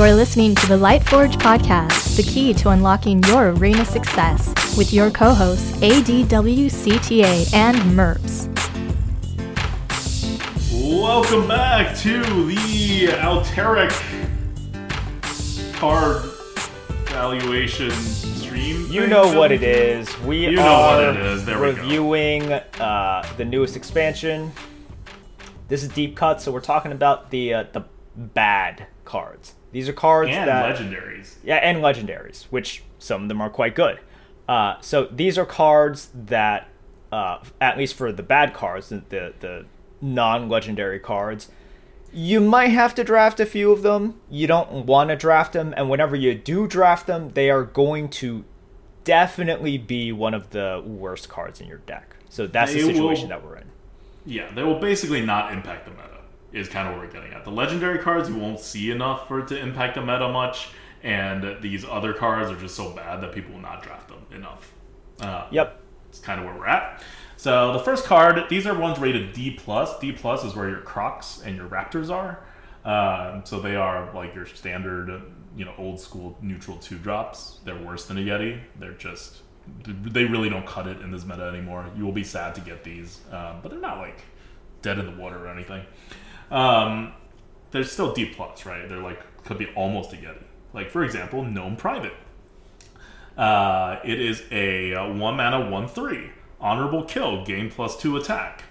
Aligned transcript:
You're 0.00 0.14
listening 0.14 0.54
to 0.54 0.66
the 0.66 0.78
Lightforge 0.78 1.34
podcast, 1.34 2.16
the 2.16 2.22
key 2.22 2.54
to 2.54 2.70
unlocking 2.70 3.22
your 3.24 3.50
arena 3.50 3.84
success, 3.84 4.74
with 4.74 4.94
your 4.94 5.10
co 5.10 5.34
hosts 5.34 5.72
ADWCTA 5.72 7.52
and 7.52 7.76
MERPS. 7.94 8.48
Welcome 10.72 11.46
back 11.46 11.94
to 11.98 12.22
the 12.22 13.08
Alterac 13.08 13.90
card 15.74 16.22
valuation 17.10 17.90
stream. 17.90 18.86
You 18.90 19.02
thing. 19.02 19.10
know 19.10 19.38
what 19.38 19.52
it 19.52 19.62
is. 19.62 20.18
We 20.20 20.46
You 20.46 20.52
know 20.52 20.62
are 20.62 20.96
what 20.96 21.16
it 21.18 21.26
is. 21.26 21.44
There 21.44 21.60
we 21.60 21.72
go. 21.74 21.82
reviewing 21.82 22.50
uh, 22.50 23.30
the 23.36 23.44
newest 23.44 23.76
expansion. 23.76 24.52
This 25.68 25.82
is 25.82 25.90
deep 25.90 26.16
cut, 26.16 26.40
so 26.40 26.50
we're 26.50 26.62
talking 26.62 26.92
about 26.92 27.30
the 27.30 27.52
uh, 27.52 27.64
the 27.74 27.84
bad 28.16 28.86
cards. 29.04 29.56
These 29.72 29.88
are 29.88 29.92
cards 29.92 30.30
And 30.32 30.48
that 30.48 30.76
legendaries. 30.76 31.34
yeah, 31.44 31.56
and 31.56 31.78
legendaries, 31.78 32.44
which 32.50 32.82
some 32.98 33.22
of 33.22 33.28
them 33.28 33.40
are 33.40 33.50
quite 33.50 33.74
good. 33.74 34.00
Uh, 34.48 34.74
so 34.80 35.04
these 35.12 35.38
are 35.38 35.46
cards 35.46 36.08
that, 36.14 36.68
uh, 37.12 37.38
at 37.60 37.78
least 37.78 37.94
for 37.94 38.10
the 38.12 38.22
bad 38.22 38.52
cards, 38.52 38.88
the 38.88 39.02
the, 39.08 39.32
the 39.40 39.64
non-legendary 40.00 40.98
cards, 40.98 41.48
you 42.12 42.40
might 42.40 42.68
have 42.68 42.94
to 42.96 43.04
draft 43.04 43.38
a 43.38 43.46
few 43.46 43.70
of 43.70 43.82
them. 43.82 44.20
You 44.28 44.48
don't 44.48 44.86
want 44.86 45.10
to 45.10 45.16
draft 45.16 45.52
them, 45.52 45.72
and 45.76 45.88
whenever 45.88 46.16
you 46.16 46.34
do 46.34 46.66
draft 46.66 47.06
them, 47.06 47.30
they 47.34 47.48
are 47.50 47.62
going 47.62 48.08
to 48.10 48.44
definitely 49.04 49.78
be 49.78 50.10
one 50.12 50.34
of 50.34 50.50
the 50.50 50.82
worst 50.84 51.28
cards 51.28 51.60
in 51.60 51.66
your 51.68 51.78
deck. 51.78 52.16
So 52.28 52.46
that's 52.46 52.72
They 52.72 52.80
the 52.80 52.86
will- 52.88 52.94
situation 52.94 53.28
that 53.28 53.44
we're 53.44 53.56
in. 53.56 53.64
Yeah, 54.26 54.50
they 54.52 54.62
will 54.62 54.78
basically 54.80 55.24
not 55.24 55.52
impact 55.52 55.84
the 55.86 55.92
meta. 55.92 56.09
Is 56.52 56.68
kind 56.68 56.88
of 56.88 56.94
what 56.94 57.04
we're 57.06 57.12
getting 57.12 57.32
at. 57.32 57.44
The 57.44 57.50
legendary 57.50 57.98
cards 57.98 58.28
you 58.28 58.36
won't 58.36 58.58
see 58.60 58.90
enough 58.90 59.28
for 59.28 59.40
it 59.40 59.48
to 59.48 59.58
impact 59.58 59.94
the 59.94 60.00
meta 60.00 60.28
much, 60.28 60.70
and 61.02 61.60
these 61.62 61.84
other 61.84 62.12
cards 62.12 62.50
are 62.50 62.56
just 62.56 62.74
so 62.74 62.90
bad 62.90 63.20
that 63.20 63.32
people 63.32 63.52
will 63.52 63.60
not 63.60 63.82
draft 63.82 64.08
them 64.08 64.26
enough. 64.32 64.72
Uh, 65.20 65.46
Yep. 65.50 65.80
It's 66.08 66.18
kind 66.18 66.40
of 66.40 66.46
where 66.46 66.56
we're 66.56 66.66
at. 66.66 67.02
So 67.36 67.72
the 67.72 67.78
first 67.78 68.04
card, 68.04 68.48
these 68.50 68.66
are 68.66 68.76
ones 68.76 68.98
rated 68.98 69.32
D 69.32 69.52
plus. 69.52 69.96
D 70.00 70.10
plus 70.12 70.44
is 70.44 70.56
where 70.56 70.68
your 70.68 70.80
Crocs 70.80 71.40
and 71.44 71.56
your 71.56 71.68
Raptors 71.68 72.10
are. 72.10 72.40
Um, 72.84 73.42
so 73.44 73.60
they 73.60 73.76
are 73.76 74.12
like 74.12 74.34
your 74.34 74.46
standard, 74.46 75.22
you 75.56 75.64
know, 75.64 75.74
old 75.78 76.00
school 76.00 76.36
neutral 76.42 76.76
two 76.78 76.98
drops. 76.98 77.60
They're 77.64 77.80
worse 77.80 78.06
than 78.06 78.18
a 78.18 78.20
Yeti. 78.22 78.60
They're 78.78 78.92
just 78.92 79.38
they 79.84 80.24
really 80.24 80.48
don't 80.50 80.66
cut 80.66 80.88
it 80.88 81.00
in 81.00 81.12
this 81.12 81.24
meta 81.24 81.44
anymore. 81.44 81.86
You 81.96 82.04
will 82.04 82.12
be 82.12 82.24
sad 82.24 82.54
to 82.56 82.60
get 82.60 82.82
these, 82.82 83.20
um, 83.30 83.60
but 83.62 83.70
they're 83.70 83.80
not 83.80 83.98
like 83.98 84.18
dead 84.82 84.98
in 84.98 85.06
the 85.06 85.12
water 85.22 85.46
or 85.46 85.48
anything. 85.48 85.84
Um, 86.50 87.12
they're 87.70 87.84
still 87.84 88.12
D 88.12 88.26
plus, 88.26 88.66
right? 88.66 88.88
They're 88.88 89.02
like 89.02 89.20
could 89.44 89.58
be 89.58 89.66
almost 89.74 90.12
a 90.12 90.16
Yeti. 90.16 90.44
Like 90.72 90.90
for 90.90 91.04
example, 91.04 91.44
Gnome 91.44 91.76
Private. 91.76 92.14
Uh, 93.36 93.98
it 94.04 94.20
is 94.20 94.42
a 94.50 94.94
uh, 94.94 95.12
one 95.12 95.36
mana 95.36 95.70
one 95.70 95.88
three 95.88 96.30
honorable 96.60 97.04
kill, 97.04 97.44
gain 97.44 97.70
plus 97.70 97.96
two 97.96 98.16
attack. 98.16 98.64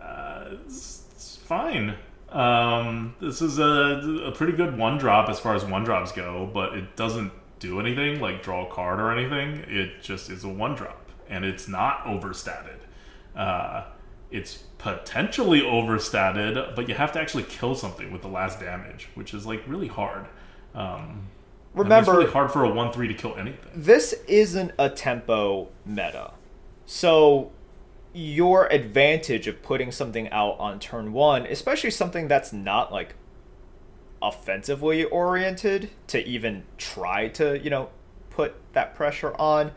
Uh, 0.00 0.56
it's, 0.64 1.04
it's 1.12 1.36
fine. 1.36 1.96
Um, 2.28 3.14
this 3.20 3.40
is 3.40 3.58
a, 3.58 4.22
a 4.26 4.32
pretty 4.32 4.52
good 4.52 4.76
one 4.76 4.98
drop 4.98 5.28
as 5.28 5.38
far 5.38 5.54
as 5.54 5.64
one 5.64 5.84
drops 5.84 6.12
go, 6.12 6.50
but 6.52 6.74
it 6.74 6.96
doesn't 6.96 7.32
do 7.58 7.80
anything 7.80 8.20
like 8.20 8.42
draw 8.42 8.66
a 8.66 8.70
card 8.70 9.00
or 9.00 9.10
anything. 9.10 9.64
It 9.68 10.02
just 10.02 10.28
is 10.28 10.44
a 10.44 10.48
one 10.48 10.74
drop, 10.74 11.08
and 11.28 11.44
it's 11.44 11.68
not 11.68 12.06
overstated. 12.06 12.80
Uh, 13.34 13.84
it's 14.30 14.64
potentially 14.78 15.62
overstated, 15.62 16.74
but 16.74 16.88
you 16.88 16.94
have 16.94 17.12
to 17.12 17.20
actually 17.20 17.44
kill 17.44 17.74
something 17.74 18.12
with 18.12 18.22
the 18.22 18.28
last 18.28 18.60
damage, 18.60 19.08
which 19.14 19.32
is 19.34 19.46
like 19.46 19.62
really 19.66 19.88
hard. 19.88 20.26
Um, 20.74 21.28
Remember, 21.74 22.10
it's 22.12 22.18
really 22.18 22.30
hard 22.30 22.50
for 22.50 22.64
a 22.64 22.70
one 22.70 22.92
three 22.92 23.08
to 23.08 23.14
kill 23.14 23.34
anything. 23.36 23.70
this 23.74 24.14
isn't 24.26 24.72
a 24.78 24.88
tempo 24.88 25.68
meta. 25.84 26.32
So 26.86 27.52
your 28.14 28.66
advantage 28.72 29.46
of 29.46 29.62
putting 29.62 29.92
something 29.92 30.30
out 30.30 30.58
on 30.58 30.78
turn 30.80 31.12
one, 31.12 31.44
especially 31.46 31.90
something 31.90 32.28
that's 32.28 32.52
not 32.52 32.90
like 32.92 33.14
offensively 34.22 35.04
oriented 35.04 35.90
to 36.06 36.26
even 36.26 36.64
try 36.78 37.28
to, 37.28 37.58
you 37.58 37.68
know, 37.68 37.90
put 38.30 38.54
that 38.72 38.94
pressure 38.94 39.34
on, 39.36 39.72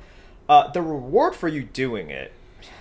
uh, 0.47 0.71
the 0.71 0.81
reward 0.81 1.35
for 1.35 1.47
you 1.49 1.63
doing 1.63 2.09
it 2.09 2.31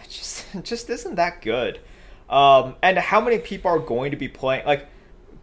just 0.10 0.46
just 0.62 0.90
isn't 0.90 1.16
that 1.16 1.42
good. 1.42 1.80
Um, 2.28 2.76
and 2.82 2.98
how 2.98 3.20
many 3.20 3.38
people 3.38 3.70
are 3.70 3.78
going 3.78 4.10
to 4.10 4.16
be 4.16 4.28
playing 4.28 4.66
like 4.66 4.86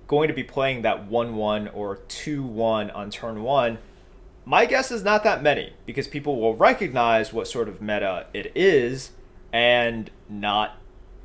going 0.08 0.28
to 0.28 0.34
be 0.34 0.44
playing 0.44 0.84
that 0.84 1.08
one 1.08 1.36
one 1.36 1.68
or 1.70 1.98
two 2.08 2.44
one 2.44 2.90
on 2.92 3.09
turn 3.09 3.44
one? 3.44 3.80
My 4.46 4.68
guess 4.68 4.92
is 4.92 5.03
not 5.03 5.24
that 5.24 5.42
many 5.42 5.74
because 5.88 6.08
people 6.08 6.40
will 6.40 6.56
recognize 6.56 7.34
what 7.34 7.48
sort 7.48 7.68
of 7.68 7.81
meta 7.81 8.28
it 8.31 8.52
is 8.56 9.12
and 9.52 10.12
not, 10.30 10.78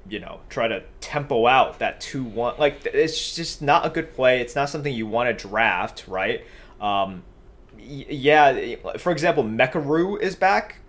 you 0.09 0.19
know, 0.21 0.41
try 0.49 0.69
to 0.69 0.83
tempo 1.01 1.47
out 1.47 1.81
that 1.81 2.01
2 2.01 2.25
1. 2.25 2.55
Like, 2.59 2.87
it's 2.87 3.35
just 3.35 3.61
not 3.61 3.85
a 3.85 3.91
good 3.91 4.15
play. 4.15 4.41
It's 4.41 4.55
not 4.55 4.71
something 4.71 4.95
you 4.95 5.07
want 5.07 5.37
to 5.37 5.49
draft, 5.49 6.07
right? 6.09 6.47
Um, 6.81 7.25
yeah, 7.79 8.77
for 8.99 9.13
example, 9.13 9.45
Mecharoo 9.45 10.19
is 10.21 10.37
back. 10.37 10.80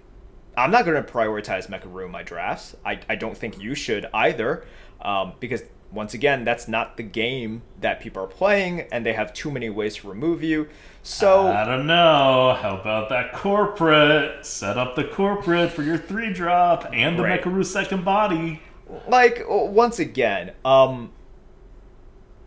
I'm 0.58 0.72
not 0.72 0.86
going 0.86 1.02
to 1.04 1.12
prioritize 1.12 1.68
Mecharoo 1.70 2.06
in 2.06 2.12
my 2.12 2.24
drafts. 2.24 2.76
I, 2.86 3.00
I 3.10 3.16
don't 3.16 3.38
think 3.38 3.60
you 3.62 3.74
should 3.76 4.06
either 4.14 4.66
um, 5.02 5.34
because 5.40 5.64
once 5.92 6.14
again, 6.14 6.46
that's 6.46 6.68
not 6.70 6.96
the 6.96 7.04
game 7.04 7.62
that 7.82 8.00
people 8.00 8.24
are 8.24 8.28
playing, 8.28 8.82
and 8.94 9.06
they 9.06 9.12
have 9.12 9.34
too 9.34 9.52
many 9.52 9.70
ways 9.70 9.98
to 9.98 10.08
remove 10.08 10.42
you. 10.42 10.70
So 11.04 11.48
I 11.48 11.66
don't 11.66 11.86
know. 11.86 12.58
How 12.62 12.78
about 12.80 13.10
that 13.10 13.34
corporate? 13.34 14.46
Set 14.46 14.78
up 14.78 14.96
the 14.96 15.04
corporate 15.04 15.72
for 15.72 15.84
your 15.84 15.98
three 15.98 16.32
drop 16.32 16.90
and 16.94 17.20
the 17.20 17.24
Right. 17.24 17.42
Mecharoo 17.42 17.66
second 17.66 18.06
body. 18.06 18.62
like 19.08 19.42
once 19.48 20.00
again 20.00 20.52
um 20.66 21.12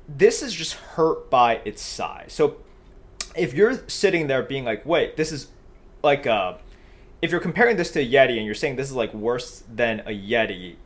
this 0.09 0.43
is 0.43 0.53
just 0.53 0.75
hurt 0.75 1.31
by 1.31 1.55
its 1.65 1.81
size 1.81 2.33
so 2.35 2.57
if 3.35 3.55
you're 3.55 3.89
sitting 3.89 4.27
there 4.27 4.43
being 4.43 4.63
like 4.65 4.85
wait 4.85 5.17
this 5.17 5.33
is 5.33 5.49
like 6.03 6.27
uh 6.27 6.55
if 7.23 7.31
you're 7.31 7.41
comparing 7.41 7.77
this 7.77 7.91
to 7.93 8.01
a 8.01 8.07
yeti 8.07 8.37
and 8.37 8.47
you're 8.47 8.55
saying 8.55 8.77
this 8.77 8.89
is 8.89 8.97
like 8.97 9.13
worse 9.15 9.63
than 9.73 10.01
a 10.01 10.11
yeti 10.11 10.77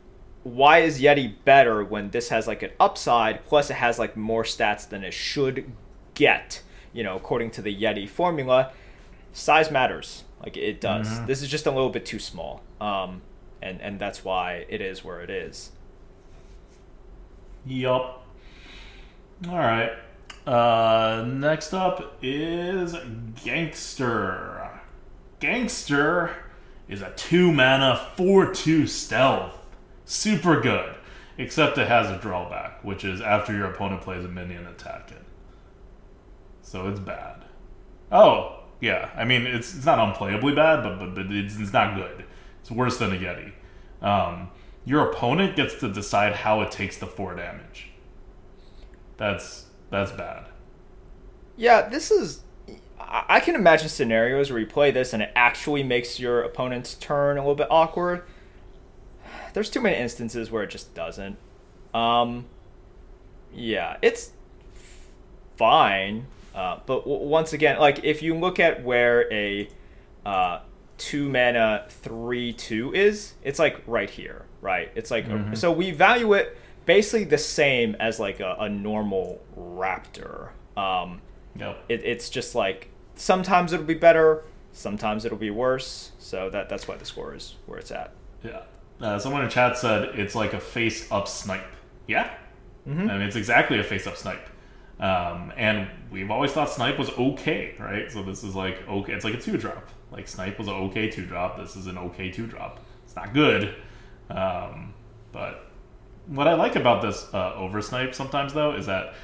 why 0.43 0.79
is 0.79 1.01
yeti 1.01 1.33
better 1.43 1.83
when 1.83 2.09
this 2.11 2.29
has 2.29 2.47
like 2.47 2.63
an 2.63 2.71
upside 2.79 3.45
plus 3.45 3.69
it 3.69 3.75
has 3.75 3.99
like 3.99 4.15
more 4.15 4.43
stats 4.43 4.87
than 4.87 5.03
it 5.03 5.13
should 5.13 5.71
get 6.13 6.61
you 6.93 7.03
know 7.03 7.15
according 7.15 7.51
to 7.51 7.61
the 7.61 7.75
yeti 7.75 8.07
formula 8.07 8.71
size 9.33 9.69
matters 9.69 10.23
like 10.43 10.55
it 10.55 10.79
does 10.79 11.25
this 11.25 11.41
is 11.41 11.49
just 11.49 11.65
a 11.65 11.71
little 11.71 11.89
bit 11.89 12.05
too 12.05 12.19
small 12.19 12.61
um 12.79 13.21
and 13.61 13.81
and 13.81 13.99
that's 13.99 14.23
why 14.23 14.65
it 14.69 14.81
is 14.81 15.03
where 15.03 15.21
it 15.21 15.29
is 15.29 15.71
Yup. 17.65 18.25
All 19.47 19.57
right. 19.57 19.91
Uh, 20.47 21.23
next 21.27 21.73
up 21.73 22.17
is 22.21 22.93
Gankster. 23.43 24.58
Gankster 25.39 26.33
is 26.87 27.01
a 27.01 27.11
two 27.15 27.51
mana 27.51 28.09
four 28.15 28.53
two 28.53 28.87
stealth. 28.87 29.55
Super 30.05 30.59
good, 30.59 30.95
except 31.37 31.77
it 31.77 31.87
has 31.87 32.09
a 32.09 32.17
drawback, 32.17 32.83
which 32.83 33.05
is 33.05 33.21
after 33.21 33.53
your 33.53 33.67
opponent 33.71 34.01
plays 34.01 34.25
a 34.25 34.27
minion, 34.27 34.65
attack 34.65 35.11
it. 35.11 35.23
So 36.61 36.87
it's 36.87 36.99
bad. 36.99 37.45
Oh 38.11 38.63
yeah, 38.81 39.09
I 39.15 39.23
mean 39.25 39.45
it's 39.45 39.75
it's 39.75 39.85
not 39.85 39.99
unplayably 39.99 40.55
bad, 40.55 40.83
but 40.83 40.99
but, 40.99 41.15
but 41.15 41.25
it's, 41.31 41.59
it's 41.59 41.73
not 41.73 41.95
good. 41.95 42.25
It's 42.61 42.71
worse 42.71 42.97
than 42.97 43.13
a 43.13 43.17
Yeti. 43.17 43.51
Um, 44.01 44.49
your 44.85 45.11
opponent 45.11 45.55
gets 45.55 45.75
to 45.79 45.91
decide 45.91 46.33
how 46.33 46.61
it 46.61 46.71
takes 46.71 46.97
the 46.97 47.05
four 47.05 47.35
damage. 47.35 47.89
That's 49.17 49.65
that's 49.89 50.11
bad. 50.11 50.45
Yeah, 51.57 51.89
this 51.89 52.11
is. 52.11 52.41
I 53.11 53.39
can 53.39 53.55
imagine 53.55 53.89
scenarios 53.89 54.51
where 54.51 54.59
you 54.59 54.67
play 54.67 54.91
this 54.91 55.13
and 55.13 55.23
it 55.23 55.31
actually 55.35 55.81
makes 55.81 56.19
your 56.19 56.43
opponent's 56.43 56.93
turn 56.93 57.37
a 57.37 57.41
little 57.41 57.55
bit 57.55 57.67
awkward. 57.71 58.21
There's 59.53 59.69
too 59.69 59.81
many 59.81 59.97
instances 59.97 60.51
where 60.51 60.61
it 60.61 60.69
just 60.69 60.93
doesn't. 60.93 61.37
Um, 61.93 62.45
yeah, 63.51 63.97
it's 64.03 64.31
fine. 65.55 66.27
Uh, 66.53 66.79
but 66.85 66.99
w- 66.99 67.25
once 67.27 67.53
again, 67.53 67.79
like 67.79 68.03
if 68.03 68.21
you 68.21 68.35
look 68.35 68.59
at 68.59 68.83
where 68.83 69.31
a 69.33 69.67
uh, 70.25 70.59
two 70.97 71.29
mana 71.29 71.85
three 71.89 72.53
two 72.53 72.93
is, 72.93 73.33
it's 73.43 73.59
like 73.59 73.81
right 73.87 74.09
here, 74.09 74.45
right? 74.61 74.91
It's 74.95 75.09
like 75.09 75.25
so 75.53 75.71
we 75.71 75.91
value 75.91 76.33
it 76.33 76.57
basically 76.85 77.23
the 77.25 77.37
same 77.37 77.95
as 77.99 78.19
like 78.19 78.39
a, 78.39 78.55
a 78.59 78.69
normal 78.69 79.41
raptor. 79.57 80.49
Um, 80.77 81.21
Yep. 81.55 81.83
it, 81.89 82.03
it's 82.05 82.29
just 82.29 82.55
like 82.55 82.89
sometimes 83.19 83.73
it'll 83.73 83.85
be 83.85 83.93
better, 83.93 84.43
sometimes 84.71 85.25
it'll 85.25 85.37
be 85.37 85.51
worse. 85.51 86.11
So 86.19 86.49
that 86.49 86.69
that's 86.69 86.87
why 86.87 86.97
the 86.97 87.05
score 87.05 87.35
is 87.35 87.55
where 87.65 87.79
it's 87.79 87.91
at. 87.91 88.13
Yeah. 88.43 88.63
Uh, 89.01 89.17
someone 89.17 89.43
in 89.43 89.49
chat 89.49 89.77
said 89.77 90.19
it's 90.19 90.35
like 90.35 90.53
a 90.53 90.59
face 90.59 91.09
up 91.11 91.27
snipe. 91.27 91.65
Yeah. 92.07 92.33
I 92.87 92.89
mean, 92.89 93.21
it's 93.21 93.35
exactly 93.35 93.79
a 93.79 93.83
face 93.83 94.07
up 94.07 94.17
snipe. 94.17 94.49
Um, 94.99 95.53
and 95.55 95.87
we've 96.11 96.29
always 96.29 96.51
thought 96.51 96.69
Snipe 96.69 96.99
was 96.99 97.09
okay, 97.11 97.73
right? 97.79 98.11
So 98.11 98.21
this 98.21 98.43
is 98.43 98.53
like 98.53 98.85
okay. 98.87 99.13
It's 99.13 99.23
like 99.23 99.33
a 99.33 99.39
two 99.39 99.57
drop. 99.57 99.87
Like 100.11 100.27
Snipe 100.27 100.57
was 100.57 100.67
an 100.67 100.73
okay 100.73 101.09
two 101.09 101.25
drop. 101.25 101.57
This 101.57 101.77
is 101.77 101.87
an 101.87 101.97
okay 101.97 102.29
two 102.31 102.47
drop. 102.47 102.81
It's 103.05 103.15
not 103.15 103.33
good, 103.33 103.75
um, 104.29 104.93
but 105.31 105.71
what 106.27 106.47
I 106.47 106.53
like 106.53 106.75
about 106.75 107.01
this 107.01 107.27
uh, 107.33 107.53
over 107.55 107.81
snipe 107.81 108.13
sometimes 108.13 108.53
though 108.53 108.73
is 108.75 108.85
that 108.85 109.15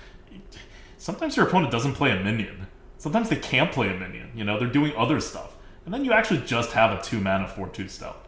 sometimes 0.97 1.37
your 1.37 1.47
opponent 1.47 1.71
doesn't 1.71 1.93
play 1.93 2.11
a 2.11 2.23
minion. 2.23 2.67
Sometimes 3.05 3.29
they 3.29 3.35
can't 3.35 3.71
play 3.71 3.95
a 3.95 3.99
minion. 3.99 4.31
You 4.33 4.45
know, 4.45 4.57
they're 4.57 4.67
doing 4.67 4.91
other 4.97 5.19
stuff, 5.19 5.55
and 5.85 5.93
then 5.93 6.03
you 6.03 6.11
actually 6.11 6.41
just 6.41 6.71
have 6.71 6.89
a 6.91 6.99
two 7.03 7.21
mana 7.21 7.47
four 7.47 7.67
two 7.69 7.87
stealth, 7.87 8.27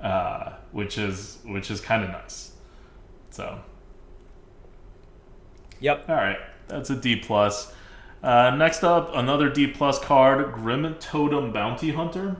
uh, 0.00 0.52
which 0.70 0.96
is 0.98 1.38
which 1.44 1.68
is 1.68 1.80
kind 1.80 2.04
of 2.04 2.10
nice. 2.10 2.52
So, 3.30 3.58
Yep. 5.80 6.08
all 6.08 6.14
right, 6.14 6.38
that's 6.68 6.90
a 6.90 6.94
D 6.94 7.16
plus. 7.16 7.74
Uh, 8.22 8.54
next 8.56 8.84
up, 8.84 9.10
another 9.16 9.50
D 9.50 9.66
plus 9.66 9.98
card, 9.98 10.52
Grim 10.52 10.94
Totem 11.00 11.50
Bounty 11.52 11.90
Hunter. 11.90 12.36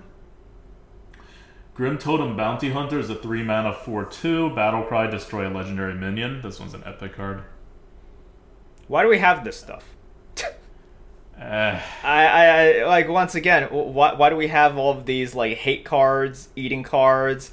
Grim 1.74 1.98
Totem 1.98 2.36
Bounty 2.36 2.70
Hunter 2.70 3.00
is 3.00 3.10
a 3.10 3.16
three 3.16 3.42
mana 3.42 3.72
four 3.72 4.04
two 4.04 4.50
battle 4.54 4.84
cry 4.84 5.08
destroy 5.08 5.48
a 5.48 5.50
legendary 5.50 5.94
minion. 5.94 6.40
This 6.42 6.60
one's 6.60 6.74
an 6.74 6.84
epic 6.86 7.16
card. 7.16 7.42
Why 8.86 9.02
do 9.02 9.08
we 9.08 9.18
have 9.18 9.42
this 9.42 9.58
stuff? 9.58 9.95
Uh, 11.40 11.78
I, 12.02 12.26
I, 12.26 12.86
like 12.86 13.08
once 13.08 13.34
again. 13.34 13.64
Why, 13.70 14.14
why 14.14 14.30
do 14.30 14.36
we 14.36 14.48
have 14.48 14.78
all 14.78 14.92
of 14.92 15.04
these 15.06 15.34
like 15.34 15.58
hate 15.58 15.84
cards, 15.84 16.48
eating 16.56 16.82
cards, 16.82 17.52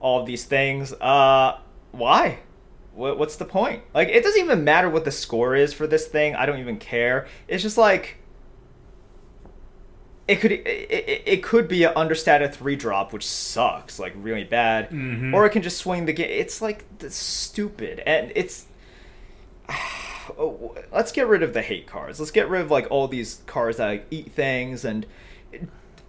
all 0.00 0.20
of 0.20 0.26
these 0.26 0.44
things? 0.44 0.92
Uh, 0.92 1.58
why? 1.92 2.40
What, 2.94 3.18
what's 3.18 3.36
the 3.36 3.44
point? 3.44 3.82
Like, 3.94 4.08
it 4.08 4.22
doesn't 4.22 4.42
even 4.42 4.64
matter 4.64 4.88
what 4.90 5.04
the 5.04 5.10
score 5.10 5.54
is 5.54 5.72
for 5.72 5.86
this 5.86 6.06
thing. 6.06 6.34
I 6.34 6.46
don't 6.46 6.60
even 6.60 6.78
care. 6.78 7.26
It's 7.48 7.62
just 7.62 7.78
like 7.78 8.18
it 10.28 10.36
could 10.40 10.52
it, 10.52 10.66
it, 10.66 11.22
it 11.26 11.42
could 11.42 11.68
be 11.68 11.84
an 11.84 11.92
understated 11.96 12.52
three 12.54 12.76
drop, 12.76 13.12
which 13.12 13.26
sucks, 13.26 13.98
like 13.98 14.12
really 14.16 14.44
bad, 14.44 14.90
Mhm. 14.90 15.32
or 15.32 15.46
it 15.46 15.50
can 15.50 15.62
just 15.62 15.78
swing 15.78 16.04
the 16.06 16.12
game. 16.12 16.28
It's 16.30 16.60
like 16.60 16.84
stupid, 17.08 18.02
and 18.06 18.32
it's 18.34 18.66
oh, 20.38 20.74
let's 20.92 21.12
get 21.12 21.26
rid 21.26 21.42
of 21.42 21.54
the 21.54 21.62
hate 21.62 21.86
cards. 21.86 22.18
Let's 22.18 22.30
get 22.30 22.48
rid 22.48 22.62
of 22.62 22.70
like 22.70 22.86
all 22.90 23.08
these 23.08 23.42
cards 23.46 23.78
that 23.78 23.86
like, 23.86 24.06
eat 24.10 24.32
things 24.32 24.84
and 24.84 25.06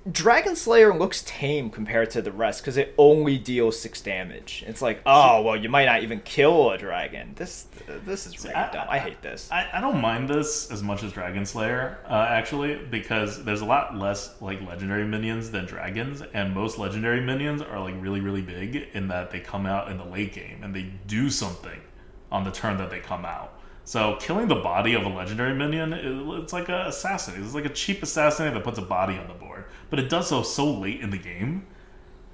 Dragon 0.09 0.55
Slayer 0.55 0.97
looks 0.97 1.21
tame 1.23 1.69
compared 1.69 2.11
to 2.11 2.21
the 2.21 2.31
rest 2.31 2.61
because 2.61 2.77
it 2.77 2.93
only 2.97 3.37
deals 3.37 3.77
six 3.77 3.99
damage. 3.99 4.63
It's 4.65 4.81
like, 4.81 5.01
oh 5.05 5.41
well, 5.41 5.57
you 5.57 5.67
might 5.67 5.85
not 5.85 6.01
even 6.01 6.21
kill 6.21 6.71
a 6.71 6.77
dragon. 6.77 7.33
This 7.35 7.67
this 8.05 8.25
is 8.25 8.41
really 8.43 8.55
I- 8.55 8.71
dumb. 8.71 8.87
I 8.89 8.99
hate 8.99 9.21
this. 9.21 9.49
I, 9.51 9.67
I 9.73 9.81
don't 9.81 9.99
mind 9.99 10.29
this 10.29 10.71
as 10.71 10.81
much 10.81 11.03
as 11.03 11.11
Dragon 11.11 11.45
Slayer, 11.45 11.97
uh, 12.07 12.25
actually, 12.29 12.75
because 12.75 13.43
there's 13.43 13.61
a 13.61 13.65
lot 13.65 13.97
less 13.97 14.39
like 14.41 14.61
legendary 14.61 15.05
minions 15.05 15.51
than 15.51 15.65
dragons, 15.65 16.21
and 16.33 16.53
most 16.53 16.77
legendary 16.77 17.19
minions 17.19 17.61
are 17.61 17.79
like 17.79 17.95
really, 17.99 18.21
really 18.21 18.41
big 18.41 18.87
in 18.93 19.09
that 19.09 19.29
they 19.29 19.41
come 19.41 19.65
out 19.65 19.91
in 19.91 19.97
the 19.97 20.05
late 20.05 20.31
game 20.31 20.63
and 20.63 20.73
they 20.73 20.83
do 21.07 21.29
something 21.29 21.81
on 22.31 22.45
the 22.45 22.51
turn 22.51 22.77
that 22.77 22.89
they 22.89 22.99
come 22.99 23.25
out. 23.25 23.56
So 23.87 24.17
killing 24.19 24.49
the 24.49 24.55
body 24.55 24.95
of 24.95 25.05
a 25.05 25.07
legendary 25.07 25.53
minion, 25.53 25.93
it- 25.93 26.03
it's 26.41 26.51
like 26.51 26.67
a 26.67 26.87
assassin. 26.87 27.41
It's 27.41 27.53
like 27.53 27.63
a 27.63 27.69
cheap 27.69 28.03
assassin 28.03 28.53
that 28.53 28.61
puts 28.61 28.77
a 28.77 28.81
body 28.81 29.17
on 29.17 29.29
the 29.29 29.33
board, 29.33 29.63
but 29.89 29.97
it 29.97 30.09
does 30.09 30.27
so 30.27 30.43
so 30.43 30.69
late 30.69 30.99
in 30.99 31.09
the 31.09 31.17
game 31.17 31.65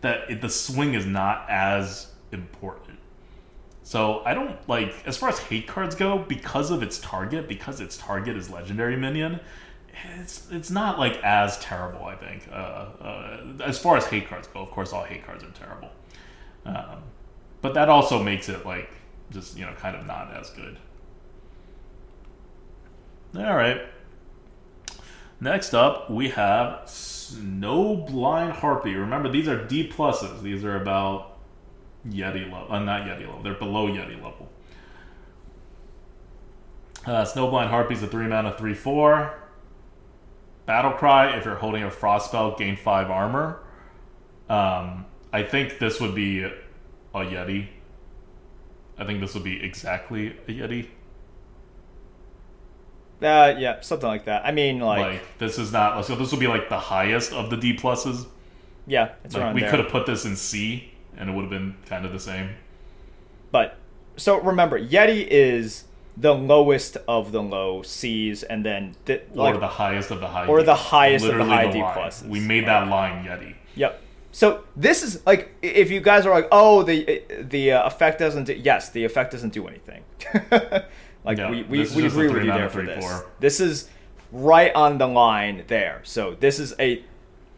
that 0.02 0.32
it, 0.32 0.42
the 0.42 0.50
swing 0.50 0.96
is 0.96 1.06
not 1.06 1.46
as 1.52 2.08
important. 2.32 2.98
So 3.84 4.24
I 4.26 4.34
don't 4.34 4.58
like 4.68 4.96
as 5.06 5.16
far 5.16 5.30
as 5.30 5.38
hate 5.38 5.68
cards 5.68 5.94
go 5.94 6.18
because 6.18 6.72
of 6.72 6.82
its 6.82 6.98
target 6.98 7.48
because 7.48 7.80
its 7.82 7.98
target 7.98 8.36
is 8.36 8.50
legendary 8.50 8.96
minion. 8.98 9.40
It's 10.22 10.50
it's 10.50 10.72
not 10.72 10.98
like 10.98 11.18
as 11.24 11.60
terrible 11.60 12.06
I 12.06 12.16
think. 12.16 12.48
Uh, 12.52 12.56
uh, 12.56 13.38
as 13.64 13.78
far 13.78 13.96
as 13.96 14.06
hate 14.08 14.28
cards 14.28 14.48
go, 14.48 14.62
of 14.62 14.72
course 14.72 14.92
all 14.92 15.04
hate 15.04 15.24
cards 15.24 15.44
are 15.44 15.52
terrible, 15.52 15.92
um, 16.66 17.04
but 17.62 17.76
that 17.76 17.90
also 17.90 18.24
makes 18.24 18.50
it 18.50 18.66
like 18.66 18.90
just 19.30 19.56
you 19.56 19.66
know 19.66 19.74
kind 19.74 19.96
of 19.96 20.08
not 20.08 20.34
as 20.34 20.50
good. 20.50 20.80
All 23.36 23.56
right. 23.56 23.82
Next 25.40 25.74
up, 25.74 26.10
we 26.10 26.30
have 26.30 26.86
Snowblind 26.86 28.52
Harpy. 28.52 28.94
Remember, 28.94 29.28
these 29.30 29.48
are 29.48 29.66
D 29.66 29.90
pluses. 29.90 30.42
These 30.42 30.64
are 30.64 30.80
about 30.80 31.38
Yeti 32.08 32.44
level. 32.44 32.68
Uh, 32.70 32.80
not 32.80 33.08
Yeti 33.08 33.22
level. 33.22 33.42
They're 33.42 33.56
below 33.56 33.88
Yeti 33.88 34.16
level. 34.16 34.50
Uh, 37.06 37.26
Snowblind 37.26 37.70
Harpy's 37.70 38.04
a 38.04 38.08
3 38.08 38.28
mana 38.28 38.54
3 38.54 38.74
4. 38.74 39.40
Battle 40.66 40.92
Cry, 40.92 41.36
if 41.36 41.44
you're 41.44 41.56
holding 41.56 41.84
a 41.84 41.92
Frost 41.92 42.28
spell, 42.28 42.56
gain 42.56 42.78
5 42.78 43.10
armor. 43.10 43.60
Um, 44.48 45.06
I 45.34 45.44
think 45.44 45.80
this 45.80 46.00
would 46.00 46.16
be 46.16 46.44
a 46.44 46.54
Yeti. 47.16 47.68
I 48.98 49.06
think 49.06 49.20
this 49.20 49.34
would 49.34 49.44
be 49.44 49.62
exactly 49.62 50.38
a 50.48 50.52
Yeti. 50.52 50.88
Uh, 53.24 53.56
yeah, 53.58 53.80
something 53.82 54.08
like 54.08 54.26
that. 54.26 54.46
I 54.46 54.52
mean, 54.52 54.80
like, 54.80 55.00
Like, 55.22 55.38
this 55.38 55.58
is 55.58 55.72
not. 55.72 56.04
So 56.06 56.16
this 56.16 56.32
would 56.32 56.40
be 56.40 56.48
like 56.48 56.70
the 56.70 56.80
highest 56.80 57.32
of 57.34 57.50
the 57.50 57.58
D 57.58 57.76
pluses. 57.76 58.26
yeah, 58.88 59.12
it's 59.24 59.34
Like 59.36 59.44
around 59.44 59.56
we 59.56 59.62
there. 59.62 59.70
could 59.70 59.80
have 59.80 59.90
put 59.90 60.06
this 60.06 60.26
in 60.26 60.36
C, 60.36 60.92
and 61.18 61.30
it 61.30 61.34
would 61.34 61.44
have 61.44 61.52
been 61.52 61.76
kind 61.88 62.06
of 62.06 62.12
the 62.12 62.20
same. 62.20 62.50
But 63.52 63.78
so 64.18 64.40
remember, 64.42 64.80
Yeti 64.80 65.26
is 65.28 65.86
the 66.18 66.34
lowest 66.34 66.98
of 67.08 67.32
the 67.32 67.42
low 67.42 67.82
C's, 67.82 68.44
and 68.44 68.64
then 68.66 68.96
the, 69.06 69.20
Or 69.36 69.52
like 69.52 69.60
the 69.60 69.68
highest 69.68 70.12
of 70.12 70.20
the 70.20 70.28
high. 70.28 70.46
or 70.48 70.60
D. 70.60 70.66
the 70.66 70.76
highest 70.76 71.26
of 71.26 71.32
the 71.32 71.38
Literally 71.44 71.66
high 71.68 71.72
D 71.72 71.82
line. 71.82 71.98
pluses. 71.98 72.28
We 72.28 72.40
made 72.40 72.68
that 72.68 72.88
line 72.88 73.26
Yeti. 73.26 73.56
Yep. 73.76 74.02
So 74.32 74.64
this 74.76 75.02
is 75.04 75.24
like 75.26 75.50
if 75.62 75.90
you 75.92 76.02
guys 76.02 76.26
are 76.26 76.34
like, 76.34 76.48
oh, 76.52 76.84
the 76.84 77.24
the 77.42 77.72
uh, 77.74 77.86
effect 77.88 78.20
doesn't. 78.20 78.46
Do, 78.46 78.54
yes, 78.54 78.90
the 78.90 79.06
effect 79.06 79.32
doesn't 79.32 79.54
do 79.54 79.68
anything. 79.68 80.04
like 81.24 81.38
Yeah, 81.38 81.50
we 81.52 81.64
we, 81.64 81.80
we 81.96 82.06
agree 82.06 82.30
with 82.30 82.44
you 82.44 82.52
there 82.52 82.70
for 82.70 82.84
this. 82.84 83.04
four. 83.04 83.26
This 83.40 83.60
is 83.60 83.90
right 84.32 84.74
on 84.76 84.98
the 84.98 85.08
line 85.08 85.64
there. 85.68 86.02
So 86.04 86.36
this 86.40 86.60
is 86.60 86.74
a 86.80 87.04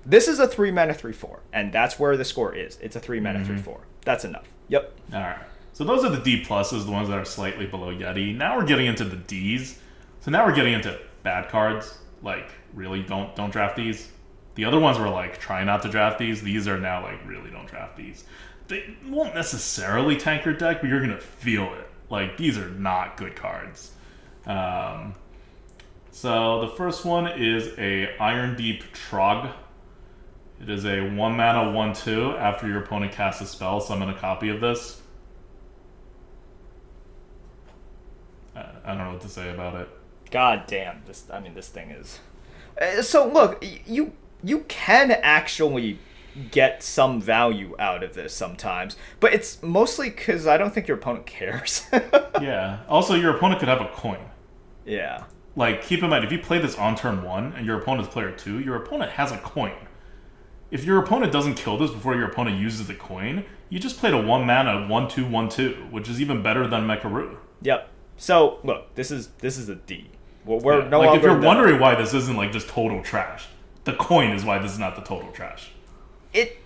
this 0.06 0.28
is 0.28 0.40
a 0.40 0.48
three 0.48 0.72
mana 0.72 0.94
three 0.94 1.14
four, 1.14 1.40
and 1.54 1.72
that's 1.74 2.00
where 2.00 2.16
the 2.18 2.26
score 2.26 2.54
is. 2.56 2.78
It's 2.82 2.96
a 2.96 3.00
three 3.00 3.20
mana 3.20 3.40
Mm-hmm. 3.40 3.48
three 3.48 3.58
four. 3.58 3.82
That's 4.04 4.24
enough. 4.26 4.48
Yep. 4.68 4.94
All 5.14 5.20
right. 5.22 5.38
So 5.74 5.84
those 5.84 6.06
are 6.06 6.10
the 6.10 6.22
D 6.22 6.44
pluses, 6.44 6.86
the 6.86 6.92
ones 6.92 7.10
that 7.10 7.18
are 7.18 7.26
slightly 7.26 7.66
below 7.66 7.94
Yeti. 7.94 8.36
Now 8.36 8.58
we're 8.58 8.66
getting 8.66 8.86
into 8.86 9.04
the 9.04 9.18
D's. 9.18 9.80
So 10.22 10.32
now 10.32 10.46
we're 10.46 10.56
getting 10.56 10.74
into 10.74 11.00
bad 11.24 11.50
cards. 11.50 11.98
Like 12.22 12.50
really, 12.74 13.02
don't 13.04 13.36
don't 13.36 13.52
draft 13.52 13.76
these. 13.76 14.10
The 14.56 14.64
other 14.66 14.80
ones 14.80 14.98
were 14.98 15.10
like 15.10 15.38
try 15.40 15.64
not 15.64 15.82
to 15.82 15.90
draft 15.90 16.18
these. 16.20 16.42
These 16.42 16.68
are 16.68 16.78
now 16.80 17.04
like 17.04 17.20
really 17.28 17.50
don't 17.52 17.68
draft 17.68 17.98
these. 17.98 18.24
They 18.68 18.96
won't 19.08 19.36
necessarily 19.36 20.18
tank 20.18 20.46
your 20.46 20.54
deck, 20.54 20.82
but 20.82 20.90
you're 20.90 21.02
gonna 21.02 21.20
feel 21.20 21.74
it. 21.74 21.85
Like 22.10 22.38
these 22.38 22.58
are 22.58 22.70
not 22.70 23.18
good 23.18 23.36
cards. 23.36 23.92
Um, 24.46 25.16
so 26.12 26.62
the 26.62 26.70
first 26.76 27.04
one 27.04 27.28
is 27.28 27.78
a 27.78 28.16
Iron 28.18 28.56
Deep 28.56 28.84
Trog. 28.94 29.52
It 30.62 30.70
is 30.70 30.86
a 30.86 31.02
one 31.02 31.36
mana 31.36 31.72
one 31.72 31.94
two. 31.94 32.32
After 32.38 32.68
your 32.68 32.84
opponent 32.84 33.12
casts 33.12 33.42
a 33.42 33.46
spell, 33.46 33.82
summon 33.82 34.10
a 34.10 34.14
copy 34.14 34.50
of 34.50 34.62
this. 34.62 35.02
I 38.56 38.66
I 38.86 38.90
don't 38.90 39.00
know 39.00 39.12
what 39.12 39.22
to 39.22 39.30
say 39.30 39.50
about 39.50 39.76
it. 39.76 39.90
God 40.32 40.64
damn 40.68 41.02
this! 41.06 41.26
I 41.32 41.40
mean, 41.40 41.54
this 41.54 41.70
thing 41.70 41.92
is. 41.92 42.20
Uh, 42.80 43.02
So 43.02 43.28
look, 43.28 43.64
you 43.86 44.14
you 44.44 44.60
can 44.68 45.12
actually 45.12 46.00
get 46.51 46.84
some 46.84 47.22
value 47.22 47.75
out 47.80 48.04
of 48.04 48.13
this 48.13 48.34
sometimes, 48.34 48.96
but 49.20 49.34
it's 49.34 49.62
mostly 49.63 50.10
because 50.10 50.46
I 50.48 50.58
don't 50.58 50.74
think 50.74 50.88
your 50.88 50.98
opponent 50.98 51.25
cares. 51.25 51.88
Yeah. 52.42 52.80
Also, 52.89 53.15
your 53.15 53.34
opponent 53.38 53.62
could 53.62 53.70
have 53.70 53.80
a 53.80 53.88
coin. 53.94 54.20
yeah. 54.86 55.24
Like, 55.56 55.84
keep 55.84 56.04
in 56.04 56.10
mind, 56.10 56.25
if 56.25 56.34
you 56.34 56.39
play 56.39 56.60
this 56.60 56.77
on 56.77 56.98
turn 56.98 57.24
one 57.24 57.54
and 57.54 57.65
your 57.65 57.80
opponent's 57.80 58.12
player 58.12 58.32
two, 58.32 58.60
your 58.60 58.75
opponent 58.75 59.12
has 59.12 59.32
a 59.32 59.38
coin. 59.38 59.72
If 60.70 60.84
your 60.84 61.00
opponent 61.01 61.32
doesn't 61.32 61.54
kill 61.56 61.77
this 61.77 61.92
before 61.92 62.13
your 62.13 62.25
opponent 62.25 62.60
uses 62.60 62.88
the 62.88 62.94
coin, 62.94 63.46
you 63.70 63.80
just 63.80 63.98
played 63.98 64.13
a 64.13 64.22
one 64.22 64.46
mana 64.46 64.86
one 64.89 65.08
two 65.08 65.25
one 65.25 65.48
two, 65.48 65.88
which 65.92 66.10
is 66.10 66.20
even 66.20 66.44
better 66.44 66.68
than 66.68 66.86
Mecharoo. 66.86 67.38
Yep. 67.62 67.89
So 68.18 68.60
look, 68.65 68.94
this 68.96 69.12
is 69.12 69.27
this 69.38 69.58
is 69.58 69.70
a 69.70 69.75
D. 69.75 70.10
Well, 70.44 70.60
we're 70.60 70.82
Yeah, 70.82 70.89
no 70.89 71.00
like, 71.00 71.15
if 71.18 71.24
you're 71.24 71.39
wondering 71.39 71.80
why 71.80 71.96
this 71.96 72.13
isn't 72.13 72.36
like 72.36 72.51
just 72.51 72.68
total 72.68 73.01
trash, 73.01 73.48
the 73.86 73.94
coin 73.94 74.32
is 74.32 74.44
why 74.44 74.60
this 74.60 74.74
is 74.74 74.80
not 74.80 74.96
the 74.98 75.01
total 75.04 75.32
trash. 75.32 75.72
It 76.36 76.60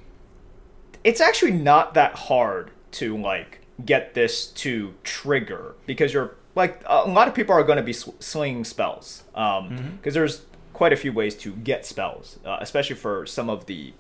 it's 1.04 1.22
actually 1.22 1.52
not 1.52 1.94
that 1.94 2.16
hard 2.16 2.72
to 2.92 3.16
like 3.18 3.62
get 3.86 4.14
this 4.14 4.48
to 4.48 4.94
trigger 5.04 5.76
because 5.86 6.14
you're 6.14 6.36
like 6.56 6.84
a 6.86 7.08
lot 7.08 7.28
of 7.28 7.34
people 7.34 7.54
are 7.56 7.64
going 7.64 7.78
to 7.78 7.84
be 7.84 7.94
sw- 7.94 8.10
slinging 8.20 8.66
spells 8.66 9.24
um 9.36 9.98
because 9.98 10.14
there's 10.14 10.42
quite 10.74 10.92
a 10.92 10.98
few 10.98 11.14
ways 11.14 11.36
to 11.36 11.56
get 11.56 11.86
spells 11.86 12.40
uh, 12.46 12.58
especially 12.60 12.96
for 12.96 13.26
some 13.26 13.50
of 13.50 13.68
the 13.68 13.94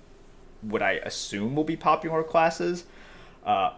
what 0.62 0.82
i 0.82 0.94
assume 0.94 1.56
will 1.56 1.64
be 1.64 1.78
popular 1.78 2.24
classes 2.24 2.86
uh, 3.46 3.72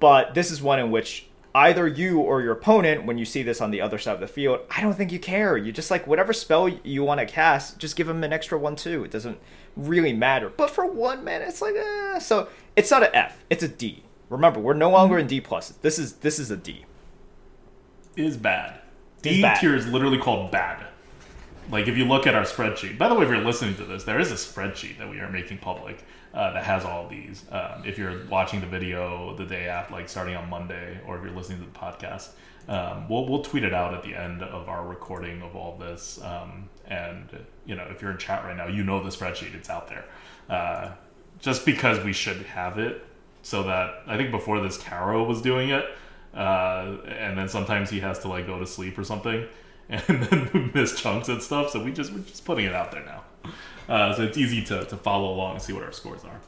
but 0.00 0.34
this 0.34 0.50
is 0.50 0.60
one 0.60 0.80
in 0.80 0.90
which 0.90 1.28
either 1.54 1.86
you 1.86 2.18
or 2.18 2.42
your 2.42 2.52
opponent, 2.52 3.06
when 3.06 3.16
you 3.16 3.24
see 3.24 3.42
this 3.42 3.60
on 3.60 3.70
the 3.70 3.80
other 3.80 3.96
side 3.98 4.14
of 4.14 4.20
the 4.20 4.26
field, 4.26 4.60
I 4.76 4.80
don't 4.80 4.94
think 4.94 5.12
you 5.12 5.20
care. 5.20 5.56
You 5.56 5.70
just 5.70 5.90
like 5.90 6.06
whatever 6.06 6.32
spell 6.32 6.68
you 6.68 7.04
want 7.04 7.20
to 7.20 7.26
cast, 7.26 7.78
just 7.78 7.94
give 7.94 8.08
them 8.08 8.24
an 8.24 8.32
extra 8.32 8.58
one 8.58 8.74
too. 8.74 9.04
It 9.04 9.12
doesn't 9.12 9.38
really 9.76 10.12
matter. 10.12 10.48
But 10.48 10.70
for 10.70 10.86
one 10.86 11.24
man, 11.24 11.42
it's 11.42 11.62
like 11.62 11.74
eh. 11.76 12.18
so 12.18 12.48
it's 12.76 12.90
not 12.90 13.02
an 13.02 13.10
F, 13.14 13.44
it's 13.50 13.62
a 13.62 13.68
D. 13.68 14.02
Remember, 14.30 14.60
we're 14.60 14.74
no 14.74 14.90
longer 14.90 15.18
in 15.18 15.26
D 15.26 15.40
pluses. 15.40 15.80
This 15.80 15.98
is 15.98 16.14
this 16.14 16.38
is 16.38 16.50
a 16.50 16.56
D. 16.56 16.84
Is 18.16 18.36
bad. 18.36 18.80
D 19.22 19.42
bad. 19.42 19.60
tier 19.60 19.74
is 19.74 19.86
literally 19.86 20.18
called 20.18 20.50
bad. 20.50 20.86
Like 21.70 21.88
if 21.88 21.96
you 21.96 22.04
look 22.04 22.26
at 22.26 22.34
our 22.34 22.44
spreadsheet. 22.44 22.98
By 22.98 23.08
the 23.08 23.14
way, 23.14 23.24
if 23.24 23.30
you're 23.30 23.38
listening 23.38 23.74
to 23.76 23.84
this, 23.84 24.04
there 24.04 24.20
is 24.20 24.30
a 24.30 24.34
spreadsheet 24.34 24.98
that 24.98 25.08
we 25.08 25.18
are 25.20 25.30
making 25.30 25.58
public 25.58 26.04
uh, 26.34 26.52
that 26.52 26.64
has 26.64 26.84
all 26.84 27.08
these. 27.08 27.44
Um, 27.50 27.84
if 27.86 27.96
you're 27.96 28.26
watching 28.26 28.60
the 28.60 28.66
video 28.66 29.34
the 29.36 29.46
day 29.46 29.68
after, 29.68 29.94
like 29.94 30.08
starting 30.08 30.36
on 30.36 30.50
Monday, 30.50 31.00
or 31.06 31.16
if 31.16 31.22
you're 31.24 31.32
listening 31.32 31.60
to 31.60 31.64
the 31.64 31.78
podcast, 31.78 32.30
um, 32.68 33.08
we'll 33.08 33.26
we'll 33.28 33.42
tweet 33.42 33.64
it 33.64 33.72
out 33.72 33.94
at 33.94 34.02
the 34.02 34.14
end 34.14 34.42
of 34.42 34.68
our 34.68 34.86
recording 34.86 35.42
of 35.42 35.56
all 35.56 35.76
this. 35.78 36.20
Um, 36.22 36.68
and 36.86 37.28
you 37.66 37.74
know, 37.74 37.86
if 37.90 38.02
you're 38.02 38.10
in 38.10 38.18
chat 38.18 38.44
right 38.44 38.56
now, 38.56 38.66
you 38.66 38.84
know 38.84 39.02
the 39.02 39.10
spreadsheet. 39.10 39.54
It's 39.54 39.70
out 39.70 39.88
there. 39.88 40.04
Uh, 40.48 40.90
just 41.40 41.66
because 41.66 42.02
we 42.04 42.12
should 42.12 42.42
have 42.46 42.78
it, 42.78 43.04
so 43.42 43.62
that 43.64 44.02
I 44.06 44.16
think 44.16 44.30
before 44.30 44.60
this, 44.60 44.78
Caro 44.78 45.24
was 45.24 45.42
doing 45.42 45.70
it 45.70 45.84
uh, 46.34 46.96
and 47.06 47.38
then 47.38 47.48
sometimes 47.48 47.90
he 47.90 48.00
has 48.00 48.18
to 48.20 48.28
like 48.28 48.46
go 48.46 48.58
to 48.58 48.66
sleep 48.66 48.98
or 48.98 49.04
something, 49.04 49.46
and 49.88 50.22
then 50.24 50.70
miss 50.74 51.00
chunks 51.00 51.28
and 51.28 51.42
stuff. 51.42 51.70
So 51.70 51.82
we 51.82 51.92
just 51.92 52.12
we're 52.12 52.20
just 52.20 52.44
putting 52.44 52.64
it 52.64 52.74
out 52.74 52.90
there 52.90 53.04
now, 53.04 53.24
uh, 53.88 54.14
so 54.14 54.22
it's 54.22 54.36
easy 54.36 54.62
to, 54.64 54.84
to 54.84 54.96
follow 54.96 55.32
along 55.32 55.54
and 55.54 55.62
see 55.62 55.72
what 55.72 55.84
our 55.84 55.92
scores 55.92 56.22
are. 56.24 56.40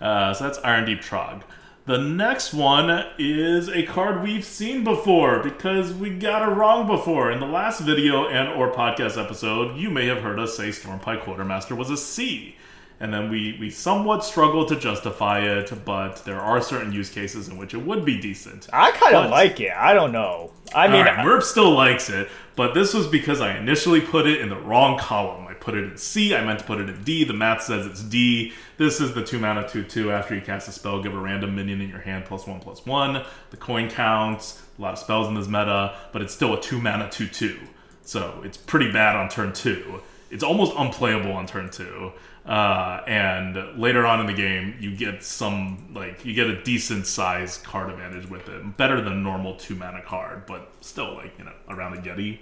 Uh, 0.00 0.34
so 0.34 0.44
that's 0.44 0.58
Irondeep 0.58 1.04
Trogg. 1.04 1.42
The 1.86 1.98
next 1.98 2.54
one 2.54 3.04
is 3.18 3.68
a 3.68 3.82
card 3.82 4.22
we've 4.22 4.44
seen 4.44 4.84
before 4.84 5.40
because 5.40 5.92
we 5.92 6.08
got 6.08 6.40
it 6.40 6.54
wrong 6.54 6.86
before. 6.86 7.30
In 7.30 7.40
the 7.40 7.46
last 7.46 7.80
video 7.80 8.26
and 8.26 8.48
or 8.58 8.72
podcast 8.72 9.22
episode, 9.22 9.76
you 9.76 9.90
may 9.90 10.06
have 10.06 10.22
heard 10.22 10.38
us 10.38 10.56
say 10.56 10.70
Stormpike 10.70 11.20
Quartermaster 11.20 11.74
was 11.74 11.90
a 11.90 11.98
C. 11.98 12.56
And 13.00 13.12
then 13.12 13.30
we, 13.30 13.58
we 13.60 13.68
somewhat 13.68 14.24
struggled 14.24 14.68
to 14.68 14.76
justify 14.76 15.40
it, 15.40 15.84
but 15.84 16.24
there 16.24 16.40
are 16.40 16.62
certain 16.62 16.90
use 16.90 17.10
cases 17.10 17.48
in 17.48 17.58
which 17.58 17.74
it 17.74 17.84
would 17.84 18.02
be 18.06 18.18
decent. 18.18 18.66
I 18.72 18.92
kind 18.92 19.16
of 19.16 19.30
like 19.30 19.60
it. 19.60 19.72
I 19.76 19.92
don't 19.92 20.12
know. 20.12 20.52
I 20.74 20.88
mean, 20.88 21.04
right, 21.04 21.18
Merp 21.18 21.42
still 21.42 21.72
likes 21.72 22.08
it, 22.08 22.30
but 22.56 22.72
this 22.72 22.94
was 22.94 23.06
because 23.06 23.42
I 23.42 23.58
initially 23.58 24.00
put 24.00 24.26
it 24.26 24.40
in 24.40 24.48
the 24.48 24.58
wrong 24.58 24.98
column. 24.98 25.53
Put 25.64 25.76
it 25.76 25.84
in 25.84 25.96
C. 25.96 26.34
I 26.34 26.44
meant 26.44 26.58
to 26.58 26.64
put 26.66 26.78
it 26.78 26.90
in 26.90 27.02
D. 27.04 27.24
The 27.24 27.32
math 27.32 27.62
says 27.62 27.86
it's 27.86 28.02
D. 28.02 28.52
This 28.76 29.00
is 29.00 29.14
the 29.14 29.24
two 29.24 29.38
mana 29.38 29.66
two 29.66 29.82
two. 29.82 30.12
After 30.12 30.34
you 30.34 30.42
cast 30.42 30.68
a 30.68 30.72
spell, 30.72 31.02
give 31.02 31.14
a 31.14 31.18
random 31.18 31.56
minion 31.56 31.80
in 31.80 31.88
your 31.88 32.00
hand 32.00 32.26
plus 32.26 32.46
one 32.46 32.60
plus 32.60 32.84
one. 32.84 33.24
The 33.50 33.56
coin 33.56 33.88
counts. 33.88 34.62
A 34.78 34.82
lot 34.82 34.92
of 34.92 34.98
spells 34.98 35.26
in 35.26 35.34
this 35.34 35.46
meta, 35.46 35.96
but 36.12 36.20
it's 36.20 36.34
still 36.34 36.52
a 36.52 36.60
two 36.60 36.82
mana 36.82 37.08
two 37.08 37.26
two. 37.26 37.58
So 38.02 38.42
it's 38.44 38.58
pretty 38.58 38.92
bad 38.92 39.16
on 39.16 39.30
turn 39.30 39.54
two. 39.54 40.02
It's 40.30 40.44
almost 40.44 40.74
unplayable 40.76 41.32
on 41.32 41.46
turn 41.46 41.70
two. 41.70 42.12
Uh, 42.44 43.00
and 43.06 43.80
later 43.80 44.04
on 44.04 44.20
in 44.20 44.26
the 44.26 44.34
game, 44.34 44.76
you 44.78 44.94
get 44.94 45.24
some 45.24 45.94
like 45.94 46.26
you 46.26 46.34
get 46.34 46.48
a 46.48 46.62
decent 46.62 47.06
size 47.06 47.56
card 47.56 47.88
advantage 47.88 48.28
with 48.28 48.46
it, 48.50 48.76
better 48.76 49.00
than 49.00 49.22
normal 49.22 49.56
two 49.56 49.76
mana 49.76 50.02
card, 50.02 50.44
but 50.44 50.72
still 50.82 51.14
like 51.14 51.32
you 51.38 51.44
know 51.46 51.54
around 51.70 51.96
a 51.96 52.02
Yeti. 52.02 52.38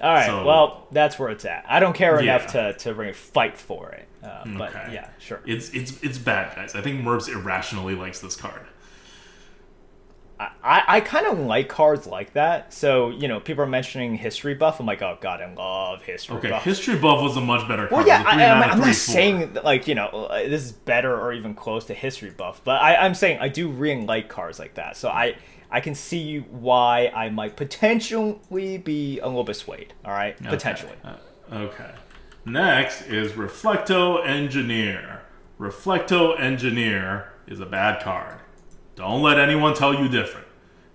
All 0.00 0.12
right. 0.12 0.26
so- 0.26 0.44
well, 0.44 0.86
that's 0.92 1.18
where 1.18 1.30
it's 1.30 1.44
at. 1.44 1.64
I 1.68 1.80
don't 1.80 1.94
care 1.94 2.20
Yeah. 2.22 2.36
enough 2.36 2.52
to 2.52 2.72
to 2.74 2.94
really 2.94 3.12
fight 3.12 3.56
for 3.58 3.90
it. 3.92 4.06
Uh, 4.22 4.42
But 4.58 4.74
Okay. 4.74 4.90
yeah, 4.94 5.08
sure. 5.18 5.40
It's 5.46 5.70
it's 5.70 6.02
it's 6.02 6.18
bad, 6.18 6.54
guys. 6.56 6.74
I 6.74 6.80
think 6.80 7.00
Merps 7.04 7.28
irrationally 7.28 7.94
likes 7.94 8.20
this 8.20 8.34
card. 8.36 8.62
I, 10.38 10.48
I, 10.62 10.82
I 10.96 11.00
kind 11.00 11.26
of 11.26 11.38
like 11.38 11.68
cards 11.68 12.06
like 12.06 12.34
that. 12.34 12.74
So 12.74 13.08
you 13.10 13.26
know, 13.28 13.40
people 13.40 13.64
are 13.64 13.68
mentioning 13.68 14.16
history 14.16 14.54
buff. 14.54 14.80
I'm 14.80 14.86
like, 14.86 15.00
oh 15.00 15.16
god, 15.20 15.40
I 15.40 15.52
love 15.54 16.02
history 16.02 16.36
Okay, 16.36 16.50
buff. 16.50 16.62
history 16.64 16.96
buff 16.98 17.22
was 17.22 17.36
a 17.36 17.40
much 17.40 17.66
better 17.68 17.86
card. 17.86 17.92
Well, 17.92 18.06
yeah, 18.06 18.20
It 18.20 18.24
was 18.26 18.34
a 18.34 18.38
I, 18.44 18.50
I'm, 18.64 18.70
I'm 18.72 18.78
not 18.80 18.88
3/4. 18.88 18.94
saying 18.94 19.52
that, 19.54 19.64
like 19.64 19.88
you 19.88 19.94
know 19.94 20.06
uh, 20.08 20.42
this 20.48 20.62
is 20.64 20.72
better 20.72 21.18
or 21.18 21.32
even 21.32 21.54
close 21.54 21.86
to 21.86 21.94
history 21.94 22.30
buff, 22.30 22.60
but 22.64 22.82
I, 22.82 22.96
I'm 22.96 23.14
saying 23.14 23.38
I 23.40 23.48
do 23.48 23.68
really 23.68 24.04
like 24.04 24.28
cards 24.28 24.58
like 24.58 24.74
that. 24.74 24.96
So 24.98 25.08
I 25.08 25.36
I 25.70 25.80
can 25.80 25.94
see 25.94 26.38
why 26.38 27.10
I 27.14 27.28
might 27.28 27.56
potentially 27.56 28.78
be 28.78 29.18
a 29.20 29.26
little 29.26 29.44
bit 29.44 29.56
swayed. 29.56 29.94
All 30.04 30.12
right, 30.12 30.36
potentially. 30.42 30.92
Uh, 31.04 31.16
okay. 31.52 31.92
Next 32.44 33.02
is 33.02 33.32
Reflecto 33.32 34.24
Engineer. 34.24 35.22
Reflecto 35.58 36.38
Engineer 36.38 37.32
is 37.46 37.60
a 37.60 37.66
bad 37.66 38.02
card. 38.02 38.38
Don't 38.94 39.22
let 39.22 39.38
anyone 39.38 39.74
tell 39.74 39.94
you 39.94 40.08
different. 40.08 40.46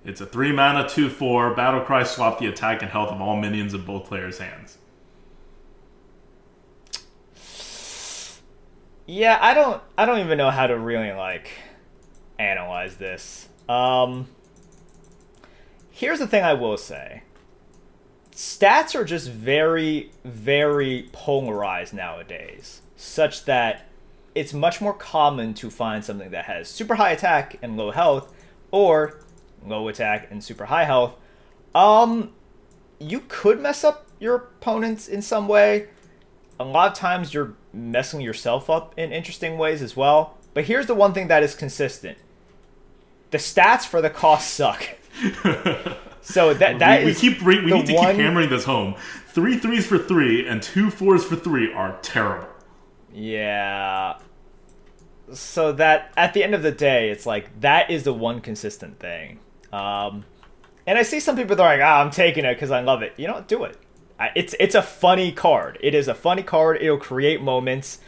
It's 0.04 0.22
a 0.22 0.25
3 0.25 0.51
mana 0.54 0.88
2 0.88 1.10
4. 1.10 1.54
battle 1.54 1.82
cry 1.82 2.04
swap 2.04 2.40
the 2.40 2.48
attack 2.48 2.82
and 2.82 2.90
health 2.90 3.10
of 3.10 3.22
all 3.22 3.36
minions 3.36 3.74
in 3.74 3.86
both 3.86 4.06
players' 4.06 4.40
hands. 4.40 4.78
Yeah, 9.06 9.38
I 9.42 9.54
don't 9.54 9.82
I 9.98 10.06
don't 10.06 10.20
even 10.20 10.38
know 10.38 10.50
how 10.50 10.68
to 10.68 10.78
really 10.78 11.12
like 11.12 11.51
analyze 12.40 12.96
this. 12.96 13.50
Um 13.68 14.28
Here's 16.01 16.17
the 16.17 16.25
thing 16.25 16.43
I 16.43 16.55
will 16.55 16.77
say. 16.77 17.22
Stats 18.31 18.96
are 18.96 19.05
just 19.05 19.29
very 19.29 20.10
very 20.25 21.08
polarized 21.12 21.93
nowadays, 21.93 22.81
such 22.96 23.46
that 23.46 23.86
it's 24.34 24.51
much 24.51 24.81
more 24.81 24.96
common 24.96 25.53
to 25.53 25.70
find 25.70 26.03
something 26.03 26.31
that 26.31 26.46
has 26.46 26.67
super 26.67 26.96
high 26.96 27.12
attack 27.12 27.60
and 27.62 27.77
low 27.77 27.91
health 27.91 28.34
or 28.72 29.20
low 29.63 29.88
attack 29.89 30.27
and 30.31 30.43
super 30.43 30.65
high 30.65 30.86
health. 30.86 31.15
Um 31.75 32.31
you 32.98 33.20
could 33.27 33.62
mess 33.62 33.84
up 33.84 34.08
your 34.20 34.38
opponents 34.38 35.08
in 35.08 35.22
some 35.22 35.48
way 35.48 35.88
a 36.60 36.63
lot 36.63 36.91
of 36.91 36.98
times 36.98 37.31
you're 37.31 37.53
messing 37.74 38.22
yourself 38.22 38.72
up 38.72 38.98
in 38.98 39.12
interesting 39.12 39.55
ways 39.55 39.84
as 39.84 39.96
well. 39.96 40.36
But 40.55 40.63
here's 40.63 40.88
the 40.88 40.96
one 40.96 41.13
thing 41.13 41.27
that 41.27 41.43
is 41.43 41.53
consistent: 41.53 42.17
the 43.29 43.38
stats 43.38 43.86
for 43.86 44.01
the 44.01 44.10
cost 44.10 44.51
suck. 44.51 44.96
So 46.24 46.54
that 46.54 46.78
that 46.80 47.00
we, 47.00 47.06
we 47.08 47.13
keep 47.16 47.42
we, 47.42 47.60
we 47.66 47.72
need 47.72 47.88
to 47.88 47.94
one- 47.94 48.16
keep 48.16 48.24
hammering 48.24 48.50
this 48.50 48.63
home. 48.63 48.94
Three 49.30 49.58
threes 49.58 49.88
for 49.88 49.98
three 49.98 50.46
and 50.48 50.62
two 50.62 50.92
fours 50.92 51.24
for 51.24 51.36
three 51.36 51.74
are 51.74 51.98
terrible. 52.04 52.48
Yeah. 53.12 54.20
So 55.34 55.72
that 55.74 56.12
at 56.18 56.34
the 56.34 56.44
end 56.44 56.54
of 56.54 56.62
the 56.62 56.72
day, 56.72 57.10
it's 57.10 57.25
like 57.25 57.62
that 57.62 57.90
is 57.90 58.04
the 58.04 58.13
one 58.13 58.40
consistent 58.42 59.00
thing. 59.00 59.40
Um, 59.74 60.25
and 60.86 60.98
I 61.00 61.04
see 61.04 61.20
some 61.20 61.36
people 61.36 61.56
that 61.56 61.63
are 61.63 61.75
like, 61.78 61.82
"Ah, 61.84 62.01
I'm 62.01 62.12
taking 62.12 62.46
it 62.46 62.54
because 62.54 62.70
I 62.70 62.82
love 62.82 63.01
it." 63.01 63.13
You 63.18 63.28
know, 63.28 63.44
do 63.48 63.63
it. 63.63 63.78
I, 64.20 64.30
it's 64.36 64.54
it's 64.60 64.75
a 64.75 64.82
funny 64.84 65.32
card. 65.32 65.80
It 65.82 65.96
is 65.96 66.08
a 66.08 66.13
funny 66.13 66.44
card. 66.44 66.78
It'll 66.82 66.98
create 66.98 67.42
moments. 67.42 68.00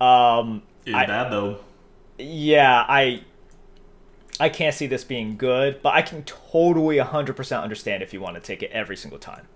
Um, 0.00 0.62
It's 0.86 0.94
I- 0.94 1.06
bad 1.06 1.30
though. 1.32 1.58
yeah, 2.18 2.84
I 2.88 3.24
I 4.40 4.48
can't 4.48 4.74
see 4.74 4.86
this 4.86 5.04
being 5.04 5.36
good, 5.36 5.82
but 5.82 5.94
I 5.94 6.02
can 6.02 6.22
totally 6.24 6.96
100% 6.96 7.62
understand 7.62 8.02
if 8.02 8.12
you 8.12 8.20
want 8.20 8.36
to 8.36 8.40
take 8.40 8.62
it 8.62 8.70
every 8.70 8.96
single 8.96 9.18
time. 9.18 9.48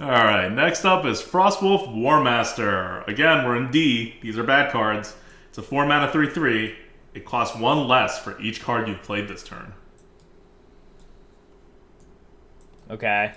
All 0.00 0.08
right, 0.08 0.50
next 0.50 0.84
up 0.84 1.04
is 1.04 1.20
Frostwolf 1.20 1.88
Warmaster. 1.88 3.06
Again, 3.08 3.44
we're 3.44 3.56
in 3.56 3.70
D. 3.70 4.14
These 4.22 4.38
are 4.38 4.44
bad 4.44 4.70
cards. 4.70 5.14
It's 5.48 5.58
a 5.58 5.62
4 5.62 5.86
mana 5.86 6.10
3 6.10 6.30
3. 6.30 6.74
It 7.14 7.24
costs 7.24 7.56
one 7.56 7.88
less 7.88 8.18
for 8.18 8.40
each 8.40 8.62
card 8.62 8.88
you've 8.88 9.02
played 9.02 9.26
this 9.28 9.42
turn. 9.42 9.72
Okay. 12.90 13.32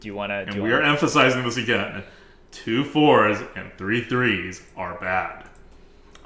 Do 0.00 0.08
you 0.08 0.14
want 0.14 0.30
to? 0.30 0.36
And 0.36 0.62
we 0.62 0.72
are 0.72 0.82
emphasizing 0.82 1.44
this 1.44 1.58
again. 1.58 2.02
Two 2.50 2.82
fours 2.82 3.38
and 3.54 3.70
three 3.76 4.02
threes 4.02 4.62
are 4.76 4.98
bad. 4.98 5.49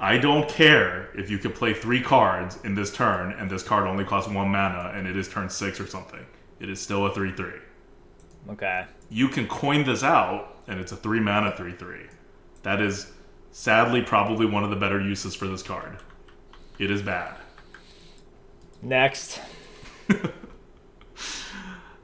I 0.05 0.19
don't 0.19 0.47
care 0.47 1.09
if 1.15 1.31
you 1.31 1.39
can 1.39 1.51
play 1.51 1.73
three 1.73 1.99
cards 1.99 2.59
in 2.63 2.75
this 2.75 2.93
turn 2.93 3.31
and 3.39 3.49
this 3.49 3.63
card 3.63 3.87
only 3.87 4.05
costs 4.05 4.29
one 4.29 4.49
mana 4.49 4.91
and 4.93 5.07
it 5.07 5.17
is 5.17 5.27
turn 5.27 5.49
six 5.49 5.79
or 5.79 5.87
something. 5.87 6.23
It 6.59 6.69
is 6.69 6.79
still 6.79 7.07
a 7.07 7.13
3 7.13 7.31
3. 7.31 7.51
Okay. 8.51 8.85
you 9.09 9.27
can 9.29 9.47
coin 9.47 9.83
this 9.83 10.03
out 10.03 10.59
and 10.67 10.79
it's 10.79 10.91
a 10.91 10.95
three 10.95 11.19
mana 11.19 11.51
three 11.57 11.71
three. 11.71 12.05
That 12.61 12.79
is 12.81 13.11
sadly 13.51 14.03
probably 14.03 14.45
one 14.45 14.63
of 14.63 14.69
the 14.69 14.75
better 14.75 15.01
uses 15.01 15.33
for 15.33 15.47
this 15.47 15.63
card. 15.63 15.97
It 16.77 16.91
is 16.91 17.01
bad. 17.01 17.35
Next. 18.83 19.41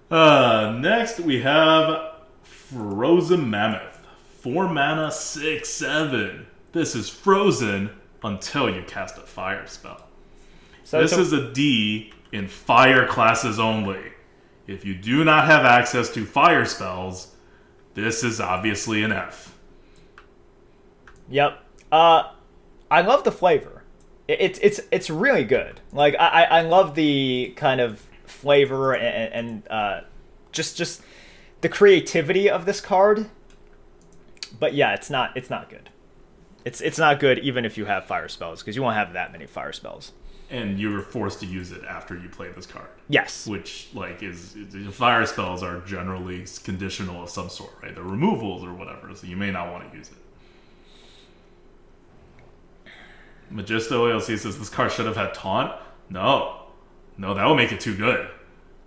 Uh, 0.09 0.75
next 0.77 1.21
we 1.21 1.41
have 1.41 2.15
Frozen 2.43 3.49
Mammoth. 3.49 4.05
Four 4.41 4.67
mana 4.67 5.09
six 5.09 5.69
seven. 5.69 6.47
This 6.71 6.95
is 6.95 7.09
frozen 7.09 7.89
until 8.23 8.73
you 8.73 8.83
cast 8.83 9.17
a 9.17 9.21
fire 9.21 9.67
spell. 9.67 10.07
So 10.83 11.01
this 11.01 11.13
is 11.13 11.33
a 11.33 11.51
D 11.53 12.13
in 12.31 12.47
fire 12.47 13.07
classes 13.07 13.59
only. 13.59 14.13
If 14.67 14.85
you 14.85 14.95
do 14.95 15.23
not 15.23 15.45
have 15.45 15.65
access 15.65 16.09
to 16.11 16.25
fire 16.25 16.65
spells, 16.65 17.35
this 17.93 18.23
is 18.23 18.39
obviously 18.39 19.03
an 19.03 19.11
F. 19.11 19.57
Yep. 21.29 21.63
Uh, 21.91 22.31
I 22.89 23.01
love 23.01 23.23
the 23.23 23.31
flavor. 23.31 23.83
It's 24.27 24.59
it's 24.61 24.79
it's 24.91 25.09
really 25.09 25.43
good. 25.43 25.81
Like 25.91 26.15
I 26.19 26.27
I 26.27 26.43
I 26.43 26.61
love 26.61 26.95
the 26.95 27.53
kind 27.57 27.81
of 27.81 28.05
flavor 28.25 28.93
and, 28.93 29.33
and 29.33 29.67
uh, 29.69 30.01
just 30.51 30.77
just 30.77 31.01
the 31.61 31.69
creativity 31.69 32.49
of 32.49 32.65
this 32.65 32.79
card. 32.79 33.29
But 34.57 34.73
yeah, 34.73 34.93
it's 34.93 35.09
not 35.09 35.35
it's 35.35 35.49
not 35.49 35.69
good. 35.69 35.89
It's 36.63 36.81
it's 36.81 36.97
not 36.97 37.19
good 37.19 37.39
even 37.39 37.65
if 37.65 37.77
you 37.77 37.85
have 37.85 38.05
fire 38.05 38.27
spells 38.27 38.61
because 38.61 38.75
you 38.75 38.81
won't 38.81 38.95
have 38.95 39.13
that 39.13 39.31
many 39.31 39.45
fire 39.45 39.71
spells. 39.71 40.11
And 40.49 40.77
you're 40.77 41.01
forced 41.01 41.39
to 41.39 41.45
use 41.45 41.71
it 41.71 41.83
after 41.85 42.17
you 42.17 42.27
play 42.27 42.49
this 42.49 42.65
card. 42.65 42.89
Yes. 43.07 43.47
Which, 43.47 43.87
like, 43.93 44.21
is, 44.21 44.57
fire 44.91 45.25
spells 45.25 45.63
are 45.63 45.79
generally 45.81 46.45
conditional 46.65 47.23
of 47.23 47.29
some 47.29 47.47
sort, 47.47 47.71
right? 47.81 47.95
They're 47.95 48.03
removals 48.03 48.65
or 48.65 48.73
whatever, 48.73 49.15
so 49.15 49.27
you 49.27 49.37
may 49.37 49.49
not 49.49 49.71
want 49.71 49.89
to 49.89 49.97
use 49.97 50.09
it. 50.09 50.17
Magisto 53.53 54.11
ALC 54.11 54.37
says 54.37 54.59
this 54.59 54.67
card 54.69 54.91
should 54.91 55.05
have 55.05 55.15
had 55.15 55.33
taunt. 55.33 55.73
No, 56.09 56.63
no, 57.17 57.33
that 57.33 57.45
would 57.45 57.55
make 57.55 57.71
it 57.71 57.79
too 57.79 57.95
good. 57.95 58.29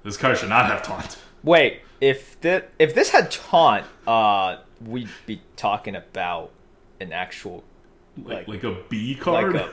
This 0.03 0.17
card 0.17 0.37
should 0.37 0.49
not 0.51 0.67
have 0.67 0.83
taunt. 0.83 1.19
Wait, 1.43 1.81
if 2.01 2.39
the 2.41 2.65
if 2.79 2.95
this 2.95 3.11
had 3.11 3.31
taunt, 3.31 3.87
uh, 4.07 4.59
we'd 4.85 5.09
be 5.27 5.41
talking 5.57 5.95
about 5.97 6.51
an 7.05 7.13
actual 7.13 7.63
Like, 8.17 8.49
Like- 8.49 8.49
like 8.49 8.65
a 8.65 8.77
B 8.89 9.15
card. 9.15 9.55
like 9.55 9.63
a 9.63 9.71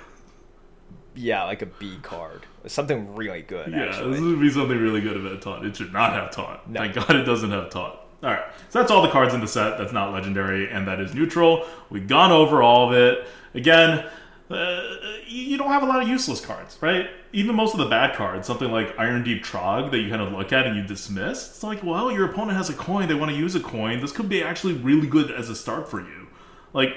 yeah, 1.14 1.44
like 1.44 1.62
a 1.62 1.66
B 1.66 1.98
card, 2.02 2.46
something 2.68 3.16
really 3.16 3.42
good. 3.42 3.72
yeah, 3.72 3.86
actually. 3.88 4.12
this 4.12 4.22
would 4.22 4.40
be 4.40 4.50
something 4.50 4.78
really 4.80 5.02
good 5.02 5.18
if 5.18 5.24
it 5.26 5.42
taunt. 5.42 5.66
It 5.66 5.76
should 5.76 5.92
not 5.92 6.14
have 6.14 6.32
taunt. 6.32 6.68
No. 6.70 6.80
Thank 6.80 6.96
God 6.96 7.16
it 7.18 7.24
doesn't 7.24 7.52
have 7.52 7.70
taunt. 7.70 7.96
All 8.24 8.30
right, 8.30 8.44
so 8.70 8.80
that's 8.80 8.92
all 8.92 9.02
the 9.02 9.10
cards 9.10 9.34
in 9.34 9.42
the 9.42 9.48
set. 9.48 9.78
That's 9.78 9.92
not 9.92 10.14
legendary 10.14 10.70
and 10.70 10.88
that 10.88 11.00
is 11.02 11.14
neutral. 11.14 11.66
We've 11.90 12.08
gone 12.08 12.32
over 12.32 12.62
all 12.64 12.88
of 12.88 12.94
it. 12.96 13.28
Again, 13.56 14.06
uh, 14.50 14.84
you 15.28 15.58
don't 15.58 15.70
have 15.70 15.84
a 15.84 15.86
lot 15.86 16.02
of 16.02 16.08
useless 16.08 16.40
cards, 16.40 16.78
right? 16.82 17.08
Even 17.34 17.56
most 17.56 17.74
of 17.74 17.80
the 17.80 17.88
bad 17.88 18.16
cards, 18.16 18.46
something 18.48 18.70
like 18.72 18.96
Irondeep 18.98 19.44
Trogg 19.44 19.92
that 19.92 20.00
you 20.00 20.10
kind 20.10 20.22
of 20.22 20.32
look 20.34 20.54
at 20.54 20.66
and 20.68 20.76
you 20.78 20.84
dismiss. 20.84 21.48
It's 21.50 21.64
like, 21.64 21.84
well, 21.84 22.12
your 22.12 22.26
opponent 22.26 22.58
has 22.58 22.70
a 22.70 22.74
coin. 22.74 23.08
They 23.08 23.16
want 23.16 23.32
to 23.32 23.38
use 23.38 23.56
a 23.56 23.60
coin. 23.62 24.02
This 24.02 24.12
could 24.12 24.30
be 24.30 24.44
actually 24.44 24.74
really 24.74 25.08
good 25.08 25.32
as 25.32 25.50
a 25.50 25.56
start 25.56 25.90
for 25.90 26.00
you. 26.00 26.28
Like, 26.74 26.96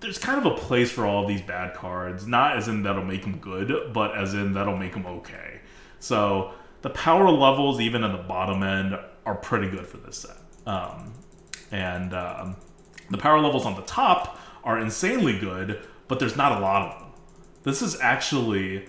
there's 0.00 0.18
kind 0.18 0.44
of 0.44 0.52
a 0.52 0.56
place 0.56 0.90
for 0.90 1.06
all 1.06 1.26
these 1.26 1.42
bad 1.42 1.74
cards. 1.74 2.26
Not 2.26 2.56
as 2.56 2.68
in 2.68 2.82
that'll 2.82 3.04
make 3.04 3.22
them 3.22 3.38
good, 3.38 3.92
but 3.92 4.16
as 4.16 4.34
in 4.34 4.52
that'll 4.52 4.76
make 4.76 4.92
them 4.92 5.06
okay. 5.06 5.60
So 6.00 6.52
the 6.82 6.90
power 6.90 7.30
levels, 7.30 7.80
even 7.80 8.04
at 8.04 8.12
the 8.12 8.22
bottom 8.22 8.62
end, 8.62 8.98
are 9.26 9.34
pretty 9.34 9.68
good 9.68 9.86
for 9.86 9.96
this 9.98 10.18
set. 10.18 10.36
Um, 10.66 11.12
and 11.70 12.14
um, 12.14 12.56
the 13.10 13.18
power 13.18 13.40
levels 13.40 13.66
on 13.66 13.74
the 13.74 13.82
top 13.82 14.38
are 14.64 14.78
insanely 14.78 15.38
good, 15.38 15.86
but 16.06 16.18
there's 16.18 16.36
not 16.36 16.58
a 16.58 16.60
lot 16.60 16.82
of 16.82 16.98
them. 17.00 17.08
This 17.62 17.82
is 17.82 18.00
actually 18.00 18.88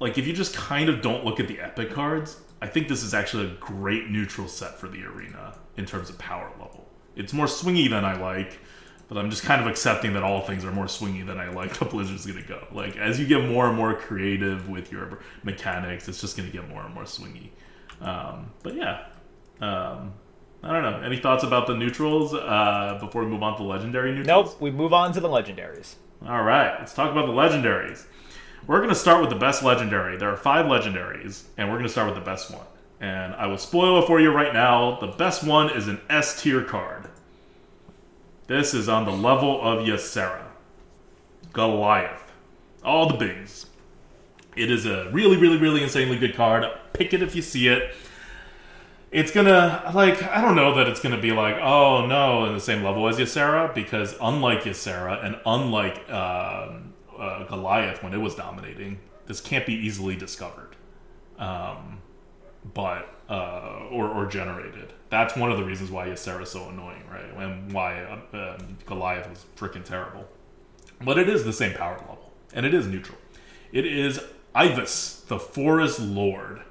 like 0.00 0.18
if 0.18 0.26
you 0.26 0.32
just 0.32 0.54
kind 0.54 0.88
of 0.88 1.00
don't 1.00 1.24
look 1.24 1.40
at 1.40 1.48
the 1.48 1.60
epic 1.60 1.90
cards, 1.90 2.38
I 2.60 2.66
think 2.66 2.88
this 2.88 3.02
is 3.02 3.14
actually 3.14 3.46
a 3.46 3.54
great 3.54 4.10
neutral 4.10 4.48
set 4.48 4.78
for 4.78 4.88
the 4.88 5.04
arena 5.04 5.56
in 5.76 5.86
terms 5.86 6.10
of 6.10 6.18
power 6.18 6.50
level. 6.60 6.88
It's 7.16 7.32
more 7.32 7.46
swingy 7.46 7.88
than 7.88 8.04
I 8.04 8.16
like, 8.20 8.58
but 9.08 9.18
I'm 9.18 9.30
just 9.30 9.42
kind 9.42 9.60
of 9.60 9.66
accepting 9.66 10.14
that 10.14 10.22
all 10.22 10.40
things 10.40 10.64
are 10.64 10.72
more 10.72 10.86
swingy 10.86 11.26
than 11.26 11.38
I 11.38 11.50
like. 11.50 11.72
The 11.78 11.84
Blizzard's 11.84 12.26
gonna 12.26 12.42
go. 12.42 12.66
Like 12.72 12.96
as 12.96 13.20
you 13.20 13.26
get 13.26 13.44
more 13.48 13.68
and 13.68 13.76
more 13.76 13.94
creative 13.94 14.68
with 14.68 14.90
your 14.90 15.20
mechanics, 15.42 16.08
it's 16.08 16.20
just 16.20 16.36
gonna 16.36 16.50
get 16.50 16.68
more 16.68 16.82
and 16.82 16.94
more 16.94 17.04
swingy. 17.04 17.50
Um, 18.00 18.52
but 18.62 18.74
yeah, 18.74 19.06
um, 19.60 20.14
I 20.62 20.72
don't 20.72 20.82
know. 20.82 21.00
Any 21.02 21.18
thoughts 21.18 21.44
about 21.44 21.66
the 21.66 21.76
neutrals 21.76 22.32
uh, 22.34 22.96
before 23.00 23.22
we 23.22 23.28
move 23.28 23.42
on 23.42 23.56
to 23.56 23.62
the 23.62 23.68
legendary 23.68 24.12
neutrals? 24.12 24.52
Nope. 24.52 24.60
We 24.60 24.70
move 24.70 24.92
on 24.94 25.12
to 25.12 25.20
the 25.20 25.28
legendaries. 25.28 25.96
All 26.26 26.42
right, 26.42 26.74
let's 26.78 26.94
talk 26.94 27.12
about 27.12 27.26
the 27.26 27.32
legendaries. 27.32 28.06
We're 28.66 28.78
going 28.78 28.88
to 28.88 28.94
start 28.94 29.20
with 29.20 29.28
the 29.28 29.36
best 29.36 29.62
legendary. 29.62 30.16
There 30.16 30.30
are 30.30 30.38
five 30.38 30.64
legendaries, 30.64 31.44
and 31.58 31.68
we're 31.68 31.74
going 31.74 31.86
to 31.86 31.92
start 31.92 32.06
with 32.06 32.14
the 32.14 32.24
best 32.24 32.50
one. 32.50 32.64
And 32.98 33.34
I 33.34 33.46
will 33.46 33.58
spoil 33.58 34.02
it 34.02 34.06
for 34.06 34.20
you 34.20 34.30
right 34.30 34.54
now. 34.54 34.98
The 35.00 35.08
best 35.08 35.44
one 35.44 35.68
is 35.76 35.86
an 35.86 36.00
S 36.08 36.40
tier 36.40 36.62
card. 36.62 37.03
This 38.46 38.74
is 38.74 38.88
on 38.88 39.04
the 39.04 39.12
level 39.12 39.60
of 39.62 39.86
Ysera, 39.86 40.44
Goliath, 41.52 42.32
all 42.84 43.08
the 43.08 43.16
bigs. 43.16 43.66
It 44.56 44.70
is 44.70 44.86
a 44.86 45.10
really, 45.10 45.36
really, 45.36 45.56
really 45.56 45.82
insanely 45.82 46.18
good 46.18 46.36
card. 46.36 46.64
Pick 46.92 47.12
it 47.12 47.22
if 47.22 47.34
you 47.34 47.42
see 47.42 47.68
it 47.68 47.94
it's 49.14 49.30
gonna 49.30 49.92
like 49.94 50.20
I 50.24 50.40
don't 50.40 50.56
know 50.56 50.74
that 50.74 50.88
it's 50.88 51.00
gonna 51.00 51.20
be 51.20 51.30
like 51.30 51.54
oh 51.58 52.04
no 52.04 52.46
in 52.46 52.52
the 52.52 52.60
same 52.60 52.82
level 52.82 53.08
as 53.08 53.16
Ysera 53.18 53.72
because 53.72 54.16
unlike 54.20 54.64
Ysera 54.64 55.24
and 55.24 55.36
unlike 55.46 55.98
um, 56.10 56.92
uh, 57.16 57.44
Goliath 57.44 58.02
when 58.02 58.12
it 58.12 58.18
was 58.18 58.34
dominating, 58.34 58.98
this 59.26 59.40
can't 59.40 59.64
be 59.64 59.72
easily 59.72 60.16
discovered, 60.16 60.74
um, 61.38 62.02
but 62.74 63.08
uh, 63.28 63.86
or 63.90 64.08
or 64.08 64.26
generated. 64.26 64.92
That's 65.10 65.36
one 65.36 65.50
of 65.50 65.58
the 65.58 65.64
reasons 65.64 65.90
why 65.90 66.08
Ysera 66.08 66.42
is 66.42 66.50
so 66.50 66.68
annoying, 66.68 67.02
right? 67.10 67.24
And 67.44 67.72
why 67.72 68.02
uh, 68.02 68.36
um, 68.36 68.76
Goliath 68.86 69.28
was 69.28 69.44
freaking 69.56 69.84
terrible. 69.84 70.26
But 71.02 71.18
it 71.18 71.28
is 71.28 71.44
the 71.44 71.52
same 71.52 71.74
power 71.74 71.96
level, 71.98 72.32
and 72.52 72.64
it 72.66 72.74
is 72.74 72.86
neutral. 72.86 73.18
It 73.72 73.86
is 73.86 74.20
Ivus, 74.54 75.26
the 75.26 75.38
Forest 75.38 76.00
Lord. 76.00 76.62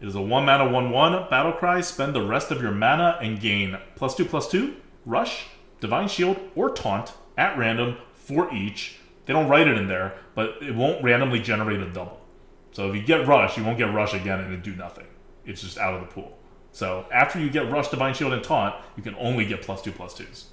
It 0.00 0.08
is 0.08 0.14
a 0.14 0.20
1 0.20 0.44
mana 0.44 0.68
1 0.68 0.90
1 0.90 1.30
battle 1.30 1.52
cry. 1.52 1.80
Spend 1.80 2.14
the 2.14 2.26
rest 2.26 2.50
of 2.50 2.60
your 2.60 2.72
mana 2.72 3.18
and 3.22 3.40
gain 3.40 3.78
plus 3.94 4.16
2 4.16 4.24
plus 4.24 4.50
2, 4.50 4.74
rush, 5.06 5.46
divine 5.80 6.08
shield, 6.08 6.38
or 6.56 6.70
taunt 6.70 7.12
at 7.38 7.56
random 7.56 7.96
for 8.14 8.52
each. 8.52 8.98
They 9.26 9.32
don't 9.32 9.48
write 9.48 9.68
it 9.68 9.78
in 9.78 9.86
there, 9.86 10.14
but 10.34 10.56
it 10.60 10.74
won't 10.74 11.02
randomly 11.04 11.40
generate 11.40 11.80
a 11.80 11.88
double. 11.88 12.20
So 12.72 12.88
if 12.88 12.96
you 12.96 13.02
get 13.02 13.26
rush, 13.26 13.56
you 13.56 13.64
won't 13.64 13.78
get 13.78 13.94
rush 13.94 14.14
again 14.14 14.40
and 14.40 14.62
do 14.62 14.74
nothing. 14.74 15.06
It's 15.44 15.62
just 15.62 15.78
out 15.78 15.94
of 15.94 16.00
the 16.00 16.06
pool. 16.06 16.38
So 16.72 17.06
after 17.12 17.38
you 17.38 17.50
get 17.50 17.70
rush, 17.70 17.88
divine 17.88 18.14
shield, 18.14 18.32
and 18.32 18.42
taunt, 18.42 18.74
you 18.96 19.02
can 19.02 19.14
only 19.16 19.44
get 19.44 19.62
plus 19.62 19.82
2 19.82 19.92
2s. 19.92 20.44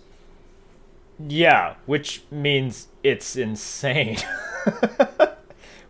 Yeah, 1.28 1.76
which 1.86 2.24
means 2.32 2.88
it's 3.04 3.36
insane. 3.36 4.18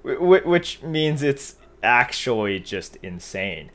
Which 0.01 0.81
means 0.81 1.21
it's 1.21 1.55
actually 1.83 2.59
just 2.59 2.97
insane. 3.03 3.69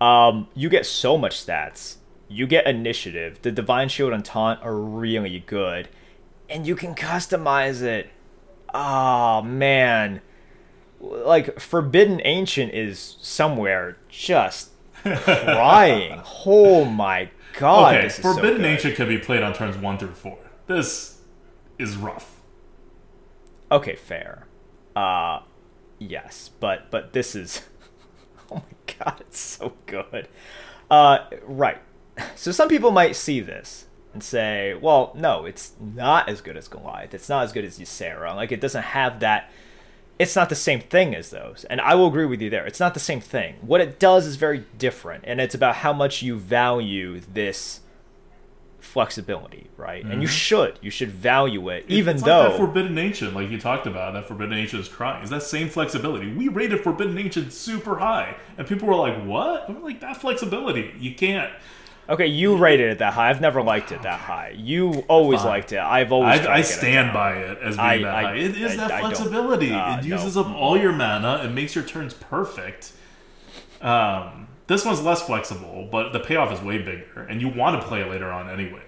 Um, 0.00 0.48
you 0.54 0.68
get 0.68 0.86
so 0.86 1.18
much 1.18 1.44
stats. 1.44 1.96
You 2.28 2.46
get 2.46 2.66
initiative. 2.66 3.42
The 3.42 3.50
divine 3.50 3.88
shield 3.88 4.12
and 4.12 4.24
taunt 4.24 4.62
are 4.62 4.76
really 4.76 5.40
good, 5.46 5.88
and 6.48 6.66
you 6.66 6.76
can 6.76 6.94
customize 6.94 7.82
it. 7.82 8.08
Oh 8.72 9.42
man, 9.42 10.20
like 11.24 11.60
forbidden 11.60 12.20
ancient 12.24 12.72
is 12.72 13.16
somewhere 13.20 13.98
just 14.08 14.70
crying. 15.02 16.20
oh 16.46 16.84
my 16.84 17.30
god! 17.58 17.94
okay, 17.94 18.04
this 18.04 18.18
is 18.18 18.22
so 18.22 18.32
Forbidden 18.34 18.58
good. 18.58 18.66
Ancient 18.66 18.96
can 18.96 19.08
be 19.08 19.18
played 19.18 19.42
on 19.42 19.52
turns 19.52 19.76
1 19.76 19.98
through 19.98 20.14
4. 20.14 20.38
This 20.66 21.20
is 21.78 21.96
rough. 21.96 22.40
Okay, 23.70 23.96
fair. 23.96 24.46
Uh 24.96 25.40
yes, 25.98 26.50
but 26.60 26.90
but 26.90 27.12
this 27.12 27.34
is 27.34 27.62
Oh 28.50 28.56
my 28.56 28.94
god, 28.98 29.20
it's 29.20 29.40
so 29.40 29.74
good. 29.86 30.28
Uh 30.90 31.18
right. 31.44 31.78
So 32.36 32.52
some 32.52 32.68
people 32.68 32.92
might 32.92 33.16
see 33.16 33.40
this 33.40 33.86
and 34.12 34.22
say, 34.22 34.74
"Well, 34.74 35.12
no, 35.16 35.44
it's 35.44 35.72
not 35.80 36.28
as 36.28 36.40
good 36.40 36.56
as 36.56 36.68
Goliath. 36.68 37.12
It's 37.12 37.28
not 37.28 37.42
as 37.42 37.52
good 37.52 37.64
as 37.64 37.78
Ysera. 37.80 38.36
Like 38.36 38.52
it 38.52 38.60
doesn't 38.60 38.82
have 38.82 39.20
that 39.20 39.50
it's 40.18 40.36
not 40.36 40.48
the 40.48 40.54
same 40.54 40.80
thing 40.80 41.14
as 41.14 41.30
those. 41.30 41.64
And 41.68 41.80
I 41.80 41.94
will 41.94 42.06
agree 42.06 42.26
with 42.26 42.40
you 42.40 42.50
there. 42.50 42.66
It's 42.66 42.80
not 42.80 42.94
the 42.94 43.00
same 43.00 43.20
thing. 43.20 43.56
What 43.60 43.80
it 43.80 43.98
does 43.98 44.26
is 44.26 44.36
very 44.36 44.64
different, 44.78 45.24
and 45.26 45.40
it's 45.40 45.54
about 45.54 45.76
how 45.76 45.92
much 45.92 46.22
you 46.22 46.38
value 46.38 47.20
this 47.20 47.80
flexibility, 48.84 49.68
right? 49.76 50.04
And 50.04 50.22
you 50.22 50.28
mm-hmm. 50.28 50.34
should. 50.34 50.78
You 50.82 50.90
should 50.90 51.10
value 51.10 51.68
it, 51.70 51.86
even 51.88 52.16
it's 52.16 52.24
though 52.24 52.42
like 52.42 52.50
that 52.50 52.58
Forbidden 52.58 52.96
Ancient, 52.98 53.34
like 53.34 53.50
you 53.50 53.58
talked 53.58 53.86
about, 53.86 54.12
that 54.12 54.28
Forbidden 54.28 54.56
Ancient 54.56 54.82
is 54.82 54.88
crying. 54.88 55.24
Is 55.24 55.30
that 55.30 55.42
same 55.42 55.68
flexibility? 55.68 56.32
We 56.32 56.48
rated 56.48 56.82
Forbidden 56.82 57.18
Ancient 57.18 57.52
super 57.52 57.98
high, 57.98 58.36
and 58.56 58.66
people 58.68 58.86
were 58.86 58.94
like, 58.94 59.24
"What?" 59.24 59.68
I'm 59.68 59.82
like, 59.82 60.00
"That 60.00 60.18
flexibility, 60.18 60.92
you 60.98 61.14
can't." 61.14 61.50
Okay, 62.08 62.26
you 62.26 62.56
rated 62.56 62.90
it 62.92 62.98
that 62.98 63.14
high. 63.14 63.30
I've 63.30 63.40
never 63.40 63.62
liked 63.62 63.90
it 63.90 64.02
that 64.02 64.20
high. 64.20 64.54
You 64.56 65.04
always 65.08 65.40
Fine. 65.40 65.48
liked 65.48 65.72
it. 65.72 65.78
I've 65.78 66.12
always. 66.12 66.40
I, 66.40 66.52
I 66.52 66.56
get 66.58 66.60
it 66.60 66.64
stand 66.64 67.12
by 67.14 67.36
it 67.36 67.58
as 67.62 67.76
being 67.76 67.80
I- 67.80 67.98
that 67.98 68.14
I- 68.14 68.22
high. 68.22 68.34
It 68.36 68.56
is 68.56 68.76
that 68.76 69.00
flexibility. 69.00 69.72
Uh, 69.72 69.98
it 69.98 70.04
uses 70.04 70.36
no. 70.36 70.42
up 70.42 70.48
all 70.48 70.76
your 70.76 70.92
mana. 70.92 71.42
It 71.44 71.50
makes 71.52 71.74
your 71.74 71.84
turns 71.84 72.12
perfect. 72.12 72.92
Um, 73.80 74.48
this 74.66 74.84
one's 74.84 75.02
less 75.02 75.22
flexible, 75.22 75.88
but 75.90 76.12
the 76.12 76.20
payoff 76.20 76.52
is 76.52 76.60
way 76.60 76.78
bigger, 76.78 77.26
and 77.28 77.40
you 77.40 77.48
want 77.48 77.80
to 77.80 77.86
play 77.86 78.00
it 78.00 78.08
later 78.08 78.30
on 78.30 78.48
anyway. 78.48 78.82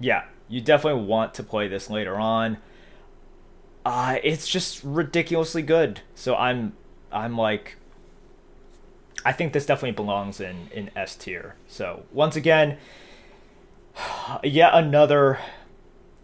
Yeah, 0.00 0.24
you 0.48 0.60
definitely 0.60 1.02
want 1.04 1.34
to 1.34 1.42
play 1.42 1.68
this 1.68 1.90
later 1.90 2.16
on. 2.16 2.58
Uh, 3.84 4.18
it's 4.22 4.46
just 4.46 4.82
ridiculously 4.84 5.62
good. 5.62 6.02
So 6.14 6.36
I'm, 6.36 6.74
I'm 7.10 7.38
like, 7.38 7.77
I 9.24 9.32
think 9.32 9.52
this 9.52 9.66
definitely 9.66 9.92
belongs 9.92 10.40
in 10.40 10.68
in 10.72 10.90
S 10.96 11.16
tier. 11.16 11.56
So 11.66 12.04
once 12.12 12.36
again, 12.36 12.78
yet 14.44 14.72
another 14.74 15.38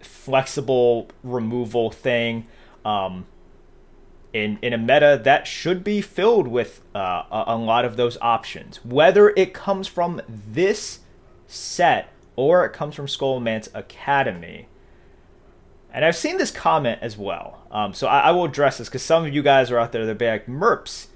flexible 0.00 1.08
removal 1.22 1.90
thing. 1.90 2.46
Um, 2.84 3.26
in 4.32 4.58
in 4.60 4.72
a 4.72 4.78
meta 4.78 5.20
that 5.22 5.46
should 5.46 5.84
be 5.84 6.00
filled 6.00 6.48
with 6.48 6.82
uh, 6.94 7.22
a, 7.30 7.44
a 7.48 7.56
lot 7.56 7.84
of 7.84 7.96
those 7.96 8.18
options, 8.20 8.84
whether 8.84 9.30
it 9.30 9.54
comes 9.54 9.86
from 9.86 10.20
this 10.28 11.00
set 11.46 12.08
or 12.36 12.64
it 12.64 12.72
comes 12.72 12.94
from 12.94 13.06
Scholomance 13.06 13.68
Academy. 13.74 14.66
And 15.92 16.04
I've 16.04 16.16
seen 16.16 16.38
this 16.38 16.50
comment 16.50 16.98
as 17.00 17.16
well. 17.16 17.62
Um, 17.70 17.94
so 17.94 18.08
I, 18.08 18.20
I, 18.20 18.30
will 18.32 18.44
address 18.44 18.78
this 18.78 18.88
because 18.88 19.02
some 19.02 19.24
of 19.24 19.32
you 19.32 19.42
guys 19.42 19.70
are 19.70 19.78
out 19.78 19.92
there 19.92 20.04
that 20.06 20.18
be 20.18 20.26
like, 20.26 20.46
Merps, 20.46 21.06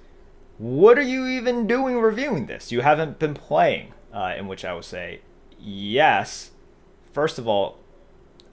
what 0.59 0.99
are 0.99 1.03
you 1.03 1.27
even 1.27 1.67
doing 1.67 1.99
reviewing 1.99 2.47
this? 2.47 2.71
You 2.71 2.81
haven't 2.81 3.19
been 3.19 3.35
playing. 3.35 3.95
Uh, 4.13 4.35
in 4.39 4.49
which 4.49 4.65
I 4.65 4.73
will 4.73 4.83
say, 4.83 5.21
yes. 5.61 6.51
First 7.13 7.39
of 7.39 7.47
all, 7.47 7.79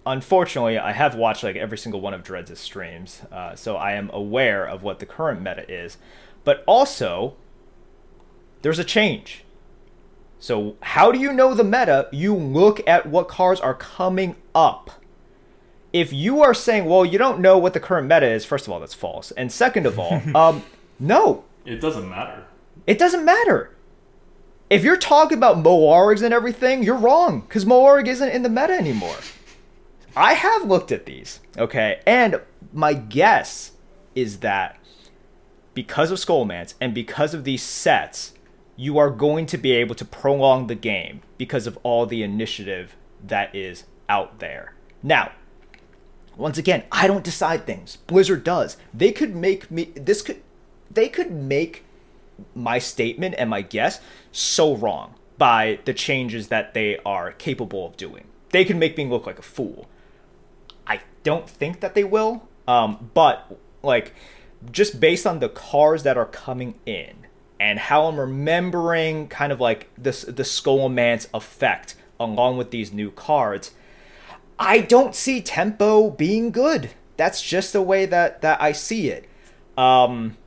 unfortunately, 0.05 0.77
I 0.77 0.91
have 0.91 1.15
watched 1.15 1.43
like 1.43 1.55
every 1.55 1.77
single 1.77 2.01
one 2.01 2.13
of 2.13 2.23
Dreads' 2.23 2.59
streams, 2.59 3.21
uh, 3.31 3.55
so 3.55 3.77
I 3.77 3.93
am 3.93 4.09
aware 4.13 4.65
of 4.65 4.83
what 4.83 4.99
the 4.99 5.05
current 5.05 5.41
meta 5.41 5.69
is. 5.71 5.97
But 6.43 6.63
also, 6.67 7.35
there's 8.61 8.79
a 8.79 8.83
change. 8.83 9.45
So, 10.39 10.75
how 10.81 11.11
do 11.11 11.19
you 11.19 11.31
know 11.31 11.53
the 11.53 11.63
meta? 11.63 12.09
You 12.11 12.35
look 12.35 12.85
at 12.85 13.05
what 13.05 13.29
cards 13.29 13.61
are 13.61 13.73
coming 13.73 14.35
up. 14.53 14.91
If 15.93 16.11
you 16.11 16.43
are 16.43 16.53
saying, 16.53 16.85
well, 16.85 17.05
you 17.05 17.17
don't 17.17 17.39
know 17.39 17.57
what 17.57 17.73
the 17.73 17.79
current 17.79 18.07
meta 18.07 18.27
is, 18.27 18.43
first 18.43 18.67
of 18.67 18.73
all, 18.73 18.81
that's 18.81 18.93
false. 18.93 19.31
And 19.31 19.51
second 19.51 19.85
of 19.85 19.97
all, 19.97 20.21
um, 20.35 20.63
no. 20.99 21.45
It 21.65 21.81
doesn't 21.81 22.09
matter. 22.09 22.45
It 22.87 22.99
doesn't 22.99 23.25
matter. 23.25 23.75
If 24.69 24.83
you're 24.83 24.97
talking 24.97 25.37
about 25.37 25.57
Moarigs 25.57 26.23
and 26.23 26.33
everything, 26.33 26.83
you're 26.83 26.95
wrong, 26.95 27.41
because 27.41 27.65
Moarig 27.65 28.07
isn't 28.07 28.29
in 28.29 28.43
the 28.43 28.49
meta 28.49 28.73
anymore. 28.73 29.17
I 30.15 30.33
have 30.33 30.63
looked 30.65 30.91
at 30.91 31.05
these, 31.05 31.39
okay, 31.57 32.01
and 32.07 32.41
my 32.73 32.93
guess 32.93 33.73
is 34.15 34.39
that 34.39 34.79
because 35.73 36.09
of 36.09 36.17
Scholomance 36.17 36.73
and 36.79 36.93
because 36.93 37.33
of 37.33 37.43
these 37.43 37.61
sets, 37.61 38.33
you 38.75 38.97
are 38.97 39.09
going 39.09 39.45
to 39.47 39.57
be 39.57 39.71
able 39.73 39.95
to 39.95 40.05
prolong 40.05 40.67
the 40.67 40.75
game 40.75 41.21
because 41.37 41.67
of 41.67 41.77
all 41.83 42.05
the 42.05 42.23
initiative 42.23 42.95
that 43.23 43.53
is 43.53 43.83
out 44.07 44.39
there. 44.39 44.73
Now, 45.03 45.31
once 46.37 46.57
again, 46.57 46.83
I 46.91 47.07
don't 47.07 47.23
decide 47.23 47.65
things. 47.65 47.97
Blizzard 48.07 48.43
does. 48.43 48.77
They 48.93 49.11
could 49.11 49.35
make 49.35 49.69
me 49.69 49.91
this 49.95 50.21
could 50.21 50.41
they 50.95 51.07
could 51.07 51.31
make 51.31 51.83
my 52.53 52.79
statement 52.79 53.35
and 53.37 53.49
my 53.49 53.61
guess 53.61 54.01
so 54.31 54.75
wrong 54.75 55.15
by 55.37 55.79
the 55.85 55.93
changes 55.93 56.49
that 56.49 56.73
they 56.73 56.97
are 57.05 57.31
capable 57.31 57.85
of 57.85 57.95
doing. 57.97 58.25
They 58.49 58.65
can 58.65 58.79
make 58.79 58.97
me 58.97 59.05
look 59.05 59.25
like 59.25 59.39
a 59.39 59.43
fool 59.43 59.87
I 60.87 61.01
don't 61.23 61.49
think 61.49 61.79
that 61.79 61.95
they 61.95 62.03
will. 62.03 62.47
Um, 62.67 63.11
but 63.13 63.57
like 63.83 64.13
just 64.71 64.99
based 64.99 65.27
on 65.27 65.39
the 65.39 65.49
cars 65.49 66.03
that 66.03 66.17
are 66.17 66.25
coming 66.25 66.75
in 66.85 67.27
and 67.59 67.79
how 67.79 68.05
I'm 68.05 68.19
remembering 68.19 69.27
kind 69.27 69.51
of 69.51 69.59
like 69.59 69.89
this 69.97 70.23
the 70.23 70.43
Scholomance 70.43 71.27
effect 71.33 71.95
along 72.19 72.57
with 72.57 72.71
these 72.71 72.91
new 72.91 73.11
cards, 73.11 73.71
I 74.57 74.79
don't 74.79 75.13
see 75.13 75.41
tempo 75.41 76.09
being 76.09 76.51
good. 76.51 76.91
That's 77.17 77.41
just 77.41 77.73
the 77.73 77.81
way 77.81 78.05
that 78.05 78.41
that 78.41 78.61
I 78.61 78.71
see 78.71 79.09
it. 79.09 79.29
Um, 79.77 80.37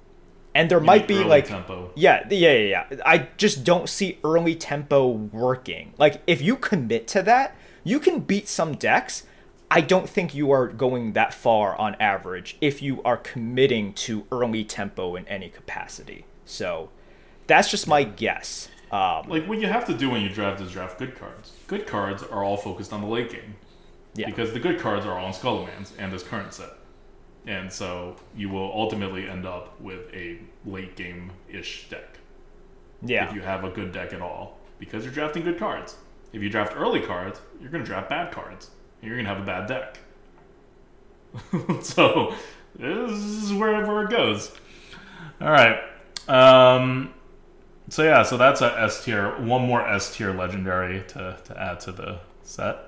and 0.55 0.71
there 0.71 0.81
you 0.81 0.85
might 0.85 1.07
be 1.07 1.23
like 1.23 1.47
tempo. 1.47 1.91
Yeah, 1.95 2.27
yeah, 2.31 2.53
yeah, 2.53 2.85
yeah. 2.91 3.01
I 3.05 3.29
just 3.37 3.65
don't 3.65 3.89
see 3.89 4.19
early 4.25 4.55
tempo 4.55 5.09
working. 5.09 5.95
Like 5.99 6.23
if 6.27 6.41
you 6.43 6.57
commit 6.57 7.07
to 7.09 7.23
that, 7.23 7.57
you 7.85 8.01
can 8.01 8.21
beat 8.21 8.49
some 8.49 8.75
decks 8.75 9.25
I 9.71 9.81
don't 9.83 10.09
think 10.09 10.35
you 10.35 10.51
are 10.51 10.67
going 10.67 11.13
that 11.13 11.35
far 11.35 11.77
on 11.77 11.95
average 11.97 12.57
if 12.61 12.81
you 12.81 13.03
are 13.03 13.17
committing 13.17 13.93
to 13.95 14.27
early 14.33 14.65
tempo 14.65 15.15
in 15.15 15.29
any 15.29 15.51
capacity. 15.51 16.25
So 16.47 16.89
that's 17.47 17.71
just 17.71 17.87
my 17.87 18.05
guess. 18.05 18.69
Um, 18.91 19.29
like 19.29 19.47
what 19.47 19.61
you 19.61 19.67
have 19.67 19.85
to 19.87 19.95
do 19.95 20.09
when 20.09 20.23
you 20.23 20.31
draft 20.31 20.63
is 20.63 20.73
draft 20.73 20.99
good 20.99 21.19
cards. 21.19 21.53
Good 21.67 21.87
cards 21.87 22.23
are 22.23 22.43
all 22.43 22.57
focused 22.57 22.93
on 22.93 23.03
the 23.03 23.07
late 23.07 23.31
game. 23.31 23.57
Yeah. 24.15 24.27
Because 24.27 24.53
the 24.55 24.59
good 24.59 24.81
cards 24.81 25.05
are 25.05 25.19
all 25.19 25.27
in 25.27 25.33
Scholomance 25.35 25.93
and 25.99 26.11
this 26.11 26.23
current 26.23 26.55
set. 26.55 26.71
And 27.49 27.73
so 27.73 28.15
you 28.37 28.49
will 28.49 28.71
ultimately 28.73 29.29
end 29.29 29.47
up 29.47 29.81
with 29.81 30.13
a 30.15 30.39
late 30.65 30.95
game 30.95 31.33
ish 31.49 31.89
deck. 31.89 32.19
Yeah. 33.03 33.29
If 33.29 33.35
you 33.35 33.41
have 33.41 33.65
a 33.65 33.71
good 33.71 33.91
deck 33.91 34.13
at 34.13 34.23
all. 34.23 34.59
Because 34.79 35.05
you're 35.05 35.15
drafting 35.15 35.43
good 35.43 35.59
cards. 35.59 35.97
If 36.33 36.43
you 36.43 36.51
draft 36.51 36.77
early 36.77 37.01
cards, 37.01 37.41
you're 37.61 37.71
going 37.71 37.83
to 37.83 37.89
draft 37.89 38.11
bad 38.11 38.31
cards 38.31 38.71
you're 39.03 39.17
gonna 39.17 39.29
have 39.29 39.41
a 39.41 39.47
bad 39.47 39.67
deck. 39.67 39.99
so 41.83 42.35
this 42.77 43.11
is 43.11 43.53
where, 43.53 43.85
where 43.87 44.05
it 44.05 44.11
goes. 44.11 44.53
All 45.41 45.51
right. 45.51 45.79
Um, 46.27 47.15
so 47.89 48.03
yeah, 48.03 48.23
so 48.23 48.37
that's 48.37 48.61
a 48.61 48.79
S 48.81 49.05
tier. 49.05 49.39
One 49.41 49.63
more 49.63 49.87
S 49.87 50.15
tier 50.15 50.33
legendary 50.33 51.03
to, 51.09 51.39
to 51.45 51.61
add 51.61 51.81
to 51.81 51.93
the 51.93 52.21
set. 52.43 52.79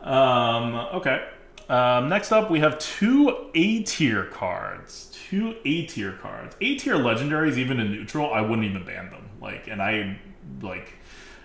Um, 0.00 0.74
okay. 0.74 1.28
Um, 1.68 2.08
next 2.08 2.32
up, 2.32 2.50
we 2.50 2.60
have 2.60 2.78
two 2.78 3.50
A 3.54 3.82
tier 3.82 4.24
cards. 4.24 5.10
Two 5.12 5.56
A 5.64 5.86
tier 5.86 6.12
cards. 6.12 6.56
A 6.60 6.76
tier 6.76 6.94
legendaries, 6.96 7.58
even 7.58 7.78
in 7.78 7.90
neutral, 7.90 8.32
I 8.32 8.40
wouldn't 8.40 8.66
even 8.66 8.84
ban 8.84 9.10
them. 9.10 9.28
Like, 9.40 9.68
and 9.68 9.82
I 9.82 10.18
like 10.62 10.94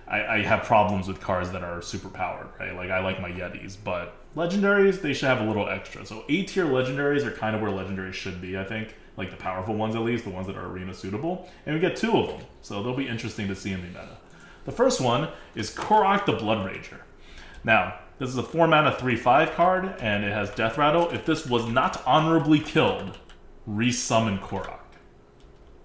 I, 0.07 0.37
I 0.37 0.41
have 0.41 0.63
problems 0.63 1.07
with 1.07 1.19
cards 1.19 1.51
that 1.51 1.63
are 1.63 1.81
super 1.81 2.09
powered, 2.09 2.47
right? 2.59 2.75
Like 2.75 2.89
I 2.89 2.99
like 2.99 3.21
my 3.21 3.31
Yetis, 3.31 3.77
but 3.83 4.15
legendaries 4.35 5.01
they 5.01 5.13
should 5.13 5.27
have 5.27 5.41
a 5.41 5.45
little 5.45 5.67
extra. 5.67 6.05
So 6.05 6.23
A 6.29 6.43
tier 6.43 6.65
legendaries 6.65 7.25
are 7.25 7.31
kind 7.31 7.55
of 7.55 7.61
where 7.61 7.71
legendaries 7.71 8.13
should 8.13 8.41
be, 8.41 8.57
I 8.57 8.63
think. 8.63 8.95
Like 9.15 9.29
the 9.29 9.37
powerful 9.37 9.75
ones 9.75 9.95
at 9.95 10.01
least, 10.01 10.23
the 10.23 10.29
ones 10.29 10.47
that 10.47 10.57
are 10.57 10.65
arena 10.65 10.93
suitable. 10.93 11.49
And 11.65 11.75
we 11.75 11.81
get 11.81 11.95
two 11.95 12.17
of 12.17 12.27
them, 12.27 12.41
so 12.61 12.81
they'll 12.81 12.95
be 12.95 13.07
interesting 13.07 13.47
to 13.47 13.55
see 13.55 13.71
in 13.71 13.81
the 13.81 13.87
meta. 13.87 14.17
The 14.65 14.71
first 14.71 15.01
one 15.01 15.29
is 15.55 15.73
Korok 15.73 16.25
the 16.25 16.33
Blood 16.33 16.59
Rager. 16.59 16.99
Now, 17.63 17.99
this 18.23 18.31
is 18.31 18.37
a 18.37 18.43
4 18.43 18.67
mana 18.69 18.95
3 18.95 19.17
5 19.17 19.51
card, 19.51 19.95
and 19.99 20.23
it 20.23 20.31
has 20.31 20.49
Death 20.51 20.77
Rattle. 20.77 21.09
If 21.09 21.25
this 21.25 21.45
was 21.45 21.67
not 21.67 22.01
honorably 22.05 22.59
killed, 22.59 23.17
resummon 23.69 24.39
Korrak. 24.39 24.79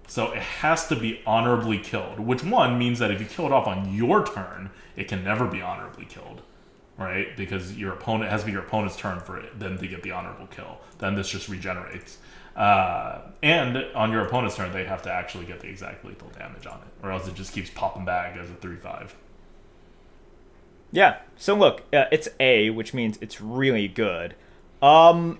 So 0.07 0.31
it 0.31 0.41
has 0.41 0.87
to 0.87 0.95
be 0.95 1.21
honorably 1.25 1.79
killed, 1.79 2.17
which 2.17 2.41
one 2.41 2.79
means 2.79 2.97
that 2.99 3.11
if 3.11 3.19
you 3.19 3.27
kill 3.27 3.45
it 3.45 3.51
off 3.51 3.67
on 3.67 3.93
your 3.93 4.25
turn, 4.25 4.69
it 4.95 5.09
can 5.09 5.21
never 5.21 5.47
be 5.47 5.61
honorably 5.61 6.05
killed, 6.05 6.41
right? 6.97 7.35
Because 7.35 7.77
your 7.77 7.91
opponent 7.91 8.31
has 8.31 8.41
to 8.41 8.45
be 8.45 8.53
your 8.53 8.63
opponent's 8.63 8.95
turn 8.95 9.19
for 9.19 9.37
it, 9.37 9.59
then 9.59 9.77
to 9.77 9.85
get 9.85 10.01
the 10.01 10.11
honorable 10.11 10.47
kill. 10.47 10.79
Then 10.97 11.15
this 11.15 11.27
just 11.27 11.49
regenerates. 11.49 12.19
Uh, 12.55 13.19
and 13.43 13.85
on 13.93 14.13
your 14.13 14.25
opponent's 14.25 14.55
turn, 14.55 14.71
they 14.71 14.85
have 14.85 15.01
to 15.01 15.11
actually 15.11 15.45
get 15.45 15.59
the 15.59 15.67
exact 15.67 16.05
lethal 16.05 16.29
damage 16.29 16.65
on 16.65 16.79
it, 16.79 17.03
or 17.03 17.11
else 17.11 17.27
it 17.27 17.35
just 17.35 17.51
keeps 17.51 17.69
popping 17.69 18.05
back 18.05 18.37
as 18.37 18.49
a 18.49 18.53
3 18.53 18.77
5. 18.77 19.13
Yeah. 20.91 21.17
So 21.35 21.55
look, 21.55 21.83
uh, 21.93 22.05
it's 22.11 22.29
A, 22.39 22.69
which 22.69 22.93
means 22.93 23.17
it's 23.21 23.39
really 23.39 23.87
good. 23.87 24.35
Um, 24.81 25.39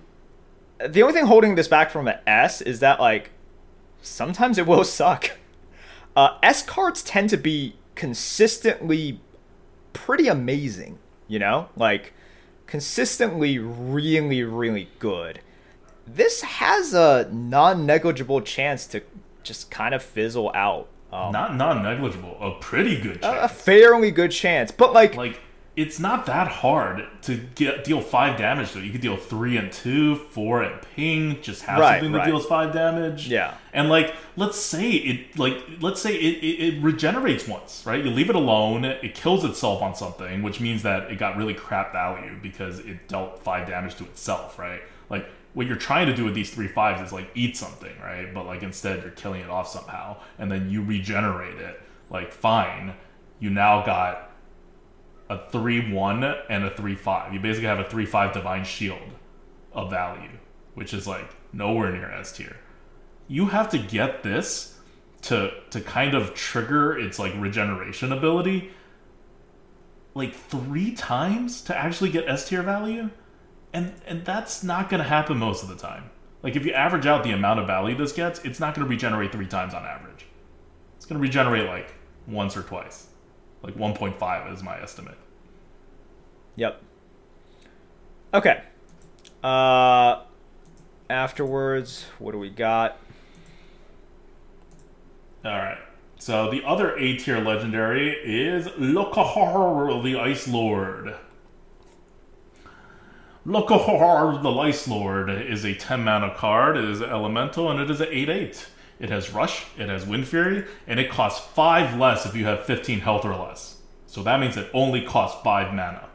the 0.85 1.01
only 1.01 1.13
thing 1.13 1.25
holding 1.25 1.55
this 1.55 1.67
back 1.67 1.91
from 1.91 2.07
an 2.07 2.19
S 2.25 2.61
is 2.61 2.79
that 2.79 2.99
like 2.99 3.31
sometimes 4.01 4.57
it 4.57 4.65
will 4.67 4.83
suck. 4.83 5.31
Uh, 6.15 6.37
S 6.43 6.61
cards 6.63 7.03
tend 7.03 7.29
to 7.29 7.37
be 7.37 7.75
consistently 7.95 9.19
pretty 9.93 10.27
amazing, 10.27 10.97
you 11.27 11.39
know? 11.39 11.69
Like, 11.75 12.13
consistently 12.65 13.57
really, 13.57 14.43
really 14.43 14.89
good. 14.99 15.41
This 16.07 16.41
has 16.41 16.93
a 16.93 17.29
non 17.31 17.85
negligible 17.85 18.41
chance 18.41 18.87
to 18.87 19.01
just 19.43 19.69
kind 19.69 19.93
of 19.93 20.01
fizzle 20.01 20.51
out. 20.55 20.87
Um, 21.11 21.31
Not 21.31 21.55
non 21.55 21.81
negligible, 21.81 22.37
a 22.39 22.59
pretty 22.59 22.99
good 22.99 23.21
chance. 23.21 23.51
A, 23.51 23.53
fairly 23.53 24.11
good 24.11 24.31
chance. 24.31 24.71
But, 24.71 24.93
like, 24.93 25.15
like 25.15 25.39
it's 25.79 25.97
not 25.97 26.25
that 26.25 26.49
hard 26.49 27.07
to 27.21 27.37
get 27.55 27.85
deal 27.85 28.01
five 28.01 28.37
damage 28.37 28.73
to 28.73 28.79
it. 28.79 28.83
You 28.83 28.91
could 28.91 28.99
deal 28.99 29.15
three 29.15 29.55
and 29.55 29.71
two, 29.71 30.15
four 30.15 30.61
and 30.61 30.81
ping, 30.93 31.41
just 31.41 31.63
have 31.63 31.79
right, 31.79 31.95
something 31.95 32.11
that 32.11 32.17
right. 32.17 32.27
deals 32.27 32.45
five 32.45 32.73
damage. 32.73 33.29
Yeah. 33.29 33.53
And 33.71 33.87
like, 33.87 34.13
let's 34.35 34.59
say 34.59 34.91
it 34.91 35.39
like 35.39 35.57
let's 35.79 36.01
say 36.01 36.15
it, 36.15 36.43
it, 36.43 36.75
it, 36.75 36.83
regenerates 36.83 37.47
once, 37.47 37.83
right? 37.85 38.03
You 38.03 38.11
leave 38.11 38.29
it 38.29 38.35
alone, 38.35 38.83
it 38.83 39.15
kills 39.15 39.45
itself 39.45 39.81
on 39.81 39.95
something, 39.95 40.43
which 40.43 40.59
means 40.59 40.83
that 40.83 41.09
it 41.09 41.17
got 41.17 41.37
really 41.37 41.53
crap 41.53 41.93
value 41.93 42.35
because 42.41 42.79
it 42.79 43.07
dealt 43.07 43.41
five 43.41 43.65
damage 43.65 43.95
to 43.95 44.03
itself, 44.03 44.59
right? 44.59 44.81
Like 45.09 45.29
what 45.53 45.67
you're 45.67 45.75
trying 45.75 46.07
to 46.07 46.15
do 46.15 46.25
with 46.25 46.35
these 46.35 46.51
three 46.51 46.67
fives 46.67 47.01
is 47.01 47.11
like 47.11 47.29
eat 47.35 47.57
something, 47.57 47.93
right? 48.01 48.33
But 48.33 48.45
like 48.45 48.63
instead 48.63 49.01
you're 49.01 49.11
killing 49.11 49.41
it 49.41 49.49
off 49.49 49.67
somehow, 49.67 50.17
and 50.37 50.51
then 50.51 50.69
you 50.69 50.83
regenerate 50.83 51.57
it. 51.57 51.81
Like 52.09 52.31
fine, 52.31 52.93
you 53.39 53.49
now 53.49 53.85
got 53.85 54.31
a 55.29 55.49
3 55.49 55.91
1 55.91 56.23
and 56.49 56.65
a 56.65 56.75
3 56.75 56.95
5. 56.95 57.33
You 57.33 57.39
basically 57.39 57.67
have 57.67 57.79
a 57.79 57.89
3 57.89 58.05
5 58.05 58.33
Divine 58.33 58.63
Shield 58.63 59.13
of 59.73 59.89
value, 59.89 60.31
which 60.73 60.93
is 60.93 61.07
like 61.07 61.35
nowhere 61.53 61.91
near 61.91 62.11
S 62.11 62.31
tier. 62.31 62.55
You 63.27 63.47
have 63.47 63.69
to 63.71 63.77
get 63.77 64.23
this 64.23 64.77
to 65.23 65.51
to 65.71 65.81
kind 65.81 66.13
of 66.13 66.33
trigger 66.33 66.97
its 66.97 67.19
like 67.19 67.33
regeneration 67.37 68.11
ability 68.11 68.71
like 70.15 70.33
three 70.33 70.93
times 70.93 71.61
to 71.61 71.77
actually 71.77 72.09
get 72.09 72.27
S 72.27 72.47
tier 72.47 72.63
value. 72.63 73.09
And 73.73 73.93
and 74.07 74.25
that's 74.25 74.63
not 74.63 74.89
going 74.89 75.01
to 75.01 75.07
happen 75.07 75.37
most 75.37 75.63
of 75.63 75.69
the 75.69 75.75
time. 75.75 76.09
Like 76.41 76.55
if 76.55 76.65
you 76.65 76.73
average 76.73 77.05
out 77.05 77.23
the 77.23 77.31
amount 77.31 77.59
of 77.59 77.67
value 77.67 77.95
this 77.95 78.11
gets, 78.11 78.43
it's 78.45 78.59
not 78.59 78.73
going 78.73 78.85
to 78.85 78.89
regenerate 78.89 79.31
three 79.31 79.47
times 79.47 79.73
on 79.73 79.85
average. 79.85 80.25
It's 80.95 81.05
going 81.05 81.19
to 81.19 81.21
regenerate 81.21 81.67
like 81.67 81.93
once 82.27 82.55
or 82.55 82.63
twice, 82.63 83.07
like 83.61 83.75
1.5 83.75 84.53
is 84.53 84.63
my 84.63 84.81
estimate. 84.81 85.17
Yep. 86.55 86.81
Okay. 88.33 88.61
Uh, 89.43 90.23
afterwards, 91.09 92.05
what 92.19 92.31
do 92.31 92.39
we 92.39 92.49
got? 92.49 92.97
All 95.45 95.51
right. 95.51 95.79
So 96.17 96.51
the 96.51 96.63
other 96.65 96.97
A 96.97 97.15
tier 97.15 97.39
legendary 97.39 98.11
is 98.11 98.67
Lokholar, 98.67 100.03
the 100.03 100.19
Ice 100.19 100.47
Lord. 100.47 101.15
Lokholar, 103.49 104.43
the 104.43 104.51
Lice 104.51 104.87
Lord, 104.87 105.27
is 105.31 105.65
a 105.65 105.73
10 105.73 106.03
mana 106.03 106.35
card. 106.35 106.77
It 106.77 106.85
is 106.85 107.01
elemental 107.01 107.71
and 107.71 107.79
it 107.79 107.89
is 107.89 107.99
an 107.99 108.07
8 108.11 108.29
8. 108.29 108.67
It 108.99 109.09
has 109.09 109.31
Rush, 109.31 109.65
it 109.75 109.89
has 109.89 110.05
Wind 110.05 110.27
Fury, 110.27 110.65
and 110.85 110.99
it 110.99 111.09
costs 111.09 111.47
5 111.55 111.97
less 111.97 112.27
if 112.27 112.35
you 112.35 112.45
have 112.45 112.65
15 112.65 112.99
health 112.99 113.25
or 113.25 113.35
less. 113.35 113.77
So 114.05 114.21
that 114.21 114.39
means 114.39 114.55
it 114.55 114.69
only 114.71 115.01
costs 115.01 115.41
5 115.43 115.73
mana. 115.73 116.09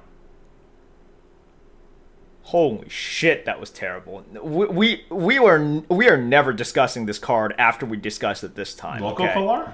Holy 2.43 2.89
shit, 2.89 3.47
that 3.47 3.59
was 3.59 3.71
terrible. 3.71 4.25
We 4.41 4.67
we, 4.67 5.05
we 5.09 5.39
were 5.41 5.83
we 5.89 6.09
are 6.09 6.19
never 6.19 6.53
discussing 6.53 7.07
this 7.07 7.19
card 7.19 7.55
after 7.59 7.85
we 7.85 7.97
discussed 7.97 8.45
it 8.45 8.55
this 8.55 8.75
time. 8.75 9.03
Loco 9.03 9.25
okay? 9.25 9.73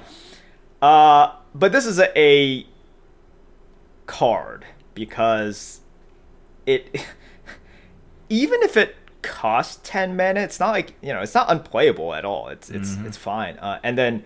Uh, 0.80 1.34
but 1.54 1.72
this 1.72 1.84
is 1.84 1.98
a, 1.98 2.18
a 2.18 2.66
card 4.06 4.64
because 4.94 5.80
it 6.64 7.04
even 8.30 8.62
if 8.62 8.76
it 8.76 8.96
costs 9.22 9.78
10 9.82 10.16
mana 10.16 10.40
it's 10.40 10.58
not 10.58 10.70
like 10.70 10.94
you 11.02 11.12
know 11.12 11.20
it's 11.20 11.34
not 11.34 11.50
unplayable 11.50 12.14
at 12.14 12.24
all 12.24 12.48
it's 12.48 12.70
it's 12.70 12.96
it's 13.06 13.16
fine 13.18 13.58
uh, 13.58 13.78
and 13.82 13.98
then 13.98 14.24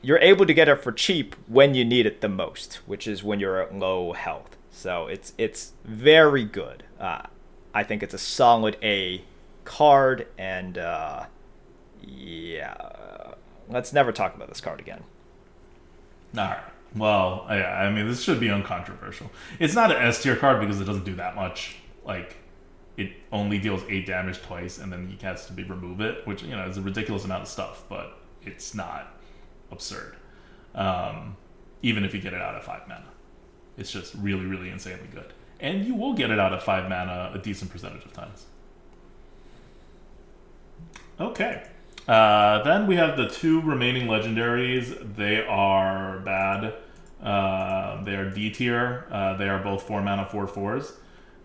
you're 0.00 0.18
able 0.18 0.46
to 0.46 0.54
get 0.54 0.66
it 0.68 0.82
for 0.82 0.92
cheap 0.92 1.36
when 1.46 1.74
you 1.74 1.84
need 1.84 2.06
it 2.06 2.22
the 2.22 2.28
most 2.28 2.76
which 2.86 3.06
is 3.06 3.22
when 3.22 3.38
you're 3.38 3.60
at 3.60 3.74
low 3.74 4.12
health 4.14 4.56
so 4.70 5.06
it's 5.08 5.34
it's 5.36 5.72
very 5.84 6.42
good 6.44 6.84
uh, 6.98 7.20
i 7.74 7.82
think 7.82 8.02
it's 8.02 8.14
a 8.14 8.18
solid 8.18 8.78
a 8.82 9.22
card 9.66 10.26
and 10.38 10.78
uh, 10.78 11.24
yeah 12.02 13.34
let's 13.68 13.92
never 13.92 14.10
talk 14.12 14.34
about 14.34 14.48
this 14.48 14.60
card 14.60 14.80
again 14.80 15.02
All 16.36 16.44
right. 16.44 16.58
Well, 16.96 17.46
yeah, 17.48 17.76
I 17.76 17.90
mean, 17.90 18.08
this 18.08 18.22
should 18.22 18.38
be 18.40 18.50
uncontroversial. 18.50 19.30
It's 19.58 19.74
not 19.74 19.90
an 19.92 19.98
S 19.98 20.22
tier 20.22 20.34
card 20.36 20.60
because 20.60 20.80
it 20.80 20.84
doesn't 20.84 21.04
do 21.04 21.14
that 21.16 21.34
much. 21.36 21.76
Like, 22.04 22.36
it 22.96 23.12
only 23.32 23.58
deals 23.58 23.82
eight 23.88 24.06
damage 24.06 24.40
twice, 24.42 24.78
and 24.78 24.92
then 24.92 25.08
he 25.08 25.24
has 25.26 25.46
to 25.46 25.52
be 25.52 25.64
remove 25.64 26.00
it, 26.00 26.26
which 26.26 26.42
you 26.42 26.50
know 26.50 26.66
is 26.66 26.76
a 26.76 26.82
ridiculous 26.82 27.24
amount 27.24 27.42
of 27.42 27.48
stuff, 27.48 27.84
but 27.88 28.18
it's 28.42 28.74
not 28.74 29.18
absurd. 29.70 30.16
Um, 30.74 31.36
even 31.82 32.04
if 32.04 32.14
you 32.14 32.20
get 32.20 32.32
it 32.32 32.40
out 32.40 32.54
of 32.54 32.64
five 32.64 32.82
mana, 32.88 33.06
it's 33.76 33.90
just 33.90 34.14
really, 34.14 34.46
really 34.46 34.70
insanely 34.70 35.08
good, 35.12 35.32
and 35.60 35.84
you 35.84 35.94
will 35.94 36.14
get 36.14 36.30
it 36.30 36.38
out 36.38 36.52
of 36.52 36.62
five 36.62 36.88
mana 36.88 37.32
a 37.34 37.38
decent 37.38 37.70
percentage 37.70 38.04
of 38.04 38.12
times. 38.12 38.46
Okay. 41.18 41.64
Uh, 42.06 42.62
then 42.64 42.86
we 42.86 42.96
have 42.96 43.16
the 43.16 43.28
two 43.28 43.60
remaining 43.62 44.08
legendaries. 44.08 45.16
They 45.16 45.44
are 45.46 46.18
bad. 46.18 46.74
Uh, 47.22 48.02
they 48.04 48.14
are 48.14 48.28
D 48.28 48.50
tier. 48.50 49.06
Uh, 49.10 49.36
they 49.36 49.48
are 49.48 49.58
both 49.58 49.84
four 49.84 50.02
mana 50.02 50.26
four 50.26 50.46
fours. 50.46 50.92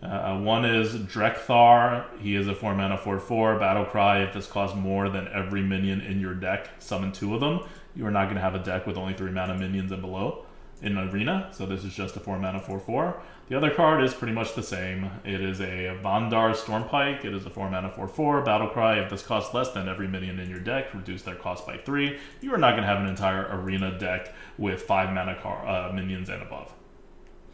Uh, 0.02 0.38
one 0.38 0.64
is 0.64 0.94
Drek'Thar. 0.94 2.04
He 2.20 2.34
is 2.34 2.48
a 2.48 2.54
four 2.54 2.74
mana 2.74 2.96
four 2.96 3.18
four 3.18 3.58
battle 3.58 3.84
cry. 3.84 4.22
If 4.22 4.32
this 4.32 4.46
costs 4.46 4.76
more 4.76 5.08
than 5.08 5.28
every 5.28 5.62
minion 5.62 6.00
in 6.00 6.20
your 6.20 6.34
deck, 6.34 6.70
summon 6.78 7.12
two 7.12 7.34
of 7.34 7.40
them. 7.40 7.60
You 7.94 8.06
are 8.06 8.10
not 8.10 8.24
going 8.24 8.36
to 8.36 8.40
have 8.40 8.54
a 8.54 8.60
deck 8.60 8.86
with 8.86 8.96
only 8.96 9.14
three 9.14 9.30
mana 9.30 9.56
minions 9.56 9.92
and 9.92 10.00
below 10.00 10.46
in 10.80 10.96
arena. 10.96 11.50
So 11.52 11.66
this 11.66 11.84
is 11.84 11.92
just 11.92 12.16
a 12.16 12.20
four 12.20 12.38
mana 12.38 12.60
four 12.60 12.80
four. 12.80 13.20
The 13.50 13.56
other 13.56 13.70
card 13.70 14.04
is 14.04 14.14
pretty 14.14 14.32
much 14.32 14.54
the 14.54 14.62
same. 14.62 15.10
It 15.24 15.40
is 15.40 15.60
a 15.60 15.98
Vanndar 16.04 16.54
Stormpike. 16.54 17.24
It 17.24 17.34
is 17.34 17.44
a 17.46 17.50
4 17.50 17.68
mana 17.68 17.90
4 17.90 18.06
4 18.06 18.42
battle 18.42 18.68
cry. 18.68 19.00
If 19.00 19.10
this 19.10 19.24
costs 19.24 19.52
less 19.52 19.72
than 19.72 19.88
every 19.88 20.06
minion 20.06 20.38
in 20.38 20.48
your 20.48 20.60
deck, 20.60 20.94
reduce 20.94 21.22
their 21.22 21.34
cost 21.34 21.66
by 21.66 21.76
3. 21.78 22.16
You 22.40 22.54
are 22.54 22.58
not 22.58 22.76
going 22.76 22.82
to 22.82 22.86
have 22.86 23.00
an 23.00 23.08
entire 23.08 23.48
arena 23.50 23.98
deck 23.98 24.32
with 24.56 24.82
5 24.82 25.12
mana 25.12 25.34
car, 25.34 25.66
uh, 25.66 25.92
minions 25.92 26.28
and 26.28 26.42
above. 26.42 26.72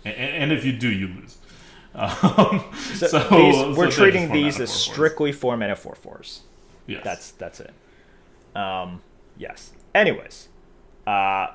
And, 0.04 0.14
and 0.14 0.52
if 0.52 0.66
you 0.66 0.72
do, 0.72 0.90
you 0.90 1.08
lose. 1.08 1.38
Um, 1.96 2.64
So, 2.94 3.06
so- 3.06 3.28
these, 3.30 3.76
we're 3.76 3.90
treating 3.90 4.30
these 4.32 4.60
as 4.60 4.70
4/4s. 4.70 4.92
strictly 4.92 5.32
four 5.32 5.56
mana 5.56 5.74
four 5.76 5.94
fours. 5.94 6.42
Yes. 6.86 7.02
That's 7.02 7.30
that's 7.32 7.60
it. 7.60 7.72
Um, 8.54 9.02
yes. 9.38 9.72
Anyways, 9.94 10.48
uh, 11.06 11.48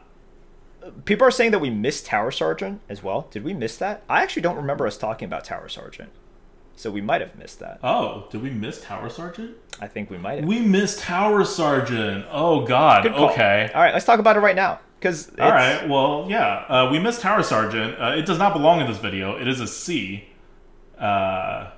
people 1.06 1.26
are 1.28 1.32
saying 1.32 1.52
that 1.52 1.60
we 1.60 1.70
missed 1.70 2.08
Tower 2.08 2.32
Sergeant 2.32 2.82
as 2.90 3.04
well. 3.04 3.28
Did 3.32 3.44
we 3.44 3.54
miss 3.54 3.78
that? 3.78 4.04
I 4.10 4.24
actually 4.24 4.42
don't 4.42 4.58
remember 4.58 4.88
us 4.88 4.98
talking 4.98 5.26
about 5.28 5.46
Tower 5.46 5.70
Sergeant, 5.70 6.10
so 6.76 6.90
we 6.92 7.02
might 7.02 7.22
have 7.22 7.36
missed 7.38 7.60
that. 7.60 7.80
Oh, 7.84 8.26
did 8.32 8.42
we 8.42 8.50
miss 8.50 8.82
Tower 8.82 9.10
Sergeant? 9.10 9.56
I 9.80 9.88
think 9.88 10.10
we 10.10 10.18
might 10.18 10.40
have. 10.40 10.46
We 10.48 10.60
missed 10.60 11.00
Tower 11.00 11.46
Sergeant. 11.46 12.26
Oh, 12.32 12.66
God. 12.66 13.06
Okay. 13.08 13.70
All 13.74 13.82
right, 13.82 13.94
let's 13.94 14.06
talk 14.06 14.20
about 14.20 14.38
it 14.38 14.42
right 14.42 14.56
now 14.56 14.80
because 15.00 15.32
All 15.40 15.50
right. 15.52 15.88
Well, 15.88 16.26
yeah. 16.30 16.66
Uh, 16.68 16.90
we 16.92 17.00
missed 17.00 17.22
Tower 17.22 17.42
Sergeant. 17.44 17.96
Uh, 18.00 18.16
it 18.18 18.26
does 18.26 18.38
not 18.38 18.54
belong 18.54 18.82
in 18.82 18.88
this 18.88 18.98
video. 19.00 19.38
It 19.38 19.48
is 19.48 19.60
a 19.60 19.68
C. 19.68 20.26
Uh, 21.02 21.72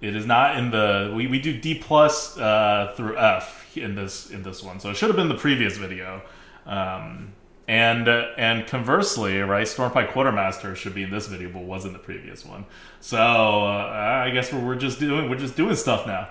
it 0.00 0.16
is 0.16 0.24
not 0.24 0.56
in 0.56 0.70
the. 0.70 1.12
We, 1.14 1.26
we 1.26 1.40
do 1.40 1.58
D 1.58 1.74
plus 1.74 2.38
uh, 2.38 2.94
through 2.96 3.18
F 3.18 3.76
in 3.76 3.94
this 3.94 4.30
in 4.30 4.42
this 4.42 4.62
one, 4.62 4.80
so 4.80 4.90
it 4.90 4.96
should 4.96 5.08
have 5.08 5.16
been 5.16 5.28
the 5.28 5.34
previous 5.34 5.76
video. 5.76 6.22
Um, 6.66 7.32
and 7.68 8.08
uh, 8.08 8.28
and 8.36 8.66
conversely, 8.66 9.38
right, 9.40 9.66
Stormpike 9.66 10.12
Quartermaster 10.12 10.74
should 10.74 10.94
be 10.94 11.02
in 11.02 11.10
this 11.10 11.26
video, 11.26 11.50
but 11.50 11.62
was 11.62 11.84
in 11.84 11.92
the 11.92 11.98
previous 11.98 12.44
one. 12.44 12.64
So 13.00 13.18
uh, 13.18 14.22
I 14.26 14.30
guess 14.30 14.52
we're, 14.52 14.64
we're 14.64 14.76
just 14.76 15.00
doing 15.00 15.28
we're 15.28 15.38
just 15.38 15.56
doing 15.56 15.76
stuff 15.76 16.06
now. 16.06 16.28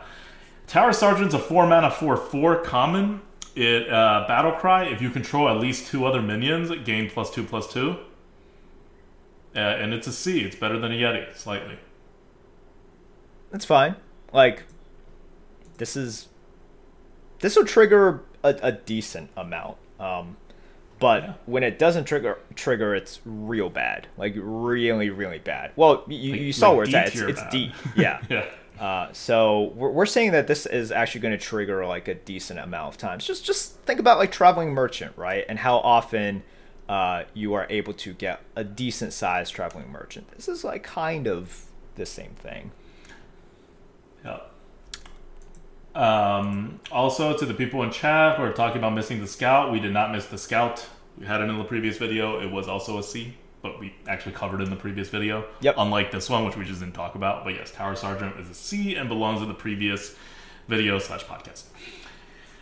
Tower 0.67 0.93
Sergeant's 0.93 1.33
a 1.33 1.39
four 1.39 1.67
mana 1.67 1.91
four 1.91 2.17
four 2.17 2.61
common. 2.61 3.21
It 3.55 3.89
uh, 3.89 4.25
battle 4.27 4.53
cry. 4.53 4.85
If 4.85 5.01
you 5.01 5.09
control 5.09 5.49
at 5.49 5.57
least 5.57 5.87
two 5.87 6.05
other 6.05 6.21
minions, 6.21 6.71
gain 6.85 7.09
plus 7.09 7.29
two 7.31 7.43
plus 7.43 7.71
two. 7.71 7.97
Uh, 9.55 9.59
and 9.59 9.93
it's 9.93 10.07
a 10.07 10.13
C. 10.13 10.41
It's 10.41 10.55
better 10.55 10.79
than 10.79 10.91
a 10.91 10.95
Yeti 10.95 11.35
slightly. 11.35 11.77
That's 13.51 13.65
fine. 13.65 13.95
Like, 14.33 14.63
this 15.77 15.95
is 15.95 16.27
this 17.39 17.55
will 17.55 17.65
trigger 17.65 18.21
a, 18.43 18.55
a 18.61 18.71
decent 18.73 19.29
amount. 19.37 19.77
Um, 19.99 20.37
but 20.99 21.23
Yeah. 21.23 21.33
when 21.45 21.63
it 21.63 21.79
doesn't 21.79 22.03
trigger, 22.05 22.37
trigger, 22.55 22.93
it's 22.93 23.21
real 23.25 23.69
bad. 23.69 24.07
Like 24.17 24.33
really, 24.35 25.09
really 25.09 25.39
bad. 25.39 25.71
Well, 25.75 26.03
you, 26.07 26.31
Like- 26.33 26.41
you 26.41 26.53
saw 26.53 26.69
like 26.69 26.75
where 26.77 26.85
it's 26.85 26.93
at. 26.95 27.07
It's, 27.07 27.21
it's 27.21 27.41
bad. 27.41 27.49
D. 27.51 27.71
Yeah. 27.95 28.21
Yeah. 28.29 28.45
Uh, 28.79 29.11
so 29.13 29.73
we're, 29.75 29.89
we're 29.91 30.05
saying 30.05 30.31
that 30.31 30.47
this 30.47 30.65
is 30.65 30.91
actually 30.91 31.19
going 31.21 31.37
to 31.37 31.43
trigger 31.43 31.85
like 31.85 32.07
a 32.07 32.15
decent 32.15 32.59
amount 32.59 32.93
of 32.93 32.97
times. 32.97 33.25
Just 33.25 33.45
just 33.45 33.75
think 33.81 33.99
about 33.99 34.17
like 34.19 34.31
traveling 34.31 34.73
merchant, 34.73 35.17
right? 35.17 35.43
And 35.49 35.59
how 35.59 35.77
often 35.77 36.43
uh, 36.87 37.23
you 37.33 37.53
are 37.53 37.67
able 37.69 37.93
to 37.93 38.13
get 38.13 38.41
a 38.55 38.63
decent 38.63 39.11
sized 39.13 39.53
traveling 39.53 39.89
merchant. 39.91 40.29
This 40.31 40.47
is 40.47 40.63
like 40.63 40.83
kind 40.83 41.27
of 41.27 41.65
the 41.95 42.05
same 42.05 42.31
thing. 42.31 42.71
Yeah. 44.25 44.39
Um, 45.95 46.79
also, 46.91 47.35
to 47.37 47.45
the 47.45 47.53
people 47.53 47.83
in 47.83 47.91
chat 47.91 48.37
who 48.37 48.43
are 48.43 48.53
talking 48.53 48.77
about 48.77 48.93
missing 48.93 49.19
the 49.19 49.27
scout, 49.27 49.71
we 49.71 49.79
did 49.79 49.91
not 49.91 50.11
miss 50.11 50.25
the 50.27 50.37
scout. 50.37 50.87
We 51.17 51.25
had 51.25 51.41
it 51.41 51.49
in 51.49 51.57
the 51.57 51.63
previous 51.63 51.97
video. 51.97 52.39
It 52.39 52.51
was 52.51 52.67
also 52.67 52.97
a 52.99 53.03
C, 53.03 53.35
but 53.61 53.79
we 53.79 53.93
actually 54.07 54.33
covered 54.33 54.61
it 54.61 54.65
in 54.65 54.69
the 54.69 54.75
previous 54.75 55.09
video. 55.09 55.45
Yep. 55.61 55.75
Unlike 55.77 56.11
this 56.11 56.29
one, 56.29 56.45
which 56.45 56.55
we 56.55 56.63
just 56.63 56.79
didn't 56.79 56.95
talk 56.95 57.15
about. 57.15 57.43
But 57.43 57.55
yes, 57.55 57.71
Tower 57.71 57.95
Sergeant 57.95 58.39
is 58.39 58.49
a 58.49 58.53
C 58.53 58.95
and 58.95 59.09
belongs 59.09 59.41
in 59.41 59.47
the 59.47 59.53
previous 59.53 60.15
video 60.67 60.99
slash 60.99 61.25
podcast. 61.25 61.63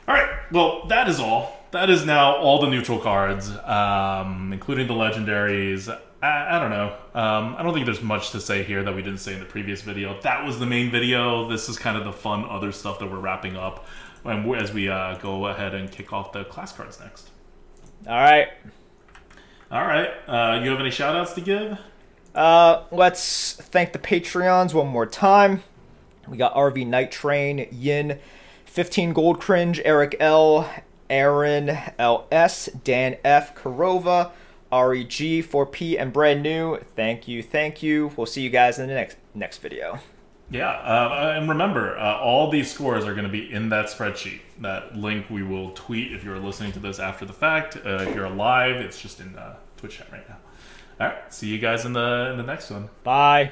All 0.08 0.16
right. 0.16 0.30
Well, 0.52 0.88
that 0.88 1.10
is 1.10 1.20
all. 1.20 1.66
That 1.72 1.90
is 1.90 2.06
now 2.06 2.38
all 2.38 2.62
the 2.62 2.70
neutral 2.70 2.98
cards, 2.98 3.50
um, 3.50 4.54
including 4.54 4.88
the 4.88 4.94
legendaries. 4.94 5.94
I, 6.28 6.58
I 6.58 6.60
don't 6.60 6.70
know. 6.70 6.96
Um, 7.14 7.56
I 7.58 7.64
don't 7.64 7.74
think 7.74 7.86
there's 7.86 8.02
much 8.02 8.32
to 8.32 8.42
say 8.42 8.64
here 8.64 8.84
that 8.84 8.94
we 8.94 9.02
didn't 9.02 9.20
say 9.20 9.34
in 9.34 9.40
the 9.40 9.46
previous 9.46 9.82
video. 9.82 10.20
That 10.22 10.46
was 10.46 10.60
the 10.60 10.66
main 10.66 10.92
video. 10.92 11.50
This 11.50 11.70
is 11.70 11.80
kind 11.80 11.98
of 11.98 12.04
the 12.04 12.14
fun 12.14 12.46
other 12.46 12.72
stuff 12.72 13.00
that 13.00 13.10
we're 13.10 13.20
wrapping 13.20 13.56
up 13.56 13.88
as 14.26 14.74
we 14.74 14.90
uh, 14.90 15.16
go 15.18 15.48
ahead 15.48 15.74
and 15.74 15.90
kick 15.90 16.12
off 16.12 16.34
the 16.34 16.44
class 16.46 16.74
cards 16.74 17.00
next. 17.00 17.30
All 18.06 18.16
right. 18.16 18.50
All 19.72 19.86
right. 19.86 20.10
Uh, 20.28 20.62
you 20.64 20.70
have 20.70 20.80
any 20.80 20.92
shout 20.92 21.16
outs 21.16 21.34
to 21.34 21.42
give? 21.42 21.78
Uh, 22.36 22.84
let's 22.92 23.54
thank 23.54 23.94
the 23.94 24.00
Patreons 24.00 24.74
one 24.74 24.88
more 24.88 25.06
time. 25.06 25.64
We 26.28 26.38
got 26.38 26.54
RV 26.56 26.86
Night 26.88 27.12
Train, 27.12 27.68
Yin, 27.72 28.20
15 28.66 29.14
Gold 29.14 29.40
Cringe, 29.40 29.82
Eric 29.86 30.18
L, 30.20 30.70
Aaron 31.10 31.78
LS, 31.98 32.66
Dan 32.84 33.18
F, 33.24 33.56
Karova, 33.56 34.32
REG, 34.72 35.44
4P, 35.44 36.00
and 36.00 36.12
brand 36.12 36.44
new. 36.44 36.80
Thank 36.96 37.28
you, 37.28 37.42
thank 37.44 37.82
you. 37.82 38.12
We'll 38.16 38.26
see 38.26 38.42
you 38.42 38.50
guys 38.50 38.80
in 38.80 38.88
the 38.88 38.94
next 38.94 39.18
next 39.34 39.58
video. 39.58 40.00
Yeah, 40.50 40.70
uh, 40.70 41.34
and 41.36 41.50
remember, 41.50 41.98
uh, 41.98 42.20
all 42.20 42.50
these 42.50 42.72
scores 42.72 43.04
are 43.06 43.14
going 43.14 43.26
to 43.26 43.32
be 43.32 43.52
in 43.52 43.70
that 43.70 43.88
spreadsheet. 43.88 44.40
That 44.62 44.96
link 44.96 45.30
we 45.30 45.44
will 45.44 45.72
tweet 45.72 46.14
if 46.14 46.24
you're 46.24 46.40
listening 46.40 46.72
to 46.74 46.80
this 46.80 47.00
after 47.00 47.26
the 47.26 47.34
fact. 47.34 47.78
Uh, 47.78 48.06
if 48.08 48.16
you're 48.16 48.30
live, 48.30 48.78
it's 48.78 49.02
just 49.02 49.20
in 49.20 49.38
Twitch 49.76 49.98
chat 49.98 50.12
right 50.12 50.28
now. 50.30 50.38
All 51.00 51.08
right, 51.08 51.34
see 51.34 51.48
you 51.48 51.60
guys 51.60 51.86
in 51.86 51.94
the 51.94 52.30
in 52.32 52.38
the 52.38 52.44
next 52.44 52.72
one. 52.72 52.90
Bye. 53.04 53.52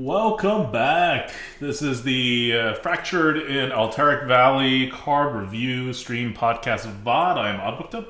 Welcome 0.00 0.72
back. 0.72 1.30
This 1.60 1.82
is 1.82 2.02
the 2.02 2.54
uh, 2.56 2.74
Fractured 2.76 3.36
in 3.36 3.68
Alterac 3.68 4.26
Valley 4.26 4.88
card 4.88 5.34
review 5.34 5.92
stream 5.92 6.32
podcast 6.32 6.90
VOD. 7.04 7.36
I 7.36 7.50
am 7.50 7.60
Oddbooked. 7.60 8.06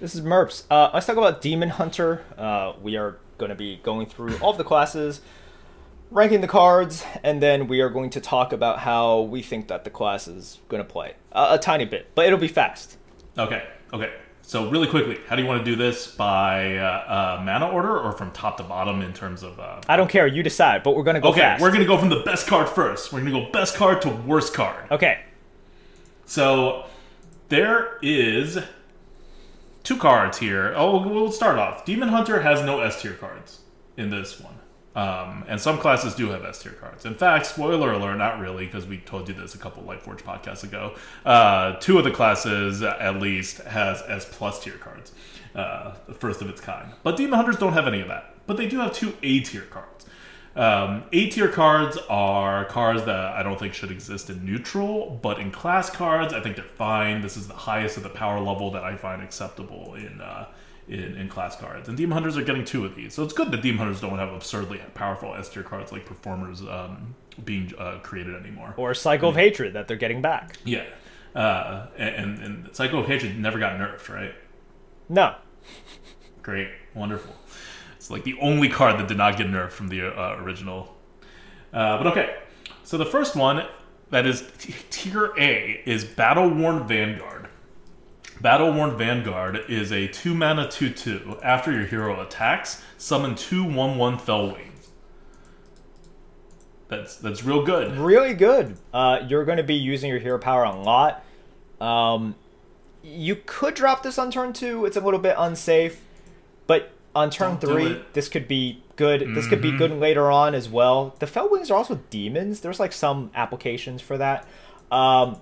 This 0.00 0.14
is 0.14 0.22
Merps. 0.22 0.62
Uh, 0.70 0.88
let's 0.94 1.04
talk 1.04 1.18
about 1.18 1.42
Demon 1.42 1.68
Hunter. 1.68 2.24
Uh, 2.38 2.72
we 2.80 2.96
are 2.96 3.18
going 3.36 3.50
to 3.50 3.54
be 3.54 3.80
going 3.82 4.06
through 4.06 4.38
all 4.38 4.52
of 4.52 4.56
the 4.56 4.64
classes, 4.64 5.20
ranking 6.10 6.40
the 6.40 6.48
cards, 6.48 7.04
and 7.22 7.42
then 7.42 7.68
we 7.68 7.82
are 7.82 7.90
going 7.90 8.08
to 8.08 8.20
talk 8.22 8.54
about 8.54 8.78
how 8.78 9.20
we 9.20 9.42
think 9.42 9.68
that 9.68 9.84
the 9.84 9.90
class 9.90 10.26
is 10.26 10.60
going 10.70 10.82
to 10.82 10.88
play. 10.88 11.16
Uh, 11.32 11.48
a 11.50 11.58
tiny 11.58 11.84
bit, 11.84 12.06
but 12.14 12.24
it'll 12.24 12.38
be 12.38 12.48
fast. 12.48 12.96
Okay, 13.36 13.62
okay. 13.92 14.10
So 14.46 14.70
really 14.70 14.86
quickly, 14.86 15.18
how 15.26 15.34
do 15.34 15.42
you 15.42 15.48
want 15.48 15.64
to 15.64 15.68
do 15.68 15.74
this? 15.74 16.06
By 16.06 16.76
uh, 16.76 17.38
uh, 17.38 17.42
mana 17.44 17.68
order 17.68 17.98
or 17.98 18.12
from 18.12 18.30
top 18.30 18.58
to 18.58 18.62
bottom 18.62 19.02
in 19.02 19.12
terms 19.12 19.42
of? 19.42 19.58
Uh, 19.58 19.80
I 19.88 19.96
don't 19.96 20.08
care. 20.08 20.28
You 20.28 20.44
decide, 20.44 20.84
but 20.84 20.94
we're 20.94 21.02
going 21.02 21.16
to 21.16 21.20
go 21.20 21.30
okay, 21.30 21.40
fast. 21.40 21.60
we're 21.60 21.72
gonna 21.72 21.84
go 21.84 21.98
from 21.98 22.10
the 22.10 22.20
best 22.20 22.46
card 22.46 22.68
first. 22.68 23.12
We're 23.12 23.18
gonna 23.18 23.32
go 23.32 23.50
best 23.50 23.74
card 23.74 24.02
to 24.02 24.08
worst 24.08 24.54
card. 24.54 24.88
Okay. 24.92 25.20
So 26.26 26.84
there 27.48 27.98
is 28.02 28.60
two 29.82 29.96
cards 29.96 30.38
here. 30.38 30.72
Oh, 30.76 31.04
we'll 31.04 31.32
start 31.32 31.58
off. 31.58 31.84
Demon 31.84 32.10
Hunter 32.10 32.42
has 32.42 32.62
no 32.62 32.80
S 32.80 33.02
tier 33.02 33.14
cards 33.14 33.62
in 33.96 34.10
this 34.10 34.38
one. 34.38 34.54
Um, 34.96 35.44
and 35.46 35.60
some 35.60 35.76
classes 35.76 36.14
do 36.14 36.30
have 36.30 36.42
S 36.42 36.62
tier 36.62 36.72
cards. 36.72 37.04
In 37.04 37.14
fact, 37.14 37.44
spoiler 37.44 37.92
alert, 37.92 38.16
not 38.16 38.40
really, 38.40 38.64
because 38.64 38.86
we 38.86 38.96
told 38.96 39.28
you 39.28 39.34
this 39.34 39.54
a 39.54 39.58
couple 39.58 39.82
Lightforge 39.82 40.22
podcasts 40.22 40.64
ago. 40.64 40.94
Uh, 41.24 41.74
two 41.74 41.98
of 41.98 42.04
the 42.04 42.10
classes, 42.10 42.82
at 42.82 43.20
least, 43.20 43.58
has 43.58 44.02
S 44.08 44.26
plus 44.30 44.64
tier 44.64 44.78
cards, 44.78 45.12
uh, 45.54 45.94
the 46.08 46.14
first 46.14 46.40
of 46.40 46.48
its 46.48 46.62
kind. 46.62 46.94
But 47.02 47.18
Demon 47.18 47.34
Hunters 47.34 47.58
don't 47.58 47.74
have 47.74 47.86
any 47.86 48.00
of 48.00 48.08
that. 48.08 48.34
But 48.46 48.56
they 48.56 48.66
do 48.66 48.78
have 48.78 48.94
two 48.94 49.14
A 49.22 49.40
tier 49.40 49.62
cards. 49.62 50.06
Um, 50.54 51.04
A 51.12 51.28
tier 51.28 51.48
cards 51.48 51.98
are 52.08 52.64
cards 52.64 53.04
that 53.04 53.34
I 53.34 53.42
don't 53.42 53.58
think 53.58 53.74
should 53.74 53.90
exist 53.90 54.30
in 54.30 54.46
neutral, 54.46 55.20
but 55.20 55.38
in 55.38 55.50
class 55.50 55.90
cards, 55.90 56.32
I 56.32 56.40
think 56.40 56.56
they're 56.56 56.64
fine. 56.64 57.20
This 57.20 57.36
is 57.36 57.46
the 57.46 57.54
highest 57.54 57.98
of 57.98 58.02
the 58.02 58.08
power 58.08 58.40
level 58.40 58.70
that 58.70 58.82
I 58.82 58.96
find 58.96 59.22
acceptable 59.22 59.94
in 59.94 60.22
uh, 60.22 60.46
in, 60.88 61.16
in 61.16 61.28
class 61.28 61.56
cards. 61.56 61.88
And 61.88 61.96
Demon 61.96 62.12
Hunters 62.12 62.36
are 62.36 62.42
getting 62.42 62.64
two 62.64 62.84
of 62.84 62.94
these, 62.94 63.14
so 63.14 63.24
it's 63.24 63.32
good 63.32 63.50
that 63.50 63.62
Demon 63.62 63.78
Hunters 63.78 64.00
don't 64.00 64.18
have 64.18 64.32
absurdly 64.32 64.80
powerful 64.94 65.34
S 65.34 65.48
tier 65.48 65.62
cards 65.62 65.92
like 65.92 66.06
Performers 66.06 66.62
um, 66.62 67.14
being 67.44 67.72
uh, 67.78 67.98
created 68.02 68.34
anymore. 68.34 68.74
Or 68.76 68.94
Cycle 68.94 69.30
of 69.30 69.36
Hatred 69.36 69.72
that 69.74 69.88
they're 69.88 69.96
getting 69.96 70.22
back. 70.22 70.56
Yeah, 70.64 70.84
uh, 71.34 71.86
and 71.96 72.38
and 72.38 72.74
Cycle 72.74 73.00
of 73.00 73.06
Hatred 73.06 73.38
never 73.38 73.58
got 73.58 73.78
nerfed, 73.78 74.08
right? 74.08 74.34
No. 75.08 75.34
Great, 76.42 76.68
wonderful. 76.94 77.34
It's 77.96 78.10
like 78.10 78.24
the 78.24 78.36
only 78.40 78.68
card 78.68 78.98
that 79.00 79.08
did 79.08 79.16
not 79.16 79.36
get 79.36 79.48
nerfed 79.48 79.72
from 79.72 79.88
the 79.88 80.02
uh, 80.02 80.36
original. 80.40 80.94
Uh, 81.72 81.98
but 81.98 82.06
okay, 82.06 82.36
so 82.84 82.96
the 82.96 83.04
first 83.04 83.34
one 83.34 83.66
that 84.10 84.26
is 84.26 84.44
t- 84.58 84.74
tier 84.90 85.32
A 85.36 85.82
is 85.84 86.04
Battle 86.04 86.48
Worn 86.48 86.86
Vanguard. 86.86 87.35
Battle 88.46 88.72
Worn 88.72 88.96
Vanguard 88.96 89.64
is 89.68 89.90
a 89.90 90.06
two 90.06 90.32
mana 90.32 90.70
two 90.70 90.90
two. 90.90 91.36
After 91.42 91.72
your 91.72 91.84
hero 91.84 92.20
attacks, 92.20 92.80
summon 92.96 93.34
two 93.34 93.64
one 93.64 93.98
one 93.98 94.16
Felwings. 94.16 94.86
That's 96.86 97.16
that's 97.16 97.42
real 97.42 97.64
good. 97.64 97.98
Really 97.98 98.34
good. 98.34 98.78
Uh, 98.94 99.18
you're 99.26 99.44
going 99.44 99.56
to 99.56 99.64
be 99.64 99.74
using 99.74 100.10
your 100.10 100.20
hero 100.20 100.38
power 100.38 100.62
a 100.62 100.70
lot. 100.70 101.24
Um, 101.80 102.36
you 103.02 103.34
could 103.34 103.74
drop 103.74 104.04
this 104.04 104.16
on 104.16 104.30
turn 104.30 104.52
two. 104.52 104.84
It's 104.84 104.96
a 104.96 105.00
little 105.00 105.18
bit 105.18 105.34
unsafe, 105.36 106.00
but 106.68 106.92
on 107.16 107.30
turn 107.30 107.56
Don't 107.56 107.72
three, 107.72 108.00
this 108.12 108.28
could 108.28 108.46
be 108.46 108.80
good. 108.94 109.34
This 109.34 109.48
could 109.48 109.60
be 109.60 109.76
good 109.76 109.90
later 109.90 110.30
on 110.30 110.54
as 110.54 110.68
well. 110.68 111.16
The 111.18 111.26
Felwings 111.26 111.68
are 111.72 111.74
also 111.74 111.96
demons. 112.10 112.60
There's 112.60 112.78
like 112.78 112.92
some 112.92 113.32
applications 113.34 114.02
for 114.02 114.16
that. 114.18 114.46
Um, 114.92 115.40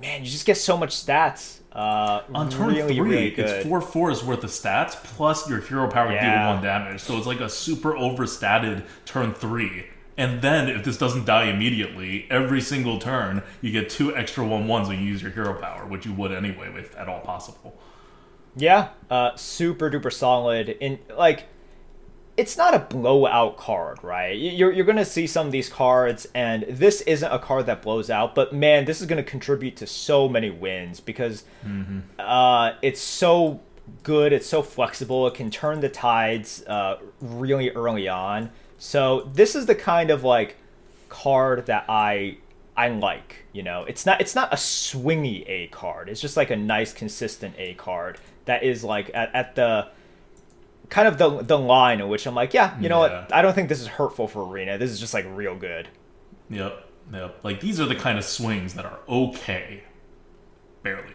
man, 0.00 0.22
you 0.22 0.30
just 0.30 0.46
get 0.46 0.58
so 0.58 0.76
much 0.76 0.90
stats. 0.90 1.58
Uh, 1.76 2.22
On 2.34 2.48
turn 2.48 2.68
really, 2.68 2.94
three, 2.96 3.00
really 3.00 3.34
it's 3.34 3.66
four 3.68 3.82
fours 3.82 4.24
worth 4.24 4.42
of 4.42 4.48
stats 4.48 4.92
plus 4.94 5.46
your 5.46 5.60
hero 5.60 5.86
power 5.90 6.10
Yeah. 6.10 6.44
deal 6.44 6.54
one 6.54 6.62
damage. 6.64 7.02
So 7.02 7.18
it's 7.18 7.26
like 7.26 7.40
a 7.40 7.50
super 7.50 7.94
overstated 7.94 8.84
turn 9.04 9.34
three. 9.34 9.84
And 10.16 10.40
then 10.40 10.70
if 10.70 10.84
this 10.84 10.96
doesn't 10.96 11.26
die 11.26 11.44
immediately, 11.50 12.26
every 12.30 12.62
single 12.62 12.98
turn 12.98 13.42
you 13.60 13.70
get 13.72 13.90
two 13.90 14.16
extra 14.16 14.46
one 14.46 14.66
ones 14.66 14.88
when 14.88 15.00
you 15.00 15.04
use 15.04 15.20
your 15.20 15.32
hero 15.32 15.52
power, 15.52 15.84
which 15.84 16.06
you 16.06 16.14
would 16.14 16.32
anyway 16.32 16.72
if 16.78 16.96
at 16.96 17.08
all 17.10 17.20
possible. 17.20 17.76
Yeah, 18.56 18.88
uh, 19.10 19.36
super 19.36 19.90
duper 19.90 20.10
solid. 20.10 20.70
In 20.70 20.98
like, 21.14 21.44
it's 22.36 22.56
not 22.56 22.74
a 22.74 22.78
blowout 22.78 23.56
card, 23.56 24.02
right? 24.02 24.32
You're 24.32 24.70
you're 24.70 24.84
gonna 24.84 25.04
see 25.04 25.26
some 25.26 25.46
of 25.46 25.52
these 25.52 25.68
cards, 25.68 26.26
and 26.34 26.64
this 26.68 27.00
isn't 27.02 27.32
a 27.32 27.38
card 27.38 27.66
that 27.66 27.82
blows 27.82 28.10
out. 28.10 28.34
But 28.34 28.52
man, 28.52 28.84
this 28.84 29.00
is 29.00 29.06
gonna 29.06 29.22
contribute 29.22 29.76
to 29.76 29.86
so 29.86 30.28
many 30.28 30.50
wins 30.50 31.00
because 31.00 31.44
uh, 32.18 32.72
it's 32.82 33.00
so 33.00 33.60
good. 34.02 34.32
It's 34.32 34.46
so 34.46 34.62
flexible. 34.62 35.26
It 35.26 35.34
can 35.34 35.50
turn 35.50 35.80
the 35.80 35.88
tides 35.88 36.64
uh, 36.66 36.98
really 37.20 37.70
early 37.70 38.08
on. 38.08 38.50
So 38.78 39.22
this 39.32 39.54
is 39.54 39.66
the 39.66 39.74
kind 39.74 40.10
of 40.10 40.22
like 40.22 40.56
card 41.08 41.66
that 41.66 41.86
I 41.88 42.38
I 42.76 42.88
like. 42.88 43.46
You 43.52 43.62
know, 43.62 43.84
it's 43.84 44.04
not 44.04 44.20
it's 44.20 44.34
not 44.34 44.52
a 44.52 44.56
swingy 44.56 45.44
A 45.48 45.68
card. 45.68 46.08
It's 46.08 46.20
just 46.20 46.36
like 46.36 46.50
a 46.50 46.56
nice 46.56 46.92
consistent 46.92 47.54
A 47.56 47.74
card 47.74 48.18
that 48.44 48.62
is 48.62 48.84
like 48.84 49.10
at, 49.14 49.34
at 49.34 49.54
the 49.54 49.88
kind 50.88 51.08
of 51.08 51.18
the 51.18 51.42
the 51.42 51.58
line 51.58 52.00
in 52.00 52.08
which 52.08 52.26
I'm 52.26 52.34
like, 52.34 52.54
yeah, 52.54 52.78
you 52.80 52.88
know 52.88 53.04
Yeah. 53.04 53.20
what? 53.22 53.32
I 53.34 53.42
don't 53.42 53.54
think 53.54 53.68
this 53.68 53.80
is 53.80 53.86
hurtful 53.86 54.28
for 54.28 54.46
arena. 54.46 54.78
This 54.78 54.90
is 54.90 55.00
just 55.00 55.14
like 55.14 55.26
real 55.34 55.54
good. 55.56 55.88
Yep, 56.50 56.88
yep. 57.12 57.38
Like 57.42 57.60
these 57.60 57.80
are 57.80 57.86
the 57.86 57.94
kind 57.96 58.18
of 58.18 58.24
swings 58.24 58.74
that 58.74 58.84
are 58.84 58.98
okay. 59.08 59.82
Barely. 60.82 61.12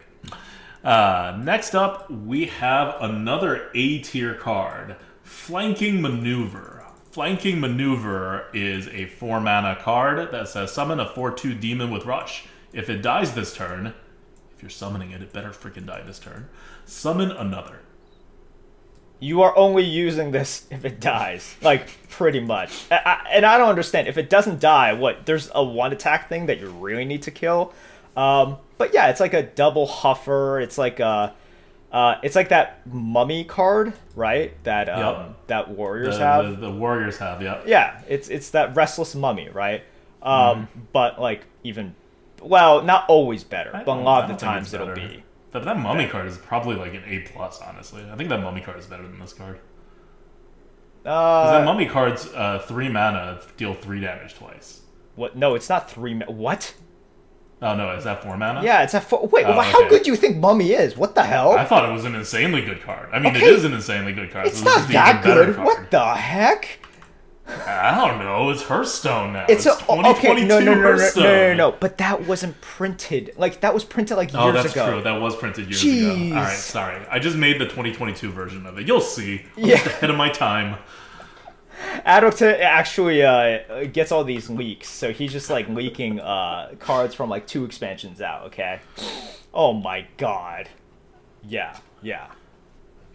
Uh, 0.84 1.38
next 1.42 1.74
up, 1.74 2.10
we 2.10 2.46
have 2.46 2.96
another 3.00 3.70
A 3.74 3.98
tier 4.00 4.34
card 4.34 4.96
Flanking 5.22 6.02
Maneuver. 6.02 6.84
Flanking 7.12 7.60
Maneuver 7.60 8.46
is 8.54 8.88
a 8.88 9.06
4 9.06 9.38
mana 9.40 9.76
card 9.80 10.32
that 10.32 10.48
says 10.48 10.72
summon 10.72 10.98
a 10.98 11.08
4 11.08 11.30
2 11.32 11.54
demon 11.54 11.90
with 11.90 12.04
Rush. 12.06 12.46
If 12.72 12.88
it 12.90 13.00
dies 13.02 13.32
this 13.34 13.54
turn, 13.54 13.94
if 14.56 14.62
you're 14.62 14.70
summoning 14.70 15.10
it, 15.12 15.22
it 15.22 15.32
better 15.32 15.50
freaking 15.50 15.86
die 15.86 16.02
this 16.02 16.18
turn. 16.18 16.48
Summon 16.86 17.30
another. 17.30 17.80
You 19.22 19.42
are 19.42 19.56
only 19.56 19.84
using 19.84 20.32
this 20.32 20.66
if 20.70 20.84
it 20.84 20.98
dies, 21.00 21.54
like 21.62 22.08
pretty 22.10 22.40
much. 22.40 22.90
I, 22.90 22.96
I, 22.96 23.28
and 23.30 23.46
I 23.46 23.56
don't 23.56 23.68
understand 23.68 24.08
if 24.08 24.18
it 24.18 24.28
doesn't 24.28 24.60
die. 24.60 24.92
What? 24.94 25.26
There's 25.26 25.48
a 25.54 25.62
one 25.62 25.92
attack 25.92 26.28
thing 26.28 26.46
that 26.46 26.58
you 26.58 26.68
really 26.70 27.04
need 27.04 27.22
to 27.22 27.30
kill. 27.30 27.72
Um, 28.16 28.56
but 28.78 28.92
yeah, 28.92 29.10
it's 29.10 29.20
like 29.20 29.32
a 29.32 29.42
double 29.44 29.86
huffer. 29.86 30.60
It's 30.60 30.76
like 30.76 30.98
a, 30.98 31.34
uh, 31.92 32.16
it's 32.22 32.34
like 32.34 32.48
that 32.48 32.84
mummy 32.86 33.44
card, 33.44 33.92
right? 34.16 34.52
That 34.64 34.88
um, 34.88 34.98
Yup. 34.98 35.46
that 35.46 35.70
warriors 35.70 36.18
The, 36.18 36.24
have. 36.24 36.50
the, 36.50 36.66
the 36.66 36.70
Warriors 36.72 37.18
have, 37.18 37.40
yeah. 37.42 37.62
Yeah, 37.64 38.00
it's 38.08 38.28
it's 38.28 38.50
that 38.50 38.74
restless 38.74 39.14
mummy, 39.14 39.48
right? 39.48 39.82
Mm-hmm. 40.22 40.28
Um, 40.28 40.68
but 40.92 41.20
like 41.20 41.44
even, 41.62 41.94
well, 42.42 42.82
not 42.82 43.04
always 43.08 43.44
better, 43.44 43.70
but 43.86 43.98
a 43.98 44.00
lot 44.00 44.24
of 44.24 44.28
the 44.28 44.44
don't 44.44 44.54
think 44.54 44.62
it's 44.62 44.72
times 44.72 44.74
it'll 44.74 44.94
be. 44.94 45.22
That, 45.52 45.64
that 45.64 45.78
mummy 45.78 46.06
card 46.08 46.26
is 46.26 46.38
probably 46.38 46.76
like 46.76 46.94
an 46.94 47.02
A 47.06 47.20
plus, 47.20 47.60
honestly. 47.60 48.04
I 48.10 48.16
think 48.16 48.28
that 48.30 48.40
mummy 48.40 48.60
card 48.62 48.78
is 48.78 48.86
better 48.86 49.02
than 49.02 49.18
this 49.20 49.32
card. 49.32 49.56
card. 49.56 49.60
'Cause 51.04 51.50
that 51.52 51.62
Uh, 51.62 51.64
mummy 51.64 51.86
card's 51.86 52.26
uh, 52.34 52.60
three 52.66 52.88
mana, 52.88 53.40
deal 53.56 53.74
three 53.74 54.00
damage 54.00 54.34
twice. 54.34 54.80
what? 55.16 55.36
No, 55.36 55.54
it's 55.54 55.68
not 55.68 55.90
three. 55.90 56.14
Ma- 56.14 56.26
what? 56.26 56.74
Oh 57.60 57.76
no, 57.76 57.90
is 57.92 58.04
that 58.04 58.22
four 58.24 58.36
mana? 58.36 58.62
Yeah, 58.64 58.82
it's 58.82 58.94
a 58.94 59.00
four. 59.00 59.26
Wait, 59.28 59.44
Oh, 59.46 59.52
how 59.60 59.80
okay. 59.80 59.88
good 59.88 60.02
do 60.04 60.10
you 60.10 60.16
think 60.16 60.38
Mummy 60.38 60.72
is? 60.72 60.96
What 60.96 61.14
the 61.14 61.22
hell? 61.22 61.52
I 61.52 61.64
thought 61.64 61.88
it 61.88 61.92
was 61.92 62.04
an 62.04 62.14
insanely 62.16 62.62
good 62.62 62.82
card. 62.82 63.08
I 63.12 63.18
mean, 63.20 63.36
Okay. 63.36 63.46
it 63.46 63.52
is 63.52 63.64
an 63.64 63.72
insanely 63.72 64.12
good 64.12 64.32
card. 64.32 64.46
it's 64.48 64.62
not 64.64 64.88
that 64.88 65.20
even 65.20 65.22
better 65.30 65.44
good. 65.46 65.54
card. 65.56 65.66
What 65.66 65.90
the 65.92 66.14
heck? 66.14 66.78
I 67.46 68.06
don't 68.08 68.18
know. 68.20 68.50
It's 68.50 68.62
Hearthstone 68.62 69.32
now. 69.32 69.46
It's, 69.48 69.66
It's, 69.66 69.82
a 69.82 69.90
okay. 69.92 70.44
No, 70.44 70.60
no, 70.60 70.74
no, 70.74 70.74
no, 70.74 70.96
no, 70.96 71.10
no, 71.16 71.22
no, 71.22 71.54
no. 71.54 71.72
But 71.72 71.98
that 71.98 72.26
wasn't 72.26 72.60
printed. 72.60 73.32
Like 73.36 73.60
that 73.60 73.74
was 73.74 73.84
printed 73.84 74.16
like 74.16 74.32
years 74.32 74.42
ago. 74.42 74.48
Oh, 74.48 74.52
that's 74.52 74.72
true. 74.72 75.02
That 75.02 75.20
was 75.20 75.34
printed 75.36 75.66
years 75.66 75.82
Jeez. 75.82 76.26
ago. 76.28 76.36
All 76.36 76.42
right, 76.44 76.56
sorry. 76.56 77.04
I 77.10 77.18
just 77.18 77.36
made 77.36 77.60
the 77.60 77.64
2022 77.64 78.30
version 78.30 78.64
of 78.66 78.78
it. 78.78 78.86
You'll 78.86 79.00
see. 79.00 79.42
I'm 79.56 79.64
Yeah. 79.64 79.74
just 79.76 79.86
ahead 79.86 80.10
of 80.10 80.16
my 80.16 80.28
time. 80.30 80.78
Adulta 82.06 82.60
actually 82.60 83.22
uh, 83.24 83.84
gets 83.92 84.12
all 84.12 84.22
these 84.22 84.48
leaks, 84.48 84.88
so 84.88 85.12
he's 85.12 85.32
just 85.32 85.50
like 85.50 85.68
leaking 85.68 86.20
uh, 86.20 86.74
cards 86.78 87.14
from 87.14 87.28
like 87.28 87.46
two 87.46 87.64
expansions 87.64 88.20
out. 88.20 88.46
Okay. 88.46 88.80
Oh 89.52 89.72
my 89.72 90.06
god. 90.16 90.68
Yeah. 91.42 91.76
Yeah. 92.02 92.28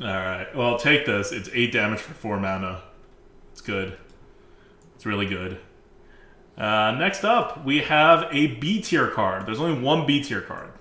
All 0.01 0.07
right. 0.07 0.53
Well, 0.55 0.77
take 0.77 1.05
this. 1.05 1.31
It's 1.31 1.49
eight 1.53 1.71
damage 1.71 1.99
for 1.99 2.13
four 2.13 2.37
mana. 2.39 2.83
It's 3.53 3.61
good. 3.61 3.97
Really 5.07 5.25
good. 5.25 5.57
Uh, 6.57 6.91
next 6.99 7.23
up, 7.23 7.63
we 7.63 7.79
have 7.79 8.27
a 8.29 8.47
B 8.47 8.81
tier 8.81 9.07
card. 9.07 9.45
There's 9.45 9.61
only 9.61 9.81
one 9.81 10.05
B 10.05 10.21
tier 10.21 10.41
card, 10.41 10.71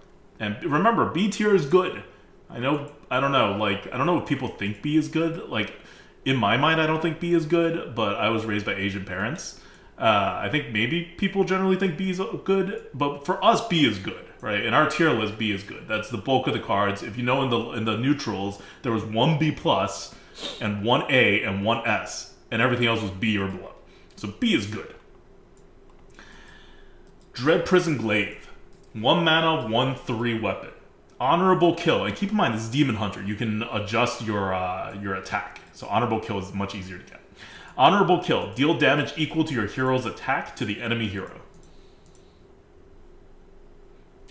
and 0.40 0.60
remember, 0.64 1.12
B 1.12 1.30
tier 1.30 1.54
is 1.54 1.64
good. 1.64 2.02
I 2.50 2.58
know. 2.58 2.90
I 3.08 3.20
don't 3.20 3.30
know. 3.30 3.52
Like 3.52 3.86
I 3.94 3.96
don't 3.96 4.06
know 4.06 4.18
if 4.18 4.26
people 4.26 4.48
think 4.48 4.82
B 4.82 4.96
is 4.96 5.06
good. 5.06 5.48
Like 5.48 5.74
in 6.24 6.36
my 6.38 6.56
mind, 6.56 6.80
I 6.80 6.88
don't 6.88 7.00
think 7.00 7.20
B 7.20 7.34
is 7.34 7.46
good, 7.46 7.94
but 7.94 8.16
I 8.16 8.30
was 8.30 8.44
raised 8.44 8.66
by 8.66 8.74
Asian 8.74 9.04
parents. 9.04 9.60
Uh, 9.96 10.40
I 10.42 10.48
think 10.50 10.72
maybe 10.72 11.02
people 11.02 11.44
generally 11.44 11.76
think 11.76 11.96
B 11.96 12.10
is 12.10 12.20
good, 12.44 12.88
but 12.94 13.24
for 13.24 13.42
us, 13.44 13.64
B 13.68 13.86
is 13.86 14.00
good, 14.00 14.26
right? 14.40 14.66
In 14.66 14.74
our 14.74 14.90
tier 14.90 15.10
list, 15.10 15.38
B 15.38 15.52
is 15.52 15.62
good. 15.62 15.86
That's 15.86 16.10
the 16.10 16.18
bulk 16.18 16.48
of 16.48 16.52
the 16.52 16.58
cards. 16.58 17.04
If 17.04 17.16
you 17.16 17.22
know 17.22 17.44
in 17.44 17.50
the 17.50 17.60
in 17.78 17.84
the 17.84 17.96
neutrals, 17.96 18.60
there 18.82 18.90
was 18.90 19.04
one 19.04 19.38
B 19.38 19.52
plus, 19.52 20.16
and 20.60 20.84
one 20.84 21.04
A 21.10 21.44
and 21.44 21.64
one 21.64 21.86
S, 21.86 22.34
and 22.50 22.60
everything 22.60 22.88
else 22.88 23.02
was 23.02 23.12
B 23.12 23.38
or 23.38 23.46
below. 23.46 23.75
So 24.16 24.28
B 24.28 24.54
is 24.54 24.66
good. 24.66 24.94
Dread 27.32 27.66
Prison 27.66 27.98
Glaive, 27.98 28.48
one 28.94 29.22
mana, 29.22 29.68
one 29.68 29.94
three 29.94 30.38
weapon, 30.40 30.70
honorable 31.20 31.74
kill. 31.74 32.04
And 32.06 32.16
keep 32.16 32.30
in 32.30 32.36
mind, 32.36 32.54
this 32.54 32.62
is 32.62 32.70
Demon 32.70 32.96
Hunter. 32.96 33.22
You 33.22 33.34
can 33.34 33.62
adjust 33.64 34.22
your 34.22 34.54
uh, 34.54 34.94
your 35.02 35.14
attack, 35.16 35.60
so 35.72 35.86
honorable 35.86 36.18
kill 36.20 36.38
is 36.38 36.52
much 36.54 36.74
easier 36.74 36.96
to 36.98 37.04
get. 37.04 37.20
Honorable 37.76 38.22
kill. 38.22 38.54
Deal 38.54 38.78
damage 38.78 39.12
equal 39.18 39.44
to 39.44 39.52
your 39.52 39.66
hero's 39.66 40.06
attack 40.06 40.56
to 40.56 40.64
the 40.64 40.80
enemy 40.80 41.08
hero. 41.08 41.40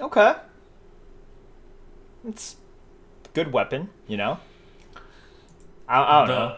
Okay. 0.01 0.33
It's 2.27 2.55
a 3.25 3.27
good 3.33 3.53
weapon, 3.53 3.89
you 4.07 4.17
know. 4.17 4.39
I, 5.87 6.01
I 6.01 6.19
don't 6.19 6.27
The- 6.27 6.33
know. 6.49 6.57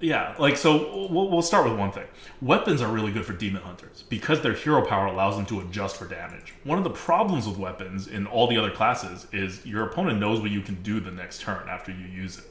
Yeah, 0.00 0.34
like 0.38 0.56
so. 0.56 1.08
We'll, 1.08 1.30
we'll 1.30 1.42
start 1.42 1.68
with 1.68 1.78
one 1.78 1.92
thing. 1.92 2.06
Weapons 2.42 2.82
are 2.82 2.92
really 2.92 3.12
good 3.12 3.24
for 3.24 3.32
demon 3.32 3.62
hunters 3.62 4.04
because 4.08 4.42
their 4.42 4.52
hero 4.52 4.84
power 4.84 5.06
allows 5.06 5.36
them 5.36 5.46
to 5.46 5.60
adjust 5.60 5.96
for 5.96 6.06
damage. 6.06 6.52
One 6.64 6.78
of 6.78 6.84
the 6.84 6.90
problems 6.90 7.46
with 7.46 7.58
weapons 7.58 8.08
in 8.08 8.26
all 8.26 8.46
the 8.46 8.58
other 8.58 8.70
classes 8.70 9.26
is 9.32 9.64
your 9.64 9.84
opponent 9.86 10.18
knows 10.18 10.40
what 10.40 10.50
you 10.50 10.60
can 10.60 10.82
do 10.82 11.00
the 11.00 11.10
next 11.10 11.40
turn 11.40 11.68
after 11.68 11.92
you 11.92 12.06
use 12.06 12.38
it, 12.38 12.44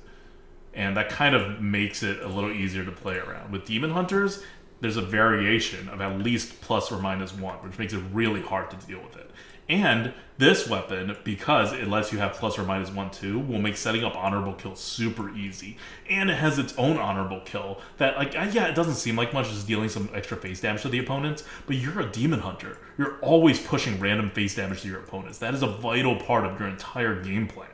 and 0.74 0.96
that 0.98 1.10
kind 1.10 1.36
of 1.36 1.62
makes 1.62 2.02
it 2.02 2.22
a 2.22 2.28
little 2.28 2.52
easier 2.52 2.86
to 2.86 2.92
play 2.92 3.18
around. 3.18 3.52
With 3.52 3.66
demon 3.66 3.92
hunters, 3.92 4.42
there's 4.80 4.98
a 4.98 5.02
variation 5.02 5.90
of 5.90 6.02
at 6.02 6.20
least 6.20 6.60
plus 6.62 6.92
or 6.92 7.00
minus 7.00 7.34
one, 7.34 7.56
which 7.58 7.78
makes 7.78 7.94
it 7.94 8.04
really 8.12 8.42
hard 8.42 8.70
to 8.72 8.78
deal 8.86 9.02
with 9.02 9.16
it. 9.16 9.32
And 9.74 10.14
this 10.38 10.70
weapon, 10.70 11.18
because 11.24 11.74
it 11.74 11.88
lets 11.88 12.14
you 12.14 12.20
have 12.20 12.34
plus 12.34 12.60
or 12.60 12.64
minus 12.64 12.92
one 12.92 13.10
two, 13.10 13.40
will 13.40 13.58
make 13.58 13.76
setting 13.76 14.04
up 14.04 14.16
honorable 14.16 14.54
kill 14.54 14.76
super 14.76 15.36
easy. 15.36 15.78
And 16.08 16.30
it 16.30 16.36
has 16.36 16.60
its 16.60 16.78
own 16.78 16.98
honorable 16.98 17.42
kill 17.44 17.80
that, 17.98 18.16
like, 18.16 18.36
yeah, 18.36 18.68
it 18.68 18.76
doesn't 18.76 18.96
seem 18.96 19.16
like 19.16 19.34
much, 19.34 19.50
just 19.50 19.66
dealing 19.66 19.90
some 19.90 20.10
extra 20.14 20.38
face 20.38 20.62
damage 20.62 20.84
to 20.84 20.90
the 20.90 21.00
opponents. 21.00 21.44
But 21.66 21.78
you're 21.78 22.02
a 22.02 22.12
demon 22.12 22.42
hunter. 22.42 22.78
You're 23.00 23.18
always 23.22 23.60
pushing 23.60 24.00
random 24.00 24.30
face 24.30 24.54
damage 24.54 24.84
to 24.84 24.88
your 24.88 25.00
opponents. 25.00 25.40
That 25.40 25.56
is 25.56 25.64
a 25.64 25.68
vital 25.68 26.18
part 26.18 26.46
of 26.46 26.60
your 26.60 26.70
entire 26.70 27.24
game 27.24 27.48
plan. 27.48 27.70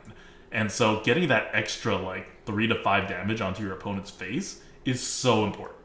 And 0.50 0.72
so, 0.72 1.02
getting 1.02 1.28
that 1.28 1.50
extra 1.52 1.96
like 1.96 2.46
three 2.46 2.66
to 2.66 2.82
five 2.82 3.08
damage 3.08 3.42
onto 3.42 3.62
your 3.62 3.74
opponent's 3.74 4.10
face 4.10 4.62
is 4.86 5.02
so 5.02 5.44
important. 5.44 5.78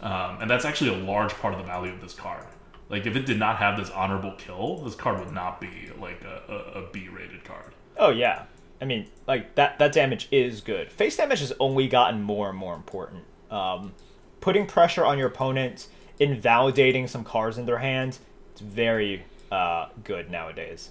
Um, 0.00 0.40
and 0.40 0.50
that's 0.50 0.64
actually 0.64 1.00
a 1.00 1.04
large 1.04 1.32
part 1.34 1.54
of 1.54 1.60
the 1.60 1.66
value 1.66 1.92
of 1.92 2.00
this 2.00 2.14
card. 2.14 2.44
Like, 2.88 3.06
if 3.06 3.16
it 3.16 3.26
did 3.26 3.38
not 3.38 3.56
have 3.56 3.76
this 3.76 3.90
honorable 3.90 4.32
kill, 4.38 4.78
this 4.78 4.94
card 4.94 5.20
would 5.20 5.32
not 5.32 5.60
be 5.60 5.90
like 6.00 6.22
a, 6.24 6.42
a, 6.48 6.82
a 6.82 6.90
B 6.90 7.08
rated 7.08 7.44
card. 7.44 7.74
Oh 7.96 8.10
yeah. 8.10 8.44
I 8.80 8.84
mean, 8.84 9.08
like 9.26 9.54
that 9.56 9.78
that 9.78 9.92
damage 9.92 10.28
is 10.30 10.60
good. 10.60 10.90
Face 10.90 11.16
damage 11.16 11.40
has 11.40 11.52
only 11.58 11.88
gotten 11.88 12.22
more 12.22 12.48
and 12.48 12.56
more 12.56 12.74
important. 12.74 13.24
Um, 13.50 13.92
putting 14.40 14.66
pressure 14.66 15.04
on 15.04 15.18
your 15.18 15.26
opponent, 15.26 15.88
invalidating 16.18 17.08
some 17.08 17.24
cards 17.24 17.58
in 17.58 17.66
their 17.66 17.78
hand, 17.78 18.18
it's 18.52 18.60
very 18.60 19.24
uh, 19.50 19.88
good 20.04 20.30
nowadays. 20.30 20.90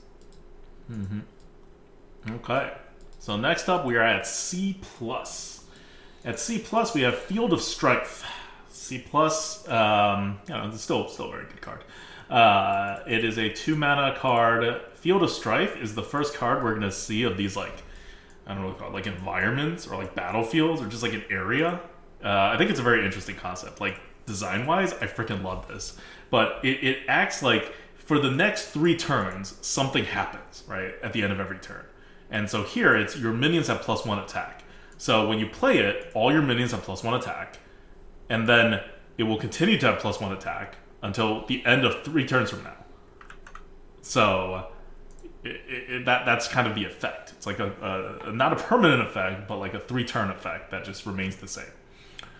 Okay. 2.30 2.74
So 3.20 3.38
next 3.38 3.70
up, 3.70 3.86
we 3.86 3.96
are 3.96 4.04
at 4.04 4.28
C 4.28 4.80
plus. 4.82 5.66
At 6.26 6.40
C 6.40 6.60
plus, 6.60 6.94
we 6.94 7.02
have 7.02 7.18
Field 7.18 7.54
of 7.54 7.62
Strife. 7.62 8.26
C 8.88 9.00
plus, 9.00 9.68
um, 9.68 10.40
you 10.48 10.54
know, 10.54 10.68
it's 10.68 10.82
still 10.82 11.08
still 11.08 11.28
a 11.28 11.32
very 11.32 11.46
good 11.46 11.62
card. 11.62 11.84
Uh, 12.30 13.00
it 13.08 13.24
is 13.24 13.38
a 13.38 13.50
two 13.50 13.76
mana 13.76 14.16
card. 14.18 14.82
Field 14.94 15.24
of 15.24 15.30
Strife 15.30 15.78
is 15.78 15.96
the 15.96 16.04
first 16.04 16.34
card 16.34 16.64
we're 16.64 16.74
gonna 16.74 16.92
see 16.92 17.24
of 17.24 17.38
these 17.38 17.56
like 17.56 17.84
I 18.46 18.54
don't 18.54 18.62
know 18.62 18.70
what 18.70 18.80
called, 18.80 18.94
like 18.94 19.08
environments 19.08 19.88
or 19.88 19.98
like 19.98 20.16
battlefields 20.16 20.82
or 20.82 20.88
just 20.88 21.04
like 21.04 21.14
an 21.14 21.24
area. 21.30 21.82
Uh, 22.24 22.52
I 22.54 22.58
think 22.58 22.70
it's 22.70 22.80
a 22.80 22.84
very 22.84 23.06
interesting 23.06 23.36
concept. 23.36 23.82
Like 23.82 24.00
design 24.26 24.66
wise, 24.66 24.94
I 24.94 25.08
freaking 25.08 25.44
love 25.44 25.68
this. 25.68 25.98
But 26.30 26.60
it, 26.64 26.84
it 26.84 26.98
acts 27.08 27.44
like 27.44 27.74
for 27.96 28.20
the 28.20 28.32
next 28.32 28.70
three 28.70 28.96
turns, 28.96 29.56
something 29.66 30.06
happens, 30.06 30.64
right? 30.66 30.94
At 31.04 31.12
the 31.12 31.24
end 31.24 31.34
of 31.34 31.40
every 31.42 31.60
turn. 31.60 31.84
And 32.32 32.50
so 32.50 32.64
here 32.64 32.96
it's 32.96 33.18
your 33.18 33.34
minions 33.34 33.68
have 33.68 33.82
plus 33.82 34.06
one 34.06 34.20
attack. 34.20 34.64
So 34.98 35.28
when 35.28 35.40
you 35.40 35.48
play 35.48 35.80
it, 35.80 36.12
all 36.14 36.32
your 36.32 36.42
minions 36.42 36.72
have 36.72 36.84
plus 36.84 37.04
one 37.04 37.14
attack. 37.14 37.60
And 38.30 38.48
then 38.48 38.82
it 39.18 39.24
will 39.24 39.38
continue 39.38 39.78
to 39.80 39.86
have 39.88 40.00
plus 40.00 40.20
one 40.20 40.32
attack 40.32 40.76
until 41.02 41.46
the 41.46 41.66
end 41.66 41.86
of 41.86 42.04
three 42.04 42.26
turns 42.26 42.50
from 42.50 42.64
now. 42.64 42.76
So 44.02 44.68
it, 45.44 45.62
it, 45.68 46.06
that 46.06 46.26
that's 46.26 46.48
kind 46.48 46.68
of 46.68 46.76
the 46.76 46.86
effect. 46.86 47.34
It's 47.36 47.46
like 47.46 47.60
a, 47.60 48.20
a 48.26 48.32
not 48.32 48.54
a 48.54 48.56
permanent 48.56 49.02
effect, 49.02 49.48
but 49.48 49.58
like 49.58 49.74
a 49.74 49.80
three 49.80 50.06
turn 50.06 50.30
effect 50.30 50.72
that 50.72 50.84
just 50.84 51.06
remains 51.06 51.38
the 51.38 51.48
same. 51.48 51.66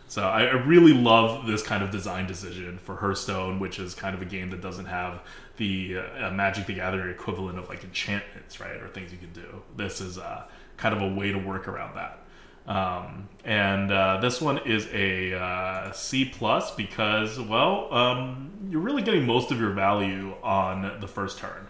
So 0.10 0.24
I, 0.24 0.44
I 0.46 0.54
really 0.54 0.94
love 0.94 1.46
this 1.46 1.62
kind 1.62 1.84
of 1.84 1.92
design 1.92 2.28
decision 2.28 2.78
for 2.78 2.96
Hearthstone, 2.96 3.60
which 3.60 3.78
is 3.78 3.94
kind 3.94 4.16
of 4.16 4.22
a 4.22 4.26
game 4.26 4.50
that 4.52 4.62
doesn't 4.62 4.86
have 4.86 5.22
the 5.58 5.98
uh, 5.98 6.32
Magic 6.32 6.66
the 6.66 6.76
Gathering 6.76 7.10
equivalent 7.10 7.60
of 7.60 7.68
like 7.68 7.84
enchantments, 7.84 8.60
right, 8.62 8.82
or 8.82 8.88
things 8.88 9.12
you 9.12 9.18
can 9.18 9.34
do. 9.34 9.62
This 9.76 10.00
is 10.00 10.18
uh, 10.18 10.46
kind 10.78 10.96
of 10.96 11.02
a 11.02 11.14
way 11.14 11.32
to 11.32 11.38
work 11.38 11.68
around 11.68 11.96
that. 11.96 12.20
Um, 12.68 13.30
and 13.46 13.92
uh, 13.92 14.18
this 14.18 14.42
one 14.42 14.60
is 14.66 14.88
a 14.94 15.34
uh, 15.34 15.92
C 15.94 16.26
plus 16.26 16.76
because, 16.76 17.40
well, 17.40 17.94
um, 17.94 18.52
you're 18.70 18.82
really 18.82 19.02
getting 19.02 19.26
most 19.26 19.52
of 19.52 19.60
your 19.60 19.72
value 19.72 20.36
on 20.44 21.00
the 21.00 21.08
first 21.08 21.38
turn. 21.38 21.68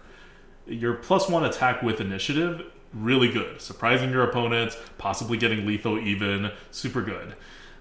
Your 0.66 0.94
plus 0.94 1.28
one 1.28 1.44
attack 1.44 1.82
with 1.82 2.00
initiative 2.00 2.64
really 2.92 3.30
good. 3.30 3.60
Surprising 3.60 4.10
your 4.10 4.22
opponents 4.24 4.76
possibly 4.96 5.36
getting 5.36 5.66
lethal 5.66 5.98
even 5.98 6.50
super 6.70 7.02
good. 7.02 7.34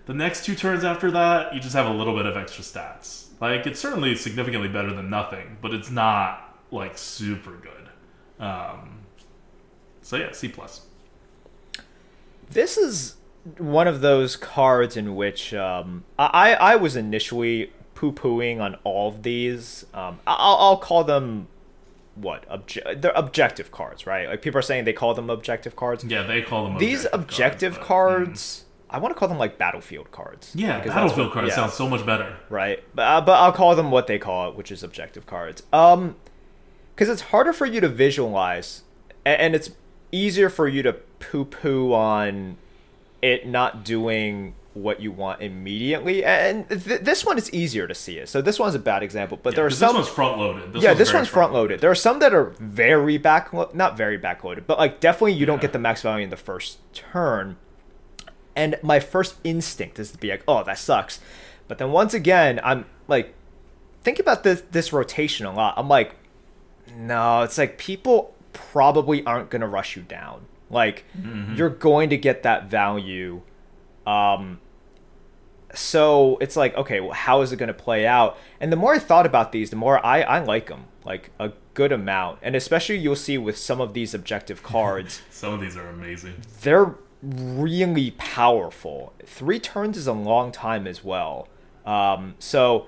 The 0.05 0.13
next 0.13 0.45
two 0.45 0.55
turns 0.55 0.83
after 0.83 1.11
that 1.11 1.53
you 1.53 1.59
just 1.59 1.75
have 1.75 1.85
a 1.85 1.93
little 1.93 2.15
bit 2.15 2.25
of 2.25 2.37
extra 2.37 2.63
stats. 2.63 3.27
Like 3.39 3.65
it's 3.65 3.79
certainly 3.79 4.15
significantly 4.15 4.69
better 4.69 4.93
than 4.93 5.09
nothing 5.09 5.57
but 5.61 5.73
it's 5.73 5.89
not 5.89 6.59
like 6.71 6.97
super 6.97 7.53
good. 7.55 8.43
Um, 8.43 8.99
so 10.01 10.17
yeah 10.17 10.31
c 10.31 10.47
plus 10.49 10.81
This 12.49 12.77
is 12.77 13.15
one 13.57 13.87
of 13.87 14.01
those 14.01 14.35
cards 14.35 14.97
in 14.97 15.15
which 15.15 15.53
um, 15.53 16.03
I 16.19 16.53
I 16.55 16.75
was 16.75 16.95
initially 16.95 17.71
poo 17.95 18.11
pooing 18.11 18.59
on 18.59 18.75
all 18.83 19.09
of 19.09 19.23
these. 19.23 19.85
Um, 19.93 20.19
I'll 20.27 20.57
I'll 20.57 20.77
call 20.77 21.03
them 21.03 21.47
what 22.15 22.47
obje- 22.49 23.01
they're 23.01 23.11
objective 23.15 23.71
cards, 23.71 24.07
right? 24.07 24.27
Like 24.27 24.41
people 24.41 24.57
are 24.59 24.63
saying 24.63 24.85
they 24.85 24.93
call 24.93 25.13
them 25.13 25.29
objective 25.29 25.75
cards. 25.75 26.03
yeah 26.03 26.23
they 26.23 26.41
call 26.41 26.63
them 26.63 26.73
objective 26.73 26.99
These 27.01 27.07
objective 27.13 27.79
cards, 27.79 28.65
but, 28.87 28.93
mm. 28.93 28.95
I 28.95 28.99
want 28.99 29.13
to 29.15 29.19
call 29.19 29.27
them 29.27 29.37
like 29.37 29.57
battlefield 29.57 30.11
cards. 30.11 30.51
yeah 30.55 30.79
because 30.79 30.93
battlefield 30.95 31.27
what- 31.27 31.33
cards 31.33 31.49
yeah, 31.49 31.55
sounds 31.55 31.73
so 31.73 31.87
much 31.87 32.05
better 32.05 32.35
right. 32.49 32.83
But 32.95 33.01
uh, 33.03 33.21
but 33.21 33.33
I'll 33.33 33.51
call 33.51 33.75
them 33.75 33.91
what 33.91 34.07
they 34.07 34.17
call 34.17 34.49
it, 34.49 34.55
which 34.55 34.71
is 34.71 34.81
objective 34.83 35.25
cards. 35.27 35.61
Um, 35.71 36.15
because 36.95 37.09
it's 37.09 37.21
harder 37.29 37.53
for 37.53 37.67
you 37.67 37.79
to 37.81 37.87
visualize, 37.89 38.81
a- 39.23 39.39
and 39.39 39.53
it's 39.53 39.69
easier 40.11 40.49
for 40.49 40.67
you 40.67 40.81
to 40.83 40.95
poo 41.19 41.45
poo 41.45 41.93
on 41.93 42.57
it 43.21 43.47
not 43.47 43.83
doing 43.83 44.53
what 44.77 45.01
you 45.01 45.11
want 45.11 45.41
immediately. 45.41 46.23
And 46.23 46.67
th- 46.69 47.01
this 47.01 47.25
one 47.25 47.37
is 47.37 47.51
easier 47.53 47.87
to 47.87 47.95
see 47.95 48.19
it. 48.19 48.29
So 48.29 48.41
this 48.41 48.59
one's 48.59 48.75
a 48.75 48.79
bad 48.79 49.03
example, 49.03 49.39
but 49.41 49.55
there 49.55 49.65
are 49.65 49.69
some. 49.69 49.89
this 49.89 50.05
one's 50.05 50.09
front 50.09 50.37
loaded 50.37 50.81
yeah, 50.81 50.93
this 50.93 51.13
one's 51.13 51.27
front 51.27 51.53
loaded. 51.53 51.81
There 51.81 51.91
are 51.91 51.95
some 51.95 52.19
that 52.19 52.33
are 52.33 52.53
very 52.59 53.17
back, 53.17 53.53
not 53.73 53.97
very 53.97 54.17
back 54.17 54.43
loaded, 54.43 54.67
but 54.67 54.77
like 54.77 54.99
definitely 54.99 55.33
you 55.33 55.45
don't 55.45 55.61
get 55.61 55.73
the 55.73 55.79
max 55.79 56.01
value 56.01 56.23
in 56.23 56.29
the 56.29 56.37
first 56.37 56.79
turn. 56.93 57.57
And 58.55 58.77
my 58.81 58.99
first 58.99 59.35
instinct 59.43 59.99
is 59.99 60.11
to 60.11 60.17
be 60.17 60.29
like, 60.29 60.43
oh, 60.47 60.63
that 60.63 60.79
sucks. 60.79 61.19
But 61.67 61.77
then 61.77 61.91
once 61.91 62.13
again, 62.13 62.59
I'm 62.63 62.85
like, 63.07 63.33
think 64.03 64.19
about 64.19 64.43
this 64.43 64.63
this 64.71 64.93
rotation 64.93 65.45
a 65.45 65.53
lot. 65.53 65.73
I'm 65.77 65.87
like, 65.87 66.15
no, 66.95 67.41
it's 67.41 67.57
like 67.57 67.77
people 67.77 68.33
probably 68.53 69.23
aren't 69.25 69.49
gonna 69.49 69.67
rush 69.67 69.95
you 69.95 70.01
down. 70.03 70.45
Like 70.69 71.05
you're 71.55 71.69
going 71.69 72.09
to 72.09 72.17
get 72.17 72.43
that 72.43 72.69
value. 72.69 73.41
Um, 74.05 74.59
so 75.73 76.37
it's 76.39 76.55
like, 76.55 76.75
okay, 76.75 76.99
well, 76.99 77.11
how 77.11 77.41
is 77.41 77.51
it 77.51 77.57
going 77.57 77.67
to 77.67 77.73
play 77.73 78.07
out? 78.07 78.37
And 78.59 78.71
the 78.71 78.77
more 78.77 78.93
I 78.93 78.99
thought 78.99 79.25
about 79.25 79.51
these, 79.51 79.69
the 79.69 79.75
more 79.75 80.03
I, 80.05 80.21
I 80.21 80.39
like 80.39 80.67
them, 80.67 80.85
like 81.05 81.31
a 81.39 81.51
good 81.73 81.91
amount. 81.91 82.39
And 82.41 82.55
especially 82.55 82.97
you'll 82.97 83.15
see 83.15 83.37
with 83.37 83.57
some 83.57 83.79
of 83.81 83.93
these 83.93 84.13
objective 84.13 84.63
cards, 84.75 85.21
some 85.29 85.53
of 85.53 85.61
these 85.61 85.77
are 85.77 85.87
amazing 85.87 86.35
they're 86.61 86.95
really 87.21 88.11
powerful. 88.11 89.13
Three 89.25 89.59
turns 89.59 89.97
is 89.97 90.07
a 90.07 90.13
long 90.13 90.51
time 90.51 90.87
as 90.87 91.03
well. 91.03 91.47
Um, 91.85 92.35
so 92.39 92.87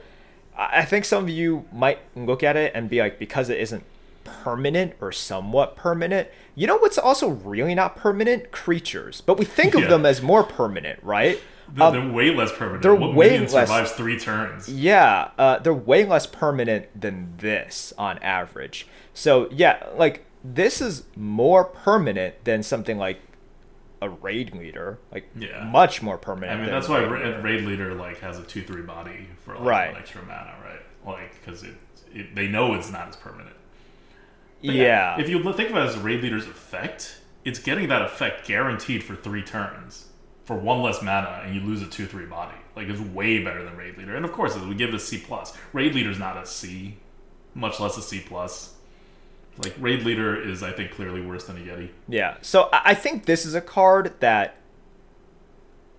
I 0.58 0.84
think 0.86 1.06
some 1.06 1.24
of 1.24 1.30
you 1.30 1.66
might 1.72 2.00
look 2.16 2.44
at 2.44 2.56
it 2.56 2.74
and 2.76 2.90
be 2.90 3.00
like, 3.00 3.18
because 3.18 3.50
it 3.50 3.60
isn't 3.60 3.84
permanent 4.24 4.94
or 5.02 5.12
somewhat 5.12 5.76
permanent. 5.76 6.28
You 6.60 6.68
know 6.68 6.76
what's 6.76 6.98
also 6.98 7.30
really 7.30 7.74
not 7.74 7.96
permanent? 7.96 8.52
Creatures. 8.52 9.22
But 9.22 9.38
we 9.40 9.46
think 9.46 9.76
of 9.76 9.84
Yeah. 9.84 9.88
them 9.88 10.06
as 10.06 10.22
more 10.22 10.44
permanent, 10.44 11.00
right? 11.02 11.40
They're, 11.74 11.88
Um, 11.88 11.94
they're 11.94 12.12
way 12.14 12.36
less 12.36 12.52
permanent. 12.52 12.84
they're 12.84 12.94
what 12.96 13.14
way 13.14 13.40
less- 13.40 13.52
survives 13.52 13.92
three 13.94 14.20
turns? 14.20 14.68
Yeah, 14.68 15.30
uh, 15.38 15.60
they're 15.60 15.74
way 15.74 16.04
less 16.04 16.28
permanent 16.28 16.88
than 17.00 17.36
this 17.38 17.94
on 17.98 18.18
average. 18.18 18.88
So 19.14 19.48
yeah, 19.52 19.86
like 19.96 20.26
this 20.44 20.82
is 20.82 21.04
more 21.16 21.64
permanent 21.64 22.44
than 22.44 22.62
something 22.62 22.98
like 22.98 23.22
a 24.02 24.10
raid 24.10 24.54
leader, 24.54 24.98
like 25.14 25.30
Yeah. 25.38 25.64
much 25.64 26.02
more 26.02 26.18
permanent. 26.18 26.60
I 26.60 26.62
mean, 26.62 26.72
that's 26.72 26.90
why 26.90 27.00
raid 27.00 27.26
leader. 27.26 27.42
Raid 27.42 27.62
Leader 27.64 27.94
like 27.94 28.20
has 28.20 28.38
a 28.38 28.44
two 28.44 28.64
three 28.64 28.82
body 28.82 29.28
for 29.46 29.54
like 29.54 29.64
Right. 29.64 29.96
extra 29.98 30.24
mana, 30.24 30.56
right? 30.66 30.82
Like 31.06 31.40
because 31.40 31.64
it, 31.64 31.76
it 32.14 32.36
they 32.36 32.48
know 32.50 32.74
it's 32.74 32.92
not 32.92 33.08
as 33.08 33.16
permanent. 33.16 33.56
But 34.64 34.76
yeah, 34.76 35.20
If 35.20 35.30
you 35.30 35.42
think 35.54 35.70
of 35.70 35.78
it 35.78 35.80
as 35.80 35.96
a 35.96 36.00
Raid 36.00 36.22
Leader's 36.22 36.46
effect, 36.46 37.22
it's 37.46 37.60
getting 37.60 37.88
that 37.90 38.02
effect 38.02 38.46
guaranteed 38.46 39.04
for 39.04 39.16
three 39.16 39.42
turns 39.42 40.08
for 40.44 40.58
one 40.58 40.82
less 40.82 41.02
mana, 41.02 41.44
and 41.46 41.56
you 41.56 41.62
lose 41.62 41.82
a 41.82 41.88
two 41.88 42.06
three 42.08 42.26
body. 42.26 42.58
Like 42.76 42.88
it's 42.88 43.00
way 43.00 43.44
better 43.44 43.64
than 43.64 43.78
Raid 43.78 43.98
Leader. 43.98 44.16
And 44.16 44.26
of 44.26 44.32
course, 44.32 44.58
we 44.58 44.76
give 44.76 44.90
it 44.90 44.96
a 44.96 45.00
C 45.00 45.18
plus. 45.20 45.56
Raid 45.74 45.94
Leader's 45.94 46.20
not 46.20 46.38
a 46.38 46.46
C, 46.46 46.98
much 47.54 47.80
less 47.80 47.98
a 47.98 48.02
C 48.02 48.20
plus. 48.20 48.74
Like 49.64 49.76
Raid 49.80 50.04
Leader 50.04 50.42
is, 50.42 50.64
I 50.64 50.72
think, 50.72 50.92
clearly 50.92 51.22
worse 51.22 51.46
than 51.46 51.58
a 51.58 51.60
Yeti. 51.60 51.90
Yeah. 52.08 52.38
So 52.42 52.70
I 52.72 52.96
think 52.96 53.26
this 53.26 53.46
is 53.46 53.54
a 53.54 53.62
card 53.62 54.14
that 54.22 54.56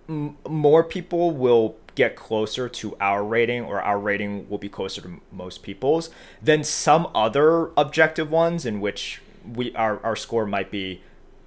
m- 0.08 0.36
more 0.48 0.82
people 0.82 1.30
will 1.32 1.76
get 2.04 2.16
closer 2.16 2.68
to 2.80 2.86
our 3.00 3.22
rating, 3.36 3.62
or 3.70 3.76
our 3.90 3.98
rating 4.10 4.32
will 4.48 4.58
be 4.66 4.68
closer 4.78 5.00
to 5.06 5.10
most 5.32 5.62
people's 5.62 6.10
than 6.48 6.60
some 6.64 7.02
other 7.14 7.70
objective 7.84 8.28
ones 8.30 8.60
in 8.70 8.80
which 8.80 9.20
we 9.56 9.64
our, 9.74 9.94
our 10.08 10.16
score 10.16 10.46
might 10.56 10.70
be 10.70 11.00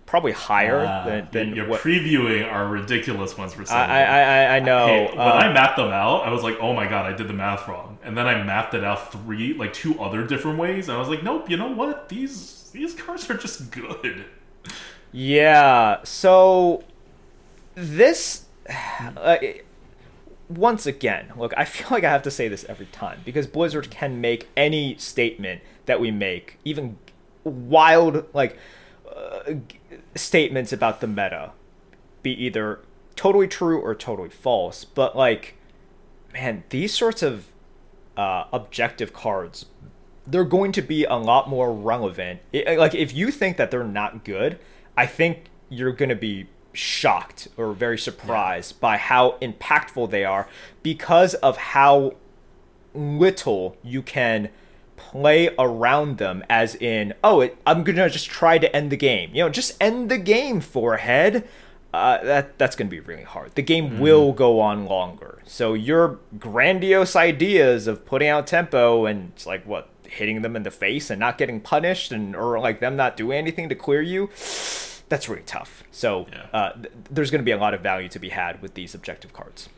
probably 0.06 0.32
higher 0.50 0.82
Ah, 0.86 1.06
than, 1.08 1.28
than 1.32 1.56
you're 1.56 1.68
what. 1.68 1.82
previewing 1.82 2.44
our 2.56 2.68
ridiculous 2.68 3.32
ones 3.38 3.52
for 3.54 3.66
some. 3.66 3.78
I, 3.78 4.04
I, 4.04 4.20
I, 4.20 4.56
I 4.58 4.60
know. 4.60 4.86
Hey, 4.88 5.06
when 5.18 5.20
um, 5.36 5.44
I 5.46 5.48
mapped 5.60 5.78
them 5.78 5.92
out, 5.92 6.20
I 6.28 6.32
was 6.32 6.44
like, 6.48 6.58
"Oh 6.62 6.74
my 6.74 6.88
god, 6.94 7.04
I 7.12 7.14
did 7.20 7.28
the 7.28 7.34
math 7.46 7.68
wrong." 7.68 7.98
And 8.04 8.16
then 8.18 8.28
I 8.28 8.36
mapped 8.44 8.74
it 8.76 8.84
out 8.84 9.12
three, 9.12 9.54
like 9.54 9.74
two 9.74 9.94
other 10.00 10.22
different 10.34 10.58
ways. 10.60 10.88
And 10.88 10.96
I 10.98 11.00
was 11.00 11.10
like, 11.14 11.24
"Nope, 11.24 11.50
you 11.50 11.58
know 11.58 11.72
what? 11.82 12.10
These 12.10 12.70
these 12.78 12.94
cards 12.94 13.30
are 13.30 13.38
just 13.38 13.72
good." 13.72 14.26
Yeah. 15.12 16.04
So 16.04 16.84
this 17.76 18.46
uh, 19.18 19.38
once 20.50 20.86
again, 20.86 21.32
look, 21.38 21.54
I 21.58 21.66
feel 21.66 21.88
like 21.92 22.04
I 22.04 22.12
have 22.12 22.24
to 22.24 22.32
say 22.32 22.48
this 22.48 22.66
every 22.70 22.88
time 22.88 23.22
because 23.26 23.48
Blizzard 23.48 23.90
can 23.90 24.22
make 24.22 24.48
any 24.56 24.96
statement 24.98 25.62
that 25.86 26.00
we 26.00 26.12
make, 26.12 26.60
even 26.64 26.98
wild 27.44 28.26
like 28.34 28.58
uh, 29.14 29.54
statements 30.16 30.72
about 30.72 31.02
the 31.02 31.08
meta, 31.08 31.52
be 32.22 32.32
either 32.32 32.80
totally 33.16 33.48
true 33.48 33.80
or 33.80 33.94
totally 33.94 34.30
false. 34.30 34.86
But 34.86 35.16
like, 35.16 35.56
man, 36.34 36.64
these 36.70 36.94
sorts 36.94 37.22
of 37.22 37.48
uh, 38.16 38.46
objective 38.54 39.14
cards 39.14 39.66
they're 40.26 40.46
going 40.46 40.72
to 40.72 40.82
be 40.82 41.04
a 41.06 41.16
lot 41.16 41.50
more 41.50 41.74
relevant. 41.74 42.40
It- 42.52 42.78
like 42.80 42.96
if 42.96 43.14
you 43.14 43.32
think 43.32 43.58
that 43.58 43.72
they're 43.72 43.84
not 43.84 44.24
good, 44.24 44.60
I 44.96 45.06
think 45.06 45.46
you're 45.70 45.92
going 45.92 46.10
to 46.10 46.16
be 46.16 46.48
shocked 46.74 47.48
or 47.56 47.74
very 47.74 47.98
surprised 47.98 48.80
by 48.80 48.98
how 48.98 49.38
impactful 49.42 50.10
they 50.10 50.26
are 50.26 50.48
because 50.82 51.36
of 51.36 51.58
how 51.58 52.14
little 52.94 53.78
you 53.84 54.02
can 54.02 54.50
play 54.96 55.50
around 55.60 56.18
them 56.18 56.44
as 56.50 56.76
in 56.76 57.14
oh 57.24 57.42
it, 57.42 57.58
i'm 57.66 57.84
gonna 57.84 58.10
just 58.10 58.28
try 58.28 58.58
to 58.58 58.74
end 58.76 58.92
the 58.92 58.98
game. 58.98 59.30
You 59.34 59.44
know 59.44 59.50
just 59.50 59.82
end 59.82 60.10
the 60.10 60.18
game 60.18 60.62
forehead. 60.62 61.48
Uh, 61.94 62.24
that 62.24 62.58
that's 62.58 62.76
gonna 62.76 62.90
be 62.90 63.00
really 63.00 63.24
hard. 63.24 63.54
The 63.54 63.62
game 63.62 64.00
will 64.00 64.32
go 64.34 64.60
on 64.60 64.86
longer. 64.86 65.42
So 65.46 65.76
your 65.76 66.20
grandiose 66.40 67.16
ideas 67.16 67.86
of 67.86 68.06
putting 68.06 68.30
out 68.30 68.48
tempo 68.48 69.06
and 69.06 69.32
it's 69.36 69.46
like 69.46 69.66
what 69.68 69.90
hitting 70.08 70.42
them 70.42 70.56
in 70.56 70.64
the 70.64 70.72
face 70.72 71.10
and 71.10 71.20
not 71.20 71.38
getting 71.38 71.60
punished 71.60 72.12
and 72.12 72.36
or 72.36 72.60
like 72.60 72.80
them 72.80 72.96
not 72.96 73.18
doing 73.18 73.38
anything 73.38 73.70
to 73.70 73.76
clear 73.76 74.02
you 74.02 74.30
that's 75.14 75.30
really 75.30 75.44
tough 75.44 75.84
so 75.92 76.26
Yeah. 76.32 76.46
uh, 76.60 76.72
th- 76.74 76.92
there's 77.12 77.30
gonna 77.30 77.44
be 77.44 77.52
a 77.52 77.58
lot 77.58 77.74
of 77.76 77.82
value 77.82 78.10
to 78.10 78.20
be 78.20 78.30
had 78.30 78.62
with 78.64 78.74
these 78.74 78.96
objective 78.96 79.32
cards 79.34 79.70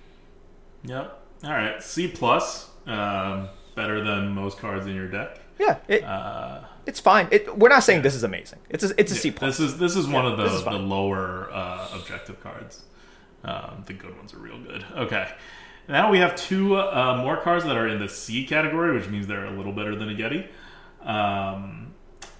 Yep. 0.85 1.19
All 1.43 1.49
right, 1.51 1.81
C 1.83 2.07
plus, 2.07 2.69
um, 2.87 3.49
better 3.75 4.03
than 4.03 4.29
most 4.29 4.59
cards 4.59 4.85
in 4.87 4.95
your 4.95 5.07
deck. 5.09 5.39
yeah 5.59 5.77
it, 5.89 6.03
Uh, 6.03 6.61
it's 6.85 6.99
fine 7.01 7.27
it, 7.31 7.57
we're 7.57 7.69
not 7.77 7.83
saying 7.83 8.01
this 8.01 8.15
is 8.15 8.23
amazing 8.23 8.59
it's 8.69 8.83
a, 8.85 8.93
it's 8.97 9.11
a 9.11 9.15
C 9.15 9.31
plus 9.31 9.57
This 9.57 9.59
is 9.67 9.77
this 9.77 9.95
is 9.97 10.07
one 10.07 10.25
of 10.25 10.37
the, 10.37 10.47
the 10.69 10.77
lower 10.77 11.49
uh, 11.51 11.89
objective 11.99 12.39
cards. 12.41 12.83
Um, 13.43 13.83
the 13.85 13.93
good 13.93 14.15
ones 14.17 14.33
are 14.33 14.39
real 14.39 14.59
good. 14.59 14.83
Okay. 15.05 15.27
Now 15.87 16.09
we 16.09 16.17
have 16.17 16.35
two 16.35 16.77
uh, 16.77 17.15
more 17.23 17.37
cards 17.37 17.63
that 17.65 17.75
are 17.77 17.87
in 17.87 17.99
the 17.99 18.09
C 18.09 18.43
category, 18.45 18.91
which 18.97 19.07
means 19.07 19.27
they're 19.27 19.45
a 19.45 19.55
little 19.59 19.71
better 19.79 19.95
than 19.95 20.09
a 20.09 20.13
Yeti. 20.15 20.41
Um, 21.07 21.93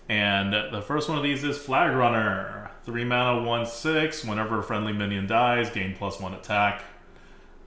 and 0.10 0.52
the 0.74 0.82
first 0.82 1.08
one 1.10 1.18
of 1.20 1.24
these 1.24 1.44
is 1.44 1.58
Flag 1.60 1.96
Runner. 1.96 2.72
Three 2.86 3.04
mana, 3.04 3.42
one 3.44 3.66
six. 3.66 4.24
Whenever 4.24 4.60
a 4.60 4.64
friendly 4.64 4.94
minion 4.94 5.28
dies, 5.28 5.70
gain 5.70 5.96
plus 5.96 6.20
one 6.20 6.34
attack. 6.34 6.84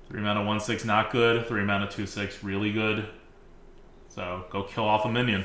Three 0.09 0.21
mana, 0.21 0.45
one 0.45 0.61
six, 0.61 0.85
not 0.85 1.11
good. 1.11 1.47
Three 1.47 1.65
mana, 1.65 1.89
two 1.91 2.07
six, 2.07 2.43
really 2.45 2.73
good. 2.73 3.07
So 4.09 4.45
go 4.51 4.63
kill 4.63 4.85
off 4.85 5.05
a 5.05 5.09
minion. 5.11 5.45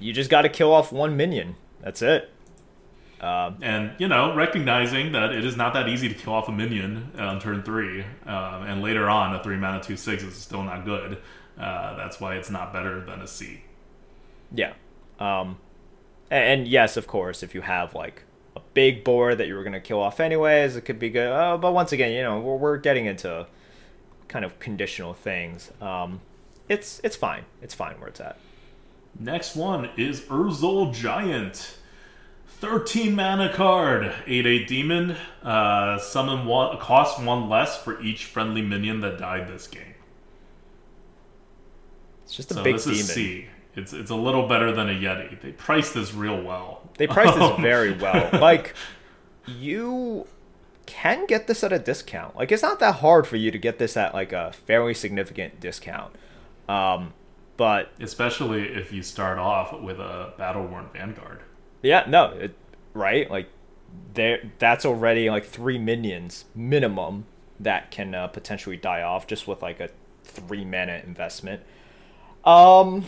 you 0.00 0.12
just 0.12 0.30
got 0.30 0.42
to 0.42 0.48
kill 0.48 0.72
off 0.72 0.92
one 0.92 1.16
minion. 1.16 1.56
That's 1.82 2.02
it. 2.02 2.30
Um, 3.20 3.56
And 3.62 3.92
you 3.98 4.08
know, 4.08 4.34
recognizing 4.34 5.12
that 5.12 5.32
it 5.32 5.44
is 5.44 5.56
not 5.56 5.72
that 5.74 5.88
easy 5.88 6.08
to 6.08 6.14
kill 6.14 6.32
off 6.32 6.48
a 6.48 6.52
minion 6.52 7.10
on 7.18 7.40
turn 7.40 7.62
three, 7.62 8.00
um, 8.26 8.64
and 8.66 8.82
later 8.82 9.08
on 9.08 9.34
a 9.34 9.42
three 9.42 9.56
mana 9.56 9.82
two 9.82 9.96
six 9.96 10.22
is 10.22 10.34
still 10.34 10.62
not 10.62 10.84
good. 10.84 11.18
Uh, 11.58 11.94
that's 11.96 12.18
why 12.20 12.34
it's 12.34 12.50
not 12.50 12.72
better 12.72 13.00
than 13.04 13.20
a 13.20 13.26
C. 13.26 13.62
yeah. 14.52 14.72
Um, 15.20 15.58
a- 16.30 16.34
and, 16.34 16.66
yes, 16.66 16.96
of 16.96 17.06
course, 17.06 17.44
if 17.44 17.54
you 17.54 17.60
have 17.60 17.94
like 17.94 18.23
big 18.74 19.04
board 19.04 19.38
that 19.38 19.46
you 19.48 19.54
were 19.54 19.64
gonna 19.64 19.80
kill 19.80 20.00
off 20.00 20.20
anyways, 20.20 20.76
it 20.76 20.82
could 20.82 20.98
be 20.98 21.10
good. 21.10 21.30
Uh, 21.30 21.56
but 21.56 21.72
once 21.72 21.92
again, 21.92 22.12
you 22.12 22.22
know, 22.22 22.40
we're, 22.40 22.56
we're 22.56 22.76
getting 22.76 23.06
into 23.06 23.46
kind 24.28 24.44
of 24.44 24.58
conditional 24.58 25.14
things. 25.14 25.70
Um, 25.80 26.20
it's 26.68 27.00
it's 27.04 27.16
fine. 27.16 27.44
It's 27.62 27.74
fine 27.74 27.98
where 28.00 28.08
it's 28.08 28.20
at. 28.20 28.38
Next 29.18 29.54
one 29.56 29.90
is 29.96 30.20
Urzul 30.22 30.92
Giant. 30.92 31.78
13 32.60 33.14
mana 33.14 33.52
card, 33.52 34.12
8 34.26 34.46
8 34.46 34.66
demon. 34.68 35.16
Uh, 35.42 35.98
summon 35.98 36.46
one, 36.46 36.78
cost 36.78 37.22
one 37.22 37.48
less 37.48 37.80
for 37.82 38.00
each 38.00 38.24
friendly 38.24 38.62
minion 38.62 39.00
that 39.00 39.18
died 39.18 39.48
this 39.48 39.66
game. 39.66 39.94
It's 42.24 42.34
just 42.34 42.50
a 42.50 42.54
So 42.54 42.62
big 42.62 42.74
this 42.76 42.84
demon. 42.84 42.98
is 43.00 43.12
C. 43.12 43.46
It's, 43.76 43.92
it's 43.92 44.10
a 44.10 44.14
little 44.16 44.46
better 44.46 44.72
than 44.72 44.88
a 44.88 44.92
Yeti. 44.92 45.40
They 45.40 45.52
priced 45.52 45.94
this 45.94 46.14
real 46.14 46.42
well. 46.42 46.88
They 46.98 47.06
priced 47.06 47.34
this 47.34 47.42
Um, 47.50 47.62
very 47.62 47.92
well. 47.92 48.30
Like 48.40 48.74
you 49.46 50.26
can 50.86 51.26
get 51.26 51.46
this 51.46 51.64
at 51.64 51.72
a 51.72 51.78
discount. 51.78 52.36
Like 52.36 52.52
it's 52.52 52.62
not 52.62 52.78
that 52.80 52.96
hard 52.96 53.26
for 53.26 53.36
you 53.36 53.50
to 53.50 53.58
get 53.58 53.78
this 53.78 53.96
at 53.96 54.14
like 54.14 54.32
a 54.32 54.52
fairly 54.52 54.94
significant 54.94 55.60
discount. 55.60 56.14
Um, 56.68 57.12
but 57.56 57.90
Especially 58.00 58.62
if 58.68 58.92
you 58.92 59.02
start 59.02 59.38
off 59.38 59.78
with 59.80 59.98
a 59.98 60.32
battle 60.38 60.66
worn 60.66 60.88
Vanguard. 60.92 61.40
yeah, 61.82 62.04
no, 62.08 62.26
it, 62.32 62.56
right? 62.94 63.30
Like 63.30 63.48
there, 64.14 64.50
that's 64.58 64.84
already 64.84 65.30
like 65.30 65.44
three 65.44 65.78
minions 65.78 66.46
minimum 66.54 67.26
that 67.60 67.90
can 67.90 68.14
uh, 68.14 68.26
potentially 68.28 68.76
die 68.76 69.02
off 69.02 69.26
just 69.26 69.46
with 69.46 69.62
like 69.62 69.78
a 69.80 69.88
three 70.24 70.64
mana 70.64 71.00
investment. 71.04 71.62
Um, 72.44 73.04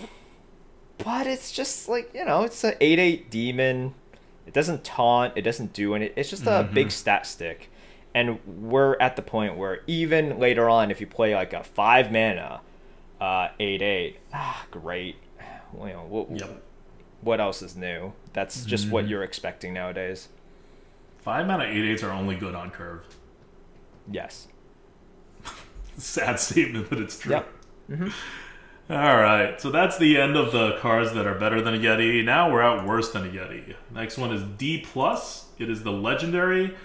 but 0.99 1.27
it's 1.27 1.53
just 1.53 1.89
like 1.89 2.11
you 2.15 2.25
know, 2.25 2.43
it's 2.45 2.63
an 2.65 2.75
eight 2.81 2.99
eight 2.99 3.31
demon. 3.31 3.95
It 4.47 4.55
doesn't 4.55 4.85
taunt. 4.85 5.33
It 5.37 5.43
doesn't 5.43 5.73
do 5.73 5.95
any. 5.95 6.11
It's 6.17 6.31
just 6.31 6.47
a 6.47 6.69
big 6.73 6.91
stat 6.93 7.27
stick, 7.27 7.69
and 8.15 8.39
we're 8.47 8.97
at 9.01 9.17
the 9.17 9.23
point 9.23 9.57
where 9.57 9.81
even 9.87 10.39
later 10.39 10.69
on, 10.69 10.91
if 10.91 11.01
you 11.01 11.07
play 11.07 11.35
like 11.35 11.53
a 11.53 11.65
five 11.65 12.13
mana, 12.13 12.61
uh, 13.21 13.49
eight 13.59 13.83
eight, 13.83 14.19
ah, 14.33 14.65
great. 14.71 15.17
Well, 15.73 15.89
you 15.89 15.95
know, 15.95 16.05
what, 16.09 16.31
Yep. 16.31 16.63
what 17.23 17.41
else 17.41 17.61
is 17.61 17.75
new? 17.77 18.13
That's 18.33 18.65
just 18.65 18.89
what 18.89 19.09
you're 19.09 19.25
expecting 19.25 19.75
nowadays. 19.75 20.29
Five 21.19 21.47
mana 21.49 21.65
eight 21.65 21.85
eights 21.85 22.05
are 22.05 22.13
only 22.13 22.37
good 22.37 22.55
on 22.55 22.71
curve. 22.71 23.05
Yes. 24.09 24.47
Sad 25.99 26.39
statement, 26.39 26.89
but 26.89 26.99
it's 27.01 27.19
true. 27.19 27.33
Yep. 27.33 27.49
All 28.89 29.17
right, 29.17 29.61
so 29.61 29.71
that's 29.71 29.99
the 29.99 30.17
end 30.17 30.37
of 30.37 30.53
the 30.53 30.79
cards 30.79 31.13
that 31.15 31.27
are 31.27 31.35
better 31.35 31.61
than 31.61 31.75
a 31.75 31.79
Yeti. 31.79 32.25
Now 32.25 32.53
we're 32.53 32.63
at 32.63 32.87
worse 32.87 33.11
than 33.11 33.25
a 33.25 33.29
Yeti. 33.29 33.75
Next 33.93 34.17
one 34.17 34.33
is 34.33 34.43
D 34.43 34.81
plus. 34.81 35.47
It 35.59 35.69
is 35.69 35.83
the 35.83 35.91
legendary 35.91 36.77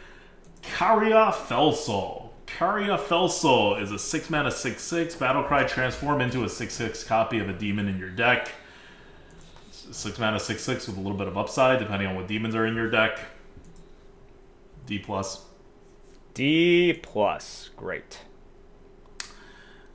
Caria 0.63 1.31
Felsoul. 1.31 2.31
Lucaria 2.51 2.97
Felsoul 2.97 3.81
is 3.81 3.91
a 3.91 3.99
6 3.99 4.29
mana 4.29 4.51
6 4.51 4.81
6. 4.81 5.15
Battlecry 5.15 5.67
transform 5.67 6.21
into 6.21 6.43
a 6.43 6.49
6 6.49 6.73
6 6.73 7.03
copy 7.03 7.39
of 7.39 7.49
a 7.49 7.53
demon 7.53 7.87
in 7.87 7.97
your 7.97 8.09
deck. 8.09 8.51
6 9.71 10.19
mana 10.19 10.39
6 10.39 10.61
6 10.61 10.87
with 10.87 10.97
a 10.97 10.99
little 10.99 11.17
bit 11.17 11.27
of 11.27 11.37
upside 11.37 11.79
depending 11.79 12.07
on 12.07 12.15
what 12.15 12.27
demons 12.27 12.55
are 12.55 12.65
in 12.65 12.75
your 12.75 12.89
deck. 12.89 13.19
D. 14.85 14.99
plus. 14.99 15.45
D 16.33 16.99
plus. 17.01 17.69
Great. 17.75 18.19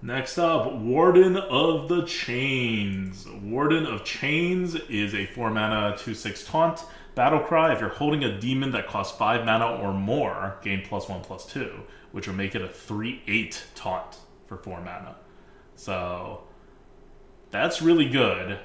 Next 0.02 0.36
up, 0.36 0.72
Warden 0.74 1.36
of 1.36 1.88
the 1.88 2.04
Chains. 2.04 3.26
Warden 3.26 3.86
of 3.86 4.04
Chains 4.04 4.74
is 4.74 5.14
a 5.14 5.24
4 5.26 5.50
mana 5.50 5.96
2 5.96 6.14
6 6.14 6.44
taunt. 6.44 6.84
Battle 7.14 7.40
Cry, 7.40 7.72
if 7.72 7.80
you're 7.80 7.88
holding 7.88 8.22
a 8.22 8.38
demon 8.38 8.72
that 8.72 8.88
costs 8.88 9.16
5 9.16 9.46
mana 9.46 9.76
or 9.76 9.94
more, 9.94 10.56
gain 10.62 10.82
plus 10.86 11.08
1 11.08 11.22
plus 11.22 11.46
2, 11.46 11.70
which 12.12 12.26
will 12.26 12.34
make 12.34 12.54
it 12.54 12.60
a 12.60 12.68
3 12.68 13.22
8 13.26 13.64
taunt 13.74 14.18
for 14.46 14.58
4 14.58 14.82
mana. 14.82 15.16
So, 15.76 16.42
that's 17.50 17.80
really 17.80 18.08
good, 18.08 18.58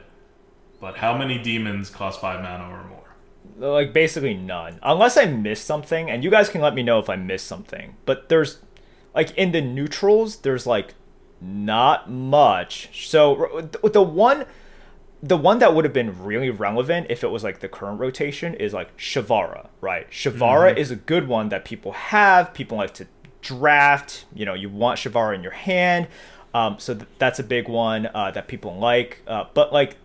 but 0.82 0.98
how 0.98 1.18
many 1.18 1.38
demons 1.38 1.90
cost 1.90 2.20
5 2.20 2.42
mana 2.42 2.70
or 2.70 2.84
more? 2.84 3.16
Like, 3.58 3.94
basically 3.94 4.34
none. 4.34 4.80
Unless 4.84 5.16
I 5.16 5.26
missed 5.26 5.66
something, 5.66 6.12
and 6.12 6.26
you 6.26 6.30
guys 6.30 6.50
can 6.50 6.60
let 6.60 6.76
me 6.76 6.84
know 6.84 7.00
if 7.00 7.10
I 7.10 7.16
missed 7.16 7.48
something. 7.48 7.96
But 8.06 8.28
there's, 8.28 8.60
like, 9.16 9.32
in 9.38 9.54
the 9.54 9.62
neutrals, 9.62 10.38
there's, 10.38 10.68
like, 10.68 10.94
not 11.42 12.10
much. 12.10 12.90
So, 13.10 13.70
the 13.84 14.02
one 14.02 14.46
the 15.24 15.38
one 15.38 15.60
that 15.60 15.76
would 15.76 15.86
have 15.86 15.94
been 15.94 16.24
really 16.24 16.50
relevant 16.50 17.08
if 17.10 17.24
it 17.24 17.28
was 17.28 17.44
like 17.44 17.60
the 17.60 17.68
current 17.68 18.00
rotation 18.00 18.56
is 18.56 18.74
like 18.74 18.96
Shavara, 18.98 19.68
right? 19.80 20.10
Shavara 20.10 20.70
mm-hmm. 20.70 20.78
is 20.78 20.90
a 20.90 20.96
good 20.96 21.28
one 21.28 21.50
that 21.50 21.64
people 21.64 21.92
have. 21.92 22.54
People 22.54 22.78
like 22.78 22.94
to 22.96 23.08
draft. 23.42 24.26
You 24.34 24.46
know, 24.46 24.54
you 24.54 24.70
want 24.70 25.00
Shavara 25.00 25.36
in 25.36 25.44
your 25.44 25.52
hand. 25.52 26.08
Um, 26.54 26.80
so 26.80 26.96
th- 26.96 27.08
that's 27.20 27.40
a 27.40 27.44
big 27.44 27.70
one 27.70 28.10
uh, 28.14 28.32
that 28.32 28.48
people 28.48 28.76
like. 28.78 29.22
Uh, 29.28 29.46
but 29.54 29.72
like, 29.72 29.98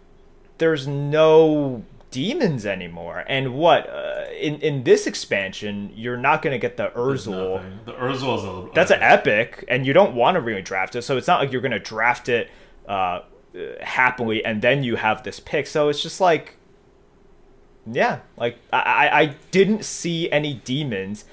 there's 0.59 0.87
no 0.87 1.83
demons 2.17 2.65
anymore. 2.65 3.27
And 3.29 3.53
what 3.55 3.91
uh, 3.91 4.25
in 4.41 4.59
in 4.63 4.85
this 4.85 5.07
expansion, 5.07 5.93
you're 5.95 6.17
not 6.17 6.41
going 6.41 6.53
to 6.53 6.59
get 6.59 6.79
the 6.79 6.89
Urzul. 6.97 7.63
The 7.85 7.93
Urzul 7.93 8.39
is 8.39 8.45
a 8.45 8.75
that's 8.75 8.91
an 8.91 9.03
epic, 9.03 9.67
and 9.69 9.87
you 9.87 9.93
don't 9.93 10.15
want 10.15 10.37
to 10.37 10.41
really 10.41 10.63
draft 10.63 10.97
it. 10.97 11.03
So 11.03 11.19
it's 11.19 11.27
not 11.27 11.41
like 11.41 11.53
you're 11.53 11.61
going 11.61 11.73
to 11.73 11.79
draft 11.79 12.31
it 12.31 12.51
uh, 12.89 13.21
happily, 13.83 14.43
and 14.43 14.63
then 14.63 14.83
you 14.83 14.97
have 14.97 15.25
this 15.25 15.41
pick. 15.41 15.67
So 15.67 15.91
it's 15.91 16.03
just 16.03 16.19
like, 16.19 16.57
yeah, 17.85 18.21
like 18.39 18.57
I 18.73 19.11
I 19.13 19.25
didn't 19.51 19.85
see 19.85 20.31
any 20.33 20.55
demons, 20.55 21.27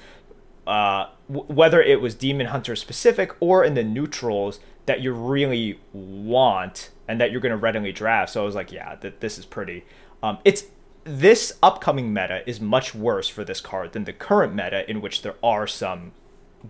uh, 0.66 1.06
w- 1.32 1.50
whether 1.50 1.80
it 1.80 2.02
was 2.02 2.14
Demon 2.14 2.48
Hunter 2.48 2.76
specific 2.76 3.34
or 3.40 3.64
in 3.64 3.72
the 3.72 3.84
neutrals 3.84 4.60
that 4.84 5.00
you 5.00 5.14
really 5.14 5.80
want 5.94 6.90
and 7.08 7.18
that 7.22 7.32
you're 7.32 7.40
going 7.40 7.52
to 7.52 7.56
readily 7.56 7.90
draft. 7.90 8.32
So 8.32 8.42
I 8.42 8.44
was 8.44 8.54
like, 8.54 8.70
yeah, 8.70 8.96
that 8.96 9.20
this 9.20 9.38
is 9.38 9.46
pretty. 9.46 9.86
Um, 10.22 10.38
it's 10.44 10.64
this 11.04 11.52
upcoming 11.62 12.12
meta 12.12 12.48
is 12.48 12.60
much 12.60 12.94
worse 12.94 13.28
for 13.28 13.44
this 13.44 13.60
card 13.60 13.92
than 13.92 14.04
the 14.04 14.12
current 14.12 14.54
meta, 14.54 14.88
in 14.90 15.00
which 15.00 15.22
there 15.22 15.36
are 15.42 15.66
some 15.66 16.12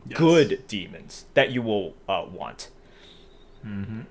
yes. 0.06 0.18
good 0.18 0.64
demons 0.68 1.24
that 1.34 1.50
you 1.50 1.62
will 1.62 1.94
uh, 2.08 2.24
want. 2.30 2.70
Mm-hmm. 3.64 4.02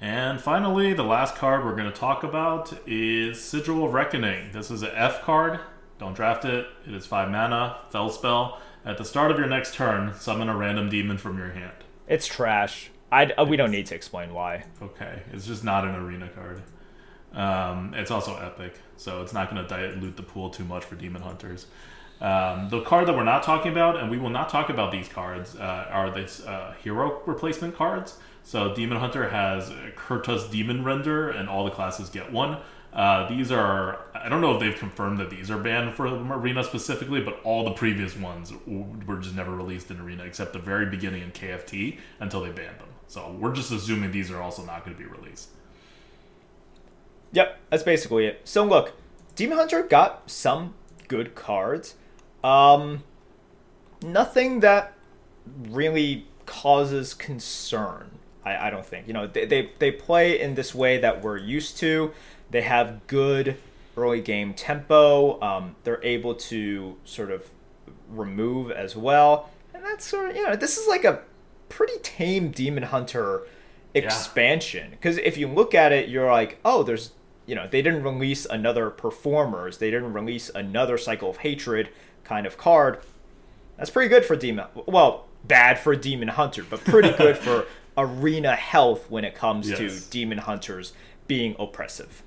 And 0.00 0.40
finally, 0.40 0.94
the 0.94 1.02
last 1.02 1.36
card 1.36 1.64
we're 1.64 1.76
going 1.76 1.90
to 1.90 1.98
talk 1.98 2.22
about 2.22 2.72
is 2.86 3.42
Sigil 3.42 3.84
of 3.84 3.92
Reckoning. 3.92 4.50
This 4.52 4.70
is 4.70 4.82
an 4.82 4.92
F 4.94 5.22
card. 5.22 5.60
Don't 5.98 6.14
draft 6.14 6.46
it. 6.46 6.66
It 6.86 6.94
is 6.94 7.04
5 7.04 7.30
mana, 7.30 7.76
Fel 7.90 8.08
Spell. 8.08 8.58
At 8.86 8.96
the 8.96 9.04
start 9.04 9.30
of 9.30 9.38
your 9.38 9.46
next 9.46 9.74
turn, 9.74 10.14
summon 10.18 10.48
a 10.48 10.56
random 10.56 10.88
demon 10.88 11.18
from 11.18 11.36
your 11.36 11.50
hand. 11.50 11.74
It's 12.08 12.26
trash. 12.26 12.90
I, 13.12 13.26
uh, 13.26 13.44
we 13.44 13.58
don't 13.58 13.70
need 13.70 13.86
to 13.86 13.94
explain 13.94 14.32
why. 14.32 14.64
Okay, 14.80 15.22
it's 15.32 15.46
just 15.46 15.64
not 15.64 15.84
an 15.84 15.94
arena 15.94 16.28
card. 16.28 16.62
Um, 17.32 17.94
it's 17.94 18.10
also 18.10 18.36
epic, 18.36 18.74
so 18.96 19.22
it's 19.22 19.32
not 19.32 19.50
going 19.50 19.62
to 19.62 19.68
dilute 19.68 20.16
the 20.16 20.22
pool 20.22 20.50
too 20.50 20.64
much 20.64 20.84
for 20.84 20.96
demon 20.96 21.22
hunters. 21.22 21.66
Um, 22.20 22.68
the 22.68 22.82
card 22.82 23.08
that 23.08 23.16
we're 23.16 23.24
not 23.24 23.42
talking 23.42 23.72
about, 23.72 23.96
and 23.96 24.10
we 24.10 24.18
will 24.18 24.30
not 24.30 24.48
talk 24.48 24.68
about 24.68 24.92
these 24.92 25.08
cards, 25.08 25.56
uh, 25.56 25.86
are 25.90 26.10
these 26.10 26.44
uh, 26.44 26.74
hero 26.82 27.22
replacement 27.24 27.74
cards. 27.74 28.18
So 28.42 28.74
Demon 28.74 28.98
Hunter 28.98 29.28
has 29.28 29.70
Kurtrus 29.96 30.50
Demon 30.50 30.84
Render, 30.84 31.30
and 31.30 31.48
all 31.48 31.64
the 31.64 31.70
classes 31.70 32.08
get 32.10 32.30
one. 32.30 32.58
Uh, 32.92 33.28
these 33.28 33.52
are 33.52 34.00
I 34.14 34.28
don't 34.28 34.40
know 34.40 34.54
if 34.54 34.60
they've 34.60 34.76
confirmed 34.76 35.18
that 35.18 35.30
these 35.30 35.50
are 35.50 35.58
banned 35.58 35.94
for 35.94 36.06
Arena 36.06 36.64
specifically, 36.64 37.20
but 37.20 37.40
all 37.44 37.64
the 37.64 37.70
previous 37.72 38.16
ones 38.16 38.52
were 38.66 39.18
just 39.18 39.36
never 39.36 39.54
released 39.54 39.90
in 39.90 40.00
Arena 40.00 40.24
except 40.24 40.52
the 40.52 40.58
very 40.58 40.86
beginning 40.86 41.22
in 41.22 41.30
KFT 41.30 41.98
until 42.18 42.40
they 42.40 42.50
banned 42.50 42.80
them. 42.80 42.88
So 43.06 43.36
we're 43.38 43.54
just 43.54 43.70
assuming 43.70 44.10
these 44.10 44.30
are 44.30 44.42
also 44.42 44.64
not 44.64 44.84
going 44.84 44.96
to 44.96 45.02
be 45.02 45.08
released. 45.08 45.50
Yep, 47.32 47.58
that's 47.70 47.82
basically 47.82 48.26
it. 48.26 48.42
So 48.44 48.64
look, 48.64 48.94
Demon 49.34 49.58
Hunter 49.58 49.82
got 49.82 50.30
some 50.30 50.74
good 51.08 51.34
cards. 51.34 51.94
Um, 52.42 53.04
nothing 54.02 54.60
that 54.60 54.94
really 55.68 56.26
causes 56.46 57.14
concern. 57.14 58.18
I, 58.44 58.68
I 58.68 58.70
don't 58.70 58.86
think. 58.86 59.06
You 59.06 59.12
know, 59.12 59.26
they, 59.26 59.46
they, 59.46 59.70
they 59.78 59.90
play 59.90 60.40
in 60.40 60.54
this 60.54 60.74
way 60.74 60.98
that 60.98 61.22
we're 61.22 61.36
used 61.36 61.78
to. 61.78 62.12
They 62.50 62.62
have 62.62 63.06
good 63.06 63.56
early 63.96 64.20
game 64.20 64.54
tempo. 64.54 65.40
Um, 65.40 65.76
they're 65.84 66.02
able 66.02 66.34
to 66.34 66.96
sort 67.04 67.30
of 67.30 67.48
remove 68.08 68.70
as 68.70 68.96
well. 68.96 69.50
And 69.74 69.84
that's 69.84 70.04
sort 70.04 70.30
of, 70.30 70.36
you 70.36 70.44
know, 70.44 70.56
this 70.56 70.78
is 70.78 70.88
like 70.88 71.04
a 71.04 71.20
pretty 71.68 71.98
tame 72.02 72.50
Demon 72.50 72.84
Hunter 72.84 73.42
expansion. 73.94 74.90
Because 74.90 75.16
yeah. 75.16 75.24
if 75.24 75.36
you 75.36 75.46
look 75.46 75.74
at 75.74 75.92
it, 75.92 76.08
you're 76.08 76.30
like, 76.30 76.58
oh, 76.64 76.82
there's, 76.82 77.12
you 77.50 77.56
know, 77.56 77.66
they 77.68 77.82
didn't 77.82 78.04
release 78.04 78.46
another 78.46 78.90
Performers. 78.90 79.78
They 79.78 79.90
didn't 79.90 80.12
release 80.12 80.50
another 80.54 80.96
Cycle 80.96 81.30
of 81.30 81.38
Hatred 81.38 81.88
kind 82.22 82.46
of 82.46 82.56
card. 82.56 83.00
That's 83.76 83.90
pretty 83.90 84.08
good 84.08 84.24
for 84.24 84.36
Demon. 84.36 84.66
Well, 84.86 85.26
bad 85.42 85.76
for 85.80 85.96
Demon 85.96 86.28
Hunter, 86.28 86.64
but 86.70 86.84
pretty 86.84 87.10
good 87.10 87.36
for 87.36 87.66
arena 87.96 88.54
health 88.54 89.10
when 89.10 89.24
it 89.24 89.34
comes 89.34 89.68
yes. 89.68 89.78
to 89.78 90.10
demon 90.10 90.38
hunters 90.38 90.92
being 91.26 91.56
oppressive. 91.58 92.22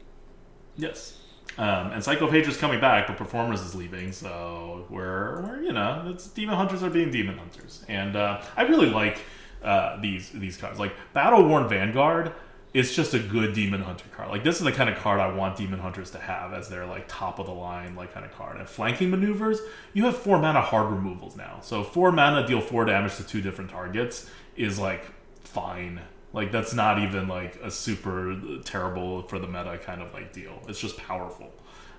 Yes. 0.75 1.17
Um, 1.57 1.91
and 1.91 2.03
Cycle 2.03 2.27
of 2.27 2.35
is 2.35 2.57
coming 2.57 2.81
back, 2.81 3.07
but 3.07 3.15
Performers 3.15 3.61
is 3.61 3.75
leaving, 3.75 4.11
so 4.11 4.85
we're, 4.89 5.41
we're 5.41 5.61
you 5.61 5.71
know, 5.71 6.03
it's 6.07 6.27
demon 6.27 6.55
hunters 6.55 6.83
are 6.83 6.89
being 6.89 7.11
demon 7.11 7.37
hunters, 7.37 7.85
and 7.87 8.17
uh, 8.17 8.41
I 8.57 8.63
really 8.63 8.89
like 8.89 9.19
uh, 9.63 10.01
these 10.01 10.31
these 10.31 10.57
cards. 10.57 10.79
Like 10.79 10.93
Battle 11.13 11.47
Worn 11.47 11.69
Vanguard 11.69 12.33
is 12.73 12.95
just 12.95 13.13
a 13.13 13.19
good 13.19 13.53
demon 13.53 13.81
hunter 13.81 14.05
card. 14.15 14.29
Like 14.29 14.43
this 14.43 14.57
is 14.57 14.63
the 14.63 14.71
kind 14.71 14.89
of 14.89 14.97
card 14.97 15.19
I 15.19 15.33
want 15.33 15.57
demon 15.57 15.79
hunters 15.79 16.09
to 16.11 16.17
have 16.17 16.53
as 16.53 16.69
their 16.69 16.85
like 16.85 17.05
top 17.07 17.39
of 17.39 17.45
the 17.45 17.53
line 17.53 17.95
like 17.95 18.13
kind 18.13 18.25
of 18.25 18.35
card. 18.35 18.57
And 18.57 18.67
flanking 18.67 19.11
maneuvers, 19.11 19.59
you 19.93 20.05
have 20.05 20.17
four 20.17 20.39
mana 20.39 20.61
hard 20.61 20.91
removals 20.91 21.35
now, 21.35 21.59
so 21.61 21.83
four 21.83 22.11
mana 22.11 22.47
deal 22.47 22.61
four 22.61 22.85
damage 22.85 23.15
to 23.17 23.23
two 23.23 23.41
different 23.41 23.69
targets 23.69 24.29
is 24.55 24.79
like 24.79 25.05
fine. 25.43 26.01
Like 26.33 26.51
that's 26.51 26.73
not 26.73 26.97
even 26.99 27.27
like 27.27 27.55
a 27.61 27.69
super 27.69 28.35
terrible 28.65 29.21
for 29.23 29.37
the 29.37 29.47
meta 29.47 29.77
kind 29.77 30.01
of 30.01 30.11
like 30.13 30.33
deal. 30.33 30.59
It's 30.67 30.79
just 30.79 30.97
powerful. 30.97 31.51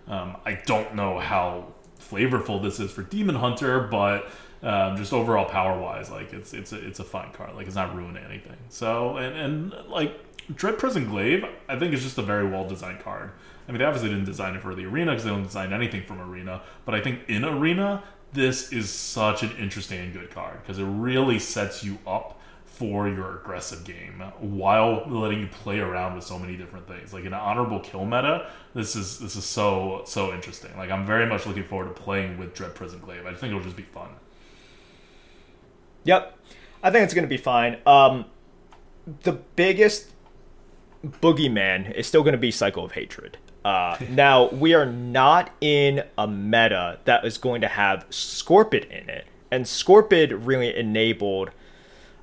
Um, 0.09 0.37
I 0.45 0.55
don't 0.67 0.97
know 0.97 1.21
how 1.21 1.73
flavorful 2.01 2.63
this 2.63 2.81
is 2.81 2.91
for 2.91 3.03
Demon 3.03 3.37
Hunter, 3.37 3.81
but 3.81 4.29
um, 4.63 4.97
just 4.97 5.13
overall 5.13 5.45
power 5.45 5.79
wise, 5.79 6.11
like 6.11 6.33
it's 6.33 6.53
it's 6.53 6.73
a, 6.73 6.85
it's 6.85 6.99
a 6.99 7.05
fine 7.05 7.31
card. 7.33 7.55
Like 7.55 7.67
it's 7.67 7.77
not 7.77 7.95
ruining 7.95 8.25
anything. 8.25 8.57
So 8.71 9.19
and 9.19 9.37
and 9.37 9.89
like 9.89 10.19
Dread 10.53 10.79
Prison 10.79 11.09
Glaive, 11.09 11.45
I 11.69 11.79
think 11.79 11.95
is 11.95 12.03
just 12.03 12.19
a 12.19 12.23
very 12.23 12.47
well 12.47 12.67
designed 12.67 13.01
card. 13.01 13.33
I 13.67 13.73
mean, 13.73 13.79
they 13.79 13.85
obviously 13.85 14.11
didn't 14.11 14.27
design 14.27 14.55
it 14.55 14.63
for 14.63 14.75
the 14.75 14.85
arena 14.85 15.13
because 15.13 15.25
they 15.25 15.31
don't 15.31 15.43
design 15.43 15.73
anything 15.73 16.03
from 16.03 16.21
arena. 16.21 16.63
But 16.85 16.95
I 16.95 17.01
think 17.01 17.21
in 17.29 17.45
arena, 17.45 18.03
this 18.33 18.73
is 18.73 18.91
such 18.91 19.43
an 19.43 19.53
interesting 19.59 20.01
and 20.01 20.13
good 20.13 20.31
card 20.31 20.61
because 20.63 20.79
it 20.79 20.85
really 20.85 21.39
sets 21.39 21.83
you 21.83 21.99
up 22.07 22.41
for 22.67 23.09
your 23.09 23.37
aggressive 23.39 23.85
game 23.85 24.21
while 24.41 25.05
letting 25.09 25.39
you 25.39 25.47
play 25.47 25.79
around 25.79 26.17
with 26.17 26.25
so 26.25 26.39
many 26.39 26.57
different 26.57 26.89
things. 26.89 27.13
Like 27.13 27.25
an 27.25 27.33
honorable 27.33 27.79
kill 27.81 28.05
meta, 28.05 28.51
this 28.75 28.97
is 28.97 29.19
this 29.21 29.37
is 29.37 29.45
so 29.45 30.03
so 30.07 30.33
interesting. 30.35 30.77
Like 30.77 30.91
I'm 30.91 31.07
very 31.07 31.27
much 31.27 31.47
looking 31.47 31.65
forward 31.65 31.95
to 31.95 32.03
playing 32.03 32.37
with 32.37 32.55
Dread 32.55 32.75
Prison 32.75 32.99
Glaive. 32.99 33.25
I 33.27 33.35
think 33.35 33.51
it'll 33.51 33.63
just 33.63 33.77
be 33.77 33.85
fun. 33.85 34.09
Yep, 36.03 36.37
I 36.83 36.91
think 36.91 37.05
it's 37.05 37.15
gonna 37.15 37.29
be 37.29 37.37
fine. 37.37 37.79
Um, 37.87 38.27
the 39.23 39.33
biggest 39.33 40.14
boogeyman 41.05 41.93
is 41.95 42.07
still 42.07 42.23
gonna 42.23 42.37
be 42.37 42.51
Cycle 42.51 42.85
of 42.85 42.93
Hatred. 42.93 43.39
Uh, 43.65 43.97
now 44.11 44.49
we 44.51 44.75
are 44.75 44.87
not 44.87 45.51
in 45.61 46.05
a 46.19 46.27
meta 46.27 46.99
that 47.05 47.25
is 47.25 47.39
going 47.39 47.61
to 47.61 47.69
have 47.69 48.09
Scorpid 48.11 48.85
in 48.91 49.09
it, 49.09 49.27
and 49.51 49.65
Scorpid 49.65 50.47
really 50.47 50.77
enabled 50.77 51.51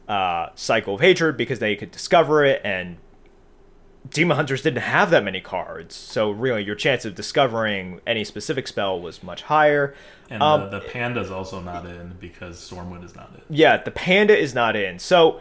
uh, 0.07 0.49
cycle 0.55 0.95
of 0.95 1.01
hatred 1.01 1.37
because 1.37 1.59
they 1.59 1.75
could 1.75 1.89
discover 1.91 2.43
it 2.43 2.59
and 2.65 2.97
Demon 4.09 4.35
Hunters 4.35 4.63
didn't 4.63 4.81
have 4.81 5.11
that 5.11 5.23
many 5.23 5.39
cards, 5.39 5.95
so 5.95 6.31
really 6.31 6.63
your 6.63 6.75
chance 6.75 7.05
of 7.05 7.13
discovering 7.13 8.01
any 8.07 8.23
specific 8.23 8.67
spell 8.67 8.99
was 8.99 9.21
much 9.21 9.43
higher. 9.43 9.93
And 10.29 10.41
Um, 10.41 10.69
the, 10.71 10.79
the 10.79 10.85
panda's 10.89 11.29
also 11.29 11.61
not 11.61 11.85
in 11.85 12.15
because 12.19 12.57
Stormwind 12.57 13.05
is 13.05 13.15
not 13.15 13.31
in. 13.35 13.41
Yeah, 13.55 13.77
the 13.77 13.91
panda 13.91 14.35
is 14.37 14.55
not 14.55 14.75
in, 14.75 14.97
so 14.97 15.39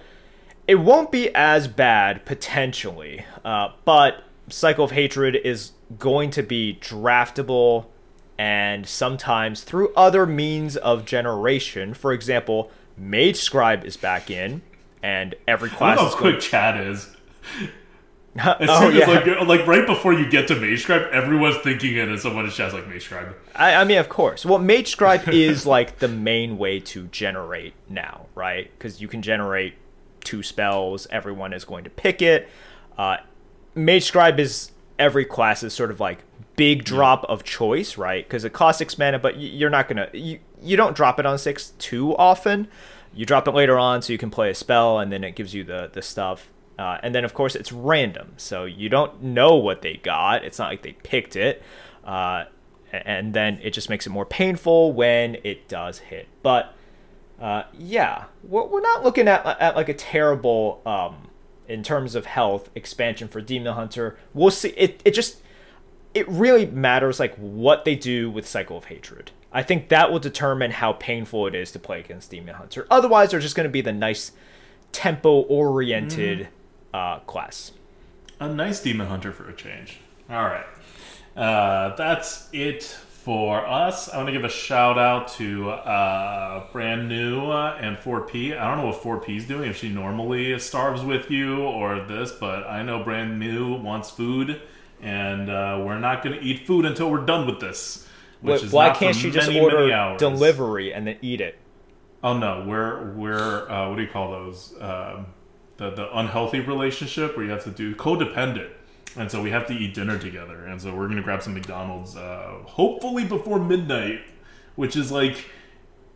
it 0.70 0.78
won't 0.78 1.10
be 1.10 1.34
as 1.34 1.66
bad 1.66 2.24
potentially. 2.24 3.24
Uh, 3.44 3.70
but 3.84 4.22
Cycle 4.48 4.84
of 4.84 4.92
Hatred 4.92 5.34
is 5.34 5.72
going 5.98 6.30
to 6.30 6.44
be 6.44 6.78
draftable, 6.80 7.86
and 8.38 8.86
sometimes 8.86 9.64
through 9.64 9.92
other 9.94 10.26
means 10.26 10.76
of 10.76 11.04
generation. 11.04 11.92
For 11.92 12.12
example, 12.12 12.70
Mage 12.96 13.38
Scribe 13.38 13.84
is 13.84 13.96
back 13.96 14.30
in, 14.30 14.62
and 15.02 15.34
every 15.48 15.70
Look 15.70 15.78
class 15.78 15.98
how 15.98 16.06
is 16.06 16.14
going. 16.14 16.34
quick 16.34 16.40
chat 16.40 16.76
is. 16.76 17.16
As 18.36 18.68
oh 18.70 18.82
soon 18.82 18.92
as 18.92 18.94
yeah, 18.94 19.06
like 19.08 19.48
like 19.48 19.66
right 19.66 19.84
before 19.84 20.12
you 20.12 20.30
get 20.30 20.46
to 20.46 20.54
Mage 20.54 20.82
Scribe, 20.82 21.08
everyone's 21.10 21.56
thinking 21.64 21.96
it, 21.96 22.08
and 22.08 22.20
someone 22.20 22.44
in 22.44 22.52
chat's 22.52 22.72
like 22.72 22.86
Mage 22.86 23.02
Scribe. 23.02 23.34
I, 23.56 23.74
I 23.74 23.84
mean, 23.84 23.98
of 23.98 24.08
course. 24.08 24.46
Well, 24.46 24.60
Mage 24.60 24.86
Scribe 24.86 25.28
is 25.32 25.66
like 25.66 25.98
the 25.98 26.06
main 26.06 26.56
way 26.56 26.78
to 26.78 27.08
generate 27.08 27.74
now, 27.88 28.26
right? 28.36 28.70
Because 28.78 29.00
you 29.00 29.08
can 29.08 29.20
generate 29.20 29.74
two 30.24 30.42
spells. 30.42 31.06
Everyone 31.10 31.52
is 31.52 31.64
going 31.64 31.84
to 31.84 31.90
pick 31.90 32.22
it. 32.22 32.48
Uh, 32.96 33.18
Mage 33.74 34.04
Scribe 34.04 34.38
is 34.40 34.72
every 34.98 35.24
class 35.24 35.62
is 35.62 35.72
sort 35.72 35.90
of 35.90 36.00
like 36.00 36.24
big 36.56 36.84
drop 36.84 37.24
of 37.24 37.42
choice, 37.42 37.96
right? 37.96 38.24
Because 38.26 38.44
it 38.44 38.52
costs 38.52 38.78
six 38.78 38.98
mana, 38.98 39.18
but 39.18 39.38
you're 39.38 39.70
not 39.70 39.88
gonna 39.88 40.08
you 40.12 40.38
you 40.62 40.76
don't 40.76 40.94
drop 40.94 41.18
it 41.18 41.26
on 41.26 41.38
six 41.38 41.70
too 41.78 42.16
often. 42.16 42.68
You 43.14 43.26
drop 43.26 43.48
it 43.48 43.52
later 43.52 43.78
on 43.78 44.02
so 44.02 44.12
you 44.12 44.18
can 44.18 44.30
play 44.30 44.50
a 44.50 44.54
spell, 44.54 44.98
and 44.98 45.10
then 45.10 45.24
it 45.24 45.34
gives 45.34 45.54
you 45.54 45.64
the 45.64 45.90
the 45.92 46.02
stuff. 46.02 46.50
Uh, 46.78 46.98
and 47.02 47.14
then 47.14 47.24
of 47.24 47.34
course 47.34 47.54
it's 47.54 47.72
random, 47.72 48.34
so 48.36 48.64
you 48.64 48.88
don't 48.88 49.22
know 49.22 49.56
what 49.56 49.82
they 49.82 49.96
got. 49.96 50.44
It's 50.44 50.58
not 50.58 50.70
like 50.70 50.82
they 50.82 50.92
picked 50.92 51.36
it. 51.36 51.62
Uh, 52.04 52.44
and 52.92 53.34
then 53.34 53.58
it 53.62 53.70
just 53.70 53.88
makes 53.88 54.06
it 54.06 54.10
more 54.10 54.26
painful 54.26 54.92
when 54.92 55.36
it 55.44 55.68
does 55.68 55.98
hit. 55.98 56.26
But 56.42 56.74
uh, 57.40 57.64
yeah, 57.78 58.24
we're, 58.42 58.66
we're 58.66 58.80
not 58.80 59.02
looking 59.02 59.26
at, 59.26 59.44
at 59.60 59.74
like 59.74 59.88
a 59.88 59.94
terrible 59.94 60.82
um, 60.84 61.28
in 61.68 61.82
terms 61.82 62.14
of 62.14 62.26
health 62.26 62.68
expansion 62.74 63.28
for 63.28 63.40
Demon 63.40 63.72
Hunter. 63.74 64.18
We'll 64.34 64.50
see. 64.50 64.70
It 64.70 65.00
it 65.04 65.12
just 65.12 65.40
it 66.12 66.28
really 66.28 66.66
matters 66.66 67.18
like 67.18 67.34
what 67.36 67.84
they 67.84 67.94
do 67.94 68.30
with 68.30 68.46
Cycle 68.46 68.76
of 68.76 68.86
Hatred. 68.86 69.30
I 69.52 69.62
think 69.62 69.88
that 69.88 70.12
will 70.12 70.18
determine 70.18 70.70
how 70.70 70.92
painful 70.92 71.46
it 71.46 71.54
is 71.54 71.72
to 71.72 71.78
play 71.78 72.00
against 72.00 72.30
Demon 72.30 72.54
Hunter. 72.54 72.86
Otherwise, 72.90 73.30
they're 73.30 73.40
just 73.40 73.56
going 73.56 73.68
to 73.68 73.72
be 73.72 73.80
the 73.80 73.92
nice 73.92 74.32
tempo 74.92 75.40
oriented 75.42 76.48
uh, 76.92 77.20
class. 77.20 77.72
A 78.38 78.48
nice 78.48 78.80
demon 78.80 79.06
hunter 79.06 79.32
for 79.32 79.48
a 79.48 79.54
change. 79.54 80.00
All 80.28 80.44
right, 80.44 80.66
uh, 81.36 81.94
that's 81.96 82.48
it 82.52 82.96
for 83.22 83.66
us. 83.66 84.08
I 84.08 84.16
want 84.16 84.28
to 84.28 84.32
give 84.32 84.44
a 84.44 84.48
shout 84.48 84.98
out 84.98 85.28
to 85.34 85.70
uh, 85.70 86.64
brand 86.72 87.08
new 87.08 87.50
uh, 87.50 87.76
and 87.78 87.98
4P. 87.98 88.58
I 88.58 88.66
don't 88.68 88.78
know 88.78 88.86
what 88.90 89.02
4P 89.02 89.36
is 89.36 89.46
doing 89.46 89.68
if 89.68 89.76
she 89.76 89.90
normally 89.90 90.58
starves 90.58 91.02
with 91.02 91.30
you 91.30 91.62
or 91.62 92.00
this, 92.06 92.32
but 92.32 92.66
I 92.66 92.82
know 92.82 93.04
brand 93.04 93.38
new 93.38 93.74
wants 93.74 94.10
food, 94.10 94.62
and 95.02 95.50
uh, 95.50 95.82
we're 95.84 95.98
not 95.98 96.22
going 96.22 96.38
to 96.38 96.42
eat 96.44 96.66
food 96.66 96.86
until 96.86 97.10
we're 97.10 97.26
done 97.26 97.46
with 97.46 97.60
this. 97.60 98.06
Which 98.40 98.62
Wait, 98.62 98.64
is 98.64 98.72
why 98.72 98.90
can't 98.90 99.14
she 99.14 99.30
just 99.30 99.48
many, 99.48 99.60
order 99.60 99.80
many 99.80 99.92
hours. 99.92 100.18
delivery 100.18 100.94
and 100.94 101.06
then 101.06 101.18
eat 101.20 101.42
it? 101.42 101.58
Oh 102.24 102.38
no, 102.38 102.64
we're 102.66 103.12
we're 103.12 103.70
uh, 103.70 103.90
what 103.90 103.96
do 103.96 104.02
you 104.02 104.08
call 104.08 104.30
those? 104.30 104.74
Um, 104.80 105.26
the 105.76 105.90
the 105.90 106.18
unhealthy 106.18 106.60
relationship 106.60 107.36
where 107.36 107.44
you 107.44 107.50
have 107.50 107.64
to 107.64 107.70
do 107.70 107.94
codependent, 107.94 108.70
and 109.16 109.30
so 109.30 109.42
we 109.42 109.50
have 109.50 109.66
to 109.66 109.74
eat 109.74 109.94
dinner 109.94 110.18
together, 110.18 110.64
and 110.66 110.80
so 110.80 110.94
we're 110.94 111.08
gonna 111.08 111.22
grab 111.22 111.42
some 111.42 111.54
McDonald's, 111.54 112.16
uh, 112.16 112.58
hopefully 112.64 113.24
before 113.24 113.58
midnight, 113.58 114.20
which 114.76 114.96
is 114.96 115.10
like 115.10 115.46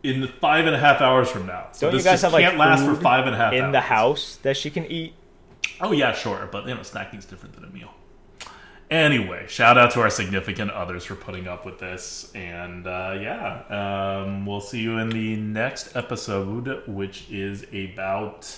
in 0.03 0.27
five 0.39 0.65
and 0.67 0.75
a 0.75 0.79
half 0.79 1.01
hours 1.01 1.29
from 1.29 1.45
now. 1.47 1.67
So 1.71 1.89
Don't 1.89 1.97
you 1.99 2.03
guys 2.03 2.21
have 2.21 2.33
like 2.33 2.43
can't 2.45 2.57
last 2.57 2.85
for 2.85 2.95
five 2.95 3.25
and 3.25 3.35
a 3.35 3.37
half 3.37 3.53
in 3.53 3.65
hours. 3.65 3.71
the 3.73 3.81
house 3.81 4.35
that 4.43 4.55
she 4.55 4.69
can 4.69 4.85
eat? 4.85 5.13
Oh 5.81 5.91
yeah, 5.91 6.13
sure, 6.13 6.47
but 6.51 6.67
you 6.67 6.75
know, 6.75 6.81
snacking's 6.81 7.25
different 7.25 7.55
than 7.55 7.63
a 7.63 7.69
meal. 7.69 7.91
Anyway, 8.91 9.45
shout 9.47 9.79
out 9.79 9.89
to 9.91 9.99
our 10.01 10.11
significant 10.11 10.69
others 10.69 11.03
for 11.03 11.15
putting 11.15 11.47
up 11.47 11.65
with 11.65 11.79
this, 11.79 12.31
and 12.35 12.85
uh, 12.85 13.17
yeah, 13.19 13.63
um, 14.23 14.45
we'll 14.45 14.61
see 14.61 14.79
you 14.79 14.99
in 14.99 15.09
the 15.09 15.35
next 15.37 15.95
episode, 15.95 16.83
which 16.87 17.25
is 17.31 17.65
about 17.73 18.57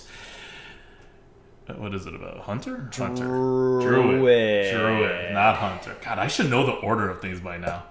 what 1.76 1.94
is 1.94 2.06
it 2.06 2.14
about? 2.14 2.38
Hunter, 2.38 2.88
Hunter, 2.94 3.24
Druid. 3.24 4.74
Druid, 4.74 5.32
not 5.32 5.56
Hunter. 5.56 5.96
God, 6.02 6.18
I 6.18 6.26
should 6.26 6.50
know 6.50 6.64
the 6.64 6.72
order 6.72 7.10
of 7.10 7.20
things 7.20 7.40
by 7.40 7.58
now. 7.58 7.84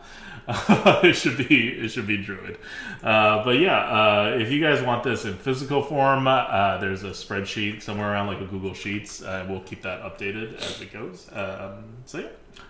it 1.04 1.14
should 1.14 1.38
be 1.38 1.68
it 1.68 1.90
should 1.90 2.08
be 2.08 2.16
Druid, 2.16 2.58
uh, 3.04 3.44
but 3.44 3.60
yeah, 3.60 3.80
uh, 3.80 4.38
if 4.40 4.50
you 4.50 4.62
guys 4.62 4.82
want 4.82 5.04
this 5.04 5.26
in 5.26 5.36
physical 5.36 5.84
form, 5.84 6.26
uh, 6.26 6.78
there's 6.78 7.04
a 7.04 7.10
spreadsheet 7.10 7.82
somewhere 7.82 8.10
around 8.10 8.28
like 8.28 8.40
a 8.40 8.46
Google 8.46 8.74
Sheets. 8.74 9.22
Uh, 9.22 9.46
we'll 9.50 9.60
keep 9.60 9.82
that 9.82 10.02
updated 10.04 10.56
as 10.56 10.80
it 10.80 10.94
goes. 10.94 11.30
Um, 11.34 11.98
so 12.06 12.20
yeah, 12.20 12.28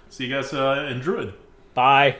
see 0.10 0.26
you 0.26 0.34
guys 0.34 0.52
uh, 0.54 0.90
in 0.90 1.00
Druid. 1.00 1.34
Bye. 1.76 2.16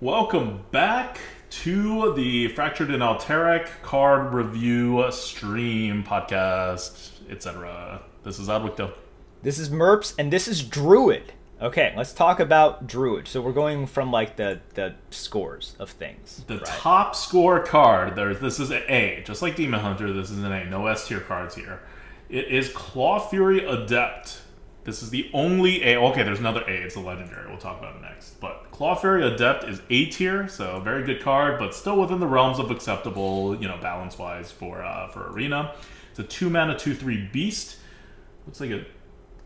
Welcome 0.00 0.60
back 0.70 1.18
to 1.50 2.14
the 2.14 2.48
Fractured 2.48 2.90
and 2.90 3.02
Alterac 3.02 3.68
card 3.82 4.32
review 4.32 5.04
stream 5.10 6.04
podcast, 6.04 7.10
etc. 7.30 8.02
This 8.24 8.38
is 8.38 8.48
Adwicto. 8.48 8.92
This 9.42 9.58
is 9.58 9.70
Merps 9.70 10.14
and 10.18 10.32
this 10.32 10.48
is 10.48 10.62
Druid. 10.62 11.32
Okay, 11.60 11.92
let's 11.96 12.12
talk 12.12 12.38
about 12.38 12.86
Druid. 12.86 13.26
So 13.26 13.40
we're 13.40 13.52
going 13.52 13.86
from 13.86 14.12
like 14.12 14.36
the 14.36 14.60
the 14.74 14.94
scores 15.10 15.74
of 15.78 15.90
things. 15.90 16.44
The 16.46 16.58
right? 16.58 16.66
top 16.66 17.16
score 17.16 17.60
card, 17.64 18.14
there's 18.14 18.38
this 18.40 18.60
is 18.60 18.70
an 18.70 18.82
A, 18.88 19.22
just 19.26 19.42
like 19.42 19.56
Demon 19.56 19.80
Hunter, 19.80 20.12
this 20.12 20.30
is 20.30 20.42
an 20.42 20.52
A, 20.52 20.64
no 20.66 20.86
S 20.86 21.08
tier 21.08 21.20
cards 21.20 21.54
here. 21.54 21.80
It 22.28 22.48
is 22.48 22.68
Claw 22.70 23.18
Fury 23.18 23.64
Adept. 23.64 24.42
This 24.88 25.02
is 25.02 25.10
the 25.10 25.28
only 25.34 25.82
A. 25.82 26.00
Okay, 26.00 26.22
there's 26.22 26.38
another 26.38 26.62
A, 26.62 26.72
it's 26.72 26.94
a 26.96 27.00
legendary. 27.00 27.46
We'll 27.46 27.58
talk 27.58 27.78
about 27.78 27.96
it 27.96 28.00
next. 28.00 28.40
But 28.40 28.68
Claw 28.70 28.94
Fury 28.94 29.22
Adept 29.22 29.64
is 29.64 29.82
A 29.90 30.06
tier, 30.06 30.48
so 30.48 30.80
very 30.80 31.04
good 31.04 31.20
card, 31.20 31.58
but 31.58 31.74
still 31.74 32.00
within 32.00 32.20
the 32.20 32.26
realms 32.26 32.58
of 32.58 32.70
acceptable, 32.70 33.54
you 33.60 33.68
know, 33.68 33.76
balance 33.82 34.16
wise 34.16 34.50
for 34.50 34.82
uh, 34.82 35.08
for 35.08 35.30
Arena. 35.30 35.74
It's 36.08 36.20
a 36.20 36.22
two 36.22 36.48
mana, 36.48 36.74
two 36.78 36.94
three 36.94 37.28
beast. 37.30 37.76
Looks 38.46 38.62
like 38.62 38.70
a 38.70 38.86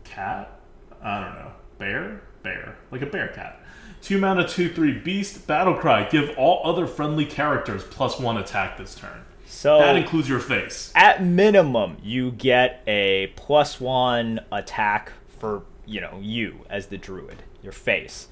cat. 0.05 0.61
I 1.01 1.19
don't 1.19 1.35
know. 1.35 1.51
Bear? 1.77 2.21
Bear. 2.41 2.77
Like 2.89 3.01
a 3.01 3.07
bear 3.07 3.27
cat. 3.27 3.59
Two 4.01 4.19
mana, 4.19 4.47
two, 4.47 4.73
three 4.73 4.97
beast, 4.97 5.45
battle 5.45 5.73
cry. 5.73 6.07
Give 6.07 6.33
all 6.37 6.61
other 6.63 6.87
friendly 6.87 7.25
characters 7.25 7.83
plus 7.83 8.17
one 8.17 8.37
attack 8.37 8.77
this 8.77 8.95
turn. 8.95 9.25
So 9.45 9.79
That 9.79 9.97
includes 9.97 10.29
your 10.29 10.39
face. 10.39 10.93
at 10.95 11.21
minimum, 11.21 11.97
you 12.01 12.31
get 12.31 12.81
a 12.87 13.33
plus 13.35 13.81
one 13.81 14.39
attack 14.53 15.11
for 15.43 15.63
you 15.85 15.99
know 15.99 16.19
you 16.21 16.59
as 16.69 16.87
the 16.87 16.97
druid, 16.97 17.43
your 17.61 17.73
face, 17.73 18.29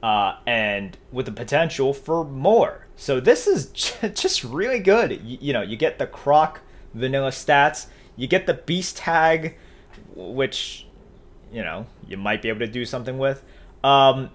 uh, 0.00 0.36
and 0.46 0.96
with 1.10 1.26
the 1.26 1.32
potential 1.32 1.92
for 1.92 2.24
more. 2.24 2.86
So 2.94 3.18
this 3.18 3.48
is 3.48 3.66
just 4.14 4.44
really 4.44 4.78
good. 4.78 5.10
You, 5.24 5.38
you 5.40 5.52
know, 5.52 5.62
you 5.62 5.76
get 5.76 5.98
the 5.98 6.06
croc 6.06 6.60
vanilla 6.94 7.30
stats, 7.30 7.88
you 8.14 8.28
get 8.28 8.46
the 8.46 8.54
beast 8.54 8.96
tag, 8.98 9.56
which 10.14 10.86
you 11.52 11.64
know 11.64 11.86
you 12.06 12.16
might 12.16 12.42
be 12.42 12.48
able 12.48 12.60
to 12.60 12.68
do 12.68 12.84
something 12.84 13.18
with, 13.18 13.42
um, 13.82 14.30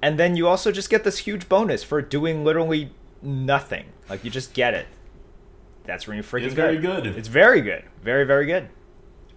and 0.00 0.16
then 0.16 0.36
you 0.36 0.46
also 0.46 0.70
just 0.70 0.88
get 0.90 1.02
this 1.02 1.18
huge 1.18 1.48
bonus 1.48 1.82
for 1.82 2.00
doing 2.00 2.44
literally 2.44 2.92
nothing. 3.20 3.86
Like 4.08 4.24
you 4.24 4.30
just 4.30 4.54
get 4.54 4.74
it. 4.74 4.86
That's 5.86 6.06
really 6.06 6.22
freaking 6.22 6.44
It's 6.44 6.54
good. 6.54 6.80
very 6.80 7.02
good. 7.02 7.06
It's 7.18 7.26
very 7.28 7.60
good. 7.62 7.82
Very, 8.00 8.24
very 8.24 8.46
good. 8.46 8.68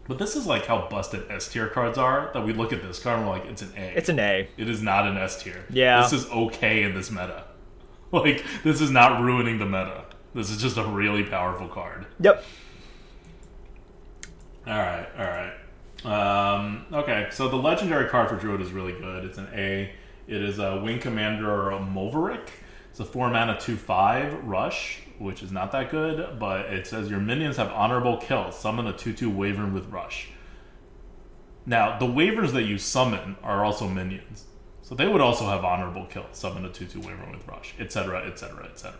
But 0.07 0.19
this 0.19 0.35
is 0.35 0.45
like 0.47 0.65
how 0.65 0.87
busted 0.89 1.29
S 1.29 1.47
tier 1.49 1.67
cards 1.67 1.97
are. 1.97 2.31
That 2.33 2.45
we 2.45 2.53
look 2.53 2.71
at 2.71 2.81
this 2.81 2.99
card 2.99 3.19
and 3.19 3.27
we're 3.27 3.33
like, 3.33 3.45
it's 3.45 3.61
an 3.61 3.71
A. 3.75 3.93
It's 3.95 4.09
an 4.09 4.19
A. 4.19 4.47
It 4.57 4.69
is 4.69 4.81
not 4.81 5.05
an 5.05 5.17
S 5.17 5.41
tier. 5.43 5.65
Yeah. 5.69 6.01
This 6.01 6.13
is 6.13 6.29
okay 6.29 6.83
in 6.83 6.93
this 6.93 7.11
meta. 7.11 7.43
Like, 8.09 8.45
this 8.63 8.79
is 8.79 8.89
not 8.89 9.21
ruining 9.21 9.59
the 9.59 9.65
meta. 9.65 10.05
This 10.33 10.49
is 10.49 10.61
just 10.61 10.77
a 10.77 10.83
really 10.85 11.25
powerful 11.25 11.67
card. 11.67 12.05
Yep. 12.21 12.41
All 14.65 14.77
right, 14.77 15.07
all 15.17 15.25
right. 15.25 15.53
Um, 16.05 16.85
okay, 16.93 17.27
so 17.31 17.49
the 17.49 17.57
legendary 17.57 18.07
card 18.09 18.29
for 18.29 18.37
Druid 18.37 18.61
is 18.61 18.71
really 18.71 18.93
good. 18.93 19.25
It's 19.25 19.37
an 19.37 19.49
A. 19.53 19.91
It 20.25 20.41
is 20.41 20.59
a 20.59 20.79
Wing 20.81 20.99
Commander 20.99 21.51
or 21.51 21.71
a 21.71 21.79
Mulverick. 21.79 22.47
It's 22.97 23.07
a 23.07 23.11
four 23.11 23.29
mana 23.29 23.59
two 23.59 23.75
five 23.75 24.33
rush, 24.43 25.01
which 25.19 25.43
is 25.43 25.51
not 25.51 25.71
that 25.73 25.91
good, 25.91 26.39
but 26.39 26.61
it 26.61 26.87
says 26.87 27.11
your 27.11 27.19
minions 27.19 27.57
have 27.57 27.69
honorable 27.69 28.17
kills. 28.17 28.59
Summon 28.59 28.87
a 28.87 28.93
two 28.93 29.13
two 29.13 29.29
Wyvern 29.29 29.71
with 29.71 29.85
rush. 29.89 30.29
Now 31.63 31.99
the 31.99 32.07
Wyverns 32.07 32.53
that 32.53 32.63
you 32.63 32.79
summon 32.79 33.35
are 33.43 33.63
also 33.63 33.87
minions, 33.87 34.45
so 34.81 34.95
they 34.95 35.07
would 35.07 35.21
also 35.21 35.45
have 35.45 35.63
honorable 35.63 36.07
kills. 36.07 36.39
Summon 36.39 36.65
a 36.65 36.69
two 36.71 36.87
two 36.87 36.99
Wyvern 37.01 37.31
with 37.31 37.47
rush, 37.47 37.75
etc., 37.79 38.25
etc., 38.25 38.65
etc. 38.65 38.97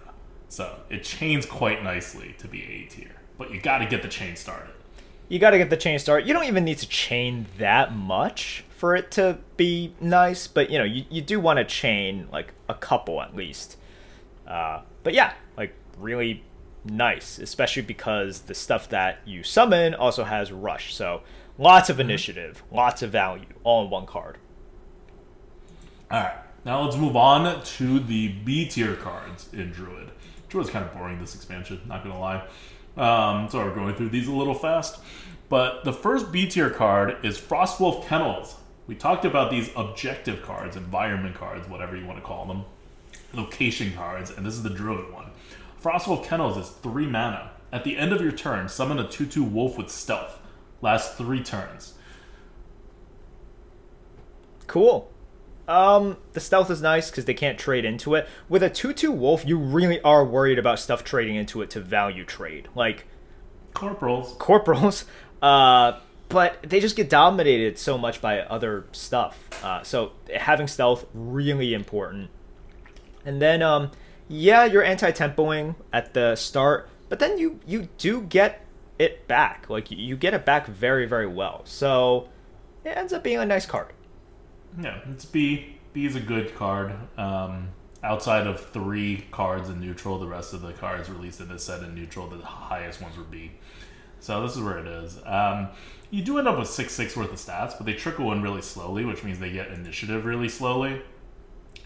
So 0.48 0.76
it 0.92 1.04
chains 1.04 1.48
quite 1.48 1.84
nicely 1.84 2.36
to 2.38 2.48
be 2.48 2.62
A 2.62 2.84
tier, 2.94 3.16
but 3.40 3.50
you 3.50 3.60
got 3.60 3.80
to 3.80 3.88
get 3.88 4.04
the 4.04 4.10
chain 4.10 4.36
started. 4.36 4.76
you 5.28 5.40
got 5.40 5.50
to 5.50 5.58
get 5.58 5.72
the 5.72 5.76
chain 5.76 5.98
start. 5.98 6.26
You 6.26 6.36
don't 6.36 6.46
even 6.46 6.66
need 6.66 6.78
to 6.78 6.88
chain 6.88 7.48
that 7.58 7.96
much 7.96 8.64
for 8.70 8.96
it 8.96 9.10
to 9.14 9.40
be 9.56 9.96
nice, 10.00 10.46
but 10.46 10.70
you 10.70 10.78
know, 10.78 10.84
you, 10.84 11.04
you 11.10 11.24
do 11.24 11.40
want 11.40 11.58
to 11.58 11.66
chain 11.66 12.28
like 12.32 12.54
a 12.70 12.76
couple 12.76 13.24
at 13.24 13.36
least. 13.36 13.76
Uh, 14.48 14.82
but 15.04 15.14
yeah, 15.14 15.34
like 15.58 15.74
really 15.98 16.44
nice, 16.86 17.40
especially 17.40 17.82
because 17.82 18.42
the 18.42 18.54
stuff 18.54 18.90
that 18.90 19.20
you 19.26 19.44
summon 19.44 19.94
also 19.94 20.24
has 20.24 20.52
rush. 20.52 20.94
So 20.94 21.22
lots 21.58 21.90
of 21.90 22.00
initiative, 22.00 22.64
lots 22.72 23.02
of 23.02 23.12
value, 23.12 23.46
all 23.64 23.84
in 23.84 23.90
one 23.90 24.06
card. 24.06 24.38
All 26.10 26.22
right, 26.22 26.38
now 26.64 26.82
let's 26.82 26.96
move 26.96 27.18
on 27.18 27.62
to 27.64 28.00
the 28.00 28.30
B 28.30 28.66
tier 28.68 28.96
cards 28.96 29.50
in 29.52 29.72
Druid. 29.72 30.12
Druid's 30.48 30.70
kind 30.70 30.86
of 30.86 30.94
boring 30.94 31.20
this 31.20 31.36
expansion, 31.36 31.82
not 31.86 32.04
gonna 32.04 32.20
lie. 32.20 32.48
Um, 32.96 33.50
so 33.50 33.60
we're 33.60 33.76
going 33.76 33.96
through 33.96 34.10
these 34.10 34.28
a 34.28 34.32
little 34.32 34.54
fast. 34.54 35.00
But 35.50 35.84
the 35.84 35.94
first 35.94 36.32
B 36.32 36.48
tier 36.48 36.70
card 36.70 37.18
is 37.24 37.38
Frostwolf 37.38 38.06
Kennels. 38.08 38.56
We 38.88 38.96
talked 38.96 39.26
about 39.26 39.52
these 39.52 39.70
objective 39.76 40.42
cards, 40.42 40.78
environment 40.78 41.36
cards, 41.36 41.68
whatever 41.68 41.96
you 41.96 42.06
want 42.06 42.20
to 42.20 42.26
call 42.26 42.46
them, 42.46 42.64
location 43.34 43.94
cards, 43.94 44.32
and 44.32 44.46
this 44.46 44.54
is 44.54 44.64
the 44.64 44.70
Druid 44.70 45.12
one. 45.14 45.32
Frostwolf 45.82 46.26
Kennels 46.26 46.58
is 46.58 46.70
three 46.70 47.08
mana. 47.08 47.52
At 47.72 47.84
the 47.84 47.98
end 47.98 48.14
of 48.14 48.22
your 48.22 48.32
turn, 48.32 48.70
summon 48.70 49.00
a 49.00 49.08
2 49.08 49.26
2 49.26 49.44
wolf 49.44 49.78
with 49.78 49.90
stealth. 49.90 50.40
Last 50.82 51.18
three 51.18 51.44
turns. 51.44 51.94
Cool. 54.68 55.12
Um, 55.68 56.18
the 56.34 56.40
stealth 56.40 56.72
is 56.72 56.82
nice 56.82 57.10
because 57.10 57.26
they 57.26 57.34
can't 57.34 57.60
trade 57.60 57.84
into 57.84 58.16
it. 58.16 58.28
With 58.48 58.64
a 58.64 58.70
2 58.70 58.94
2 58.94 59.12
wolf, 59.12 59.46
you 59.46 59.58
really 59.58 60.02
are 60.02 60.24
worried 60.24 60.60
about 60.60 60.80
stuff 60.80 61.04
trading 61.04 61.36
into 61.36 61.62
it 61.62 61.70
to 61.72 61.82
value 61.82 62.24
trade. 62.26 62.70
Like, 62.76 63.06
Corporals. 63.74 64.36
corporals. 64.40 65.06
Uh, 65.40 66.00
but 66.30 66.58
they 66.64 66.80
just 66.80 66.96
get 66.96 67.12
dominated 67.12 67.78
so 67.78 67.96
much 67.96 68.22
by 68.22 68.40
other 68.40 68.88
stuff. 68.92 69.38
Uh, 69.64 69.84
so 69.84 70.14
having 70.36 70.68
stealth 70.68 71.06
really 71.14 71.76
important. 71.76 72.32
And 73.28 73.42
then, 73.42 73.62
um, 73.62 73.92
yeah, 74.30 74.64
you're 74.64 74.84
anti-tempoing 74.84 75.76
at 75.92 76.14
the 76.14 76.36
start, 76.36 76.90
but 77.10 77.20
then 77.20 77.38
you 77.38 77.60
you 77.68 77.90
do 77.98 78.22
get 78.22 78.66
it 78.98 79.28
back. 79.28 79.70
Like 79.70 79.92
you 79.92 80.16
get 80.16 80.34
it 80.34 80.46
back 80.46 80.66
very 80.66 81.06
very 81.06 81.28
well. 81.28 81.62
So 81.66 82.30
it 82.84 82.98
ends 82.98 83.14
up 83.14 83.24
being 83.24 83.38
a 83.38 83.46
nice 83.46 83.66
card. 83.66 83.94
Yeah, 84.82 85.00
it's 85.12 85.26
B. 85.26 85.78
B 85.94 86.06
is 86.06 86.16
a 86.16 86.22
good 86.22 86.56
card. 86.56 86.94
Um, 87.18 87.70
outside 88.02 88.48
of 88.48 88.66
three 88.70 89.26
cards 89.32 89.70
in 89.70 89.82
neutral, 89.82 90.20
the 90.20 90.28
rest 90.28 90.54
of 90.54 90.62
the 90.62 90.72
cards 90.72 91.10
released 91.10 91.42
in 91.42 91.50
this 91.50 91.66
set 91.66 91.84
in 91.84 91.94
neutral, 91.96 92.28
the 92.28 92.38
highest 92.46 93.02
ones 93.02 93.18
were 93.18 93.24
B. 93.24 93.52
So 94.20 94.42
this 94.42 94.56
is 94.56 94.62
where 94.62 94.78
it 94.80 94.88
is. 94.88 95.20
Um, 95.26 95.70
you 96.12 96.24
do 96.24 96.38
end 96.38 96.48
up 96.48 96.58
with 96.58 96.70
six 96.70 96.94
six 96.94 97.18
worth 97.18 97.32
of 97.32 97.38
stats, 97.38 97.78
but 97.78 97.86
they 97.86 97.94
trickle 97.94 98.32
in 98.32 98.42
really 98.42 98.62
slowly, 98.62 99.04
which 99.04 99.24
means 99.24 99.40
they 99.40 99.52
get 99.52 99.70
initiative 99.70 100.24
really 100.26 100.50
slowly, 100.50 101.02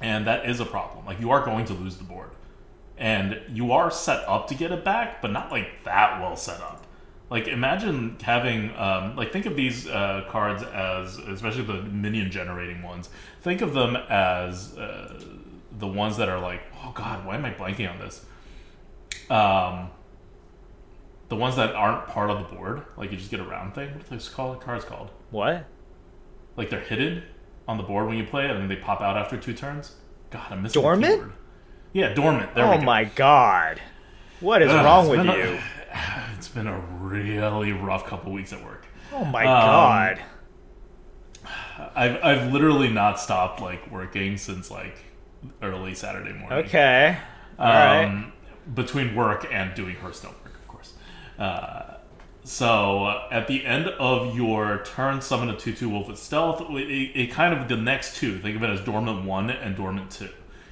and 0.01 0.27
that 0.27 0.49
is 0.49 0.59
a 0.59 0.65
problem. 0.65 1.05
Like 1.05 1.19
you 1.19 1.31
are 1.31 1.43
going 1.45 1.65
to 1.65 1.73
lose 1.73 1.97
the 1.97 2.03
board, 2.03 2.31
and 2.97 3.39
you 3.51 3.71
are 3.71 3.91
set 3.91 4.27
up 4.27 4.47
to 4.47 4.55
get 4.55 4.71
it 4.71 4.83
back, 4.83 5.21
but 5.21 5.31
not 5.31 5.51
like 5.51 5.83
that 5.83 6.19
well 6.21 6.35
set 6.35 6.61
up. 6.61 6.85
Like 7.29 7.47
imagine 7.47 8.17
having 8.21 8.75
um, 8.75 9.15
like 9.15 9.31
think 9.31 9.45
of 9.45 9.55
these 9.55 9.87
uh, 9.87 10.25
cards 10.29 10.63
as 10.63 11.17
especially 11.17 11.63
the 11.63 11.81
minion 11.83 12.29
generating 12.29 12.83
ones. 12.83 13.09
Think 13.41 13.61
of 13.61 13.73
them 13.73 13.95
as 13.95 14.77
uh, 14.77 15.23
the 15.79 15.87
ones 15.87 16.17
that 16.17 16.27
are 16.27 16.39
like 16.39 16.61
oh 16.83 16.91
god 16.93 17.25
why 17.25 17.35
am 17.35 17.45
I 17.45 17.53
blanking 17.53 17.89
on 17.89 17.99
this? 17.99 18.25
Um, 19.29 19.89
the 21.29 21.37
ones 21.37 21.55
that 21.55 21.73
aren't 21.73 22.07
part 22.07 22.29
of 22.29 22.39
the 22.39 22.55
board, 22.55 22.81
like 22.97 23.11
you 23.11 23.17
just 23.17 23.31
get 23.31 23.39
a 23.39 23.45
round 23.45 23.73
thing. 23.75 23.93
What 23.93 24.03
are 24.03 24.09
those 24.09 24.27
called? 24.27 24.59
Cards 24.59 24.83
called? 24.83 25.09
What? 25.29 25.65
Like 26.57 26.69
they're 26.69 26.81
hidden 26.81 27.23
on 27.67 27.77
the 27.77 27.83
board 27.83 28.07
when 28.07 28.17
you 28.17 28.25
play 28.25 28.45
it, 28.45 28.51
and 28.51 28.69
they 28.69 28.75
pop 28.75 29.01
out 29.01 29.17
after 29.17 29.37
two 29.37 29.53
turns. 29.53 29.95
God, 30.29 30.51
I'm 30.51 30.61
missing. 30.63 30.81
the 30.81 30.87
Dormant? 30.87 31.13
keyword. 31.15 31.33
Yeah, 31.93 32.13
dormant. 32.13 32.55
There 32.55 32.65
oh 32.65 32.71
we 32.71 32.77
go. 32.77 32.83
my 32.83 33.03
god. 33.03 33.81
What 34.39 34.61
is 34.61 34.71
Ugh, 34.71 34.85
wrong 34.85 35.09
with 35.09 35.19
a- 35.19 35.23
you? 35.37 35.59
it's 36.37 36.47
been 36.47 36.67
a 36.67 36.79
really 36.99 37.71
rough 37.73 38.05
couple 38.05 38.31
weeks 38.31 38.53
at 38.53 38.63
work. 38.63 38.85
Oh 39.13 39.25
my 39.25 39.41
um, 39.41 39.45
god. 39.45 40.21
I've 41.95 42.23
I've 42.23 42.53
literally 42.53 42.89
not 42.89 43.19
stopped 43.19 43.59
like 43.61 43.89
working 43.91 44.37
since 44.37 44.69
like 44.71 44.97
early 45.61 45.95
Saturday 45.95 46.33
morning. 46.33 46.59
Okay. 46.65 47.17
All 47.59 47.65
right. 47.67 48.05
um, 48.05 48.31
Between 48.73 49.15
work 49.15 49.47
and 49.51 49.73
doing 49.73 49.95
Hearthstone 49.95 50.33
work, 50.43 50.53
of 50.55 50.67
course. 50.67 50.93
Uh, 51.39 51.90
so 52.51 53.05
uh, 53.05 53.29
at 53.31 53.47
the 53.47 53.65
end 53.65 53.87
of 53.87 54.35
your 54.35 54.83
turn, 54.83 55.21
summon 55.21 55.49
a 55.49 55.57
two-two 55.57 55.87
wolf 55.87 56.09
with 56.09 56.17
stealth. 56.17 56.61
It, 56.69 57.11
it 57.15 57.31
kind 57.31 57.53
of 57.53 57.69
the 57.69 57.77
next 57.77 58.17
two. 58.17 58.39
Think 58.39 58.57
of 58.57 58.63
it 58.63 58.69
as 58.69 58.81
dormant 58.81 59.23
one 59.23 59.49
and 59.49 59.73
dormant 59.73 60.11
two. 60.11 60.27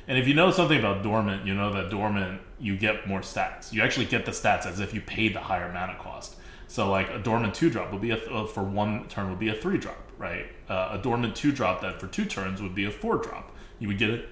And 0.05 0.17
if 0.17 0.27
you 0.27 0.33
know 0.33 0.51
something 0.51 0.77
about 0.77 1.03
dormant, 1.03 1.45
you 1.45 1.53
know 1.53 1.71
that 1.71 1.89
dormant 1.89 2.41
you 2.59 2.75
get 2.75 3.07
more 3.07 3.21
stats. 3.21 3.71
You 3.71 3.81
actually 3.81 4.07
get 4.07 4.25
the 4.25 4.31
stats 4.31 4.65
as 4.65 4.81
if 4.81 4.93
you 4.93 4.99
paid 4.99 5.33
the 5.33 5.39
higher 5.39 5.71
mana 5.71 5.95
cost. 5.97 6.35
So 6.67 6.91
like 6.91 7.09
a 7.11 7.19
dormant 7.19 7.55
two 7.55 7.69
drop 7.69 7.93
would 7.93 8.01
be 8.01 8.11
a 8.11 8.17
uh, 8.17 8.45
for 8.45 8.61
one 8.61 9.07
turn 9.07 9.29
would 9.29 9.39
be 9.39 9.47
a 9.47 9.55
three 9.55 9.77
drop, 9.77 10.03
right? 10.17 10.47
Uh, 10.67 10.89
a 10.93 10.97
dormant 11.01 11.33
two 11.33 11.53
drop 11.53 11.79
that 11.81 12.01
for 12.01 12.07
two 12.07 12.25
turns 12.25 12.61
would 12.61 12.75
be 12.75 12.83
a 12.83 12.91
four 12.91 13.19
drop. 13.19 13.55
You 13.79 13.87
would 13.87 13.97
get 13.97 14.09
it 14.09 14.29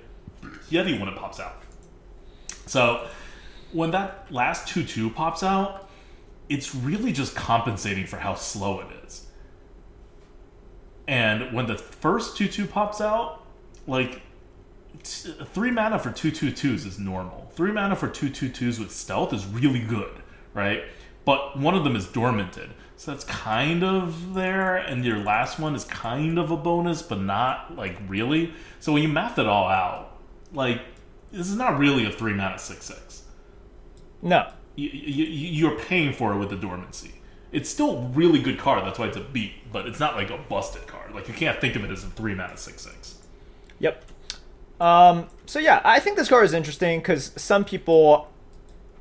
Yeti 0.69 0.99
when 0.99 1.07
it 1.07 1.15
pops 1.15 1.39
out. 1.39 1.61
So 2.65 3.07
when 3.71 3.91
that 3.91 4.27
last 4.29 4.67
two 4.67 4.83
two 4.83 5.09
pops 5.09 5.43
out, 5.43 5.86
it's 6.49 6.73
really 6.73 7.11
just 7.11 7.35
compensating 7.35 8.05
for 8.05 8.17
how 8.17 8.35
slow 8.35 8.79
it 8.79 8.87
is. 9.05 9.27
And 11.07 11.53
when 11.53 11.67
the 11.67 11.77
first 11.77 12.37
two 12.37 12.47
two 12.47 12.67
pops 12.67 12.99
out, 13.01 13.43
like 13.85 14.21
t- 15.03 15.33
three 15.53 15.71
mana 15.71 15.99
for 15.99 16.11
two 16.11 16.31
two 16.31 16.51
twos 16.51 16.85
is 16.85 16.99
normal. 16.99 17.49
Three 17.53 17.71
mana 17.71 17.95
for 17.95 18.07
two 18.07 18.29
two 18.29 18.49
twos 18.49 18.79
with 18.79 18.91
stealth 18.91 19.33
is 19.33 19.45
really 19.45 19.79
good, 19.79 20.21
right? 20.53 20.83
But 21.25 21.59
one 21.59 21.75
of 21.75 21.83
them 21.83 21.95
is 21.95 22.07
dormanted, 22.07 22.69
so 22.95 23.11
that's 23.11 23.23
kind 23.25 23.83
of 23.83 24.33
there. 24.33 24.77
And 24.77 25.03
your 25.05 25.17
last 25.17 25.59
one 25.59 25.75
is 25.75 25.83
kind 25.85 26.37
of 26.37 26.51
a 26.51 26.57
bonus, 26.57 27.01
but 27.01 27.19
not 27.21 27.75
like 27.75 27.97
really. 28.07 28.53
So 28.79 28.93
when 28.93 29.01
you 29.03 29.09
math 29.09 29.37
it 29.39 29.45
all 29.45 29.67
out, 29.67 30.17
like 30.53 30.81
this 31.31 31.49
is 31.49 31.55
not 31.55 31.77
really 31.77 32.05
a 32.05 32.11
three 32.11 32.33
mana 32.33 32.59
six 32.59 32.85
six. 32.85 33.23
no. 34.21 34.51
You, 34.77 34.89
you, 34.89 35.25
you're 35.25 35.79
paying 35.79 36.13
for 36.13 36.33
it 36.33 36.37
with 36.37 36.49
the 36.49 36.55
dormancy. 36.55 37.15
It's 37.51 37.69
still 37.69 37.97
a 37.97 38.01
really 38.09 38.41
good 38.41 38.57
card. 38.57 38.85
That's 38.85 38.99
why 38.99 39.07
it's 39.07 39.17
a 39.17 39.21
beat, 39.21 39.71
but 39.71 39.87
it's 39.87 39.99
not 39.99 40.15
like 40.15 40.29
a 40.29 40.37
busted 40.37 40.87
card. 40.87 41.13
Like 41.13 41.27
you 41.27 41.33
can't 41.33 41.59
think 41.59 41.75
of 41.75 41.83
it 41.83 41.91
as 41.91 42.03
a 42.03 42.07
three 42.07 42.35
mana 42.35 42.55
six 42.57 42.83
six. 42.83 43.19
Yep. 43.79 44.05
Um, 44.79 45.27
so 45.45 45.59
yeah, 45.59 45.81
I 45.83 45.99
think 45.99 46.17
this 46.17 46.29
card 46.29 46.45
is 46.45 46.53
interesting 46.53 46.99
because 46.99 47.31
some 47.35 47.65
people 47.65 48.29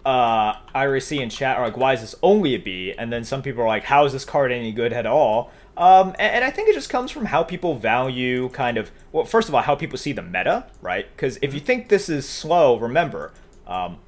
uh, 0.06 0.56
I 0.72 0.98
see 1.00 1.20
in 1.20 1.28
chat 1.28 1.56
are 1.58 1.66
like, 1.66 1.76
"Why 1.76 1.92
is 1.92 2.00
this 2.00 2.14
only 2.22 2.54
a 2.54 2.58
B?" 2.58 2.94
And 2.96 3.12
then 3.12 3.24
some 3.24 3.42
people 3.42 3.62
are 3.62 3.68
like, 3.68 3.84
"How 3.84 4.04
is 4.06 4.12
this 4.12 4.24
card 4.24 4.52
any 4.52 4.72
good 4.72 4.92
at 4.92 5.04
all?" 5.04 5.50
Um, 5.76 6.10
and, 6.18 6.36
and 6.36 6.44
I 6.44 6.50
think 6.50 6.68
it 6.68 6.74
just 6.74 6.88
comes 6.88 7.10
from 7.10 7.26
how 7.26 7.42
people 7.42 7.74
value 7.74 8.48
kind 8.50 8.78
of 8.78 8.90
well, 9.12 9.24
first 9.24 9.48
of 9.48 9.54
all, 9.54 9.62
how 9.62 9.74
people 9.74 9.98
see 9.98 10.12
the 10.12 10.22
meta, 10.22 10.66
right? 10.80 11.06
Because 11.14 11.38
if 11.42 11.52
you 11.52 11.60
think 11.60 11.88
this 11.88 12.08
is 12.08 12.26
slow, 12.26 12.78
remember, 12.78 13.32
um, 13.66 13.98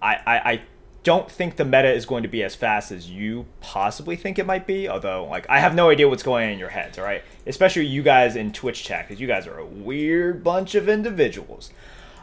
I, 0.00 0.14
I, 0.26 0.52
I 0.52 0.60
don't 1.04 1.30
think 1.30 1.56
the 1.56 1.64
meta 1.64 1.92
is 1.92 2.06
going 2.06 2.22
to 2.24 2.28
be 2.28 2.42
as 2.42 2.54
fast 2.54 2.90
as 2.90 3.08
you 3.08 3.46
possibly 3.60 4.16
think 4.16 4.38
it 4.38 4.46
might 4.46 4.66
be. 4.66 4.88
Although, 4.88 5.26
like, 5.26 5.48
I 5.48 5.60
have 5.60 5.74
no 5.74 5.90
idea 5.90 6.08
what's 6.08 6.22
going 6.22 6.46
on 6.46 6.52
in 6.52 6.58
your 6.58 6.70
heads. 6.70 6.98
All 6.98 7.04
right, 7.04 7.22
especially 7.46 7.86
you 7.86 8.02
guys 8.02 8.34
in 8.34 8.52
Twitch 8.52 8.82
chat 8.82 9.06
because 9.06 9.20
you 9.20 9.28
guys 9.28 9.46
are 9.46 9.58
a 9.58 9.66
weird 9.66 10.42
bunch 10.42 10.74
of 10.74 10.88
individuals. 10.88 11.70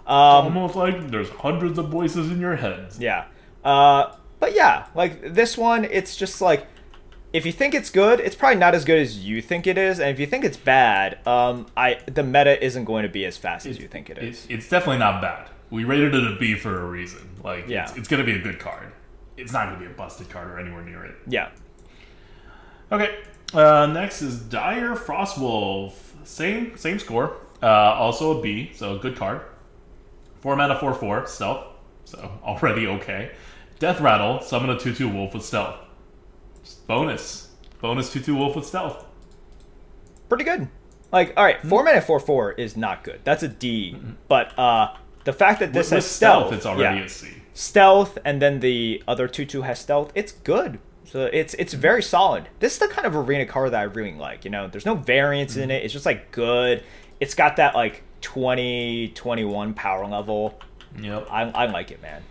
Um, 0.05 0.45
Almost 0.45 0.75
like 0.75 1.09
there's 1.11 1.29
hundreds 1.29 1.77
of 1.77 1.89
voices 1.89 2.29
in 2.31 2.41
your 2.41 2.57
heads. 2.57 2.99
yeah. 2.99 3.25
Uh, 3.63 4.15
but 4.39 4.55
yeah, 4.55 4.87
like 4.95 5.33
this 5.35 5.57
one, 5.57 5.85
it's 5.85 6.15
just 6.15 6.41
like 6.41 6.65
if 7.31 7.45
you 7.45 7.51
think 7.51 7.73
it's 7.73 7.89
good, 7.89 8.19
it's 8.19 8.35
probably 8.35 8.57
not 8.59 8.73
as 8.73 8.83
good 8.83 8.99
as 8.99 9.23
you 9.23 9.41
think 9.41 9.67
it 9.67 9.77
is, 9.77 9.99
and 9.99 10.09
if 10.09 10.19
you 10.19 10.25
think 10.25 10.43
it's 10.43 10.57
bad, 10.57 11.25
um, 11.27 11.67
I 11.77 11.99
the 12.07 12.23
meta 12.23 12.61
isn't 12.63 12.85
going 12.85 13.03
to 13.03 13.09
be 13.09 13.23
as 13.25 13.37
fast 13.37 13.65
as 13.67 13.77
you 13.77 13.87
think 13.87 14.09
it 14.09 14.17
is. 14.17 14.45
It's, 14.45 14.47
it's 14.49 14.69
definitely 14.69 14.97
not 14.97 15.21
bad. 15.21 15.49
We 15.71 15.83
rated 15.85 16.13
it 16.13 16.31
a 16.31 16.35
B 16.35 16.55
for 16.55 16.81
a 16.81 16.85
reason. 16.85 17.27
Like, 17.43 17.67
Yeah. 17.67 17.83
it's, 17.83 17.97
it's 17.97 18.07
going 18.07 18.23
to 18.23 18.25
be 18.31 18.37
a 18.37 18.41
good 18.41 18.59
card. 18.59 18.91
It's 19.37 19.51
not 19.53 19.67
going 19.69 19.79
to 19.79 19.85
be 19.87 19.91
a 19.91 19.95
busted 19.95 20.29
card 20.29 20.49
or 20.51 20.59
anywhere 20.59 20.83
near 20.83 21.03
it. 21.05 21.15
yeah. 21.27 21.49
Okay. 22.91 23.19
Uh, 23.53 23.85
next 23.87 24.21
is 24.21 24.39
Dire 24.39 24.95
Frostwolf. 24.95 25.93
Same 26.23 26.77
same 26.77 26.99
score. 26.99 27.35
Uh, 27.63 27.65
also 27.67 28.37
a 28.37 28.41
B, 28.41 28.71
so 28.73 28.95
a 28.95 28.99
good 28.99 29.15
card. 29.15 29.41
Four 30.41 30.55
mana, 30.55 30.77
four 30.79 30.93
four 30.93 31.25
stealth. 31.25 31.65
So 32.05 32.17
already 32.43 32.87
okay. 32.87 33.31
Death 33.79 33.99
Rattle. 34.01 34.41
Summon 34.41 34.69
a 34.69 34.77
two 34.79 34.93
two 34.93 35.07
wolf 35.09 35.33
with 35.33 35.43
stealth. 35.43 35.75
Bonus. 36.87 37.49
Bonus 37.79 38.11
two 38.11 38.19
two 38.19 38.35
wolf 38.35 38.55
with 38.55 38.65
stealth. 38.65 39.05
pretty 40.29 40.43
good. 40.43 40.67
Like, 41.11 41.33
all 41.35 41.43
right, 41.43 41.61
four 41.65 41.83
mana 41.83 42.01
four 42.01 42.19
four 42.19 42.51
is 42.53 42.77
not 42.77 43.03
good. 43.03 43.21
That's 43.23 43.43
a 43.43 43.47
D. 43.49 43.97
But 44.29 44.57
uh, 44.57 44.95
the 45.23 45.33
fact 45.33 45.59
that 45.59 45.73
this 45.73 45.87
With, 45.87 45.97
with 45.97 46.03
has 46.03 46.11
stealth, 46.11 46.47
stealth, 46.47 46.53
it's 46.53 46.65
already 46.65 46.99
yeah. 46.99 47.05
a 47.05 47.09
C. 47.09 47.27
stealth, 47.53 48.17
and 48.25 48.41
then 48.41 48.59
the 48.59 49.03
other 49.07 49.27
two 49.27 49.45
two 49.45 49.61
has 49.63 49.79
stealth. 49.79 50.11
It's 50.15 50.31
good. 50.31 50.79
So 51.05 51.29
it's 51.31 51.53
it's 51.55 51.73
very 51.73 52.01
solid. 52.01 52.47
This 52.59 52.73
is 52.73 52.79
the 52.79 52.87
kind 52.87 53.05
of 53.05 53.15
arena 53.15 53.45
card 53.45 53.71
that 53.71 53.79
I 53.79 53.83
really 53.83 54.13
like. 54.13 54.45
You 54.45 54.51
know, 54.51 54.67
there's 54.67 54.85
no 54.85 54.95
variance 54.95 55.55
in 55.55 55.63
mm-hmm. 55.63 55.71
it. 55.71 55.83
It's 55.83 55.93
just 55.93 56.05
like 56.05 56.31
good. 56.31 56.83
It's 57.19 57.35
got 57.35 57.57
that 57.57 57.75
like 57.75 58.03
20, 58.21 59.09
21 59.09 59.73
power 59.73 60.07
level. 60.07 60.59
Yep. 60.99 61.27
I, 61.29 61.43
I 61.43 61.65
like 61.65 61.91
it, 61.91 62.01
man. 62.01 62.23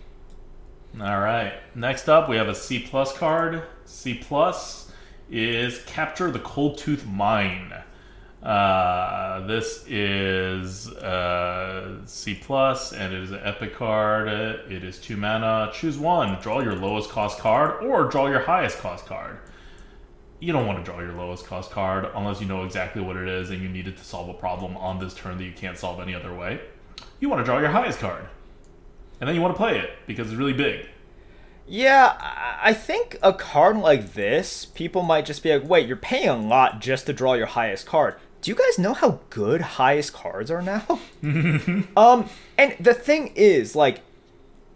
All 1.00 1.20
right. 1.20 1.52
Next 1.74 2.08
up, 2.08 2.28
we 2.28 2.36
have 2.36 2.48
a 2.48 2.54
C 2.54 2.80
plus 2.80 3.16
card. 3.16 3.62
C 3.84 4.14
plus 4.14 4.90
is 5.30 5.82
Capture 5.84 6.30
the 6.30 6.40
Cold 6.40 6.78
Tooth 6.78 7.06
Mine. 7.06 7.72
Uh, 8.42 9.46
this 9.46 9.84
is 9.86 10.88
uh, 10.88 11.98
C 12.06 12.34
plus, 12.34 12.92
and 12.92 13.12
it 13.12 13.22
is 13.22 13.32
an 13.32 13.40
epic 13.42 13.74
card. 13.74 14.28
It 14.28 14.82
is 14.82 14.98
two 14.98 15.16
mana. 15.16 15.70
Choose 15.74 15.98
one. 15.98 16.40
Draw 16.40 16.60
your 16.60 16.74
lowest 16.74 17.10
cost 17.10 17.38
card, 17.38 17.84
or 17.84 18.04
draw 18.04 18.28
your 18.28 18.40
highest 18.40 18.78
cost 18.78 19.04
card. 19.04 19.38
You 20.38 20.54
don't 20.54 20.66
want 20.66 20.78
to 20.78 20.90
draw 20.90 21.00
your 21.00 21.12
lowest 21.12 21.44
cost 21.44 21.70
card 21.70 22.08
unless 22.14 22.40
you 22.40 22.46
know 22.46 22.64
exactly 22.64 23.02
what 23.02 23.16
it 23.16 23.28
is 23.28 23.50
and 23.50 23.60
you 23.60 23.68
need 23.68 23.86
it 23.86 23.98
to 23.98 24.04
solve 24.04 24.30
a 24.30 24.34
problem 24.34 24.74
on 24.78 24.98
this 24.98 25.12
turn 25.12 25.36
that 25.36 25.44
you 25.44 25.52
can't 25.52 25.76
solve 25.76 26.00
any 26.00 26.14
other 26.14 26.34
way. 26.34 26.62
You 27.20 27.28
want 27.28 27.40
to 27.40 27.44
draw 27.44 27.58
your 27.58 27.68
highest 27.68 27.98
card, 27.98 28.26
and 29.20 29.28
then 29.28 29.36
you 29.36 29.42
want 29.42 29.52
to 29.52 29.58
play 29.58 29.78
it 29.78 29.90
because 30.06 30.28
it's 30.28 30.36
really 30.36 30.54
big. 30.54 30.86
Yeah, 31.66 32.16
I 32.18 32.50
I 32.62 32.74
think 32.74 33.18
a 33.22 33.32
card 33.32 33.76
like 33.76 34.14
this, 34.14 34.64
people 34.64 35.02
might 35.02 35.24
just 35.26 35.42
be 35.42 35.52
like, 35.52 35.68
wait, 35.68 35.86
you're 35.86 35.96
paying 35.96 36.28
a 36.28 36.36
lot 36.36 36.80
just 36.80 37.06
to 37.06 37.12
draw 37.12 37.34
your 37.34 37.46
highest 37.46 37.86
card. 37.86 38.16
Do 38.40 38.50
you 38.50 38.54
guys 38.54 38.78
know 38.78 38.94
how 38.94 39.20
good 39.28 39.60
highest 39.60 40.12
cards 40.12 40.50
are 40.50 40.62
now? 40.62 41.00
um, 41.96 42.28
and 42.56 42.74
the 42.80 42.94
thing 42.94 43.32
is, 43.34 43.76
like, 43.76 44.00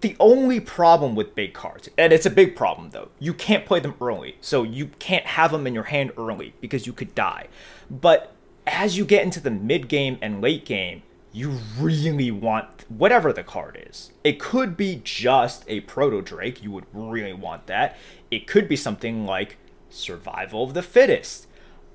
the 0.05 0.17
only 0.21 0.61
problem 0.61 1.15
with 1.15 1.35
big 1.35 1.55
cards, 1.55 1.89
and 1.97 2.13
it's 2.13 2.27
a 2.27 2.31
big 2.31 2.55
problem 2.55 2.91
though, 2.91 3.09
you 3.19 3.33
can't 3.33 3.65
play 3.65 3.81
them 3.81 3.95
early. 4.03 4.37
So 4.43 4.63
you 4.63 4.89
can't 4.99 5.25
have 5.25 5.51
them 5.51 5.67
in 5.67 5.73
your 5.73 5.85
hand 5.85 6.13
early 6.19 6.53
because 6.61 6.87
you 6.87 6.93
could 6.93 7.15
die. 7.15 7.49
But 7.91 8.35
as 8.67 8.99
you 8.99 9.07
get 9.07 9.23
into 9.23 9.41
the 9.41 9.51
mid 9.51 9.89
game 9.89 10.19
and 10.21 10.43
late 10.43 10.67
game, 10.67 11.03
you 11.33 11.59
really 11.79 12.31
want 12.31 12.85
whatever 12.91 13.33
the 13.33 13.43
card 13.43 13.83
is. 13.91 14.13
It 14.23 14.39
could 14.39 14.77
be 14.77 15.01
just 15.03 15.65
a 15.69 15.81
proto 15.81 16.21
Drake, 16.21 16.63
you 16.63 16.71
would 16.71 16.85
really 16.93 17.33
want 17.33 17.67
that. 17.69 17.97
It 18.31 18.47
could 18.47 18.69
be 18.69 18.77
something 18.77 19.25
like 19.25 19.57
Survival 19.89 20.65
of 20.65 20.75
the 20.75 20.83
Fittest. 20.83 21.47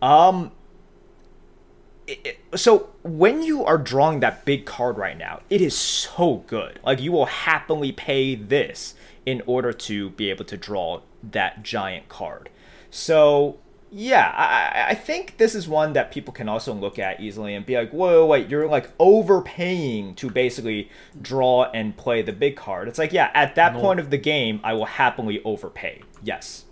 Um, 0.02 0.52
so 2.56 2.90
when 3.04 3.42
you 3.44 3.64
are 3.66 3.78
drawing 3.78 4.20
that 4.22 4.46
big 4.46 4.66
card 4.66 4.98
right 4.98 5.18
now, 5.18 5.42
it 5.50 5.62
is 5.62 5.76
so 5.78 6.44
good. 6.48 6.80
Like 6.84 7.02
you 7.02 7.12
will 7.12 7.26
happily 7.28 7.92
pay 7.92 8.36
this 8.36 8.96
in 9.26 9.42
order 9.46 9.72
to 9.74 10.10
be 10.12 10.30
able 10.30 10.46
to 10.46 10.58
draw 10.58 11.02
that 11.24 11.64
giant 11.64 12.10
card. 12.10 12.50
So 12.90 13.58
yeah, 13.92 14.32
I, 14.36 14.92
I- 14.92 14.96
think 14.96 15.38
this 15.38 15.56
is 15.56 15.68
one 15.68 15.94
that 15.94 16.12
people 16.12 16.32
can 16.32 16.48
also 16.48 16.74
look 16.74 17.00
at 17.00 17.20
easily 17.20 17.56
and 17.56 17.66
be 17.66 17.76
like, 17.76 17.90
whoa, 17.92 18.24
wait, 18.26 18.48
you're 18.48 18.68
like 18.68 18.92
overpaying 19.00 20.14
to 20.16 20.30
basically 20.30 20.90
draw 21.20 21.64
and 21.74 21.98
play 21.98 22.22
the 22.22 22.32
big 22.32 22.56
card. 22.56 22.88
It's 22.88 23.00
like, 23.00 23.12
yeah, 23.14 23.32
at 23.34 23.56
that 23.56 23.74
No. 23.74 23.82
point 23.82 24.00
of 24.00 24.12
the 24.12 24.18
game, 24.20 24.60
I 24.64 24.74
will 24.74 24.86
happily 24.86 25.42
overpay. 25.44 26.04
Yes. 26.24 26.66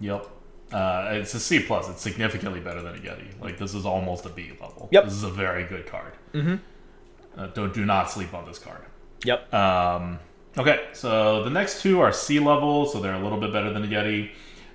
Yep. 0.00 0.28
Uh, 0.74 1.10
it's 1.12 1.32
a 1.34 1.40
C 1.40 1.60
plus. 1.60 1.88
It's 1.88 2.02
significantly 2.02 2.58
better 2.58 2.82
than 2.82 2.96
a 2.96 2.98
Yeti. 2.98 3.40
Like 3.40 3.58
this 3.58 3.74
is 3.74 3.86
almost 3.86 4.26
a 4.26 4.28
B 4.28 4.50
level. 4.60 4.88
Yep. 4.90 5.04
This 5.04 5.12
is 5.14 5.22
a 5.22 5.30
very 5.30 5.64
good 5.64 5.86
card. 5.86 6.14
Mm-hmm. 6.32 6.56
Uh, 7.40 7.46
don't 7.48 7.72
do 7.72 7.84
not 7.84 8.10
sleep 8.10 8.34
on 8.34 8.44
this 8.44 8.58
card. 8.58 8.80
Yep. 9.24 9.54
Um, 9.54 10.18
okay, 10.58 10.88
so 10.92 11.44
the 11.44 11.50
next 11.50 11.80
two 11.80 12.00
are 12.00 12.12
C 12.12 12.40
level, 12.40 12.86
so 12.86 13.00
they're 13.00 13.14
a 13.14 13.22
little 13.22 13.38
bit 13.38 13.52
better 13.52 13.72
than 13.72 13.84
a 13.84 13.86
Yeti. 13.86 14.30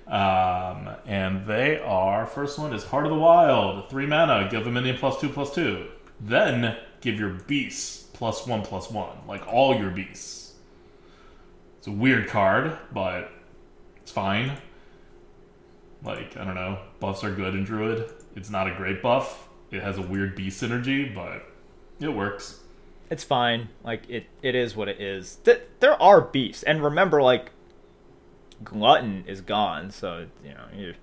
Um, 0.06 0.88
and 1.04 1.46
they 1.46 1.78
are 1.80 2.26
first 2.26 2.58
one 2.58 2.72
is 2.72 2.82
Heart 2.82 3.04
of 3.04 3.10
the 3.10 3.18
Wild, 3.18 3.90
three 3.90 4.06
mana, 4.06 4.48
give 4.50 4.66
a 4.66 4.70
minion 4.70 4.96
plus 4.96 5.20
two 5.20 5.28
plus 5.28 5.54
two. 5.54 5.86
Then 6.18 6.78
give 7.02 7.20
your 7.20 7.30
beasts 7.46 8.04
plus 8.14 8.46
one 8.46 8.62
plus 8.62 8.90
one, 8.90 9.18
like 9.28 9.46
all 9.46 9.76
your 9.76 9.90
beasts. 9.90 10.54
It's 11.78 11.88
a 11.88 11.92
weird 11.92 12.26
card, 12.28 12.78
but 12.90 13.30
it's 13.98 14.10
fine. 14.10 14.56
Like, 16.02 16.36
I 16.36 16.44
don't 16.44 16.54
know, 16.54 16.78
buffs 16.98 17.22
are 17.24 17.30
good 17.34 17.54
in 17.54 17.64
Druid. 17.64 18.10
It's 18.36 18.50
not 18.50 18.66
a 18.66 18.74
great 18.74 19.02
buff. 19.02 19.48
It 19.70 19.82
has 19.82 19.98
a 19.98 20.02
weird 20.02 20.34
beast 20.34 20.62
synergy, 20.62 21.14
but 21.14 21.46
it 22.00 22.08
works. 22.08 22.60
it's 23.10 23.22
fine. 23.24 23.68
Like 23.84 24.08
it, 24.08 24.26
it 24.42 24.54
is 24.54 24.74
what 24.74 24.88
it 24.88 25.00
is. 25.00 25.36
Th- 25.44 25.60
there 25.80 26.00
are 26.02 26.20
beasts, 26.20 26.62
and 26.62 26.82
remember, 26.82 27.20
like 27.22 27.50
glutton 28.64 29.24
is 29.26 29.40
gone, 29.40 29.90
so 29.90 30.26
you 30.44 30.50
know 30.50 30.64
you, 30.74 30.94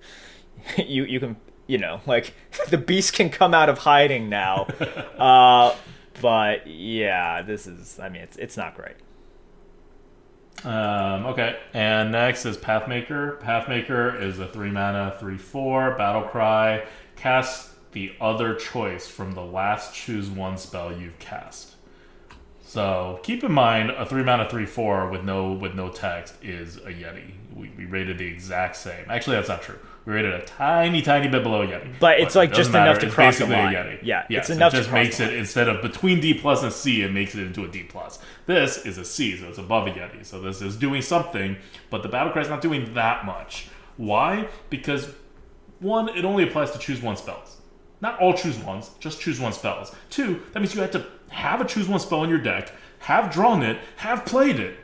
you 0.84 1.04
you 1.04 1.20
can 1.20 1.36
you 1.66 1.78
know 1.78 2.00
like 2.06 2.34
the 2.68 2.78
beast 2.78 3.12
can 3.14 3.30
come 3.30 3.54
out 3.54 3.68
of 3.68 3.78
hiding 3.78 4.28
now. 4.28 4.62
uh, 5.18 5.74
but 6.20 6.66
yeah, 6.66 7.42
this 7.42 7.66
is. 7.66 7.98
I 8.00 8.08
mean, 8.08 8.22
it's 8.22 8.36
it's 8.36 8.56
not 8.56 8.74
great. 8.76 8.96
Um, 10.64 11.26
okay, 11.26 11.58
and 11.72 12.10
next 12.10 12.44
is 12.44 12.56
Pathmaker. 12.56 13.40
Pathmaker 13.40 14.20
is 14.20 14.38
a 14.38 14.46
three 14.46 14.70
mana, 14.70 15.16
three 15.20 15.38
four 15.38 15.96
battle 15.96 16.22
cry. 16.22 16.84
Cast 17.16 17.70
the 17.92 18.12
other 18.20 18.54
choice 18.54 19.08
from 19.08 19.32
the 19.32 19.44
last 19.44 19.94
choose 19.94 20.28
one 20.28 20.58
spell 20.58 20.92
you've 20.92 21.18
cast. 21.18 21.74
So 22.68 23.18
keep 23.22 23.42
in 23.42 23.52
mind, 23.52 23.88
a 23.92 24.04
three 24.04 24.22
mana, 24.22 24.46
three 24.46 24.66
four 24.66 25.08
with 25.08 25.24
no 25.24 25.52
with 25.52 25.74
no 25.74 25.88
text 25.88 26.34
is 26.42 26.76
a 26.76 26.90
Yeti. 26.90 27.32
We, 27.56 27.70
we 27.78 27.86
rated 27.86 28.18
the 28.18 28.26
exact 28.26 28.76
same. 28.76 29.06
Actually, 29.08 29.36
that's 29.36 29.48
not 29.48 29.62
true. 29.62 29.78
We 30.04 30.12
rated 30.12 30.34
a 30.34 30.42
tiny, 30.44 31.00
tiny 31.00 31.28
bit 31.28 31.42
below 31.42 31.66
Yeti. 31.66 31.98
But 31.98 32.20
it's, 32.20 32.34
like, 32.34 32.52
just 32.52 32.70
enough 32.70 32.98
to 32.98 33.06
It's 33.06 33.14
cross 33.14 33.38
the 33.38 33.46
basically 33.46 33.54
a 33.54 33.64
line. 33.64 33.74
Yeti. 33.74 33.98
Yeah, 34.02 34.26
it's 34.28 34.50
enough 34.50 34.74
It 34.74 34.76
to 34.76 34.82
just 34.82 34.92
makes 34.92 35.18
it 35.18 35.32
instead 35.32 35.66
of 35.66 35.80
between 35.80 36.20
D 36.20 36.34
plus 36.34 36.62
and 36.62 36.70
C, 36.70 37.00
it 37.00 37.10
makes 37.10 37.34
it 37.34 37.40
into 37.40 37.64
a 37.64 37.68
D 37.68 37.84
plus. 37.84 38.18
This 38.44 38.84
is 38.84 38.98
a 38.98 39.04
C, 39.04 39.38
so 39.38 39.48
it's 39.48 39.56
above 39.56 39.86
a 39.86 39.90
Yeti. 39.90 40.22
So 40.22 40.38
this 40.38 40.60
is 40.60 40.76
doing 40.76 41.00
something, 41.00 41.56
but 41.88 42.02
the 42.02 42.10
battle 42.10 42.34
cry 42.34 42.42
is 42.42 42.50
not 42.50 42.60
doing 42.60 42.92
that 42.92 43.24
much. 43.24 43.68
Why? 43.96 44.46
Because 44.68 45.08
one, 45.80 46.10
it 46.10 46.26
only 46.26 46.44
applies 46.46 46.70
to 46.72 46.78
choose 46.78 47.00
one 47.00 47.16
spells. 47.16 47.56
Not 48.02 48.18
all 48.20 48.34
choose 48.34 48.58
ones, 48.58 48.90
just 49.00 49.22
choose 49.22 49.40
one 49.40 49.54
spells. 49.54 49.94
Two, 50.10 50.42
that 50.52 50.60
means 50.60 50.74
you 50.74 50.82
had 50.82 50.92
to 50.92 51.06
have 51.28 51.60
a 51.60 51.64
choose 51.64 51.88
one 51.88 52.00
spell 52.00 52.24
in 52.24 52.30
your 52.30 52.38
deck, 52.38 52.72
have 53.00 53.32
drawn 53.32 53.62
it, 53.62 53.78
have 53.96 54.24
played 54.24 54.58
it. 54.58 54.78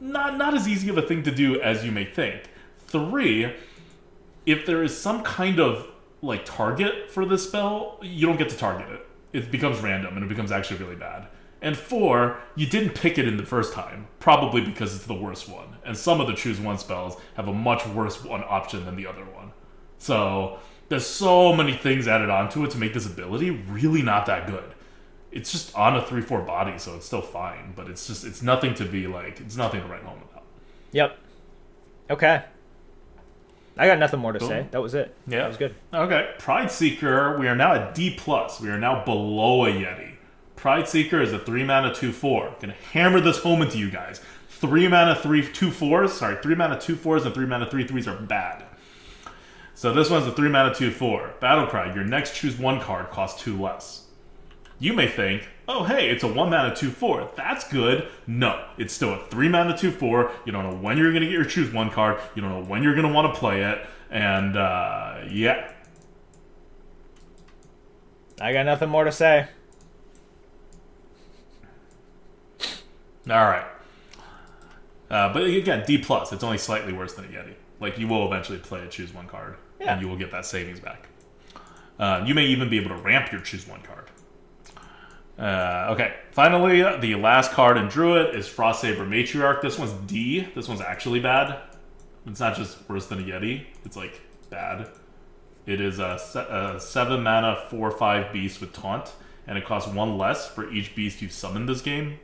Not 0.00 0.36
not 0.36 0.54
as 0.54 0.68
easy 0.68 0.88
of 0.88 0.98
a 0.98 1.02
thing 1.02 1.22
to 1.22 1.30
do 1.30 1.60
as 1.60 1.84
you 1.84 1.92
may 1.92 2.04
think. 2.04 2.50
Three, 2.86 3.54
if 4.46 4.66
there 4.66 4.82
is 4.82 4.96
some 4.96 5.22
kind 5.22 5.60
of 5.60 5.88
like 6.20 6.44
target 6.44 7.10
for 7.10 7.24
this 7.24 7.46
spell, 7.46 7.98
you 8.02 8.26
don't 8.26 8.38
get 8.38 8.48
to 8.50 8.56
target 8.56 8.88
it. 8.90 9.06
It 9.32 9.50
becomes 9.50 9.80
random 9.80 10.16
and 10.16 10.24
it 10.24 10.28
becomes 10.28 10.52
actually 10.52 10.78
really 10.78 10.96
bad. 10.96 11.28
And 11.60 11.76
four, 11.76 12.38
you 12.56 12.66
didn't 12.66 12.94
pick 12.94 13.18
it 13.18 13.28
in 13.28 13.36
the 13.36 13.46
first 13.46 13.72
time, 13.72 14.08
probably 14.18 14.60
because 14.60 14.96
it's 14.96 15.06
the 15.06 15.14
worst 15.14 15.48
one. 15.48 15.76
And 15.84 15.96
some 15.96 16.20
of 16.20 16.26
the 16.26 16.34
choose 16.34 16.60
one 16.60 16.76
spells 16.76 17.16
have 17.34 17.46
a 17.46 17.52
much 17.52 17.86
worse 17.86 18.22
one 18.24 18.42
option 18.46 18.84
than 18.84 18.96
the 18.96 19.06
other 19.06 19.24
one. 19.24 19.52
So 19.98 20.58
there's 20.88 21.06
so 21.06 21.54
many 21.54 21.72
things 21.72 22.08
added 22.08 22.30
onto 22.30 22.64
it 22.64 22.72
to 22.72 22.78
make 22.78 22.94
this 22.94 23.06
ability 23.06 23.50
really 23.50 24.02
not 24.02 24.26
that 24.26 24.48
good. 24.48 24.71
It's 25.32 25.50
just 25.50 25.74
on 25.74 25.96
a 25.96 26.04
three 26.06 26.20
four 26.22 26.42
body, 26.42 26.78
so 26.78 26.94
it's 26.94 27.06
still 27.06 27.22
fine. 27.22 27.72
But 27.74 27.88
it's 27.88 28.06
just 28.06 28.24
it's 28.24 28.42
nothing 28.42 28.74
to 28.74 28.84
be 28.84 29.06
like 29.06 29.40
it's 29.40 29.56
nothing 29.56 29.80
to 29.80 29.86
write 29.88 30.02
home 30.02 30.18
about. 30.30 30.44
Yep. 30.92 31.18
Okay. 32.10 32.42
I 33.78 33.86
got 33.86 33.98
nothing 33.98 34.20
more 34.20 34.32
to 34.32 34.38
Cool. 34.38 34.48
say. 34.48 34.66
That 34.70 34.82
was 34.82 34.92
it. 34.94 35.14
Yeah. 35.26 35.38
That 35.38 35.48
was 35.48 35.56
good. 35.56 35.74
Okay, 35.94 36.30
Pride 36.38 36.70
Seeker. 36.70 37.38
We 37.38 37.48
are 37.48 37.56
now 37.56 37.72
at 37.72 37.94
D 37.94 38.14
plus. 38.16 38.60
We 38.60 38.68
are 38.68 38.78
now 38.78 39.02
below 39.04 39.64
a 39.64 39.70
Yeti. 39.70 40.10
Pride 40.56 40.86
Seeker 40.86 41.22
is 41.22 41.32
a 41.32 41.38
three 41.38 41.64
mana 41.64 41.94
two 41.94 42.12
four. 42.12 42.54
Gonna 42.60 42.74
hammer 42.92 43.20
this 43.20 43.38
home 43.38 43.62
into 43.62 43.78
you 43.78 43.90
guys. 43.90 44.20
Three 44.50 44.86
mana 44.88 45.14
three 45.14 45.50
two 45.50 45.70
fours. 45.70 46.12
Sorry, 46.12 46.36
three 46.42 46.54
mana 46.54 46.78
two 46.78 46.94
fours 46.94 47.24
and 47.24 47.34
three 47.34 47.46
mana 47.46 47.68
three 47.70 47.86
threes 47.86 48.06
are 48.06 48.16
bad. 48.20 48.64
So 49.74 49.92
this 49.94 50.10
one's 50.10 50.26
a 50.26 50.32
three 50.32 50.50
mana 50.50 50.74
two 50.74 50.90
four. 50.90 51.30
Battle 51.40 51.66
Cry. 51.66 51.92
Your 51.94 52.04
next 52.04 52.36
choose 52.36 52.58
one 52.58 52.78
card 52.80 53.08
costs 53.08 53.42
two 53.42 53.60
less. 53.60 54.01
You 54.82 54.94
may 54.94 55.06
think, 55.06 55.48
oh 55.68 55.84
hey, 55.84 56.10
it's 56.10 56.24
a 56.24 56.26
one 56.26 56.50
mana 56.50 56.74
two 56.74 56.90
four. 56.90 57.30
That's 57.36 57.68
good. 57.70 58.08
No, 58.26 58.64
it's 58.78 58.92
still 58.92 59.14
a 59.14 59.24
three 59.26 59.48
mana 59.48 59.78
two 59.78 59.92
four. 59.92 60.32
You 60.44 60.50
don't 60.50 60.68
know 60.68 60.74
when 60.76 60.98
you're 60.98 61.12
gonna 61.12 61.26
get 61.26 61.30
your 61.34 61.44
choose 61.44 61.72
one 61.72 61.88
card. 61.88 62.18
You 62.34 62.42
don't 62.42 62.50
know 62.50 62.64
when 62.68 62.82
you're 62.82 62.96
gonna 62.96 63.12
want 63.12 63.32
to 63.32 63.38
play 63.38 63.62
it. 63.62 63.78
And 64.10 64.56
uh, 64.56 65.20
yeah, 65.30 65.70
I 68.40 68.52
got 68.52 68.66
nothing 68.66 68.88
more 68.88 69.04
to 69.04 69.12
say. 69.12 69.46
All 73.30 73.36
right. 73.36 73.66
Uh, 75.08 75.32
but 75.32 75.44
again, 75.44 75.84
D 75.86 75.98
plus. 75.98 76.32
It's 76.32 76.42
only 76.42 76.58
slightly 76.58 76.92
worse 76.92 77.14
than 77.14 77.26
a 77.26 77.28
Yeti. 77.28 77.54
Like 77.78 77.98
you 78.00 78.08
will 78.08 78.26
eventually 78.26 78.58
play 78.58 78.80
a 78.80 78.88
choose 78.88 79.14
one 79.14 79.28
card, 79.28 79.54
Yeah. 79.78 79.92
and 79.92 80.02
you 80.02 80.08
will 80.08 80.16
get 80.16 80.32
that 80.32 80.44
savings 80.44 80.80
back. 80.80 81.06
Uh, 82.00 82.24
you 82.26 82.34
may 82.34 82.46
even 82.46 82.68
be 82.68 82.80
able 82.80 82.88
to 82.96 83.00
ramp 83.00 83.30
your 83.30 83.40
choose 83.42 83.68
one 83.68 83.82
card. 83.82 84.01
Uh, 85.42 85.88
okay. 85.90 86.14
Finally, 86.30 86.82
the 87.00 87.16
last 87.16 87.50
card 87.50 87.76
in 87.76 87.88
Druid 87.88 88.36
is 88.36 88.46
Frost 88.46 88.80
Saber 88.80 89.04
Matriarch. 89.04 89.60
This 89.60 89.76
one's 89.76 89.92
D. 90.06 90.46
This 90.54 90.68
one's 90.68 90.80
actually 90.80 91.18
bad. 91.18 91.58
It's 92.26 92.38
not 92.38 92.56
just 92.56 92.88
worse 92.88 93.08
than 93.08 93.18
a 93.18 93.22
Yeti. 93.22 93.66
It's 93.84 93.96
like 93.96 94.20
bad. 94.50 94.88
It 95.66 95.80
is 95.80 95.98
a, 95.98 96.18
a 96.76 96.80
seven 96.80 97.24
mana 97.24 97.64
four 97.70 97.90
five 97.90 98.32
beast 98.32 98.60
with 98.60 98.72
taunt, 98.72 99.12
and 99.48 99.58
it 99.58 99.64
costs 99.64 99.92
one 99.92 100.16
less 100.16 100.48
for 100.48 100.70
each 100.70 100.94
beast 100.94 101.20
you 101.20 101.28
summon 101.28 101.66
this 101.66 101.80
game. 101.80 102.20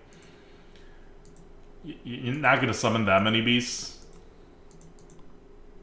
You're 1.82 2.34
not 2.34 2.60
gonna 2.60 2.74
summon 2.74 3.04
that 3.06 3.24
many 3.24 3.40
beasts, 3.40 3.98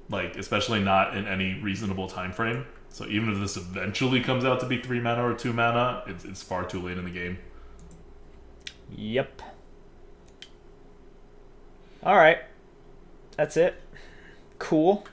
like 0.10 0.38
especially 0.38 0.80
not 0.80 1.18
in 1.18 1.28
any 1.28 1.60
reasonable 1.60 2.08
time 2.08 2.32
frame. 2.32 2.66
So 2.96 3.06
even 3.08 3.30
if 3.30 3.40
this 3.40 3.58
eventually 3.58 4.22
comes 4.22 4.46
out 4.46 4.62
to 4.62 4.66
be 4.66 4.78
three 4.78 5.02
mana 5.02 5.28
or 5.28 5.34
two 5.34 5.52
mana, 5.52 6.02
it's, 6.08 6.24
it's 6.24 6.42
far 6.42 6.64
too 6.64 6.80
late 6.82 6.98
in 6.98 7.04
the 7.04 7.12
game. 7.12 7.38
Yep. 8.96 9.42
All 12.04 12.16
right. 12.16 12.38
That's 13.36 13.58
it. 13.58 13.82
Cool. 14.60 15.06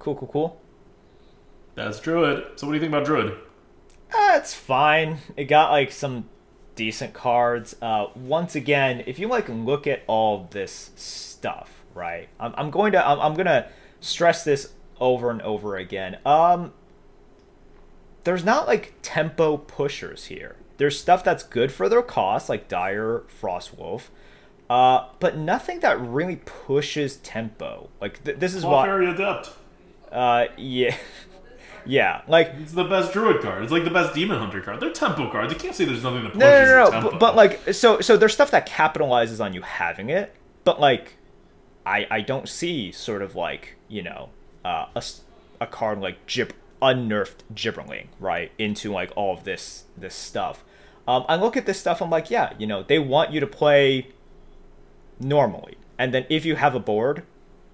Cool, 0.00 0.16
cool, 0.16 0.28
cool. 0.32 0.60
That's 1.76 2.00
Druid. 2.00 2.58
So 2.58 2.66
what 2.66 2.72
do 2.72 2.74
you 2.78 2.80
think 2.80 2.92
about 2.92 3.06
Druid? 3.06 3.34
Uh, 4.12 4.32
it's 4.34 4.52
fine. 4.52 5.18
It 5.36 5.44
got 5.44 5.70
like 5.70 5.92
some 5.92 6.28
decent 6.74 7.14
cards. 7.14 7.76
Uh, 7.80 8.06
once 8.16 8.56
again, 8.56 9.04
if 9.06 9.20
you 9.20 9.28
like 9.28 9.48
look 9.48 9.86
at 9.86 10.02
all 10.08 10.48
this 10.50 10.90
stuff, 10.96 11.84
right? 11.94 12.28
I'm, 12.40 12.52
I'm 12.56 12.70
going 12.72 12.90
to 12.94 13.08
I'm, 13.08 13.20
I'm 13.20 13.34
gonna 13.34 13.68
stress 14.00 14.42
this 14.42 14.72
over 15.00 15.30
and 15.30 15.40
over 15.42 15.76
again. 15.76 16.18
Um, 16.24 16.72
there's 18.24 18.44
not 18.44 18.66
like 18.66 18.94
tempo 19.02 19.56
pushers 19.56 20.26
here. 20.26 20.56
There's 20.76 20.98
stuff 20.98 21.24
that's 21.24 21.42
good 21.42 21.72
for 21.72 21.88
their 21.88 22.02
cost, 22.02 22.48
like 22.48 22.68
Dire 22.68 23.22
Frostwolf, 23.40 24.04
uh, 24.68 25.08
but 25.18 25.36
nothing 25.36 25.80
that 25.80 26.00
really 26.00 26.36
pushes 26.36 27.16
tempo. 27.16 27.90
Like 28.00 28.22
th- 28.24 28.38
this 28.38 28.54
is 28.54 28.64
why, 28.64 28.86
Fairy 28.86 29.10
Adept. 29.10 29.50
uh, 30.12 30.46
yeah, 30.56 30.96
yeah, 31.86 32.22
like 32.28 32.52
It's 32.60 32.72
the 32.72 32.84
best 32.84 33.12
Druid 33.12 33.42
card. 33.42 33.62
It's 33.62 33.72
like 33.72 33.84
the 33.84 33.90
best 33.90 34.14
Demon 34.14 34.38
Hunter 34.38 34.60
card. 34.60 34.80
They're 34.80 34.92
tempo 34.92 35.30
cards. 35.30 35.52
You 35.52 35.58
can't 35.58 35.74
say 35.74 35.84
there's 35.84 36.02
nothing 36.02 36.22
that 36.24 36.32
pushes 36.32 36.40
no, 36.40 36.64
no, 36.64 36.64
no, 36.64 36.84
no. 36.84 36.90
tempo. 36.90 37.10
But, 37.10 37.20
but 37.20 37.36
like, 37.36 37.74
so, 37.74 38.00
so 38.00 38.16
there's 38.16 38.32
stuff 38.32 38.50
that 38.52 38.66
capitalizes 38.66 39.44
on 39.44 39.52
you 39.52 39.62
having 39.62 40.08
it, 40.08 40.34
but 40.64 40.80
like, 40.80 41.16
I, 41.84 42.06
I 42.10 42.20
don't 42.20 42.48
see 42.48 42.92
sort 42.92 43.20
of 43.22 43.34
like 43.34 43.76
you 43.88 44.02
know, 44.02 44.30
uh, 44.64 44.86
a, 44.94 45.02
a 45.60 45.66
card 45.66 46.00
like 46.00 46.26
Gib 46.26 46.52
unnerfed 46.82 47.44
Gibberling 47.54 48.06
right 48.18 48.52
into 48.58 48.92
like 48.92 49.12
all 49.16 49.36
of 49.36 49.44
this 49.44 49.84
this 49.96 50.14
stuff. 50.14 50.64
Um, 51.06 51.24
I 51.28 51.36
look 51.36 51.56
at 51.56 51.66
this 51.66 51.80
stuff. 51.80 52.00
I'm 52.00 52.10
like, 52.10 52.30
yeah, 52.30 52.52
you 52.58 52.66
know, 52.66 52.82
they 52.82 52.98
want 52.98 53.32
you 53.32 53.40
to 53.40 53.46
play 53.46 54.08
normally, 55.18 55.76
and 55.98 56.14
then 56.14 56.26
if 56.28 56.44
you 56.44 56.56
have 56.56 56.74
a 56.74 56.80
board, 56.80 57.24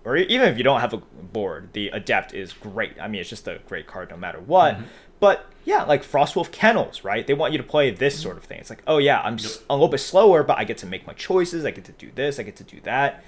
or 0.05 0.17
even 0.17 0.49
if 0.49 0.57
you 0.57 0.65
don't 0.65 0.81
have 0.81 0.93
a 0.93 0.99
board, 0.99 1.71
the 1.73 1.89
adept 1.89 2.33
is 2.35 2.53
great. 2.53 2.93
I 3.01 3.09
mean, 3.09 3.21
it's 3.21 3.31
just 3.31 3.47
a 3.49 3.61
great 3.69 3.87
card 3.87 4.11
no 4.11 4.17
matter 4.17 4.41
what. 4.41 4.77
But 5.19 5.47
yeah, 5.65 5.83
like 5.85 6.03
Frostwolf 6.05 6.51
Kennels, 6.53 7.03
right? 7.03 7.27
They 7.27 7.35
want 7.35 7.53
you 7.53 7.59
to 7.59 7.65
play 7.65 7.91
this 7.91 8.21
sort 8.21 8.37
of 8.37 8.45
thing. 8.45 8.59
It's 8.59 8.71
like, 8.71 8.83
oh 8.87 8.99
yeah, 8.99 9.21
I'm 9.21 9.39
a 9.71 9.75
little 9.75 9.89
bit 9.89 10.01
slower, 10.01 10.43
but 10.43 10.59
I 10.59 10.65
get 10.65 10.79
to 10.79 10.87
make 10.87 11.07
my 11.07 11.15
choices. 11.15 11.65
I 11.65 11.71
get 11.71 11.85
to 11.87 11.93
do 11.93 12.11
this. 12.15 12.39
I 12.39 12.43
get 12.43 12.57
to 12.57 12.65
do 12.65 12.81
that. 12.83 13.25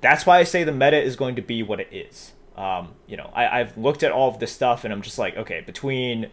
That's 0.00 0.26
why 0.26 0.38
I 0.38 0.44
say 0.44 0.64
the 0.64 0.72
meta 0.72 1.00
is 1.00 1.16
going 1.16 1.34
to 1.36 1.42
be 1.42 1.62
what 1.62 1.80
it 1.80 1.88
is. 1.90 2.32
Um, 2.56 2.94
you 3.06 3.16
know, 3.16 3.30
I, 3.34 3.60
I've 3.60 3.76
looked 3.78 4.02
at 4.02 4.12
all 4.12 4.28
of 4.28 4.38
this 4.38 4.52
stuff, 4.52 4.84
and 4.84 4.92
I'm 4.92 5.02
just 5.02 5.18
like, 5.18 5.36
okay, 5.36 5.62
between 5.62 6.30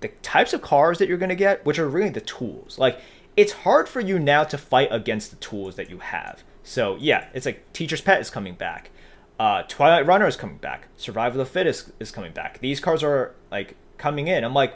the 0.00 0.08
types 0.22 0.52
of 0.52 0.62
cars 0.62 0.98
that 0.98 1.08
you're 1.08 1.18
going 1.18 1.28
to 1.28 1.36
get, 1.36 1.64
which 1.64 1.78
are 1.78 1.88
really 1.88 2.08
the 2.08 2.20
tools. 2.20 2.78
Like, 2.78 3.00
it's 3.36 3.52
hard 3.52 3.88
for 3.88 4.00
you 4.00 4.18
now 4.18 4.44
to 4.44 4.58
fight 4.58 4.88
against 4.90 5.30
the 5.30 5.36
tools 5.36 5.76
that 5.76 5.88
you 5.88 5.98
have. 5.98 6.42
So, 6.62 6.96
yeah, 6.98 7.28
it's 7.34 7.46
like 7.46 7.72
Teacher's 7.72 8.00
Pet 8.00 8.20
is 8.20 8.30
coming 8.30 8.54
back. 8.54 8.90
Uh, 9.38 9.62
Twilight 9.68 10.06
Runner 10.06 10.26
is 10.26 10.36
coming 10.36 10.58
back. 10.58 10.88
Survival 10.96 11.40
of 11.40 11.46
the 11.46 11.52
Fittest 11.52 11.92
is 12.00 12.10
coming 12.10 12.32
back. 12.32 12.58
These 12.58 12.80
cars 12.80 13.02
are, 13.02 13.34
like, 13.50 13.76
coming 13.96 14.26
in. 14.26 14.44
I'm 14.44 14.54
like, 14.54 14.74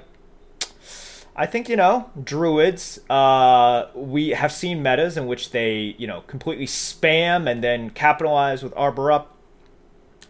I 1.37 1.47
think, 1.47 1.69
you 1.69 1.77
know, 1.77 2.11
Druids, 2.23 3.01
uh, 3.11 3.89
we 3.95 4.31
have 4.31 4.53
seen 4.53 4.83
metas 4.83 5.17
in 5.17 5.27
which 5.27 5.51
they, 5.51 5.97
you 5.99 6.07
know, 6.07 6.21
completely 6.23 6.67
spam 6.67 7.51
and 7.51 7.63
then 7.63 7.91
capitalize 7.91 8.63
with 8.63 8.73
Arbor 8.77 9.11
Up. 9.11 9.34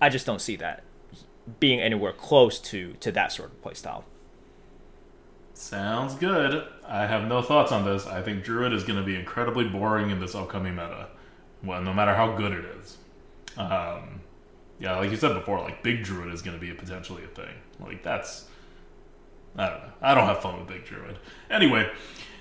I 0.01 0.09
just 0.09 0.27
don't 0.27 0.41
see 0.41 0.57
that 0.57 0.83
being 1.61 1.81
anywhere 1.81 2.13
close 2.13 2.59
to 2.59 2.95
to 3.01 3.13
that 3.13 3.33
sort 3.33 3.51
of 3.51 3.63
playstyle. 3.63 4.05
Sounds 5.55 6.15
good. 6.15 6.67
I 6.87 7.07
have 7.07 7.29
no 7.29 7.41
thoughts 7.41 7.71
on 7.71 7.85
this. 7.85 8.07
I 8.07 8.23
think 8.23 8.43
Druid 8.43 8.73
is 8.73 8.83
going 8.83 8.99
to 8.99 9.05
be 9.05 9.15
incredibly 9.15 9.65
boring 9.65 10.11
in 10.11 10.19
this 10.19 10.35
upcoming 10.35 10.75
meta. 10.75 11.09
Well, 11.63 11.81
no 11.81 11.95
matter 11.95 12.15
how 12.15 12.37
good 12.37 12.53
it 12.53 12.65
is. 12.81 12.99
Um, 13.57 14.21
yeah, 14.81 14.97
like 14.97 15.11
you 15.11 15.17
said 15.17 15.33
before, 15.35 15.61
like 15.61 15.83
Big 15.83 16.03
Druid 16.03 16.35
is 16.35 16.43
going 16.43 16.59
to 16.59 16.61
be 16.61 16.73
potentially 16.73 17.23
a 17.23 17.29
thing. 17.29 17.55
Like 17.79 18.03
that's, 18.03 18.47
I 19.57 19.69
don't 19.69 19.81
know. 19.81 19.93
I 20.03 20.15
don't 20.15 20.27
have 20.27 20.41
fun 20.41 20.59
with 20.59 20.69
Big 20.69 20.85
Druid. 20.85 21.19
Anyway, 21.51 21.89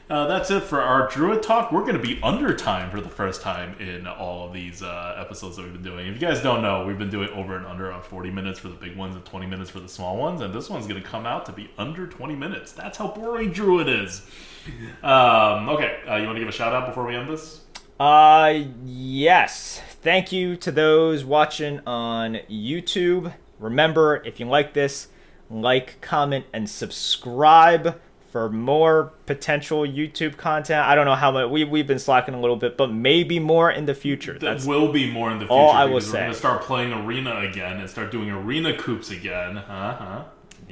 uh, 0.10 0.28
that's 0.28 0.52
it 0.52 0.64
for 0.64 0.82
our 0.82 1.08
Druid 1.10 1.42
talk. 1.42 1.72
We're 1.72 1.82
going 1.82 1.94
to 1.94 2.00
be 2.00 2.20
under 2.22 2.54
time 2.54 2.92
for 2.92 3.00
the 3.00 3.10
first 3.10 3.42
time 3.42 3.76
in 3.80 4.06
all 4.06 4.48
of 4.48 4.54
these 4.54 4.84
uh, 4.84 5.16
episodes 5.18 5.56
that 5.56 5.64
we've 5.64 5.74
been 5.74 5.84
doing. 5.84 6.08
If 6.08 6.16
you 6.16 6.20
guys 6.20 6.42
don't 6.42 6.62
know, 6.62 6.86
we've 6.86 6.98
been 6.98 7.10
doing 7.10 7.30
over 7.30 7.56
and 7.56 7.66
under 7.66 7.92
on 7.92 8.02
40 8.02 8.30
minutes 8.30 8.60
for 8.60 8.68
the 8.68 8.76
big 8.76 8.98
ones 8.98 9.16
and 9.16 9.24
20 9.24 9.46
minutes 9.46 9.70
for 9.70 9.80
the 9.80 9.88
small 9.88 10.18
ones, 10.18 10.42
and 10.42 10.54
this 10.54 10.70
one's 10.70 10.88
going 10.88 11.02
to 11.02 11.08
come 11.08 11.26
out 11.26 11.46
to 11.46 11.54
be 11.54 11.72
under 11.78 12.06
20 12.06 12.36
minutes. 12.36 12.74
That's 12.74 12.98
how 12.98 13.08
boring 13.08 13.52
Druid 13.52 13.88
is. 13.88 14.26
Um, 15.04 15.68
okay, 15.68 16.00
uh, 16.08 16.16
you 16.16 16.26
want 16.26 16.38
to 16.38 16.40
give 16.40 16.48
a 16.48 16.54
shout 16.54 16.74
out 16.74 16.88
before 16.88 17.06
we 17.06 17.18
end 17.18 17.30
this? 17.30 17.64
Uh, 18.00 18.64
yes. 18.86 19.82
Thank 20.02 20.32
you 20.32 20.56
to 20.56 20.72
those 20.72 21.26
watching 21.26 21.82
on 21.86 22.40
YouTube. 22.50 23.34
Remember, 23.60 24.22
if 24.26 24.40
you 24.40 24.46
like 24.46 24.74
this, 24.74 25.10
like, 25.50 26.00
comment, 26.00 26.46
and 26.54 26.70
subscribe 26.70 28.00
for 28.34 28.50
more 28.50 29.14
potential 29.28 29.82
YouTube 29.82 30.38
content. 30.38 30.84
I 30.88 30.96
don't 30.96 31.06
know 31.06 31.14
how 31.14 31.32
much 31.32 31.52
we 31.52 31.66
we've 31.66 31.86
been 31.86 32.00
slacking 32.00 32.34
a 32.34 32.42
little 32.42 32.56
bit, 32.56 32.78
but 32.78 32.92
maybe 32.92 33.38
more 33.38 33.70
in 33.70 33.86
the 33.86 33.94
future. 33.94 34.40
That 34.40 34.66
will 34.66 34.92
be 34.92 35.08
more 35.10 35.30
in 35.30 35.38
the 35.38 35.46
future. 35.46 35.54
all 35.54 35.70
I 35.70 35.86
will 35.86 35.94
We're 35.94 36.02
say. 36.02 36.20
going 36.22 36.32
to 36.32 36.38
start 36.38 36.64
playing 36.64 36.94
Arena 36.94 37.42
again 37.42 37.80
and 37.80 37.88
start 37.88 38.12
doing 38.12 38.32
Arena 38.32 38.76
Coops 38.76 39.12
again. 39.12 39.58
Huh? 39.58 39.94
Huh? 39.94 40.24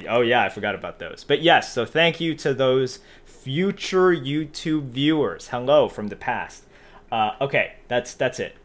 Oh 0.08 0.22
yeah, 0.22 0.42
I 0.42 0.48
forgot 0.48 0.74
about 0.74 0.98
those. 0.98 1.22
But 1.22 1.40
yes, 1.40 1.72
so 1.72 1.86
thank 1.86 2.20
you 2.20 2.34
to 2.34 2.52
those 2.52 2.98
future 3.24 4.10
YouTube 4.10 4.88
viewers. 4.88 5.48
Hello 5.48 5.88
from 5.88 6.08
the 6.08 6.16
past. 6.16 6.64
Uh, 7.12 7.36
okay, 7.40 7.74
that's 7.86 8.12
that's 8.14 8.40
it. 8.40 8.56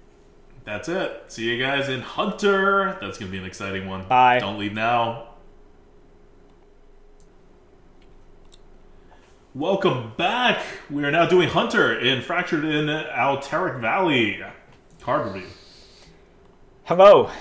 That's 0.63 0.89
it. 0.89 1.25
See 1.27 1.45
you 1.45 1.63
guys 1.63 1.87
in 1.87 2.01
Hunter. 2.01 2.97
That's 2.99 3.19
going 3.19 3.31
to 3.31 3.31
be 3.31 3.37
an 3.37 3.45
exciting 3.45 3.87
one. 3.87 4.07
Bye. 4.07 4.39
Don't 4.39 4.57
leave 4.57 4.73
now. 4.73 5.35
Welcome 9.57 10.11
back. 10.17 10.61
We 10.87 11.03
are 11.03 11.09
now 11.09 11.25
doing 11.25 11.49
Hunter 11.49 11.97
in 11.99 12.21
Fractured 12.21 12.63
in 12.63 12.85
Alterac 12.85 13.81
Valley. 13.81 14.39
Card 15.01 15.33
review. 15.33 15.49
Hello, 16.83 17.31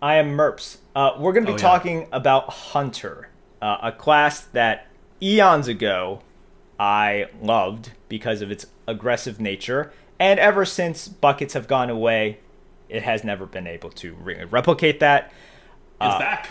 I 0.00 0.14
am 0.14 0.36
Merps. 0.36 0.76
Uh, 0.94 1.16
we're 1.18 1.32
going 1.32 1.44
to 1.44 1.50
be 1.50 1.54
Oh, 1.54 1.56
yeah. 1.56 1.62
talking 1.62 2.06
about 2.12 2.48
Hunter, 2.50 3.30
uh, 3.60 3.78
a 3.82 3.90
class 3.90 4.42
that 4.42 4.86
eons 5.20 5.66
ago 5.66 6.20
I 6.78 7.26
loved 7.42 7.90
because 8.08 8.42
of 8.42 8.52
its 8.52 8.66
aggressive 8.86 9.40
nature, 9.40 9.92
and 10.20 10.38
ever 10.38 10.64
since 10.64 11.08
buckets 11.08 11.54
have 11.54 11.66
gone 11.66 11.90
away, 11.90 12.38
it 12.88 13.02
has 13.02 13.24
never 13.24 13.44
been 13.44 13.66
able 13.66 13.90
to 13.90 14.14
really 14.14 14.44
replicate 14.44 15.00
that. 15.00 15.32
It's 16.00 16.14
Uh, 16.14 16.18
back. 16.20 16.48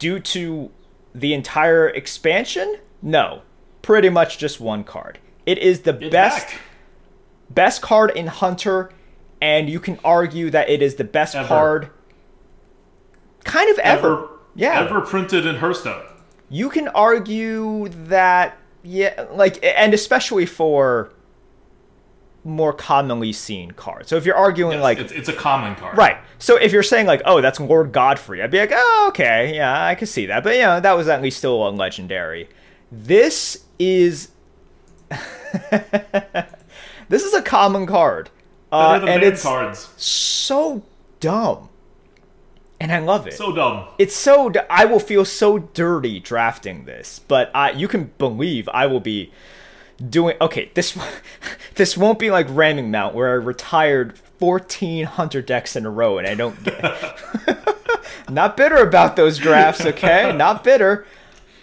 due 0.00 0.18
to 0.18 0.72
the 1.14 1.34
entire 1.34 1.88
expansion? 1.88 2.78
No, 3.02 3.42
pretty 3.82 4.08
much 4.08 4.38
just 4.38 4.60
one 4.60 4.84
card. 4.84 5.18
It 5.46 5.58
is 5.58 5.80
the 5.80 5.94
It's 5.96 6.10
best 6.12 6.46
back. 6.48 6.58
best 7.50 7.82
card 7.82 8.10
in 8.10 8.26
Hunter, 8.26 8.90
and 9.40 9.70
you 9.70 9.80
can 9.80 9.98
argue 10.04 10.50
that 10.50 10.68
it 10.68 10.82
is 10.82 10.96
the 10.96 11.04
best 11.04 11.34
Ever. 11.34 11.48
card 11.48 11.90
kind 13.44 13.70
of 13.70 13.78
ever. 13.78 14.12
Ever, 14.12 14.28
Yeah. 14.54 14.80
Ever 14.80 15.00
printed 15.00 15.46
in 15.46 15.56
Hearthstone. 15.56 16.02
You 16.50 16.68
can 16.70 16.88
argue 16.88 17.88
that 17.88 18.56
yeah, 18.82 19.26
like 19.32 19.58
and 19.62 19.92
especially 19.94 20.46
for 20.46 21.12
more 22.44 22.72
commonly 22.72 23.32
seen 23.32 23.72
cards. 23.72 24.08
So 24.08 24.16
if 24.16 24.24
you're 24.24 24.36
arguing 24.36 24.74
Yes, 24.78 24.82
like 24.82 24.98
it's, 24.98 25.12
it's 25.12 25.28
a 25.28 25.32
common 25.34 25.74
card. 25.74 25.98
Right. 25.98 26.16
So 26.38 26.56
if 26.56 26.72
you're 26.72 26.82
saying 26.82 27.06
like, 27.06 27.20
oh, 27.26 27.40
that's 27.40 27.60
Lord 27.60 27.92
Godfrey, 27.92 28.42
I'd 28.42 28.50
be 28.50 28.58
like, 28.58 28.70
oh, 28.72 29.06
okay, 29.08 29.54
yeah, 29.54 29.84
I 29.84 29.94
could 29.94 30.08
see 30.08 30.26
that. 30.26 30.42
But 30.44 30.54
you 30.56 30.62
know, 30.62 30.80
that 30.80 30.92
was 30.96 31.08
at 31.08 31.20
least 31.20 31.38
still 31.38 31.68
a 31.68 31.70
legendary. 31.70 32.48
This 32.90 33.64
is 33.78 34.30
this 37.08 37.22
is 37.24 37.34
a 37.34 37.42
common 37.42 37.86
card, 37.86 38.30
uh, 38.72 39.04
and 39.06 39.22
it's 39.22 39.42
cards. 39.42 39.88
so 39.96 40.82
dumb, 41.20 41.68
and 42.80 42.92
I 42.92 42.98
love 42.98 43.26
it. 43.26 43.34
So 43.34 43.52
dumb. 43.52 43.86
it's 43.98 44.16
so 44.16 44.48
d- 44.50 44.60
I 44.70 44.84
will 44.84 45.00
feel 45.00 45.24
so 45.24 45.58
dirty 45.58 46.20
drafting 46.20 46.84
this, 46.84 47.18
but 47.28 47.50
I 47.54 47.72
you 47.72 47.88
can 47.88 48.12
believe 48.18 48.68
I 48.70 48.86
will 48.86 49.00
be 49.00 49.32
doing 50.08 50.36
okay. 50.40 50.70
This 50.74 50.98
this 51.74 51.96
won't 51.96 52.18
be 52.18 52.30
like 52.30 52.46
ramming 52.50 52.90
mount 52.90 53.14
where 53.14 53.28
I 53.28 53.34
retired 53.34 54.18
14 54.38 55.04
hunter 55.04 55.42
decks 55.42 55.76
in 55.76 55.84
a 55.84 55.90
row, 55.90 56.18
and 56.18 56.26
I 56.26 56.34
don't 56.34 56.62
get. 56.64 57.18
Not 58.30 58.56
bitter 58.58 58.76
about 58.76 59.16
those 59.16 59.38
drafts, 59.38 59.84
okay? 59.84 60.32
Not 60.36 60.62
bitter. 60.62 61.06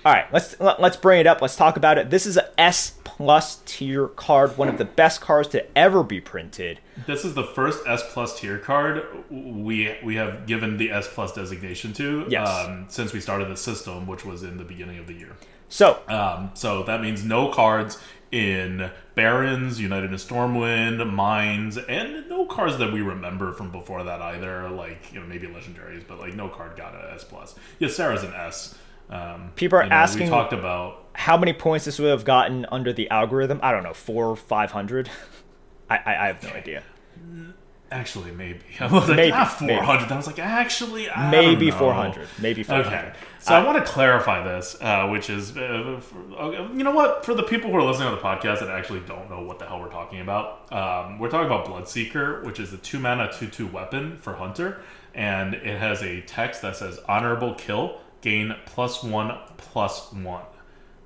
All 0.06 0.14
right, 0.14 0.32
let's 0.32 0.60
let, 0.60 0.80
let's 0.80 0.98
bring 0.98 1.20
it 1.20 1.26
up. 1.26 1.42
Let's 1.42 1.56
talk 1.56 1.78
about 1.78 1.98
it. 1.98 2.12
This 2.12 2.28
is 2.28 2.38
a 2.38 2.62
S 2.62 2.94
plus 3.04 3.62
tier 3.66 4.08
card, 4.10 4.56
one 4.56 4.68
of 4.70 4.78
the 4.78 4.86
best 4.86 5.20
cards 5.20 5.48
to 5.50 5.66
ever 5.78 6.04
be 6.04 6.22
printed. 6.22 6.80
This 7.08 7.26
is 7.26 7.34
the 7.34 7.44
first 7.44 7.82
S 7.88 8.04
plus 8.14 8.40
tier 8.40 8.60
card 8.60 9.04
we 9.32 9.98
we 10.04 10.14
have 10.16 10.46
given 10.46 10.78
the 10.78 10.92
S 10.92 11.08
plus 11.12 11.34
designation 11.34 11.92
to 11.94 12.28
Yes. 12.30 12.48
um, 12.48 12.86
since 12.88 13.14
we 13.14 13.20
started 13.20 13.50
the 13.50 13.58
system, 13.58 14.06
which 14.06 14.24
was 14.24 14.44
in 14.44 14.58
the 14.58 14.64
beginning 14.64 15.00
of 15.00 15.08
the 15.08 15.14
year. 15.14 15.32
So, 15.70 16.00
Um, 16.08 16.52
so 16.54 16.84
that 16.84 17.02
means 17.02 17.24
no 17.24 17.50
cards 17.50 17.98
in 18.32 18.92
Barrens, 19.16 19.80
United 19.80 20.12
in 20.12 20.18
Stormwind, 20.18 21.12
Mines, 21.12 21.78
and 21.80 22.30
no 22.30 22.46
cards 22.46 22.78
that 22.78 22.94
we 22.94 23.02
remember 23.02 23.54
from 23.54 23.72
before 23.72 24.04
that 24.04 24.22
either. 24.22 24.70
Like 24.70 25.12
you 25.12 25.20
know 25.20 25.26
maybe 25.26 25.48
legendaries, 25.48 26.04
but 26.08 26.20
like 26.20 26.36
no 26.36 26.48
card 26.48 26.78
got 26.78 26.94
an 26.94 27.02
S 27.12 27.24
plus. 27.24 27.56
Yeah, 27.80 27.88
Sarah's 27.88 28.22
an 28.22 28.34
S. 28.36 28.76
Um, 29.10 29.52
People 29.56 29.80
are 29.80 29.84
you 29.84 29.90
know, 29.90 29.96
asking- 29.96 30.24
We 30.28 30.30
talked 30.30 30.54
about 30.54 31.06
how 31.14 31.38
many 31.38 31.54
points 31.54 31.86
this 31.86 31.98
would 32.00 32.10
have 32.10 32.26
gotten 32.26 32.66
under 32.72 32.92
the 32.92 33.10
algorithm? 33.10 33.60
I 33.64 33.72
don't 33.72 33.84
know, 33.84 33.94
four 33.94 34.36
five 34.36 34.72
hundred. 34.72 35.10
I, 35.90 35.98
I 35.98 36.24
I 36.24 36.28
have 36.28 36.44
no 36.44 36.50
idea. 36.50 36.84
actually 37.92 38.32
maybe. 38.32 38.60
I 38.80 38.88
was 38.88 39.08
like 39.08 39.16
Maybe, 39.18 39.32
ah, 39.32 39.46
four 39.46 39.84
hundred. 39.84 40.12
I 40.12 40.18
was 40.18 40.28
like 40.28 40.40
actually 40.40 41.10
I 41.10 41.32
Maybe 41.32 41.72
four 41.72 41.94
hundred. 41.94 42.28
Maybe 42.40 42.64
four 42.64 42.84
hundred. 42.84 42.98
Okay, 42.98 43.14
so 43.40 43.54
I, 43.56 43.64
want 43.64 43.78
to 43.78 43.90
clarify 43.90 44.44
this, 44.44 44.76
uh, 44.82 45.08
which 45.08 45.30
is, 45.30 45.56
uh, 45.56 46.02
for, 46.02 46.18
okay, 46.34 46.76
you 46.76 46.84
know 46.84 46.92
what, 46.92 47.24
for 47.24 47.34
the 47.36 47.44
people 47.44 47.70
who 47.72 47.78
are 47.78 47.84
listening 47.84 48.10
to 48.10 48.16
the 48.16 48.22
podcast 48.22 48.60
that 48.60 48.70
actually 48.70 49.02
don't 49.02 49.30
know 49.30 49.42
what 49.44 49.60
the 49.60 49.66
hell 49.68 49.80
we're 49.80 49.90
talking 49.92 50.20
about, 50.20 50.72
um, 50.74 51.20
we're 51.20 51.30
talking 51.30 51.46
about 51.46 51.66
Bloodseeker, 51.68 52.44
which 52.44 52.60
is 52.60 52.74
a 52.74 52.78
two 52.78 53.00
mana 53.00 53.32
two 53.32 53.48
two 53.48 53.68
weapon 53.68 54.18
for 54.18 54.34
Hunter, 54.34 54.82
and 55.14 55.54
it 55.54 55.78
has 55.78 56.02
a 56.02 56.22
text 56.22 56.62
that 56.64 56.76
says 56.76 57.00
"honorable 57.08 57.54
kill, 57.54 58.02
gain 58.26 58.56
plus 58.66 59.04
one 59.04 59.30
one." 59.30 60.44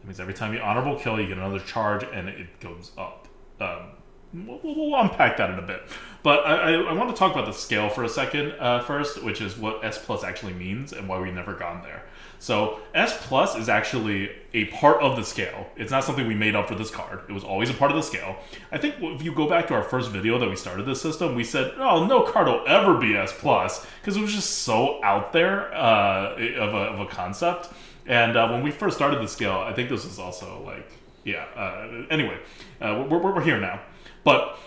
That 0.01 0.07
means 0.07 0.19
every 0.19 0.33
time 0.33 0.53
you 0.53 0.59
honorable 0.59 0.95
kill, 0.97 1.19
you 1.19 1.27
get 1.27 1.37
another 1.37 1.59
charge, 1.59 2.03
and 2.03 2.29
it 2.29 2.59
goes 2.59 2.91
up. 2.97 3.27
Um, 3.59 4.47
we'll, 4.47 4.59
we'll 4.63 4.95
unpack 4.99 5.37
that 5.37 5.49
in 5.49 5.59
a 5.59 5.61
bit. 5.61 5.81
But 6.23 6.45
I, 6.45 6.53
I, 6.53 6.71
I 6.71 6.93
want 6.93 7.09
to 7.09 7.15
talk 7.15 7.33
about 7.33 7.45
the 7.45 7.53
scale 7.53 7.89
for 7.89 8.03
a 8.03 8.09
second 8.09 8.53
uh, 8.59 8.81
first, 8.83 9.23
which 9.23 9.41
is 9.41 9.57
what 9.57 9.83
S 9.83 10.03
plus 10.03 10.23
actually 10.23 10.53
means 10.53 10.93
and 10.93 11.07
why 11.07 11.19
we've 11.19 11.33
never 11.33 11.53
gone 11.53 11.81
there. 11.83 12.03
So 12.39 12.79
S 12.93 13.15
plus 13.27 13.55
is 13.57 13.67
actually 13.67 14.31
a 14.53 14.65
part 14.65 15.01
of 15.01 15.17
the 15.17 15.23
scale. 15.23 15.67
It's 15.75 15.91
not 15.91 16.05
something 16.05 16.25
we 16.25 16.35
made 16.35 16.55
up 16.55 16.69
for 16.69 16.75
this 16.75 16.89
card. 16.89 17.19
It 17.27 17.33
was 17.33 17.43
always 17.43 17.69
a 17.69 17.73
part 17.73 17.91
of 17.91 17.97
the 17.97 18.03
scale. 18.03 18.37
I 18.71 18.77
think 18.77 18.95
if 18.99 19.21
you 19.21 19.33
go 19.33 19.47
back 19.47 19.67
to 19.67 19.73
our 19.73 19.83
first 19.83 20.09
video 20.09 20.39
that 20.39 20.49
we 20.49 20.55
started 20.55 20.85
this 20.85 21.01
system, 21.01 21.35
we 21.35 21.43
said, 21.43 21.73
"Oh, 21.77 22.05
no 22.05 22.21
card 22.21 22.47
will 22.47 22.63
ever 22.65 22.97
be 22.97 23.15
S 23.15 23.33
plus," 23.37 23.85
because 23.99 24.15
it 24.15 24.21
was 24.21 24.33
just 24.33 24.59
so 24.59 25.03
out 25.03 25.33
there 25.33 25.73
uh, 25.75 26.33
of, 26.33 26.73
a, 26.73 26.83
of 26.93 26.99
a 27.01 27.05
concept. 27.07 27.69
And 28.07 28.37
uh, 28.37 28.47
when 28.47 28.63
we 28.63 28.71
first 28.71 28.95
started 28.95 29.21
the 29.21 29.27
scale, 29.27 29.59
I 29.59 29.73
think 29.73 29.89
this 29.89 30.05
was 30.05 30.17
also 30.17 30.63
like, 30.65 30.89
yeah. 31.25 31.43
Uh, 31.55 32.05
anyway, 32.09 32.39
uh, 32.81 33.05
we're, 33.07 33.19
we're, 33.19 33.35
we're 33.35 33.43
here 33.43 33.59
now, 33.59 33.81
but 34.23 34.57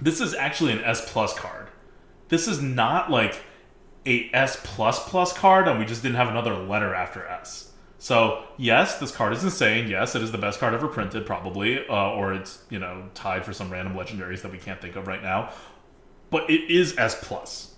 this 0.00 0.20
is 0.20 0.32
actually 0.32 0.72
an 0.72 0.84
S 0.84 1.12
plus 1.12 1.34
card. 1.34 1.68
This 2.28 2.46
is 2.46 2.62
not 2.62 3.10
like 3.10 3.42
a 4.08 4.30
S 4.32 4.58
plus 4.64 5.08
plus 5.08 5.32
card, 5.32 5.68
and 5.68 5.78
we 5.78 5.84
just 5.84 6.02
didn't 6.02 6.16
have 6.16 6.28
another 6.28 6.54
letter 6.54 6.94
after 6.94 7.26
S. 7.26 7.72
So 7.98 8.44
yes, 8.56 8.98
this 8.98 9.10
card 9.10 9.32
is 9.32 9.44
insane. 9.44 9.88
Yes, 9.88 10.14
it 10.14 10.22
is 10.22 10.32
the 10.32 10.38
best 10.38 10.60
card 10.60 10.72
ever 10.72 10.88
printed, 10.88 11.26
probably, 11.26 11.86
uh, 11.88 12.10
or 12.12 12.32
it's 12.32 12.64
you 12.70 12.78
know 12.78 13.08
tied 13.14 13.44
for 13.44 13.52
some 13.52 13.70
random 13.70 13.94
legendaries 13.94 14.42
that 14.42 14.52
we 14.52 14.58
can't 14.58 14.80
think 14.80 14.96
of 14.96 15.06
right 15.06 15.22
now. 15.22 15.50
But 16.30 16.48
it 16.48 16.70
is 16.70 16.96
S 16.96 17.18
plus. 17.22 17.74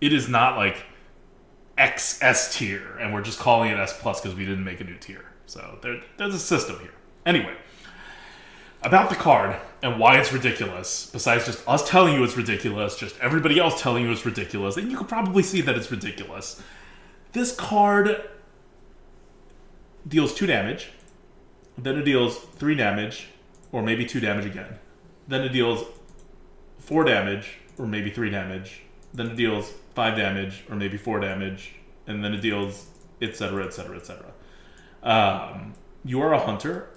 It 0.00 0.12
is 0.12 0.28
not 0.28 0.56
like 0.56 0.84
X 1.76 2.18
S 2.22 2.56
tier, 2.56 2.96
and 2.98 3.14
we're 3.14 3.22
just 3.22 3.38
calling 3.38 3.70
it 3.70 3.78
S 3.78 3.96
plus 4.00 4.20
because 4.20 4.36
we 4.36 4.44
didn't 4.44 4.64
make 4.64 4.80
a 4.80 4.84
new 4.84 4.96
tier. 4.96 5.24
So 5.46 5.78
there, 5.82 6.00
there's 6.16 6.34
a 6.34 6.38
system 6.38 6.78
here. 6.80 6.94
Anyway, 7.24 7.54
about 8.88 9.10
the 9.10 9.16
card 9.16 9.54
and 9.82 10.00
why 10.00 10.18
it's 10.18 10.32
ridiculous, 10.32 11.08
besides 11.12 11.44
just 11.46 11.62
us 11.68 11.88
telling 11.88 12.14
you 12.14 12.24
it's 12.24 12.36
ridiculous, 12.36 12.96
just 12.96 13.18
everybody 13.20 13.60
else 13.60 13.80
telling 13.80 14.02
you 14.04 14.10
it's 14.10 14.24
ridiculous, 14.24 14.76
and 14.76 14.90
you 14.90 14.96
can 14.96 15.06
probably 15.06 15.42
see 15.42 15.60
that 15.60 15.76
it's 15.76 15.90
ridiculous. 15.90 16.60
This 17.32 17.54
card 17.54 18.28
deals 20.06 20.34
two 20.34 20.46
damage, 20.46 20.90
then 21.76 21.98
it 21.98 22.04
deals 22.04 22.38
three 22.38 22.74
damage, 22.74 23.28
or 23.70 23.82
maybe 23.82 24.04
two 24.06 24.20
damage 24.20 24.46
again. 24.46 24.78
Then 25.28 25.42
it 25.42 25.50
deals 25.50 25.84
four 26.78 27.04
damage, 27.04 27.58
or 27.76 27.86
maybe 27.86 28.10
three 28.10 28.30
damage. 28.30 28.80
Then 29.12 29.26
it 29.28 29.36
deals 29.36 29.72
five 29.94 30.16
damage, 30.16 30.64
or 30.70 30.76
maybe 30.76 30.96
four 30.96 31.20
damage, 31.20 31.74
and 32.06 32.24
then 32.24 32.32
it 32.32 32.40
deals 32.40 32.86
etc. 33.20 33.66
etc. 33.66 33.96
etc. 33.96 34.24
You 36.04 36.22
are 36.22 36.32
a 36.32 36.40
hunter. 36.40 36.88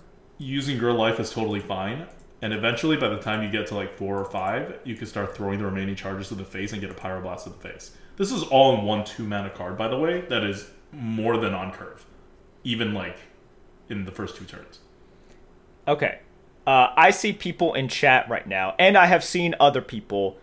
Using 0.41 0.79
girl 0.79 0.95
life 0.95 1.19
is 1.19 1.29
totally 1.29 1.59
fine. 1.59 2.07
And 2.41 2.51
eventually, 2.51 2.97
by 2.97 3.09
the 3.09 3.19
time 3.19 3.43
you 3.43 3.51
get 3.51 3.67
to 3.67 3.75
like 3.75 3.95
four 3.95 4.17
or 4.17 4.25
five, 4.25 4.79
you 4.83 4.95
can 4.95 5.05
start 5.05 5.35
throwing 5.35 5.59
the 5.59 5.65
remaining 5.65 5.95
charges 5.95 6.29
to 6.29 6.35
the 6.35 6.43
face 6.43 6.71
and 6.71 6.81
get 6.81 6.89
a 6.89 6.95
pyroblast 6.95 7.43
to 7.43 7.49
the 7.49 7.57
face. 7.57 7.95
This 8.17 8.31
is 8.31 8.41
all 8.43 8.75
in 8.75 8.83
one 8.83 9.05
two 9.05 9.23
mana 9.23 9.51
card, 9.51 9.77
by 9.77 9.87
the 9.87 9.97
way. 9.97 10.21
That 10.21 10.43
is 10.43 10.71
more 10.91 11.37
than 11.37 11.53
on 11.53 11.71
curve, 11.71 12.03
even 12.63 12.95
like 12.95 13.17
in 13.89 14.05
the 14.05 14.11
first 14.11 14.35
two 14.35 14.45
turns. 14.45 14.79
Okay. 15.87 16.19
Uh, 16.65 16.87
I 16.95 17.11
see 17.11 17.33
people 17.33 17.75
in 17.75 17.87
chat 17.87 18.27
right 18.27 18.47
now, 18.47 18.73
and 18.79 18.97
I 18.97 19.05
have 19.05 19.23
seen 19.23 19.53
other 19.59 19.81
people 19.81 20.37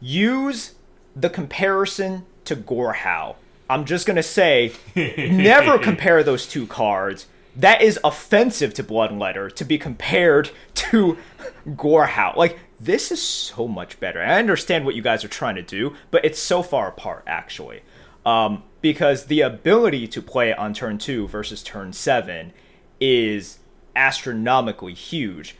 use 0.00 0.74
the 1.14 1.30
comparison 1.30 2.26
to 2.44 2.56
Gorehowl. 2.56 3.36
I'm 3.70 3.84
just 3.84 4.06
gonna 4.06 4.22
say, 4.24 4.72
never 4.96 5.78
compare 5.78 6.24
those 6.24 6.46
two 6.46 6.66
cards. 6.66 7.26
That 7.58 7.82
is 7.82 7.98
offensive 8.04 8.72
to 8.74 8.84
Bloodletter 8.84 9.52
to 9.56 9.64
be 9.64 9.78
compared 9.78 10.50
to 10.74 11.18
Gorehowl. 11.66 12.36
Like 12.36 12.58
this 12.78 13.10
is 13.10 13.20
so 13.20 13.66
much 13.66 13.98
better. 13.98 14.22
I 14.22 14.38
understand 14.38 14.84
what 14.84 14.94
you 14.94 15.02
guys 15.02 15.24
are 15.24 15.28
trying 15.28 15.56
to 15.56 15.62
do, 15.62 15.94
but 16.12 16.24
it's 16.24 16.38
so 16.38 16.62
far 16.62 16.88
apart 16.88 17.24
actually. 17.26 17.82
Um, 18.24 18.62
because 18.80 19.26
the 19.26 19.40
ability 19.40 20.06
to 20.08 20.22
play 20.22 20.54
on 20.54 20.72
turn 20.72 20.98
two 20.98 21.26
versus 21.26 21.62
turn 21.62 21.92
seven 21.92 22.52
is 23.00 23.58
astronomically 23.96 24.94
huge. 24.94 25.56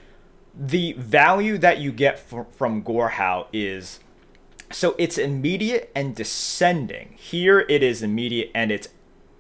The 0.55 0.93
value 0.93 1.59
that 1.59 1.79
you 1.79 1.91
get 1.91 2.21
fr- 2.21 2.43
from 2.53 2.85
Gorehowl 2.85 3.47
is 3.53 3.99
so 4.71 4.95
it's 4.99 5.19
immediate 5.19 5.91
and 5.97 6.15
descending. 6.15 7.17
Here 7.19 7.61
it 7.61 7.83
is 7.83 8.05
immediate 8.05 8.53
and 8.55 8.71
it's 8.71 8.89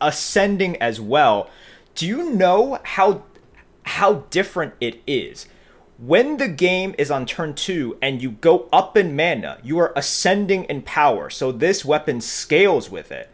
ascending 0.00 0.76
as 0.82 1.00
well. 1.00 1.48
Do 1.98 2.06
you 2.06 2.30
know 2.30 2.78
how 2.84 3.24
how 3.82 4.26
different 4.30 4.74
it 4.80 5.02
is? 5.04 5.48
When 5.98 6.36
the 6.36 6.46
game 6.46 6.94
is 6.96 7.10
on 7.10 7.26
turn 7.26 7.54
2 7.54 7.98
and 8.00 8.22
you 8.22 8.30
go 8.30 8.68
up 8.72 8.96
in 8.96 9.16
mana, 9.16 9.58
you 9.64 9.80
are 9.80 9.92
ascending 9.96 10.62
in 10.66 10.82
power. 10.82 11.28
So 11.28 11.50
this 11.50 11.84
weapon 11.84 12.20
scales 12.20 12.88
with 12.88 13.10
it. 13.10 13.28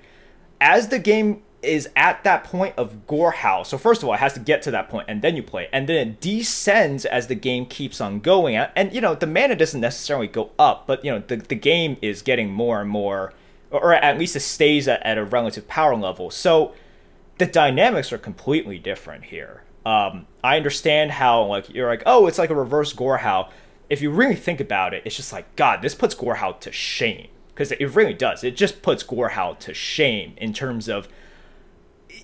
As 0.62 0.88
the 0.88 0.98
game 0.98 1.42
is 1.60 1.90
at 1.94 2.24
that 2.24 2.44
point 2.44 2.72
of 2.78 3.06
gore 3.06 3.32
Gorehowl's, 3.32 3.68
so 3.68 3.76
first 3.76 4.02
of 4.02 4.08
all, 4.08 4.14
it 4.14 4.20
has 4.20 4.32
to 4.32 4.40
get 4.40 4.62
to 4.62 4.70
that 4.70 4.88
point 4.88 5.08
and 5.10 5.20
then 5.20 5.36
you 5.36 5.42
play. 5.42 5.68
And 5.70 5.86
then 5.86 6.08
it 6.08 6.20
descends 6.22 7.04
as 7.04 7.26
the 7.26 7.34
game 7.34 7.66
keeps 7.66 8.00
on 8.00 8.20
going. 8.20 8.56
And, 8.56 8.94
you 8.94 9.02
know, 9.02 9.14
the 9.14 9.26
mana 9.26 9.56
doesn't 9.56 9.82
necessarily 9.82 10.28
go 10.28 10.52
up, 10.58 10.86
but, 10.86 11.04
you 11.04 11.10
know, 11.10 11.22
the, 11.26 11.36
the 11.36 11.54
game 11.54 11.98
is 12.00 12.22
getting 12.22 12.48
more 12.48 12.80
and 12.80 12.88
more, 12.88 13.34
or 13.70 13.92
at 13.92 14.18
least 14.18 14.36
it 14.36 14.40
stays 14.40 14.88
at, 14.88 15.02
at 15.02 15.18
a 15.18 15.24
relative 15.26 15.68
power 15.68 15.94
level. 15.94 16.30
So 16.30 16.72
the 17.38 17.46
dynamics 17.46 18.12
are 18.12 18.18
completely 18.18 18.78
different 18.78 19.24
here. 19.24 19.62
Um, 19.84 20.26
I 20.42 20.56
understand 20.56 21.12
how 21.12 21.44
like 21.44 21.68
you're 21.68 21.88
like, 21.88 22.02
oh, 22.06 22.26
it's 22.26 22.38
like 22.38 22.50
a 22.50 22.54
reverse 22.54 22.92
Gorehowl. 22.94 23.50
If 23.90 24.00
you 24.00 24.10
really 24.10 24.36
think 24.36 24.60
about 24.60 24.94
it, 24.94 25.02
it's 25.04 25.16
just 25.16 25.32
like, 25.32 25.56
God, 25.56 25.82
this 25.82 25.94
puts 25.94 26.14
Gorehowl 26.14 26.58
to 26.60 26.72
shame 26.72 27.28
because 27.48 27.70
it 27.72 27.94
really 27.94 28.14
does. 28.14 28.42
It 28.42 28.56
just 28.56 28.82
puts 28.82 29.04
Gorehowl 29.04 29.58
to 29.60 29.74
shame 29.74 30.34
in 30.38 30.52
terms 30.52 30.88
of 30.88 31.08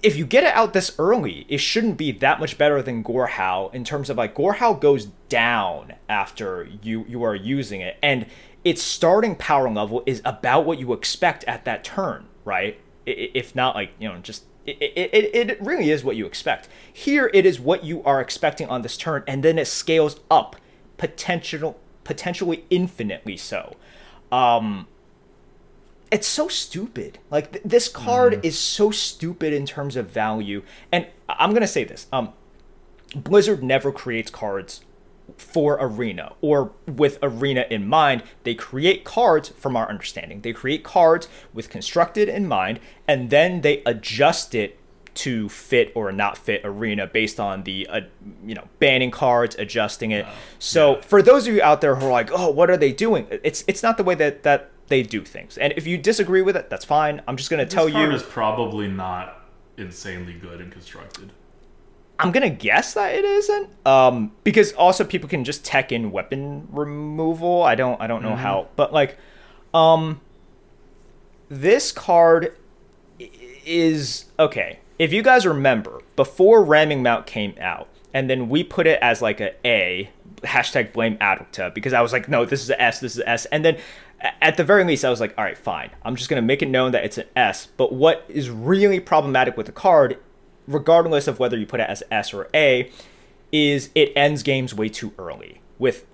if 0.03 0.17
you 0.17 0.25
get 0.25 0.45
it 0.45 0.55
out 0.55 0.73
this 0.73 0.95
early, 0.99 1.45
it 1.49 1.59
shouldn't 1.59 1.97
be 1.97 2.13
that 2.13 2.41
much 2.41 2.57
better 2.57 2.81
than 2.83 3.05
Gorehowl 3.05 3.75
in 3.75 3.85
terms 3.85 4.09
of 4.09 4.17
like 4.17 4.35
Gorehowl 4.35 4.81
goes 4.81 5.07
down 5.29 5.95
after 6.09 6.69
you 6.83 7.05
you 7.09 7.23
are 7.23 7.35
using 7.35 7.81
it, 7.81 7.97
and 8.03 8.27
its 8.65 8.83
starting 8.83 9.35
power 9.37 9.71
level 9.71 10.03
is 10.07 10.23
about 10.25 10.65
what 10.65 10.79
you 10.79 10.93
expect 10.93 11.45
at 11.45 11.65
that 11.65 11.85
turn, 11.85 12.27
right? 12.45 12.81
If 13.07 13.55
not 13.55 13.75
like 13.75 13.93
you 13.99 14.09
know 14.09 14.19
just 14.19 14.45
it, 14.81 15.11
it, 15.13 15.51
it, 15.51 15.61
really 15.61 15.91
is 15.91 16.05
what 16.05 16.17
you 16.17 16.27
expect. 16.27 16.69
Here 16.93 17.31
it 17.33 17.47
is 17.47 17.59
what 17.59 17.85
you 17.85 18.03
are 18.05 18.21
expecting 18.21 18.69
on 18.69 18.83
this 18.83 18.97
turn, 18.97 19.25
and 19.27 19.43
then 19.43 19.59
it 19.59 19.67
scales 19.67 20.21
up, 20.31 20.57
potential 20.97 21.79
potentially 22.05 22.65
infinitely 22.71 23.37
so. 23.37 23.77
Um, 24.33 24.87
it's 26.11 26.27
so 26.27 26.49
stupid. 26.49 27.19
Like 27.31 27.53
th- 27.53 27.65
this 27.65 27.89
card 27.89 28.45
is 28.45 28.59
so 28.59 28.91
stupid 28.91 29.53
in 29.53 29.65
terms 29.67 29.97
of 29.97 30.11
value. 30.11 30.63
And 30.91 31.07
I- 31.29 31.37
I'm 31.39 31.53
gonna 31.53 31.67
say 31.67 31.85
this: 31.85 32.07
um, 32.13 32.33
Blizzard 33.15 33.63
never 33.63 33.93
creates 33.93 34.31
cards 34.31 34.83
for 35.41 35.79
Arena 35.81 36.33
or 36.41 36.73
with 36.87 37.19
Arena 37.23 37.65
in 37.71 37.89
mind. 37.89 38.23
They 38.45 38.55
create 38.55 39.05
cards 39.05 39.49
from 39.49 39.77
our 39.77 39.89
understanding. 39.89 40.43
They 40.43 40.53
create 40.53 40.85
cards 40.85 41.29
with 41.53 41.71
constructed 41.71 42.29
in 42.29 42.47
mind, 42.47 42.79
and 43.09 43.31
then 43.31 43.63
they 43.63 43.83
adjust 43.85 44.55
it 44.55 44.79
to 45.13 45.49
fit 45.49 45.91
or 45.97 46.13
not 46.13 46.39
fit 46.39 46.61
Arena 46.65 47.07
based 47.07 47.41
on 47.41 47.65
the 47.65 47.87
uh, 47.89 48.01
you 48.45 48.55
know 48.55 48.69
banning 48.79 49.11
cards, 49.11 49.57
adjusting 49.59 50.13
it. 50.13 50.27
so 50.59 50.97
yeah. 50.97 51.01
for 51.03 51.23
those 51.23 51.49
of 51.49 51.55
you 51.55 51.63
out 51.63 51.81
there 51.81 51.97
who 51.97 52.07
are 52.07 52.13
like, 52.13 52.31
oh, 52.33 52.51
what 52.51 52.71
are 52.71 52.77
they 52.77 52.93
doing? 52.93 53.27
It's 53.31 53.65
it's 53.67 53.83
not 53.83 53.97
the 53.97 54.05
way 54.05 54.15
that 54.15 54.43
that 54.45 54.71
they 54.89 55.03
do 55.03 55.25
things. 55.25 55.57
And 55.57 55.73
if 55.77 55.87
you 55.87 55.97
disagree 55.97 56.43
with 56.43 56.57
it, 56.57 56.69
that's 56.69 56.85
fine. 56.85 57.23
I'm 57.27 57.37
just 57.37 57.51
gonna 57.51 57.67
tell 57.67 57.91
card 57.91 58.11
you. 58.11 58.15
is 58.15 58.23
probably 58.23 58.89
not 58.89 59.49
insanely 59.77 60.35
good 60.35 60.61
and 60.61 60.71
constructed. 60.71 61.33
I'm 62.21 62.33
gonna 62.33 62.51
guess 62.51 62.95
that 62.95 63.15
it 63.15 63.25
isn't, 63.25 63.87
um, 63.87 64.33
because 64.45 64.73
also 64.73 65.05
people 65.05 65.29
can 65.29 65.45
just 65.45 65.65
tech 65.65 65.93
in 65.93 66.13
weapon 66.13 66.69
removal. 66.71 67.63
I 67.63 67.75
don't, 67.75 68.01
I 68.01 68.07
don't 68.07 68.23
know 68.23 68.37
how, 68.37 68.69
but 68.77 68.93
like, 68.93 69.19
um, 69.73 70.21
this 71.49 71.93
card 71.93 72.57
is 73.65 74.27
okay. 74.39 74.81
If 74.99 75.13
you 75.13 75.23
guys 75.23 75.47
remember, 75.47 76.03
before 76.17 76.63
Ramming 76.63 77.03
Mount 77.03 77.27
came 77.27 77.55
out, 77.61 77.89
and 78.13 78.29
then 78.29 78.49
we 78.49 78.65
put 78.65 78.87
it 78.87 78.99
as 79.01 79.23
like 79.23 79.41
a 79.41 79.55
A 79.65 80.11
hashtag 80.43 80.93
blame 80.93 81.17
Adulta 81.19 81.73
because 81.73 81.93
I 81.93 82.01
was 82.01 82.13
like, 82.13 82.29
no, 82.29 82.45
this 82.45 82.63
is 82.63 82.71
a 82.71 82.81
S, 82.81 83.01
this 83.01 83.15
is 83.15 83.21
a 83.21 83.29
S, 83.29 83.47
and 83.47 83.65
then 83.65 83.79
at 84.43 84.57
the 84.57 84.65
very 84.65 84.85
least, 84.85 85.05
I 85.05 85.11
was 85.11 85.21
like, 85.21 85.33
all 85.39 85.45
right, 85.45 85.57
fine. 85.57 85.91
I'm 86.03 86.17
just 86.17 86.29
gonna 86.29 86.43
make 86.43 86.61
it 86.61 86.69
known 86.69 86.93
that 86.93 87.05
it's 87.05 87.19
an 87.19 87.27
S. 87.35 87.69
But 87.77 87.93
what 87.93 88.25
is 88.29 88.51
really 88.51 89.01
problematic 89.01 89.57
with 89.57 89.67
the 89.67 89.73
card, 89.73 90.19
regardless 90.71 91.27
of 91.27 91.39
whether 91.39 91.59
you 91.59 91.67
put 91.67 91.81
it 91.81 91.89
as 91.89 92.03
S 92.11 92.33
or 92.33 92.49
A, 92.55 92.91
is 93.53 93.91
it 93.95 94.13
ends 94.15 94.43
games 94.43 94.73
way 94.75 94.89
too 94.89 95.13
early 95.19 95.61
with 95.79 96.07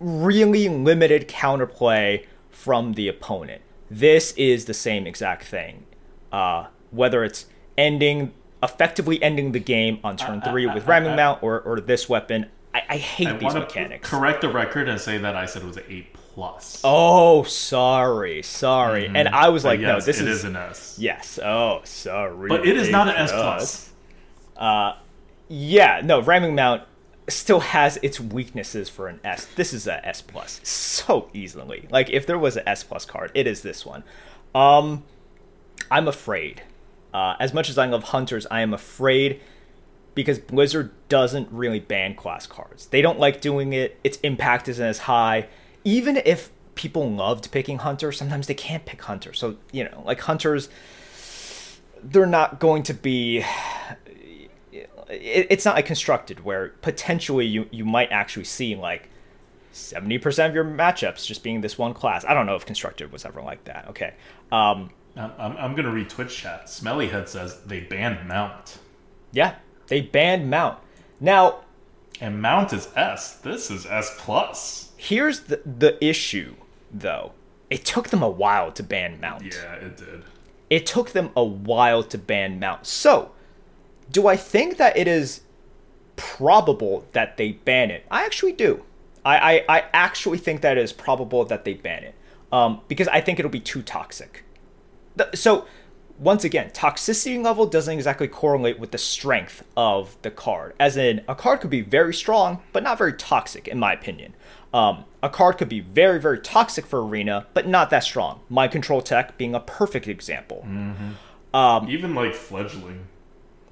really 0.00 0.68
limited 0.68 1.28
counterplay 1.28 2.24
from 2.50 2.92
the 2.94 3.08
opponent. 3.08 3.62
This 3.90 4.32
is 4.32 4.66
the 4.66 4.74
same 4.74 5.06
exact 5.06 5.44
thing. 5.44 5.86
Uh, 6.30 6.66
whether 6.90 7.24
it's 7.24 7.46
ending, 7.78 8.32
effectively 8.62 9.22
ending 9.22 9.52
the 9.52 9.60
game 9.60 9.98
on 10.04 10.16
turn 10.16 10.40
I- 10.44 10.50
three 10.50 10.68
I- 10.68 10.74
with 10.74 10.86
ramming 10.86 11.16
mount 11.16 11.42
or, 11.42 11.60
or 11.60 11.80
this 11.80 12.08
weapon. 12.08 12.46
I, 12.74 12.82
I 12.90 12.96
hate 12.96 13.28
I 13.28 13.36
these 13.36 13.54
mechanics. 13.54 14.08
correct 14.08 14.40
the 14.40 14.48
record 14.48 14.88
and 14.88 15.00
say 15.00 15.16
that 15.18 15.36
I 15.36 15.46
said 15.46 15.62
it 15.62 15.66
was 15.66 15.76
an 15.76 15.84
A 15.88 16.06
plus. 16.12 16.80
Oh, 16.82 17.44
sorry, 17.44 18.42
sorry. 18.42 19.06
And 19.06 19.28
I 19.28 19.48
was 19.50 19.64
like, 19.64 19.78
no, 19.78 19.94
yes, 19.94 20.06
this 20.06 20.20
it 20.20 20.26
is, 20.26 20.38
is 20.38 20.44
an 20.44 20.56
S. 20.56 20.96
yes. 20.98 21.38
Oh, 21.40 21.82
sorry. 21.84 22.48
But 22.48 22.66
it 22.66 22.76
is 22.76 22.90
not 22.90 23.06
an 23.08 23.14
S 23.14 23.30
plus. 23.30 23.90
Yeah, 24.56 26.00
no, 26.04 26.20
ramming 26.20 26.54
mount 26.54 26.82
still 27.28 27.60
has 27.60 27.98
its 28.02 28.20
weaknesses 28.20 28.88
for 28.88 29.08
an 29.08 29.20
S. 29.24 29.46
This 29.56 29.72
is 29.72 29.86
a 29.86 30.06
S 30.06 30.20
plus 30.22 30.60
so 30.62 31.30
easily. 31.32 31.86
Like 31.90 32.10
if 32.10 32.26
there 32.26 32.38
was 32.38 32.56
an 32.56 32.64
S 32.66 32.84
plus 32.84 33.04
card, 33.04 33.30
it 33.34 33.46
is 33.46 33.62
this 33.62 33.86
one. 33.86 34.04
Um, 34.54 35.04
I'm 35.90 36.08
afraid. 36.08 36.62
Uh, 37.12 37.36
as 37.38 37.54
much 37.54 37.68
as 37.68 37.78
I 37.78 37.86
love 37.86 38.04
hunters, 38.04 38.46
I 38.50 38.60
am 38.60 38.74
afraid 38.74 39.40
because 40.14 40.38
Blizzard 40.38 40.92
doesn't 41.08 41.50
really 41.50 41.80
ban 41.80 42.14
class 42.14 42.46
cards. 42.46 42.86
They 42.86 43.02
don't 43.02 43.18
like 43.18 43.40
doing 43.40 43.72
it. 43.72 43.98
Its 44.04 44.18
impact 44.18 44.68
isn't 44.68 44.84
as 44.84 44.98
high. 45.00 45.48
Even 45.84 46.20
if 46.24 46.50
people 46.74 47.10
loved 47.10 47.50
picking 47.52 47.78
hunter, 47.78 48.10
sometimes 48.12 48.46
they 48.46 48.54
can't 48.54 48.84
pick 48.84 49.02
hunter. 49.02 49.32
So 49.32 49.56
you 49.72 49.84
know, 49.84 50.02
like 50.04 50.20
hunters, 50.20 50.68
they're 52.02 52.26
not 52.26 52.58
going 52.58 52.82
to 52.84 52.94
be 52.94 53.44
it, 55.08 55.46
it's 55.50 55.64
not 55.64 55.74
like 55.76 55.86
constructed 55.86 56.44
where 56.44 56.70
potentially 56.82 57.46
you, 57.46 57.68
you 57.70 57.84
might 57.84 58.10
actually 58.12 58.44
see 58.44 58.74
like 58.76 59.08
70% 59.72 60.46
of 60.48 60.54
your 60.54 60.64
matchups 60.64 61.26
just 61.26 61.42
being 61.42 61.60
this 61.60 61.76
one 61.78 61.94
class. 61.94 62.24
I 62.24 62.34
don't 62.34 62.46
know 62.46 62.54
if 62.56 62.64
constructed 62.66 63.10
was 63.12 63.24
ever 63.24 63.42
like 63.42 63.64
that. 63.64 63.88
Okay. 63.88 64.14
Um, 64.52 64.90
I'm, 65.16 65.32
I'm, 65.38 65.56
I'm 65.56 65.72
going 65.74 65.84
to 65.86 65.90
read 65.90 66.08
Twitch 66.10 66.36
chat. 66.36 66.66
Smellyhead 66.66 67.28
says 67.28 67.60
they 67.66 67.80
banned 67.80 68.26
Mount. 68.28 68.78
yeah, 69.32 69.56
they 69.88 70.00
banned 70.00 70.48
Mount. 70.50 70.78
Now, 71.20 71.60
And 72.20 72.40
Mount 72.40 72.72
is 72.72 72.88
S. 72.96 73.34
This 73.36 73.70
is 73.70 73.86
S 73.86 74.14
plus. 74.18 74.92
here's 74.96 75.40
the, 75.40 75.60
the 75.64 76.02
issue 76.04 76.54
though. 76.92 77.32
It 77.70 77.84
took 77.84 78.10
them 78.10 78.22
a 78.22 78.28
while 78.30 78.70
to 78.72 78.82
ban 78.82 79.20
Mount. 79.20 79.42
Yeah, 79.44 79.74
it 79.74 79.96
did. 79.96 80.22
it 80.70 80.86
took 80.86 81.10
them 81.10 81.30
a 81.36 81.42
while 81.42 82.02
to 82.04 82.18
ban 82.18 82.60
Mount. 82.60 82.86
So, 82.86 83.32
do 84.10 84.26
I 84.26 84.36
think 84.36 84.76
that 84.76 84.96
it 84.96 85.08
is 85.08 85.40
probable 86.16 87.06
that 87.12 87.36
they 87.36 87.52
ban 87.52 87.90
it? 87.90 88.06
I 88.10 88.24
actually 88.24 88.52
do. 88.52 88.84
I, 89.24 89.36
I, 89.68 89.76
I 89.78 89.84
actually 89.92 90.38
think 90.38 90.60
that 90.60 90.76
it 90.76 90.82
is 90.82 90.92
probable 90.92 91.44
that 91.46 91.64
they 91.64 91.74
ban 91.74 92.04
it. 92.04 92.14
Um, 92.52 92.82
because 92.88 93.08
I 93.08 93.20
think 93.20 93.38
it'll 93.38 93.50
be 93.50 93.60
too 93.60 93.82
toxic. 93.82 94.44
The- 95.16 95.30
So, 95.34 95.66
once 96.18 96.44
again, 96.44 96.70
toxicity 96.70 97.42
level 97.42 97.66
doesn't 97.66 97.92
exactly 97.94 98.28
correlate 98.28 98.78
with 98.78 98.92
the 98.92 98.98
strength 98.98 99.64
of 99.76 100.16
the 100.22 100.30
card. 100.30 100.74
As 100.78 100.96
in, 100.96 101.22
a 101.26 101.34
card 101.34 101.60
could 101.60 101.70
be 101.70 101.80
very 101.80 102.14
strong, 102.14 102.62
but 102.72 102.84
not 102.84 102.98
very 102.98 103.14
toxic, 103.14 103.66
in 103.66 103.78
my 103.80 103.92
opinion. 103.92 104.34
Um, 104.72 105.06
a 105.22 105.28
card 105.28 105.58
could 105.58 105.68
be 105.68 105.80
very, 105.80 106.20
very 106.20 106.38
toxic 106.38 106.86
for 106.86 107.04
Arena, 107.04 107.46
but 107.54 107.66
not 107.66 107.90
that 107.90 108.04
strong. 108.04 108.40
Mind 108.48 108.70
Control 108.70 109.00
Tech 109.00 109.36
being 109.36 109.54
a 109.56 109.60
perfect 109.60 110.06
example. 110.06 110.64
Um, 111.52 111.88
Even 111.88 112.14
like 112.14 112.34
Fledgling. 112.34 113.06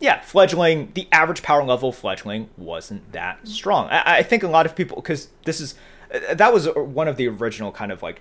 Yeah, 0.03 0.21
Fledgling, 0.21 0.91
the 0.95 1.07
average 1.13 1.43
power 1.45 1.63
level 1.63 1.91
of 1.91 1.97
Fledgling 1.97 2.51
wasn't 2.57 3.13
that 3.13 3.47
strong. 3.47 3.87
I, 3.89 4.19
I 4.19 4.23
think 4.25 4.43
a 4.43 4.49
lot 4.49 4.67
of 4.67 4.75
people, 4.75 4.97
because 4.97 5.29
this 5.45 5.61
is, 5.61 5.77
uh, 6.13 6.35
that 6.35 6.53
was 6.53 6.67
one 6.75 7.07
of 7.07 7.17
the 7.17 7.29
original 7.29 7.71
kind 7.71 7.93
of 7.93 8.03
like 8.03 8.21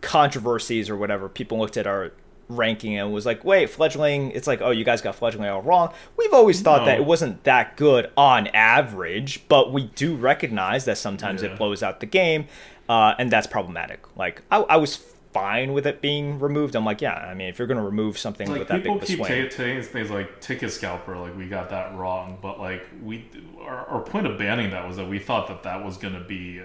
controversies 0.00 0.88
or 0.88 0.96
whatever. 0.96 1.28
People 1.28 1.58
looked 1.58 1.76
at 1.76 1.86
our 1.86 2.12
ranking 2.48 2.96
and 2.96 3.12
was 3.12 3.26
like, 3.26 3.44
wait, 3.44 3.68
Fledgling, 3.68 4.30
it's 4.30 4.46
like, 4.46 4.62
oh, 4.62 4.70
you 4.70 4.82
guys 4.84 5.02
got 5.02 5.14
Fledgling 5.14 5.48
all 5.48 5.62
wrong. 5.62 5.92
We've 6.16 6.32
always 6.32 6.60
thought 6.62 6.80
No. 6.80 6.86
that 6.86 6.98
it 6.98 7.04
wasn't 7.04 7.44
that 7.44 7.76
good 7.76 8.10
on 8.16 8.46
average, 8.48 9.46
but 9.48 9.72
we 9.74 9.84
do 9.94 10.16
recognize 10.16 10.86
that 10.86 10.96
sometimes 10.98 11.42
Yeah. 11.42 11.50
it 11.50 11.58
blows 11.58 11.82
out 11.82 12.00
the 12.00 12.06
game, 12.06 12.46
uh, 12.88 13.14
and 13.18 13.30
that's 13.30 13.46
problematic. 13.46 14.00
Like, 14.16 14.42
I, 14.50 14.58
I 14.60 14.76
was 14.76 14.96
fine 15.34 15.72
with 15.74 15.86
it 15.86 16.00
being 16.00 16.38
removed. 16.38 16.74
I'm 16.76 16.84
like, 16.86 17.02
yeah, 17.02 17.12
I 17.14 17.34
mean, 17.34 17.48
if 17.48 17.58
you're 17.58 17.66
going 17.68 17.76
to 17.78 17.84
remove 17.84 18.16
something 18.16 18.48
Like 18.48 18.60
with 18.60 18.68
that 18.68 18.74
big 18.76 18.82
people 18.84 18.96
of 18.96 19.02
a 19.02 19.06
keep 19.06 19.18
swing. 19.18 19.48
ta- 19.50 19.56
saying 19.56 19.82
things 19.82 20.10
like 20.10 20.40
ticket 20.40 20.70
scalper, 20.72 21.16
like 21.18 21.36
we 21.36 21.48
got 21.48 21.68
that 21.70 21.94
wrong, 21.96 22.38
but 22.40 22.58
like 22.58 22.86
we, 23.02 23.28
our, 23.60 23.84
our 23.86 24.00
point 24.00 24.26
of 24.26 24.38
banning 24.38 24.70
that 24.70 24.86
was 24.88 24.96
that 24.96 25.06
we 25.08 25.18
thought 25.18 25.48
that 25.48 25.64
that 25.64 25.84
was 25.84 25.96
going 25.98 26.14
to 26.14 26.20
be 26.20 26.62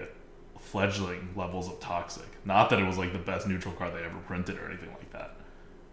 fledgling 0.58 1.28
levels 1.36 1.66
of 1.68 1.78
toxic, 1.80 2.24
not 2.46 2.70
that 2.70 2.78
it 2.78 2.86
was 2.86 2.96
like 2.96 3.12
the 3.12 3.18
best 3.18 3.46
neutral 3.48 3.74
card 3.74 3.92
they 3.92 4.04
ever 4.04 4.18
printed 4.26 4.56
or 4.58 4.66
anything 4.68 4.88
like 4.90 5.10
that. 5.12 5.36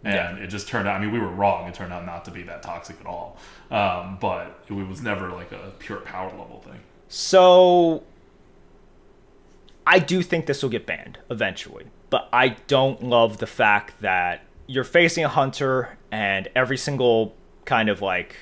And 0.04 0.38
Yeah. 0.38 0.44
it 0.44 0.48
just 0.48 0.68
turned 0.68 0.88
out. 0.88 0.96
I 0.96 1.00
mean, 1.04 1.12
we 1.12 1.20
were 1.20 1.32
wrong. 1.32 1.68
It 1.68 1.74
turned 1.74 1.92
out 1.92 2.06
not 2.06 2.24
to 2.26 2.32
be 2.32 2.44
that 2.44 2.62
toxic 2.62 2.98
at 3.02 3.08
all. 3.08 3.38
Um, 3.72 4.18
but 4.22 4.64
it 4.70 4.74
was 4.74 5.02
never 5.02 5.32
like 5.32 5.52
a 5.52 5.72
pure 5.80 5.98
power 6.02 6.30
level 6.30 6.62
thing. 6.64 6.80
So 7.08 8.04
I 9.88 9.98
do 10.00 10.22
think 10.22 10.46
this 10.46 10.62
will 10.62 10.70
get 10.70 10.86
banned 10.86 11.18
eventually, 11.32 11.86
but 12.10 12.30
I 12.32 12.50
don't 12.68 13.04
love 13.04 13.38
the 13.38 13.48
fact 13.48 14.02
that 14.02 14.44
you're 14.66 14.84
facing 14.84 15.24
a 15.24 15.30
hunter 15.30 15.98
and 16.12 16.50
every 16.56 16.78
single 16.78 17.36
kind 17.66 17.90
of 17.90 18.02
like 18.02 18.36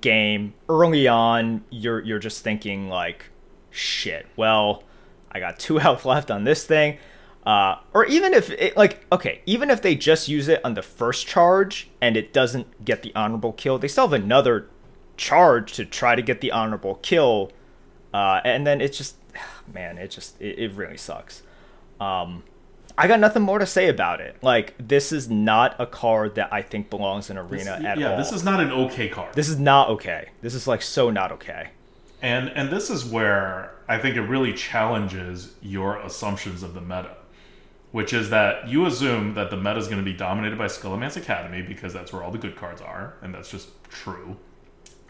game 0.00 0.54
early 0.68 1.06
on 1.06 1.62
you're 1.70 2.00
you're 2.00 2.18
just 2.18 2.42
thinking 2.42 2.88
like 2.88 3.26
shit, 3.70 4.26
well, 4.36 4.84
I 5.30 5.40
got 5.40 5.58
2 5.58 5.78
health 5.78 6.04
left 6.04 6.30
on 6.30 6.44
this 6.44 6.64
thing. 6.64 6.98
Uh, 7.44 7.76
or 7.92 8.04
even 8.06 8.32
if 8.34 8.50
it 8.50 8.76
like 8.76 9.04
okay, 9.10 9.40
even 9.46 9.68
if 9.68 9.82
they 9.82 9.96
just 9.96 10.28
use 10.28 10.46
it 10.46 10.64
on 10.64 10.74
the 10.74 10.82
first 10.82 11.26
charge 11.26 11.90
and 12.00 12.16
it 12.16 12.32
doesn't 12.32 12.84
get 12.84 13.02
the 13.02 13.12
honorable 13.16 13.52
kill, 13.52 13.78
they 13.78 13.88
still 13.88 14.06
have 14.06 14.12
another 14.12 14.68
charge 15.16 15.72
to 15.72 15.84
try 15.84 16.14
to 16.14 16.22
get 16.22 16.40
the 16.40 16.50
honorable 16.52 16.96
kill 16.96 17.50
uh, 18.14 18.40
and 18.44 18.66
then 18.66 18.80
it's 18.80 18.96
just 18.98 19.16
man 19.72 19.98
it 19.98 20.08
just 20.10 20.40
it, 20.40 20.58
it 20.58 20.72
really 20.72 20.96
sucks 20.96 21.42
um, 22.00 22.42
i 22.98 23.06
got 23.08 23.18
nothing 23.20 23.42
more 23.42 23.58
to 23.58 23.66
say 23.66 23.88
about 23.88 24.20
it 24.20 24.36
like 24.42 24.74
this 24.78 25.12
is 25.12 25.28
not 25.30 25.74
a 25.80 25.86
card 25.86 26.34
that 26.34 26.52
i 26.52 26.60
think 26.62 26.90
belongs 26.90 27.30
in 27.30 27.38
arena 27.38 27.76
This- 27.76 27.84
at 27.86 27.98
yeah, 27.98 28.12
all 28.12 28.16
this 28.18 28.32
is 28.32 28.44
not 28.44 28.60
an 28.60 28.70
okay 28.72 29.08
card. 29.08 29.34
this 29.34 29.48
is 29.48 29.58
not 29.58 29.88
okay 29.90 30.28
this 30.42 30.54
is 30.54 30.66
like 30.66 30.82
so 30.82 31.10
not 31.10 31.32
okay 31.32 31.70
And 32.22 32.48
and 32.50 32.70
this 32.70 32.88
is 32.90 33.04
where 33.04 33.72
I 33.88 33.98
think 33.98 34.14
it 34.16 34.22
really 34.22 34.52
challenges 34.52 35.54
your 35.60 35.98
assumptions 35.98 36.62
of 36.62 36.72
the 36.72 36.80
meta, 36.80 37.16
which 37.90 38.12
is 38.12 38.30
that 38.30 38.68
you 38.68 38.86
assume 38.86 39.34
that 39.34 39.50
the 39.50 39.56
meta 39.56 39.76
is 39.76 39.86
going 39.88 39.98
to 39.98 40.04
be 40.04 40.16
dominated 40.16 40.56
by 40.56 40.66
Scholomance 40.66 41.16
Academy 41.16 41.62
because 41.62 41.92
that's 41.92 42.12
where 42.12 42.22
all 42.22 42.30
the 42.30 42.38
good 42.38 42.54
cards 42.56 42.80
are, 42.80 43.14
and 43.22 43.34
that's 43.34 43.50
just 43.50 43.68
true. 43.90 44.36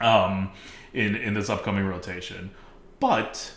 Um, 0.01 0.53
in 0.95 1.15
in 1.15 1.35
this 1.35 1.51
upcoming 1.51 1.87
rotation, 1.87 2.51
but 2.99 3.53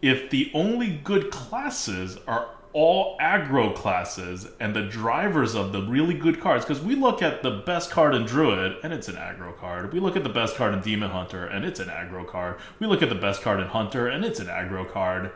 if 0.00 0.30
the 0.30 0.50
only 0.54 0.88
good 1.04 1.30
classes 1.30 2.16
are 2.26 2.48
all 2.72 3.16
aggro 3.18 3.74
classes 3.74 4.46
and 4.60 4.74
the 4.74 4.82
drivers 4.82 5.54
of 5.54 5.72
the 5.72 5.82
really 5.82 6.14
good 6.14 6.40
cards. 6.40 6.64
Because 6.64 6.82
we 6.82 6.94
look 6.94 7.20
at 7.22 7.42
the 7.42 7.50
best 7.66 7.90
card 7.90 8.14
in 8.14 8.24
Druid 8.24 8.76
and 8.84 8.92
it's 8.92 9.08
an 9.08 9.16
aggro 9.16 9.56
card. 9.58 9.92
We 9.92 9.98
look 10.00 10.16
at 10.16 10.22
the 10.22 10.28
best 10.30 10.54
card 10.56 10.74
in 10.74 10.80
Demon 10.80 11.10
Hunter 11.10 11.46
and 11.46 11.64
it's 11.64 11.80
an 11.80 11.88
aggro 11.88 12.26
card. 12.26 12.58
We 12.78 12.86
look 12.86 13.02
at 13.02 13.08
the 13.08 13.14
best 13.16 13.42
card 13.42 13.60
in 13.60 13.66
Hunter 13.66 14.06
and 14.08 14.24
it's 14.24 14.38
an 14.40 14.46
aggro 14.46 14.88
card. 14.90 15.32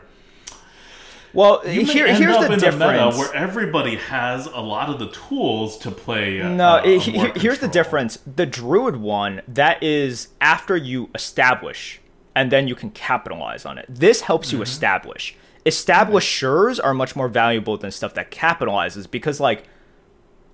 Well, 1.33 1.59
here, 1.61 2.07
here's 2.13 2.33
up 2.37 2.47
the 2.47 2.53
in 2.53 2.59
difference. 2.59 3.17
where 3.17 3.35
everybody 3.35 3.97
has 3.97 4.45
a 4.45 4.61
lot 4.61 4.87
of 4.89 4.99
the 4.99 5.09
tools 5.09 5.77
to 5.79 5.91
play. 5.91 6.41
uh, 6.41 6.47
No, 6.47 6.75
uh, 6.77 6.81
it- 6.85 7.01
he- 7.01 7.31
here's 7.35 7.59
the 7.59 7.67
difference. 7.67 8.19
The 8.25 8.45
druid 8.45 8.95
one, 8.95 9.41
that 9.49 9.83
is 9.83 10.29
after 10.39 10.77
you 10.77 11.09
establish, 11.13 11.99
and 12.33 12.51
then 12.53 12.69
you 12.69 12.75
can 12.75 12.89
capitalize 12.91 13.65
on 13.65 13.77
it. 13.77 13.85
This 13.89 14.21
helps 14.21 14.47
Mm-hmm. 14.47 14.57
you 14.57 14.63
establish. 14.63 15.35
Establishers 15.65 16.79
are 16.79 16.93
much 16.93 17.15
more 17.15 17.27
valuable 17.27 17.77
than 17.77 17.91
stuff 17.91 18.13
that 18.15 18.31
capitalizes 18.31 19.09
because, 19.09 19.39
like, 19.39 19.63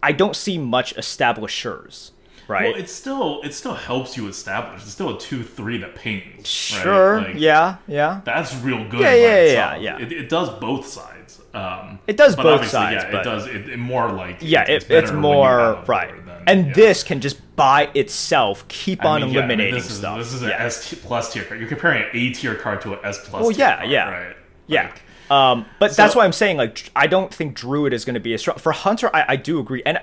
I 0.03 0.11
don't 0.11 0.35
see 0.35 0.57
much 0.57 0.97
establishers, 0.97 2.11
right? 2.47 2.73
Well, 2.73 2.81
it 2.81 2.89
still 2.89 3.41
it 3.43 3.53
still 3.53 3.73
helps 3.75 4.17
you 4.17 4.27
establish. 4.27 4.81
It's 4.81 4.91
still 4.91 5.15
a 5.15 5.19
two 5.19 5.43
three 5.43 5.77
that 5.79 5.95
pings. 5.95 6.37
right? 6.37 6.83
sure, 6.83 7.21
Like, 7.21 7.35
yeah, 7.37 7.77
yeah. 7.87 8.21
That's 8.25 8.55
real 8.61 8.87
good. 8.87 9.01
Yeah, 9.01 9.13
yeah, 9.13 9.43
yeah, 9.45 9.75
yeah. 9.77 9.99
It, 9.99 10.11
it 10.11 10.29
does 10.29 10.49
both 10.59 10.87
sides. 10.87 11.39
Um, 11.53 11.99
It 12.07 12.15
does 12.17 12.35
both 12.35 12.65
sides, 12.67 13.03
Yeah, 13.03 13.19
it 13.19 13.23
does. 13.23 13.45
It, 13.45 13.69
it 13.69 13.77
more 13.77 14.09
like 14.11 14.37
Yeah, 14.39 14.63
it's, 14.63 14.85
it, 14.85 14.91
it's 14.91 15.11
when 15.11 15.21
you 15.23 15.29
have 15.29 15.75
more 15.77 15.83
right, 15.85 16.25
than- 16.25 16.43
and 16.47 16.67
yeah. 16.67 16.73
this 16.73 17.03
can 17.03 17.19
just 17.19 17.37
by 17.55 17.89
itself 17.93 18.65
keep 18.69 19.03
I 19.03 19.09
on 19.09 19.21
mean, 19.21 19.31
yeah, 19.31 19.41
I 19.41 19.47
mean, 19.47 19.59
eliminating 19.59 19.75
this 19.75 19.91
is, 19.91 19.97
stuff. 19.97 20.17
This 20.17 20.33
is 20.33 20.41
an 20.43 20.51
S 20.51 20.93
plus 21.03 21.31
tier 21.33 21.43
card. 21.43 21.59
You're 21.59 21.69
comparing 21.69 22.03
an 22.03 22.09
A 22.13 22.31
tier 22.33 22.55
card 22.55 22.81
to 22.83 22.93
an 22.93 22.99
S 23.03 23.19
plus. 23.27 23.41
Well, 23.43 23.51
yeah, 23.51 23.77
card, 23.79 23.89
yeah. 23.91 24.09
right? 24.09 24.35
Yeah. 24.71 24.83
Like, 24.83 25.01
Um, 25.31 25.65
but 25.79 25.91
So- 25.93 26.01
that's 26.01 26.15
why 26.15 26.25
I'm 26.25 26.33
saying 26.33 26.57
like 26.57 26.91
I 26.95 27.07
don't 27.07 27.33
think 27.33 27.55
Druid 27.55 27.93
is 27.93 28.03
going 28.05 28.15
to 28.15 28.19
be 28.19 28.33
as 28.33 28.41
strong 28.41 28.57
for 28.57 28.71
Hunter. 28.71 29.09
I, 29.15 29.25
I 29.29 29.35
do 29.37 29.59
agree, 29.59 29.81
and 29.85 29.99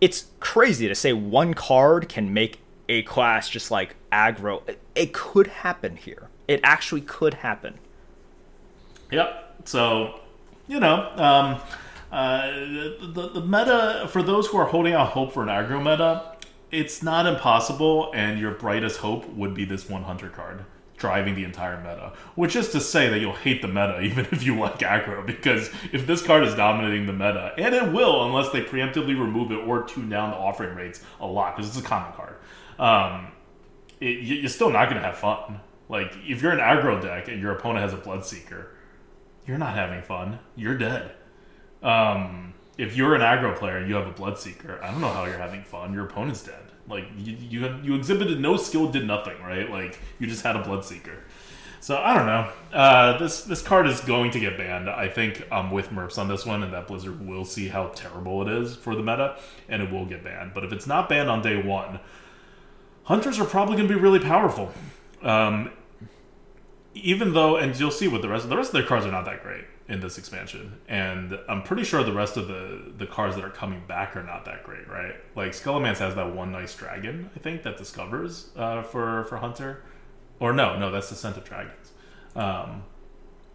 it's 0.00 0.26
crazy 0.40 0.88
to 0.88 0.94
say 0.94 1.12
one 1.12 1.54
card 1.54 2.08
can 2.08 2.32
make 2.34 2.58
a 2.88 3.02
class 3.02 3.48
just 3.48 3.70
like 3.70 3.94
aggro. 4.10 4.68
It, 4.68 4.80
it 4.94 5.12
could 5.12 5.46
happen 5.46 5.96
here. 5.96 6.28
It 6.48 6.60
actually 6.64 7.02
could 7.02 7.34
happen. 7.34 7.78
Yep. 9.10 9.54
So, 9.66 10.20
you 10.66 10.80
know, 10.80 11.10
um, 11.16 11.60
uh, 12.10 12.46
the, 12.50 13.30
the 13.34 13.40
meta, 13.40 14.08
for 14.10 14.22
those 14.22 14.46
who 14.48 14.56
are 14.58 14.66
holding 14.66 14.94
out 14.94 15.10
hope 15.10 15.32
for 15.32 15.42
an 15.42 15.48
aggro 15.48 15.78
meta, 15.78 16.32
it's 16.70 17.02
not 17.02 17.26
impossible, 17.26 18.10
and 18.14 18.38
your 18.40 18.50
brightest 18.52 18.98
hope 18.98 19.28
would 19.34 19.54
be 19.54 19.64
this 19.64 19.88
one 19.88 20.02
hunter 20.02 20.28
card 20.28 20.64
driving 20.96 21.34
the 21.34 21.44
entire 21.44 21.78
meta. 21.78 22.12
Which 22.34 22.54
is 22.56 22.70
to 22.70 22.80
say 22.80 23.08
that 23.08 23.18
you'll 23.20 23.32
hate 23.34 23.62
the 23.62 23.68
meta 23.68 24.00
even 24.02 24.26
if 24.32 24.44
you 24.44 24.58
like 24.58 24.78
aggro, 24.80 25.24
because 25.26 25.70
if 25.92 26.06
this 26.06 26.22
card 26.22 26.44
is 26.44 26.54
dominating 26.54 27.06
the 27.06 27.12
meta, 27.12 27.52
and 27.58 27.74
it 27.74 27.92
will 27.92 28.24
unless 28.26 28.50
they 28.50 28.62
preemptively 28.62 29.18
remove 29.18 29.50
it 29.52 29.56
or 29.66 29.82
tune 29.84 30.08
down 30.08 30.30
the 30.30 30.36
offering 30.36 30.74
rates 30.76 31.02
a 31.20 31.26
lot, 31.26 31.56
because 31.56 31.68
it's 31.76 31.84
a 31.84 31.88
common 31.88 32.12
card, 32.12 32.36
um, 32.78 33.32
it, 34.00 34.18
you- 34.20 34.36
you're 34.36 34.48
still 34.48 34.70
not 34.70 34.88
going 34.88 35.00
to 35.00 35.06
have 35.06 35.16
fun. 35.18 35.60
Like, 35.88 36.12
if 36.26 36.40
you're 36.40 36.52
an 36.52 36.58
aggro 36.58 37.02
deck 37.02 37.28
and 37.28 37.40
your 37.40 37.52
opponent 37.52 37.82
has 37.82 37.92
a 37.92 38.02
Bloodseeker, 38.02 38.66
you're 39.46 39.58
not 39.58 39.74
having 39.74 40.02
fun. 40.02 40.38
You're 40.56 40.78
dead. 40.78 41.12
Um, 41.82 42.54
if 42.78 42.96
you're 42.96 43.14
an 43.14 43.20
aggro 43.20 43.54
player 43.56 43.76
and 43.76 43.88
you 43.88 43.96
have 43.96 44.06
a 44.06 44.12
Bloodseeker, 44.12 44.82
I 44.82 44.90
don't 44.90 45.00
know 45.02 45.08
how 45.10 45.24
you're 45.26 45.36
having 45.36 45.62
fun. 45.62 45.92
Your 45.92 46.06
opponent's 46.06 46.42
dead. 46.42 46.71
Like 46.88 47.04
you, 47.16 47.36
you, 47.36 47.76
you 47.82 47.94
exhibited 47.94 48.40
no 48.40 48.56
skill, 48.56 48.90
did 48.90 49.06
nothing, 49.06 49.40
right? 49.42 49.70
Like 49.70 49.98
you 50.18 50.26
just 50.26 50.42
had 50.42 50.56
a 50.56 50.62
Bloodseeker. 50.62 51.16
So 51.80 51.96
I 51.96 52.14
don't 52.14 52.26
know. 52.26 52.48
Uh, 52.72 53.18
this 53.18 53.42
this 53.42 53.60
card 53.60 53.88
is 53.88 54.00
going 54.00 54.30
to 54.32 54.40
get 54.40 54.56
banned. 54.56 54.88
I 54.88 55.08
think 55.08 55.46
I'm 55.50 55.70
with 55.70 55.90
Merps 55.90 56.16
on 56.16 56.28
this 56.28 56.46
one, 56.46 56.62
and 56.62 56.72
that 56.72 56.86
Blizzard 56.86 57.26
will 57.26 57.44
see 57.44 57.68
how 57.68 57.88
terrible 57.88 58.42
it 58.42 58.48
is 58.48 58.76
for 58.76 58.94
the 58.94 59.02
meta, 59.02 59.36
and 59.68 59.82
it 59.82 59.90
will 59.90 60.06
get 60.06 60.22
banned. 60.22 60.54
But 60.54 60.64
if 60.64 60.72
it's 60.72 60.86
not 60.86 61.08
banned 61.08 61.28
on 61.28 61.42
day 61.42 61.60
one, 61.60 61.98
hunters 63.04 63.40
are 63.40 63.44
probably 63.44 63.76
going 63.76 63.88
to 63.88 63.94
be 63.94 64.00
really 64.00 64.20
powerful. 64.20 64.70
Um, 65.22 65.70
even 66.94 67.32
though, 67.32 67.56
and 67.56 67.78
you'll 67.78 67.90
see 67.90 68.06
with 68.06 68.22
the 68.22 68.28
rest, 68.28 68.48
the 68.48 68.56
rest 68.56 68.68
of 68.68 68.74
their 68.74 68.86
cards 68.86 69.04
are 69.04 69.10
not 69.10 69.24
that 69.24 69.42
great 69.42 69.64
in 69.88 70.00
this 70.00 70.16
expansion, 70.18 70.78
and 70.88 71.38
I'm 71.48 71.62
pretty 71.62 71.84
sure 71.84 72.02
the 72.04 72.12
rest 72.12 72.36
of 72.36 72.48
the 72.48 72.92
the 72.96 73.06
cards 73.06 73.34
that 73.36 73.44
are 73.44 73.50
coming 73.50 73.82
back 73.86 74.16
are 74.16 74.22
not 74.22 74.44
that 74.44 74.62
great, 74.64 74.88
right? 74.88 75.16
Like 75.34 75.52
Scholomance 75.52 75.98
has 75.98 76.14
that 76.14 76.34
one 76.34 76.52
nice 76.52 76.74
dragon, 76.74 77.30
I 77.34 77.38
think, 77.40 77.62
that 77.64 77.76
discovers 77.76 78.50
uh, 78.56 78.82
for 78.82 79.24
for 79.24 79.38
Hunter, 79.38 79.82
or 80.40 80.52
no, 80.52 80.78
no, 80.78 80.90
that's 80.90 81.08
the 81.10 81.16
Scent 81.16 81.36
of 81.36 81.44
Dragons. 81.44 81.92
Um, 82.36 82.84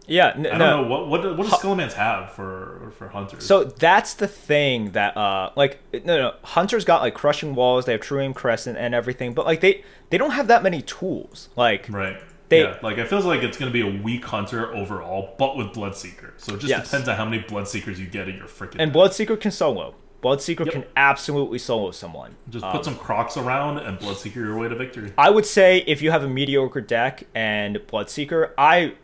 Yeah, 0.06 0.32
n- 0.36 0.46
I 0.46 0.50
don't 0.50 0.58
no. 0.58 0.82
know 0.82 0.88
what 0.88 1.08
what 1.08 1.36
what 1.36 1.48
does 1.48 1.58
Scholomance 1.58 1.92
have 1.94 2.30
for 2.32 2.92
for 2.98 3.08
Hunters. 3.08 3.44
So 3.44 3.64
that's 3.64 4.14
the 4.14 4.28
thing 4.28 4.92
that 4.92 5.16
uh 5.16 5.50
like 5.56 5.80
no 5.92 6.16
no 6.18 6.34
Hunter's 6.44 6.84
got 6.84 7.00
like 7.02 7.14
crushing 7.14 7.54
walls, 7.54 7.84
they 7.86 7.92
have 7.92 8.00
True 8.02 8.20
Aim 8.20 8.34
Crescent 8.34 8.76
and 8.78 8.94
everything, 8.94 9.34
but 9.34 9.44
like 9.46 9.60
they 9.60 9.82
they 10.10 10.18
don't 10.18 10.30
have 10.32 10.46
that 10.48 10.62
many 10.62 10.82
tools. 10.82 11.48
Like 11.56 11.86
Right. 11.90 12.22
They- 12.48 12.62
yeah, 12.62 12.76
like 12.82 12.96
it 12.98 13.08
feels 13.08 13.24
like 13.24 13.42
it's 13.42 13.56
going 13.58 13.70
to 13.70 13.72
be 13.72 13.80
a 13.86 14.02
weak 14.02 14.24
hunter 14.24 14.74
overall, 14.74 15.34
but 15.38 15.56
with 15.56 15.68
Bloodseeker. 15.68 16.32
So 16.38 16.54
it 16.54 16.60
just 16.60 16.70
Yes. 16.70 16.84
depends 16.90 17.08
on 17.08 17.16
how 17.16 17.24
many 17.24 17.42
Bloodseekers 17.42 17.98
you 17.98 18.06
get 18.06 18.28
in 18.28 18.36
your 18.36 18.46
freaking. 18.46 18.76
and 18.78 18.92
Bloodseeker 18.92 19.38
can 19.40 19.50
solo. 19.50 19.94
Bloodseeker 20.22 20.64
Yep. 20.64 20.72
can 20.72 20.84
absolutely 20.96 21.58
solo 21.58 21.90
someone. 21.92 22.34
just 22.50 22.64
Um, 22.64 22.72
put 22.72 22.84
some 22.84 22.96
Crocs 22.96 23.36
around 23.36 23.78
and 23.78 23.98
Bloodseeker 24.00 24.34
your 24.36 24.58
way 24.58 24.68
to 24.68 24.74
victory. 24.74 25.12
I 25.16 25.30
would 25.30 25.46
say 25.46 25.84
if 25.86 26.02
you 26.02 26.10
have 26.10 26.24
a 26.24 26.28
mediocre 26.28 26.80
deck 26.80 27.24
and 27.34 27.76
Bloodseeker, 27.86 28.50
I 28.58 28.94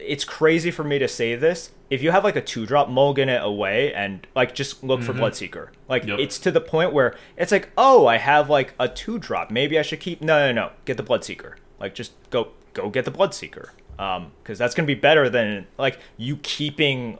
it's 0.00 0.24
crazy 0.24 0.70
for 0.72 0.82
me 0.82 0.98
to 0.98 1.06
say 1.06 1.36
this. 1.36 1.70
If 1.90 2.02
you 2.02 2.10
have 2.10 2.24
like 2.24 2.34
a 2.34 2.40
two 2.40 2.66
drop, 2.66 2.88
mulligan 2.88 3.28
it 3.28 3.40
away 3.44 3.92
and 3.94 4.26
like 4.34 4.54
just 4.54 4.82
look 4.82 5.02
for 5.02 5.12
Bloodseeker. 5.12 5.68
Like 5.88 6.02
Mm-hmm. 6.02 6.10
Yep. 6.12 6.18
it's 6.20 6.38
to 6.40 6.50
the 6.50 6.60
point 6.60 6.92
where 6.92 7.14
it's 7.36 7.52
like, 7.52 7.68
oh, 7.76 8.06
I 8.06 8.16
have 8.18 8.48
like 8.50 8.72
a 8.80 8.88
two 8.88 9.18
drop. 9.18 9.50
Maybe 9.50 9.78
I 9.78 9.82
should 9.82 10.00
keep. 10.00 10.20
No, 10.22 10.46
no, 10.46 10.52
no. 10.52 10.70
Get 10.84 10.96
the 10.96 11.02
Bloodseeker. 11.04 11.54
Like 11.78 11.94
just 11.94 12.12
go 12.30 12.48
go 12.74 12.90
get 12.90 13.04
the 13.04 13.12
Bloodseeker. 13.12 13.70
Um, 13.98 14.32
because 14.42 14.58
that's 14.58 14.74
gonna 14.74 14.86
be 14.86 14.94
better 14.94 15.30
than 15.30 15.66
like 15.78 15.98
you 16.16 16.36
keeping 16.38 17.18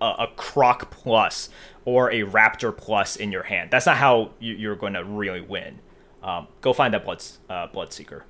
a, 0.00 0.04
a 0.04 0.28
Croc 0.36 0.90
plus 0.90 1.48
or 1.84 2.10
a 2.10 2.22
Raptor 2.22 2.76
plus 2.76 3.16
in 3.16 3.32
your 3.32 3.44
hand. 3.44 3.70
That's 3.70 3.86
not 3.86 3.96
how 3.96 4.30
you, 4.38 4.54
you're 4.54 4.76
going 4.76 4.94
to 4.94 5.04
really 5.04 5.40
win. 5.40 5.78
Um, 6.22 6.48
go 6.60 6.72
find 6.72 6.92
that 6.94 7.04
blood 7.04 7.22
uh, 7.48 7.68
Bloodseeker. 7.68 8.22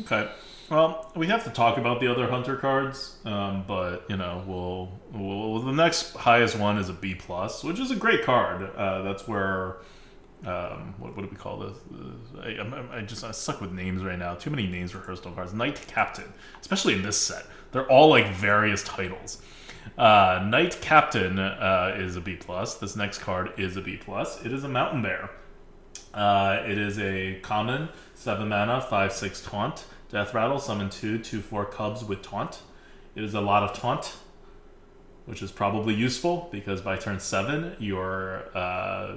Okay. 0.00 0.28
Well, 0.70 1.12
we 1.14 1.28
have 1.28 1.44
to 1.44 1.50
talk 1.50 1.78
about 1.78 2.00
the 2.00 2.08
other 2.08 2.28
hunter 2.28 2.56
cards, 2.56 3.18
um, 3.24 3.64
but 3.68 4.04
you 4.08 4.16
know, 4.16 4.42
we'll, 4.46 4.90
we'll 5.12 5.60
the 5.60 5.72
next 5.72 6.14
highest 6.14 6.58
one 6.58 6.76
is 6.76 6.88
a 6.88 6.92
B 6.92 7.14
plus, 7.14 7.62
which 7.62 7.78
is 7.78 7.92
a 7.92 7.96
great 7.96 8.24
card. 8.24 8.74
Uh, 8.74 9.02
that's 9.02 9.28
where 9.28 9.76
um, 10.44 10.94
what, 10.98 11.16
what 11.16 11.22
do 11.22 11.28
we 11.30 11.36
call 11.36 11.58
this? 11.58 11.78
I, 12.40 12.48
I'm- 12.50 12.88
I 12.92 13.00
just 13.02 13.24
I 13.24 13.30
suck 13.30 13.60
with 13.60 13.72
names 13.72 14.02
right 14.02 14.18
now. 14.18 14.34
Too 14.34 14.50
many 14.50 14.66
names 14.66 14.90
for 14.92 14.98
Hearthstone 15.00 15.34
cards. 15.34 15.54
Knight 15.54 15.80
Captain, 15.86 16.32
especially 16.60 16.94
in 16.94 17.02
this 17.02 17.16
set, 17.16 17.46
they're 17.72 17.88
all 17.90 18.08
like 18.10 18.28
various 18.34 18.82
titles. 18.84 19.42
Uh, 19.96 20.44
Knight 20.46 20.78
Captain 20.80 21.38
uh, 21.38 21.94
is 21.96 22.16
a 22.16 22.20
B 22.20 22.36
plus. 22.36 22.74
This 22.74 22.96
next 22.96 23.18
card 23.18 23.52
is 23.56 23.76
a 23.76 23.80
B 23.80 23.96
plus. 23.96 24.44
It 24.44 24.52
is 24.52 24.64
a 24.64 24.68
Mountain 24.68 25.02
Bear. 25.02 25.30
Uh, 26.12 26.62
it 26.66 26.78
is 26.78 26.98
a 26.98 27.38
common, 27.42 27.88
7 28.14 28.48
mana, 28.48 28.80
5 28.80 29.12
6 29.12 29.42
taunt. 29.42 29.84
Death 30.10 30.34
Rattle, 30.34 30.58
summon 30.58 30.88
2, 30.90 31.18
2 31.18 31.40
4 31.40 31.64
cubs 31.66 32.04
with 32.04 32.22
taunt. 32.22 32.60
It 33.14 33.24
is 33.24 33.34
a 33.34 33.40
lot 33.40 33.62
of 33.62 33.76
taunt, 33.76 34.16
which 35.26 35.42
is 35.42 35.50
probably 35.50 35.94
useful 35.94 36.48
because 36.52 36.80
by 36.80 36.96
turn 36.96 37.18
7, 37.20 37.76
your, 37.78 38.44
uh, 38.56 39.16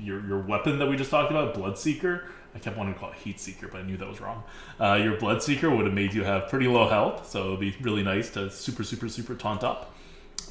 your, 0.00 0.24
your 0.26 0.38
weapon 0.40 0.78
that 0.78 0.86
we 0.86 0.96
just 0.96 1.10
talked 1.10 1.30
about, 1.30 1.54
Bloodseeker, 1.54 2.22
I 2.54 2.58
kept 2.58 2.76
wanting 2.76 2.94
to 2.94 3.00
call 3.00 3.10
it 3.10 3.16
Heat 3.16 3.38
Seeker, 3.38 3.68
but 3.68 3.78
I 3.80 3.82
knew 3.82 3.96
that 3.96 4.08
was 4.08 4.20
wrong. 4.20 4.42
Uh, 4.80 4.94
your 5.02 5.16
Bloodseeker 5.16 5.74
would 5.74 5.84
have 5.84 5.94
made 5.94 6.14
you 6.14 6.24
have 6.24 6.48
pretty 6.48 6.66
low 6.68 6.88
health, 6.88 7.28
so 7.28 7.48
it 7.48 7.50
would 7.50 7.60
be 7.60 7.76
really 7.82 8.02
nice 8.02 8.30
to 8.30 8.50
super, 8.50 8.82
super, 8.84 9.08
super 9.08 9.34
taunt 9.34 9.62
up. 9.64 9.94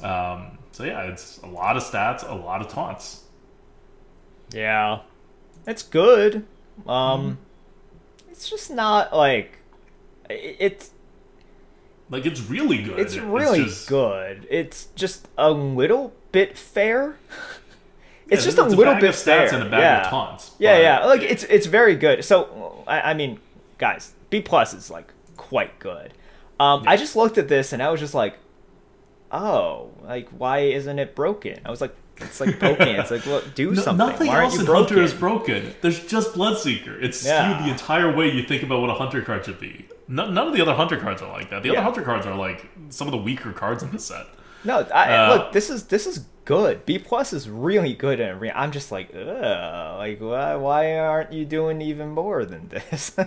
Um, 0.02 0.58
so 0.72 0.84
yeah, 0.84 1.02
it's 1.04 1.38
a 1.38 1.46
lot 1.46 1.76
of 1.76 1.82
stats, 1.82 2.28
a 2.28 2.34
lot 2.34 2.60
of 2.60 2.68
taunts. 2.68 3.22
Yeah, 4.52 5.00
it's 5.66 5.82
good. 5.82 6.44
Um, 6.86 7.38
it's 8.30 8.48
just 8.50 8.70
not 8.70 9.12
like 9.16 9.58
it's 10.28 10.90
Like 12.10 12.26
it's 12.26 12.40
really 12.42 12.82
good. 12.82 12.98
it's 13.00 13.16
really 13.16 13.64
just- 13.64 13.88
good. 13.88 14.46
It's 14.50 14.86
just 14.94 15.26
a 15.38 15.50
little 15.50 16.12
bit 16.30 16.56
fair. 16.56 17.16
It's 18.28 18.42
Yeah, 18.42 18.46
just 18.46 18.58
a 18.58 18.64
little 18.64 18.94
bit 18.94 19.04
of 19.04 19.14
stats 19.14 19.24
fair. 19.50 19.54
and 19.54 19.62
a 19.62 19.70
bag 19.70 19.80
yeah. 19.80 20.00
of 20.04 20.10
taunts. 20.10 20.52
Yeah, 20.58 20.78
yeah. 20.78 21.04
Like 21.06 21.22
it's 21.22 21.44
it's 21.44 21.66
very 21.66 21.94
good. 21.96 22.24
So 22.24 22.82
I, 22.86 23.10
I 23.12 23.14
mean, 23.14 23.38
guys, 23.78 24.12
B 24.30 24.40
plus 24.40 24.74
is 24.74 24.90
like 24.90 25.12
quite 25.36 25.78
good. 25.78 26.12
Um, 26.58 26.84
I 26.86 26.96
just 26.96 27.14
looked 27.16 27.38
at 27.38 27.48
this 27.48 27.72
and 27.72 27.82
I 27.82 27.90
was 27.90 28.00
just 28.00 28.14
like, 28.14 28.36
oh, 29.30 29.90
like 30.04 30.28
why 30.30 30.60
isn't 30.60 30.98
it 30.98 31.14
broken? 31.14 31.60
I 31.64 31.70
was 31.70 31.80
like, 31.80 31.94
it's 32.18 32.40
like 32.40 32.58
broken. 32.58 32.88
it's 32.88 33.10
like, 33.10 33.26
look, 33.26 33.54
do 33.54 33.70
No- 33.74 33.82
something. 33.82 34.06
nothing 34.06 34.26
why 34.28 34.42
else 34.42 34.58
in 34.58 34.64
broken? 34.64 34.86
Hunter 34.96 35.02
is 35.02 35.14
broken. 35.14 35.74
There's 35.82 36.04
just 36.06 36.32
Bloodseeker. 36.34 37.00
It's 37.02 37.24
Yeah. 37.24 37.52
skewed 37.54 37.66
the 37.66 37.70
entire 37.72 38.14
way 38.16 38.30
you 38.30 38.42
think 38.42 38.62
about 38.62 38.80
what 38.80 38.90
a 38.90 38.94
Hunter 38.94 39.22
card 39.22 39.44
should 39.44 39.60
be. 39.60 39.86
No, 40.08 40.30
none 40.30 40.46
of 40.46 40.52
the 40.54 40.62
other 40.62 40.72
hunter 40.74 40.96
cards 40.96 41.20
are 41.20 41.30
like 41.32 41.50
that. 41.50 41.62
The 41.64 41.68
Yeah. 41.70 41.74
other 41.74 41.82
hunter 41.82 42.02
cards 42.02 42.26
are 42.26 42.34
like 42.36 42.68
some 42.90 43.08
of 43.08 43.12
the 43.12 43.18
weaker 43.18 43.52
cards 43.52 43.82
in 43.82 43.90
the 43.90 43.98
set. 43.98 44.26
No, 44.66 44.80
I, 44.92 45.14
Uh, 45.16 45.34
look, 45.34 45.52
this 45.52 45.70
is 45.70 45.84
this 45.84 46.06
is 46.06 46.26
good. 46.44 46.84
B 46.84 46.98
plus 46.98 47.32
is 47.32 47.48
really 47.48 47.94
good 47.94 48.20
in 48.20 48.28
arena. 48.28 48.54
I'm 48.56 48.72
just 48.72 48.90
like, 48.92 49.14
ugh, 49.14 49.98
like 49.98 50.20
why 50.20 50.54
why 50.56 50.98
aren't 50.98 51.32
you 51.32 51.44
doing 51.44 51.80
even 51.80 52.10
more 52.10 52.44
than 52.44 52.68
this? 52.68 53.16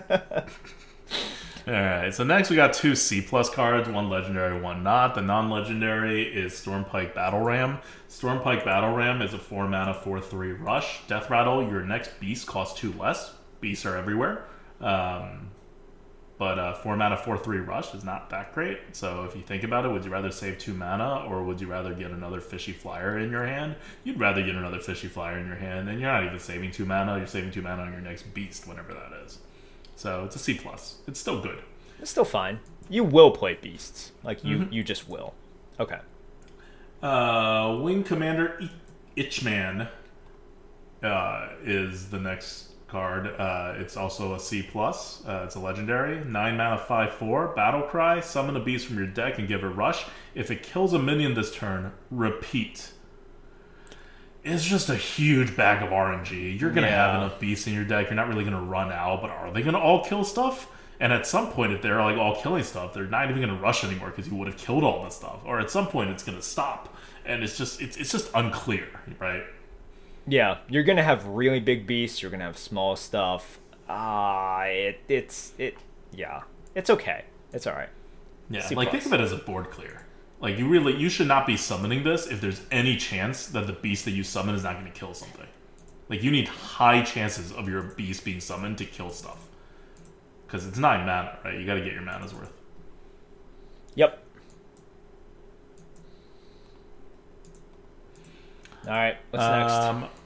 All 1.68 1.74
right. 1.74 2.14
So 2.14 2.24
next 2.24 2.50
we 2.50 2.56
got 2.56 2.74
two 2.74 2.96
C 2.96 3.22
plus 3.22 3.50
cards, 3.50 3.88
one 3.90 4.10
legendary, 4.10 4.60
one 4.60 4.82
not. 4.84 5.14
The 5.16 5.22
non-legendary 5.22 6.24
is 6.24 6.54
Stormpike 6.54 7.14
Battle 7.14 7.42
Ram. 7.42 7.80
Stormpike 8.10 8.66
Battle 8.66 8.94
Ram 8.94 9.22
is 9.22 9.34
a 9.34 9.38
four 9.38 9.68
mana, 9.68 9.94
four 9.94 10.20
three 10.20 10.54
rush. 10.54 11.02
Death 11.08 11.30
Rattle. 11.30 11.62
Your 11.70 11.84
next 11.84 12.20
beast 12.20 12.48
costs 12.48 12.80
two 12.80 12.94
less. 12.94 13.34
Beasts 13.62 13.86
are 13.86 13.96
everywhere. 13.98 14.46
Um, 14.82 15.49
but 16.40 16.58
uh, 16.58 16.74
four 16.74 16.96
mana, 16.96 17.18
four 17.18 17.38
three 17.38 17.60
rush 17.60 17.94
is 17.94 18.04
not 18.04 18.30
that 18.32 18.54
great. 18.56 18.80
So 18.94 19.26
if 19.26 19.36
you 19.36 19.42
think 19.44 19.64
about 19.64 19.86
it, 19.86 19.90
would 19.90 20.04
you 20.06 20.10
rather 20.10 20.32
save 20.32 20.58
two 20.58 20.74
mana 20.74 21.26
or 21.28 21.44
would 21.44 21.62
you 21.62 21.68
rather 21.68 21.94
get 21.94 22.10
another 22.12 22.40
fishy 22.42 22.72
flyer 22.72 23.20
in 23.20 23.30
your 23.30 23.46
hand? 23.46 23.76
You'd 24.04 24.20
rather 24.20 24.42
get 24.44 24.56
another 24.56 24.80
fishy 24.80 25.08
flyer 25.10 25.38
in 25.38 25.46
your 25.46 25.58
hand, 25.58 25.88
and 25.90 26.00
you're 26.02 26.12
not 26.12 26.24
even 26.24 26.40
saving 26.40 26.72
two 26.72 26.86
mana. 26.86 27.18
You're 27.18 27.28
saving 27.28 27.52
two 27.52 27.62
mana 27.62 27.84
on 27.84 27.92
your 27.92 28.02
next 28.02 28.34
beast, 28.34 28.66
whatever 28.68 28.94
that 28.96 29.12
is. 29.26 29.38
So 29.96 30.24
it's 30.26 30.36
a 30.36 30.40
C 30.40 30.54
plus. 30.56 30.98
It's 31.08 31.20
still 31.20 31.42
good. 31.42 31.60
it's 32.00 32.10
still 32.10 32.26
fine. 32.26 32.60
You 32.90 33.04
will 33.04 33.30
play 33.32 33.54
beasts, 33.62 34.14
like 34.24 34.44
you 34.44 34.58
Mm-hmm. 34.60 34.74
you 34.74 34.84
just 34.84 35.08
will. 35.08 35.36
Okay. 35.80 36.00
Uh, 37.04 37.80
Wing 37.82 38.04
Commander 38.04 38.58
I- 38.62 38.72
Ichman 39.22 39.88
uh, 41.04 41.48
is 41.64 42.10
the 42.10 42.20
next 42.20 42.69
card. 42.90 43.28
Uh, 43.28 43.76
it's 43.78 43.96
also 43.98 44.36
a 44.36 44.40
C 44.40 44.62
plus. 44.62 45.24
Uh, 45.26 45.44
it's 45.46 45.56
a 45.56 45.60
legendary. 45.60 46.24
Nine 46.26 46.58
mana, 46.58 46.78
five 46.78 47.14
four. 47.14 47.50
Battle 47.50 47.84
Cry. 47.84 48.20
Summon 48.20 48.56
a 48.56 48.60
beast 48.60 48.88
from 48.88 48.98
your 48.98 49.08
deck 49.08 49.40
and 49.40 49.48
give 49.48 49.64
it 49.64 49.68
rush. 49.68 50.06
If 50.36 50.52
it 50.52 50.64
kills 50.64 50.94
a 50.94 51.00
minion 51.00 51.34
this 51.34 51.54
turn, 51.54 51.92
repeat. 52.12 52.92
It's 54.44 54.64
just 54.64 54.90
a 54.90 54.96
huge 54.96 55.56
bag 55.56 55.84
of 55.84 55.90
RNG. 55.90 56.60
You're 56.60 56.72
gonna 56.72 56.90
have 56.90 57.16
enough 57.16 57.40
beasts 57.40 57.68
in 57.68 57.74
your 57.74 57.84
deck. 57.84 58.08
You're 58.08 58.16
not 58.16 58.30
really 58.30 58.44
gonna 58.44 58.62
run 58.62 58.92
out, 58.92 59.22
but 59.22 59.30
are 59.30 59.52
they 59.52 59.62
gonna 59.62 59.80
all 59.80 60.04
kill 60.04 60.24
stuff? 60.24 60.68
And 61.02 61.14
at 61.14 61.26
some 61.26 61.52
point, 61.52 61.72
if 61.72 61.82
they're 61.82 62.02
like 62.02 62.18
all 62.18 62.42
killing 62.42 62.64
stuff, 62.64 62.94
they're 62.94 63.06
not 63.06 63.30
even 63.30 63.42
gonna 63.42 63.60
rush 63.60 63.84
anymore 63.84 64.10
because 64.10 64.28
you 64.28 64.36
would 64.36 64.48
have 64.48 64.58
killed 64.58 64.84
all 64.84 65.04
this 65.04 65.16
stuff. 65.16 65.40
Or 65.46 65.60
at 65.60 65.70
some 65.70 65.88
point, 65.88 66.10
it's 66.10 66.24
gonna 66.24 66.42
stop, 66.42 66.96
and 67.26 67.44
it's 67.44 67.58
just 67.58 67.82
it's 67.82 67.98
it's 67.98 68.12
just 68.12 68.30
unclear, 68.34 68.88
right? 69.20 69.44
Yeah, 70.30 70.60
you're 70.70 70.84
gonna 70.84 71.04
have 71.04 71.26
really 71.26 71.60
big 71.60 71.88
beasts. 71.88 72.22
You're 72.22 72.30
gonna 72.32 72.44
have 72.44 72.58
small 72.58 72.96
stuff. 72.96 73.60
Ah, 73.88 74.64
it 74.64 75.00
it's 75.08 75.54
it. 75.58 75.76
Yeah, 76.12 76.44
it's 76.76 76.90
okay. 76.90 77.26
It's 77.52 77.66
all 77.66 77.74
right. 77.74 77.90
Yeah, 78.50 78.62
C 78.62 78.76
like 78.76 78.92
think 78.92 79.06
of 79.06 79.14
it 79.14 79.22
as 79.22 79.32
a 79.32 79.38
board 79.38 79.72
clear. 79.72 80.06
Like 80.40 80.58
you 80.58 80.68
really 80.68 80.96
you 80.96 81.10
should 81.10 81.28
not 81.28 81.48
be 81.48 81.58
summoning 81.58 82.04
this 82.04 82.28
if 82.28 82.42
there's 82.42 82.62
any 82.72 82.96
chance 82.96 83.48
that 83.48 83.66
the 83.66 83.74
beast 83.74 84.06
that 84.06 84.12
you 84.12 84.24
summon 84.24 84.54
is 84.54 84.64
not 84.64 84.74
going 84.74 84.86
to 84.86 84.98
kill 84.98 85.14
something. 85.14 85.48
Like 86.10 86.22
you 86.24 86.32
need 86.32 86.48
high 86.48 87.02
chances 87.02 87.52
of 87.52 87.68
your 87.68 87.82
beast 87.82 88.24
being 88.24 88.40
summoned 88.40 88.78
to 88.78 88.86
kill 88.86 89.10
stuff. 89.10 89.48
Because 90.46 90.68
it's 90.68 90.78
nine 90.78 91.06
mana, 91.06 91.38
right? 91.44 91.60
You 91.60 91.66
got 91.66 91.76
to 91.76 91.82
get 91.82 91.94
your 91.94 92.02
mana's 92.02 92.34
worth. 92.34 92.52
Yep. 93.96 94.24
All 98.86 98.94
right. 98.94 99.18
What's? 99.30 99.46
Um, 99.46 100.02
next 100.02 100.19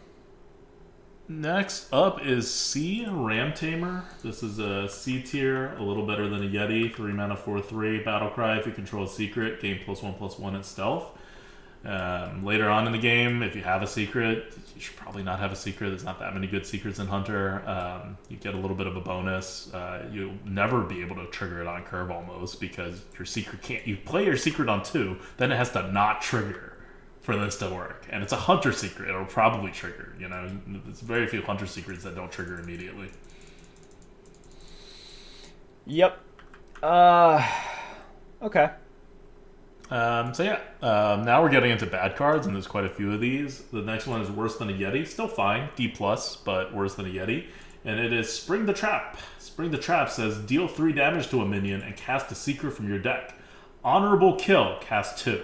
up 1.94 2.26
is 2.26 2.54
C 2.54 3.06
Ram 3.10 3.54
Tamer. 3.54 4.04
This 4.22 4.44
is 4.44 4.60
a 4.60 4.90
C 4.90 5.22
tier, 5.22 5.74
a 5.78 5.82
little 5.82 6.06
better 6.06 6.28
than 6.28 6.44
a 6.44 6.50
Yeti. 6.50 6.94
Three 6.94 7.14
mana, 7.14 7.38
four 7.38 7.62
three. 7.62 8.04
Battle 8.04 8.30
cry. 8.30 8.58
If 8.58 8.66
you 8.66 8.74
control 8.74 9.06
a 9.06 9.08
secret, 9.08 9.62
gain 9.62 9.80
plus 9.86 10.02
one 10.02 10.16
plus 10.16 10.38
one 10.38 10.54
at 10.54 10.66
stealth. 10.66 11.18
Um, 11.86 12.44
later 12.46 12.70
on 12.70 12.88
in 12.88 12.92
the 12.92 13.00
game, 13.00 13.42
if 13.42 13.56
you 13.56 13.62
have 13.62 13.82
a 13.82 13.88
secret, 13.88 14.54
you 14.76 14.82
should 14.82 14.98
probably 14.98 15.24
not 15.24 15.40
have 15.40 15.54
a 15.54 15.56
secret. 15.56 15.90
There's 15.90 16.04
not 16.04 16.20
that 16.20 16.34
many 16.34 16.48
good 16.48 16.66
secrets 16.66 17.00
in 17.00 17.08
Hunter. 17.08 17.62
Um, 17.68 18.18
you 18.28 18.36
get 18.36 18.54
a 18.54 18.58
little 18.58 18.76
bit 18.76 18.88
of 18.88 18.98
a 18.98 19.02
bonus. 19.02 19.74
Uh, 19.74 20.06
you'll 20.12 20.34
never 20.46 20.82
be 20.82 21.02
able 21.02 21.16
to 21.16 21.26
trigger 21.28 21.62
it 21.62 21.68
on 21.68 21.84
curve 21.84 22.12
almost 22.12 22.60
because 22.60 23.02
your 23.18 23.26
secret 23.26 23.62
can't. 23.62 23.88
You 23.88 23.96
play 23.96 24.26
your 24.26 24.38
secret 24.38 24.68
on 24.68 24.84
two, 24.84 25.18
then 25.38 25.54
it 25.54 25.56
has 25.56 25.72
to 25.72 25.90
not 25.92 26.22
trigger 26.22 26.73
for 27.24 27.38
this 27.38 27.58
to 27.58 27.70
work. 27.70 28.06
And 28.10 28.22
it's 28.22 28.34
a 28.34 28.38
hunter 28.38 28.72
secret. 28.72 29.10
It'll 29.10 29.26
probably 29.26 29.72
trigger. 29.72 30.14
You 30.20 30.28
know, 30.28 30.50
there's 30.68 31.00
very 31.00 31.26
few 31.26 31.42
hunter 31.42 31.66
secrets 31.66 32.04
that 32.04 32.16
don't 32.16 32.32
trigger 32.32 32.60
immediately. 32.60 33.10
Yep. 35.86 36.20
Uh. 36.84 37.50
Okay. 38.42 38.70
Um, 39.90 40.34
so 40.34 40.44
yeah, 40.44 40.60
um, 40.82 41.24
now 41.24 41.42
we're 41.42 41.50
getting 41.50 41.72
into 41.72 41.86
bad 41.86 42.16
cards, 42.16 42.48
and 42.48 42.56
there's 42.56 42.68
quite 42.68 42.86
a 42.86 42.90
few 42.90 43.14
of 43.14 43.22
these. 43.22 43.60
The 43.72 43.82
next 43.82 44.08
one 44.08 44.22
is 44.22 44.30
worse 44.30 44.58
than 44.58 44.70
a 44.70 44.74
Yeti. 44.74 45.06
Still 45.08 45.28
fine, 45.28 45.70
D 45.76 45.88
plus, 45.88 46.36
but 46.36 46.74
worse 46.74 46.96
than 46.96 47.06
a 47.06 47.10
Yeti. 47.10 47.46
And 47.86 48.00
it 48.00 48.12
is 48.12 48.32
Spring 48.32 48.66
the 48.66 48.74
Trap. 48.74 49.18
Spring 49.40 49.72
the 49.72 49.78
Trap 49.78 50.10
says 50.10 50.38
deal 50.40 50.68
three 50.68 50.94
damage 50.94 51.30
to 51.30 51.42
a 51.42 51.46
minion 51.46 51.82
and 51.82 51.96
cast 51.96 52.32
a 52.32 52.36
secret 52.36 52.72
from 52.72 52.90
your 52.90 53.00
deck. 53.00 53.36
Honorable 53.84 54.36
kill, 54.36 54.78
cast 54.82 55.20
two. 55.20 55.44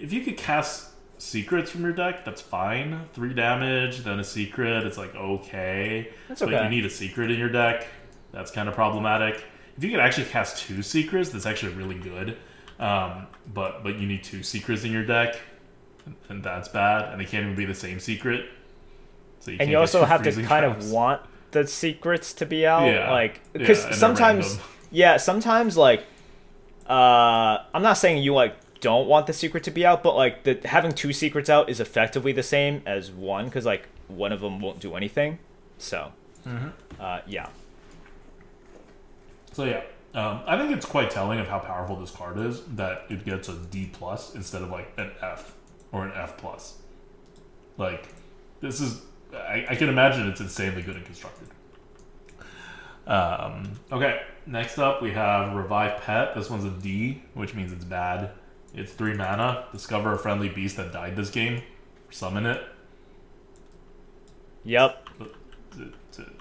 If 0.00 0.12
you 0.12 0.20
could 0.22 0.36
cast 0.36 0.88
secrets 1.18 1.70
from 1.70 1.82
your 1.82 1.92
deck, 1.92 2.24
that's 2.24 2.40
fine. 2.40 3.06
Three 3.12 3.34
damage, 3.34 3.98
then 3.98 4.18
a 4.20 4.24
secret, 4.24 4.86
it's 4.86 4.98
like 4.98 5.14
okay. 5.14 6.10
That's 6.28 6.42
okay. 6.42 6.52
But 6.52 6.64
you 6.64 6.70
need 6.70 6.86
a 6.86 6.90
secret 6.90 7.30
in 7.30 7.38
your 7.38 7.48
deck. 7.48 7.86
That's 8.32 8.50
kind 8.50 8.68
of 8.68 8.74
problematic. 8.74 9.44
If 9.76 9.84
you 9.84 9.90
could 9.90 10.00
actually 10.00 10.26
cast 10.26 10.58
two 10.66 10.82
secrets, 10.82 11.30
that's 11.30 11.46
actually 11.46 11.74
really 11.74 11.94
good. 11.96 12.36
Um, 12.78 13.26
but 13.52 13.82
but 13.82 13.98
you 13.98 14.06
need 14.06 14.22
two 14.22 14.42
secrets 14.42 14.84
in 14.84 14.92
your 14.92 15.04
deck, 15.04 15.36
and, 16.06 16.14
and 16.28 16.44
that's 16.44 16.68
bad. 16.68 17.10
And 17.12 17.20
they 17.20 17.24
can't 17.24 17.44
even 17.44 17.56
be 17.56 17.64
the 17.64 17.74
same 17.74 17.98
secret. 17.98 18.48
So 19.40 19.50
you 19.50 19.58
And 19.60 19.70
you 19.70 19.78
also 19.78 20.04
have 20.04 20.22
to 20.22 20.32
kind 20.32 20.64
traps. 20.64 20.84
of 20.86 20.90
want 20.92 21.22
the 21.50 21.66
secrets 21.66 22.32
to 22.34 22.46
be 22.46 22.66
out, 22.66 22.86
Yeah. 22.86 23.10
like 23.10 23.40
because 23.52 23.82
they're 23.84 23.92
sometimes, 23.94 24.58
yeah, 24.90 25.16
sometimes 25.16 25.76
like, 25.76 26.04
uh, 26.88 27.58
I'm 27.74 27.82
not 27.82 27.94
saying 27.94 28.22
you 28.22 28.34
like 28.34 28.54
don't 28.80 29.06
want 29.08 29.26
the 29.26 29.32
secret 29.32 29.64
to 29.64 29.70
be 29.70 29.84
out, 29.86 30.02
but 30.02 30.14
like 30.16 30.44
the 30.44 30.60
having 30.64 30.92
two 30.92 31.12
secrets 31.12 31.48
out 31.50 31.68
is 31.68 31.80
effectively 31.80 32.32
the 32.32 32.42
same 32.42 32.82
as 32.86 33.10
one 33.10 33.46
because 33.46 33.64
like 33.66 33.88
one 34.08 34.32
of 34.32 34.40
them 34.40 34.60
won't 34.60 34.80
do 34.80 34.94
anything. 34.96 35.38
So, 35.78 36.12
Mm-hmm. 36.46 36.68
uh, 37.00 37.20
yeah, 37.26 37.48
So 39.52 39.64
yeah, 39.64 39.82
um, 40.14 40.40
I 40.46 40.56
think 40.56 40.70
it's 40.76 40.86
quite 40.86 41.10
telling 41.10 41.40
of 41.40 41.48
how 41.48 41.58
powerful 41.58 41.96
this 41.96 42.10
card 42.10 42.38
is 42.38 42.62
that 42.76 43.04
it 43.10 43.24
gets 43.24 43.48
a 43.48 43.54
D 43.54 43.90
plus 43.92 44.34
instead 44.34 44.62
of 44.62 44.70
like 44.70 44.92
an 44.96 45.10
F 45.20 45.54
or 45.92 46.04
an 46.06 46.12
F 46.14 46.36
plus. 46.36 46.78
Like 47.76 48.08
this 48.60 48.80
is, 48.80 49.02
I, 49.34 49.66
I 49.68 49.74
can 49.76 49.88
imagine 49.88 50.28
it's 50.28 50.40
insanely 50.40 50.82
good 50.82 50.96
and 50.96 51.04
constructed. 51.04 51.48
Um, 53.06 53.72
okay, 53.90 54.22
next 54.46 54.78
up 54.78 55.00
we 55.02 55.12
have 55.12 55.54
Revive 55.54 56.00
Pet. 56.02 56.34
This 56.34 56.50
one's 56.50 56.64
a 56.64 56.70
D, 56.70 57.22
which 57.34 57.54
means 57.54 57.72
it's 57.72 57.84
bad. 57.84 58.30
It's 58.78 58.92
three 58.92 59.14
mana. 59.14 59.64
Discover 59.72 60.12
a 60.12 60.18
friendly 60.18 60.48
beast 60.48 60.76
that 60.76 60.92
died 60.92 61.16
this 61.16 61.30
game. 61.30 61.62
Summon 62.10 62.46
it. 62.46 62.62
yep. 64.64 65.08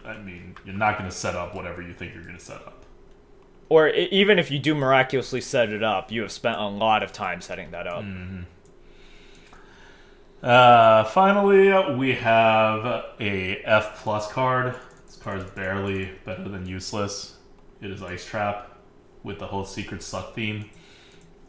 I 0.05 0.17
mean, 0.19 0.55
you're 0.65 0.75
not 0.75 0.97
going 0.97 1.09
to 1.09 1.15
set 1.15 1.35
up 1.35 1.53
whatever 1.53 1.81
you 1.81 1.93
think 1.93 2.13
you're 2.13 2.23
going 2.23 2.37
to 2.37 2.43
set 2.43 2.57
up. 2.57 2.85
Or 3.69 3.89
even 3.89 4.39
if 4.39 4.49
you 4.49 4.59
do 4.59 4.73
miraculously 4.73 5.41
set 5.41 5.69
it 5.69 5.83
up, 5.83 6.11
you 6.11 6.21
have 6.21 6.31
spent 6.31 6.57
a 6.57 6.67
lot 6.67 7.03
of 7.03 7.11
time 7.11 7.41
setting 7.41 7.71
that 7.71 7.85
up. 7.85 8.03
Mm. 8.03 8.45
Uh, 10.41 11.03
finally, 11.05 11.95
we 11.95 12.13
have 12.13 12.85
a 13.19 13.61
F 13.65 14.01
plus 14.03 14.31
card. 14.31 14.75
This 15.05 15.17
card 15.17 15.39
is 15.39 15.49
barely 15.51 16.11
better 16.23 16.47
than 16.47 16.65
useless. 16.65 17.35
It 17.81 17.91
is 17.91 18.01
Ice 18.01 18.25
Trap 18.25 18.77
with 19.23 19.39
the 19.39 19.47
whole 19.47 19.65
Secret 19.65 20.01
Suck 20.01 20.33
theme. 20.33 20.69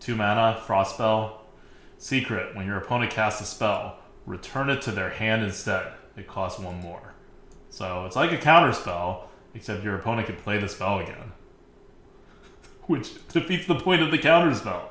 Two 0.00 0.16
mana, 0.16 0.60
Frost 0.66 0.94
Spell. 0.94 1.42
Secret: 1.98 2.54
When 2.54 2.66
your 2.66 2.78
opponent 2.78 3.10
casts 3.10 3.40
a 3.40 3.44
spell, 3.44 3.98
return 4.26 4.70
it 4.70 4.82
to 4.82 4.92
their 4.92 5.10
hand 5.10 5.42
instead. 5.42 5.92
It 6.16 6.26
costs 6.26 6.60
one 6.60 6.80
more. 6.80 7.14
So 7.70 8.06
it's 8.06 8.16
like 8.16 8.32
a 8.32 8.38
counter 8.38 8.72
spell, 8.72 9.28
except 9.54 9.84
your 9.84 9.96
opponent 9.96 10.26
can 10.26 10.36
play 10.36 10.58
the 10.58 10.68
spell 10.68 10.98
again, 10.98 11.32
which 12.86 13.26
defeats 13.28 13.66
the 13.66 13.78
point 13.78 14.02
of 14.02 14.10
the 14.10 14.18
counter 14.18 14.54
spell 14.54 14.90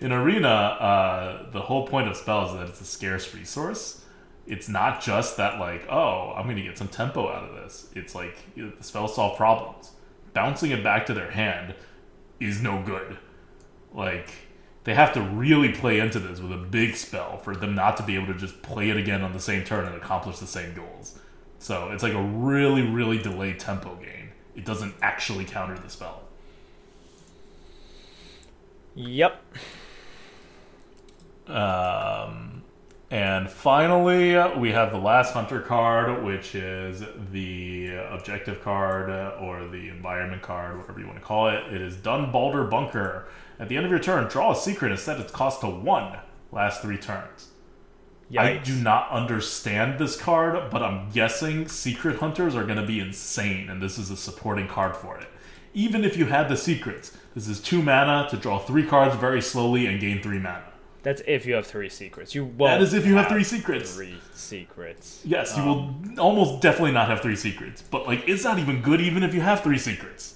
in 0.00 0.12
arena 0.12 0.48
uh, 0.48 1.50
the 1.50 1.60
whole 1.60 1.86
point 1.86 2.08
of 2.08 2.16
spells 2.16 2.52
is 2.52 2.58
that 2.58 2.68
it's 2.68 2.80
a 2.80 2.84
scarce 2.84 3.34
resource 3.34 4.04
it's 4.46 4.68
not 4.68 5.00
just 5.00 5.36
that 5.36 5.58
like 5.58 5.86
oh 5.90 6.32
i'm 6.36 6.46
gonna 6.46 6.62
get 6.62 6.76
some 6.78 6.88
tempo 6.88 7.28
out 7.28 7.48
of 7.48 7.54
this 7.56 7.90
it's 7.94 8.14
like 8.14 8.36
the 8.56 8.72
spells 8.80 9.14
solve 9.14 9.36
problems 9.36 9.92
bouncing 10.32 10.70
it 10.70 10.82
back 10.82 11.06
to 11.06 11.14
their 11.14 11.30
hand 11.30 11.74
is 12.40 12.60
no 12.60 12.82
good 12.82 13.16
like 13.94 14.30
they 14.86 14.94
have 14.94 15.12
to 15.12 15.20
really 15.20 15.72
play 15.72 15.98
into 15.98 16.18
this 16.18 16.40
with 16.40 16.52
a 16.52 16.56
big 16.56 16.96
spell 16.96 17.36
for 17.36 17.54
them 17.54 17.74
not 17.74 17.98
to 17.98 18.02
be 18.02 18.14
able 18.14 18.28
to 18.32 18.38
just 18.38 18.62
play 18.62 18.88
it 18.88 18.96
again 18.96 19.22
on 19.22 19.34
the 19.34 19.40
same 19.40 19.62
turn 19.64 19.84
and 19.84 19.94
accomplish 19.94 20.38
the 20.38 20.46
same 20.46 20.74
goals 20.74 21.18
so 21.58 21.90
it's 21.90 22.02
like 22.02 22.14
a 22.14 22.22
really 22.22 22.82
really 22.82 23.18
delayed 23.18 23.58
tempo 23.60 23.94
gain 23.96 24.30
It 24.54 24.64
doesn't 24.64 24.94
actually 25.02 25.44
counter 25.44 25.78
the 25.78 25.90
spell. 25.90 26.22
Yep. 28.94 29.42
Um, 31.46 32.62
and 33.10 33.50
finally, 33.50 34.36
we 34.58 34.72
have 34.72 34.90
the 34.90 34.98
last 34.98 35.34
hunter 35.34 35.60
card, 35.60 36.24
which 36.24 36.54
is 36.54 37.04
the 37.30 37.94
objective 38.10 38.62
card 38.62 39.10
or 39.40 39.68
the 39.68 39.88
environment 39.88 40.42
card, 40.42 40.78
whatever 40.78 40.98
you 40.98 41.06
want 41.06 41.18
to 41.18 41.24
call 41.24 41.48
it. 41.48 41.72
It 41.72 41.82
is 41.82 41.96
Dun 41.96 42.32
Baldar 42.32 42.68
Bunker. 42.70 43.28
At 43.58 43.68
the 43.68 43.76
end 43.76 43.86
of 43.86 43.90
your 43.90 44.00
turn, 44.00 44.28
draw 44.28 44.52
a 44.52 44.56
secret 44.56 44.90
and 44.90 45.00
set 45.00 45.20
its 45.20 45.32
cost 45.32 45.60
to 45.62 45.68
one. 45.68 46.18
Last 46.52 46.82
three 46.82 46.98
turns. 46.98 47.48
I 48.36 48.56
do 48.56 48.74
not 48.74 49.10
understand 49.10 49.98
this 49.98 50.20
card, 50.20 50.70
but 50.70 50.82
I'm 50.82 51.10
guessing 51.10 51.68
secret 51.68 52.18
hunters 52.18 52.56
are 52.56 52.64
going 52.64 52.78
to 52.78 52.86
be 52.86 52.98
insane, 52.98 53.70
and 53.70 53.80
this 53.80 53.98
is 53.98 54.10
a 54.10 54.16
supporting 54.16 54.66
card 54.66 54.96
for 54.96 55.18
it. 55.18 55.28
Even 55.74 56.04
if 56.04 56.16
you 56.16 56.26
had 56.26 56.48
the 56.48 56.56
secrets, 56.56 57.16
this 57.34 57.46
is 57.46 57.60
two 57.60 57.82
mana 57.82 58.26
to 58.30 58.36
draw 58.36 58.58
three 58.58 58.84
cards 58.84 59.14
very 59.16 59.40
slowly 59.40 59.86
and 59.86 60.00
gain 60.00 60.22
three 60.22 60.38
mana. 60.38 60.64
That's 61.02 61.22
if 61.24 61.46
you 61.46 61.54
have 61.54 61.66
three 61.66 61.88
secrets. 61.88 62.34
You 62.34 62.44
won't. 62.44 62.80
That 62.80 62.82
is 62.82 62.92
if 62.92 63.06
you 63.06 63.14
have 63.14 63.28
three 63.28 63.44
secrets. 63.44 63.94
Three 63.94 64.18
secrets. 64.34 65.20
Yes, 65.24 65.56
you 65.56 65.62
um, 65.62 66.14
will 66.16 66.20
almost 66.20 66.60
definitely 66.60 66.90
not 66.92 67.06
have 67.08 67.20
three 67.20 67.36
secrets, 67.36 67.80
but 67.80 68.08
like 68.08 68.28
it's 68.28 68.42
not 68.42 68.58
even 68.58 68.82
good 68.82 69.00
even 69.00 69.22
if 69.22 69.32
you 69.32 69.40
have 69.40 69.62
three 69.62 69.78
secrets. 69.78 70.35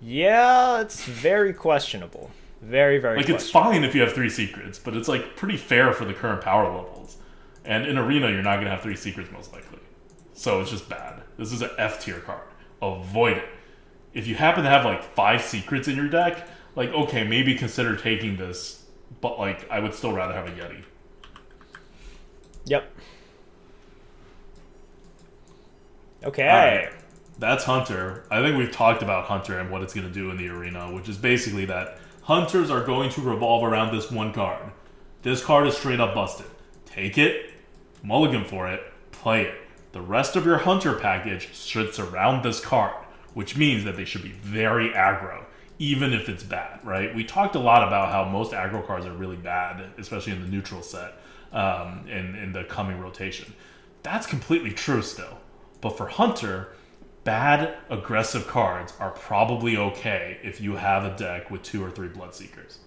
Yeah, 0.00 0.80
it's 0.80 1.04
very 1.04 1.52
questionable. 1.52 2.30
Very, 2.60 2.98
very. 2.98 3.18
Like 3.18 3.28
it's 3.28 3.50
fine 3.50 3.84
if 3.84 3.94
you 3.94 4.00
have 4.00 4.12
three 4.12 4.30
secrets, 4.30 4.78
but 4.78 4.96
it's 4.96 5.08
like 5.08 5.36
pretty 5.36 5.56
fair 5.56 5.92
for 5.92 6.04
the 6.04 6.14
current 6.14 6.40
power 6.40 6.64
levels. 6.64 7.16
And 7.64 7.86
in 7.86 7.98
arena, 7.98 8.30
you're 8.30 8.42
not 8.42 8.56
gonna 8.56 8.70
have 8.70 8.82
three 8.82 8.96
secrets 8.96 9.30
most 9.30 9.52
likely, 9.52 9.78
so 10.32 10.60
it's 10.60 10.70
just 10.70 10.88
bad. 10.88 11.22
This 11.36 11.52
is 11.52 11.62
an 11.62 11.70
F 11.78 12.02
tier 12.02 12.20
card. 12.20 12.42
Avoid 12.82 13.38
it. 13.38 13.48
If 14.14 14.26
you 14.26 14.34
happen 14.34 14.64
to 14.64 14.70
have 14.70 14.84
like 14.84 15.02
five 15.02 15.42
secrets 15.42 15.86
in 15.86 15.96
your 15.96 16.08
deck, 16.08 16.48
like 16.74 16.90
okay, 16.90 17.24
maybe 17.24 17.54
consider 17.54 17.96
taking 17.96 18.36
this, 18.36 18.84
but 19.20 19.38
like 19.38 19.70
I 19.70 19.80
would 19.80 19.94
still 19.94 20.12
rather 20.12 20.32
have 20.34 20.48
a 20.48 20.52
Yeti. 20.52 20.82
Yep. 22.66 22.92
Okay. 26.24 26.90
That's 27.38 27.64
Hunter. 27.64 28.24
I 28.30 28.40
think 28.42 28.58
we've 28.58 28.72
talked 28.72 29.02
about 29.02 29.26
Hunter 29.26 29.60
and 29.60 29.70
what 29.70 29.82
it's 29.82 29.94
going 29.94 30.06
to 30.06 30.12
do 30.12 30.30
in 30.30 30.36
the 30.36 30.48
arena, 30.48 30.92
which 30.92 31.08
is 31.08 31.16
basically 31.16 31.66
that 31.66 31.98
Hunters 32.22 32.70
are 32.70 32.84
going 32.84 33.10
to 33.10 33.20
revolve 33.20 33.62
around 33.62 33.94
this 33.94 34.10
one 34.10 34.32
card. 34.32 34.72
This 35.22 35.44
card 35.44 35.66
is 35.68 35.76
straight 35.76 36.00
up 36.00 36.14
busted. 36.14 36.46
Take 36.84 37.16
it, 37.16 37.52
mulligan 38.02 38.44
for 38.44 38.68
it, 38.68 38.82
play 39.12 39.42
it. 39.42 39.54
The 39.92 40.00
rest 40.00 40.34
of 40.34 40.44
your 40.44 40.58
Hunter 40.58 40.94
package 40.94 41.54
should 41.54 41.94
surround 41.94 42.44
this 42.44 42.60
card, 42.60 42.94
which 43.34 43.56
means 43.56 43.84
that 43.84 43.96
they 43.96 44.04
should 44.04 44.22
be 44.22 44.32
very 44.32 44.90
aggro, 44.90 45.44
even 45.78 46.12
if 46.12 46.28
it's 46.28 46.42
bad, 46.42 46.84
right? 46.84 47.14
We 47.14 47.24
talked 47.24 47.54
a 47.54 47.60
lot 47.60 47.86
about 47.86 48.10
how 48.10 48.24
most 48.24 48.50
aggro 48.52 48.84
cards 48.84 49.06
are 49.06 49.12
really 49.12 49.36
bad, 49.36 49.92
especially 49.96 50.32
in 50.32 50.42
the 50.42 50.48
neutral 50.48 50.82
set, 50.82 51.14
um, 51.52 52.04
in, 52.08 52.34
in 52.34 52.52
the 52.52 52.64
coming 52.64 53.00
rotation. 53.00 53.54
That's 54.02 54.26
completely 54.26 54.72
true 54.72 55.02
still. 55.02 55.38
But 55.80 55.96
for 55.96 56.08
Hunter, 56.08 56.68
bad 57.28 57.76
aggressive 57.90 58.46
cards 58.46 58.94
are 58.98 59.10
probably 59.10 59.76
okay 59.76 60.38
if 60.42 60.62
you 60.62 60.76
have 60.76 61.04
a 61.04 61.14
deck 61.14 61.50
with 61.50 61.62
two 61.62 61.84
or 61.84 61.90
three 61.90 62.08
Bloodseekers 62.08 62.78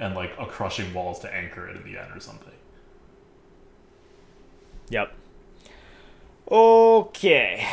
and 0.00 0.16
like 0.16 0.32
a 0.36 0.46
crushing 0.46 0.92
walls 0.92 1.20
to 1.20 1.32
anchor 1.32 1.68
it 1.68 1.76
in 1.76 1.84
the 1.84 1.96
end 1.96 2.10
or 2.12 2.18
something. 2.18 2.52
Yep. 4.88 5.14
Okay. 6.50 7.68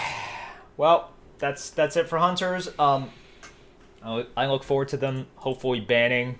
Well, 0.77 1.09
that's 1.39 1.71
that's 1.71 1.95
it 1.95 2.07
for 2.07 2.19
hunters. 2.19 2.69
Um, 2.77 3.09
I 4.03 4.45
look 4.45 4.63
forward 4.63 4.89
to 4.89 4.97
them 4.97 5.25
hopefully 5.37 5.79
banning 5.79 6.37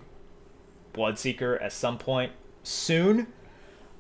Bloodseeker 0.94 1.60
at 1.60 1.74
some 1.74 1.98
point 1.98 2.34
soon. 2.62 3.34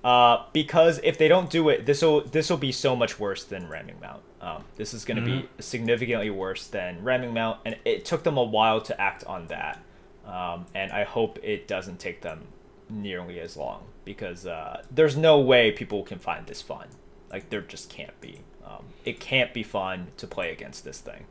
Uh, 0.04 0.46
because 0.54 1.00
if 1.04 1.18
they 1.18 1.28
don't 1.28 1.50
do 1.50 1.70
it, 1.70 1.88
this 1.88 2.04
will 2.04 2.22
this 2.22 2.52
will 2.52 2.58
be 2.58 2.72
so 2.72 2.96
much 2.96 3.20
worse 3.20 3.44
than 3.44 3.68
ramming 3.68 4.00
mount. 4.00 4.22
Um, 4.46 4.64
this 4.76 4.94
is 4.94 5.06
going 5.06 5.18
to 5.18 5.24
be 5.24 5.50
significantly 5.60 6.30
worse 6.30 6.68
than 6.68 7.04
ramming 7.04 7.34
mount, 7.34 7.62
and 7.66 7.78
it 7.84 8.06
took 8.06 8.24
them 8.24 8.38
a 8.38 8.44
while 8.44 8.80
to 8.82 9.02
act 9.02 9.24
on 9.24 9.48
that. 9.48 9.82
Um, 10.24 10.68
and 10.76 10.92
I 10.92 11.04
hope 11.04 11.40
it 11.42 11.68
doesn't 11.68 12.00
take 12.00 12.22
them 12.22 12.44
nearly 12.88 13.40
as 13.40 13.58
long 13.58 13.86
because 14.06 14.46
uh, 14.46 14.84
there's 14.92 15.18
no 15.18 15.40
way 15.40 15.72
people 15.72 16.04
can 16.04 16.20
find 16.20 16.46
this 16.46 16.62
fun. 16.62 16.90
Like 17.32 17.50
there 17.50 17.62
just 17.62 17.90
can't 17.90 18.20
be. 18.22 18.42
Um, 18.64 18.86
it 19.04 19.20
can't 19.20 19.52
be 19.52 19.64
fun 19.64 20.10
to 20.18 20.28
play 20.28 20.52
against 20.52 20.86
this 20.86 21.00
thing. 21.00 21.26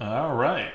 All 0.00 0.36
right. 0.36 0.72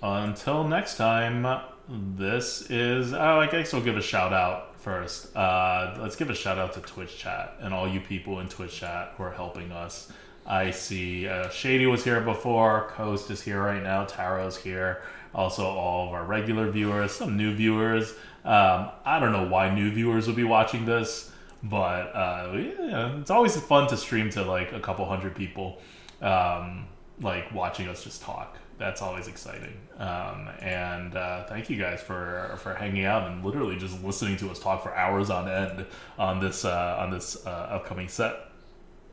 Until 0.00 0.62
next 0.62 0.96
time, 0.96 1.44
this 1.88 2.70
is. 2.70 3.12
Oh, 3.12 3.40
I 3.40 3.48
guess 3.48 3.72
we'll 3.72 3.82
give 3.82 3.96
a 3.96 4.02
shout 4.02 4.32
out 4.32 4.67
first. 4.88 5.36
Uh, 5.36 5.94
let's 6.00 6.16
give 6.16 6.30
a 6.30 6.34
shout 6.34 6.56
out 6.56 6.72
to 6.72 6.80
Twitch 6.80 7.18
chat 7.18 7.54
and 7.60 7.74
all 7.74 7.86
you 7.86 8.00
people 8.00 8.40
in 8.40 8.48
Twitch 8.48 8.74
chat 8.80 9.12
who 9.16 9.22
are 9.22 9.30
helping 9.30 9.70
us. 9.70 10.10
I 10.46 10.70
see 10.70 11.28
uh, 11.28 11.50
Shady 11.50 11.84
was 11.84 12.04
here 12.04 12.22
before, 12.22 12.88
Coast 12.92 13.30
is 13.30 13.42
here 13.42 13.62
right 13.62 13.82
now, 13.82 14.06
Taro's 14.06 14.56
here. 14.56 15.02
Also, 15.34 15.62
all 15.62 16.08
of 16.08 16.14
our 16.14 16.24
regular 16.24 16.70
viewers, 16.70 17.12
some 17.12 17.36
new 17.36 17.54
viewers. 17.54 18.14
Um, 18.46 18.88
I 19.04 19.20
don't 19.20 19.32
know 19.32 19.46
why 19.46 19.74
new 19.74 19.90
viewers 19.90 20.26
would 20.26 20.36
be 20.36 20.44
watching 20.44 20.86
this, 20.86 21.30
but 21.62 22.04
uh, 22.14 22.52
yeah, 22.54 23.20
it's 23.20 23.30
always 23.30 23.60
fun 23.60 23.88
to 23.88 23.96
stream 23.98 24.30
to 24.30 24.42
like 24.42 24.72
a 24.72 24.80
couple 24.80 25.04
hundred 25.04 25.36
people, 25.36 25.82
um, 26.22 26.86
like 27.20 27.52
watching 27.52 27.88
us 27.88 28.04
just 28.04 28.22
talk. 28.22 28.56
That's 28.78 29.02
always 29.02 29.26
exciting. 29.26 29.76
Um, 29.98 30.48
and 30.60 31.16
uh, 31.16 31.44
thank 31.46 31.68
you 31.68 31.76
guys 31.76 32.00
for 32.00 32.56
for 32.58 32.74
hanging 32.74 33.04
out 33.04 33.28
and 33.28 33.44
literally 33.44 33.76
just 33.76 34.02
listening 34.04 34.36
to 34.38 34.50
us 34.50 34.58
talk 34.58 34.82
for 34.82 34.94
hours 34.94 35.30
on 35.30 35.48
end 35.48 35.86
on 36.18 36.40
this 36.40 36.64
uh, 36.64 36.96
on 37.00 37.10
this 37.10 37.44
uh, 37.46 37.50
upcoming 37.50 38.08
set. 38.08 38.48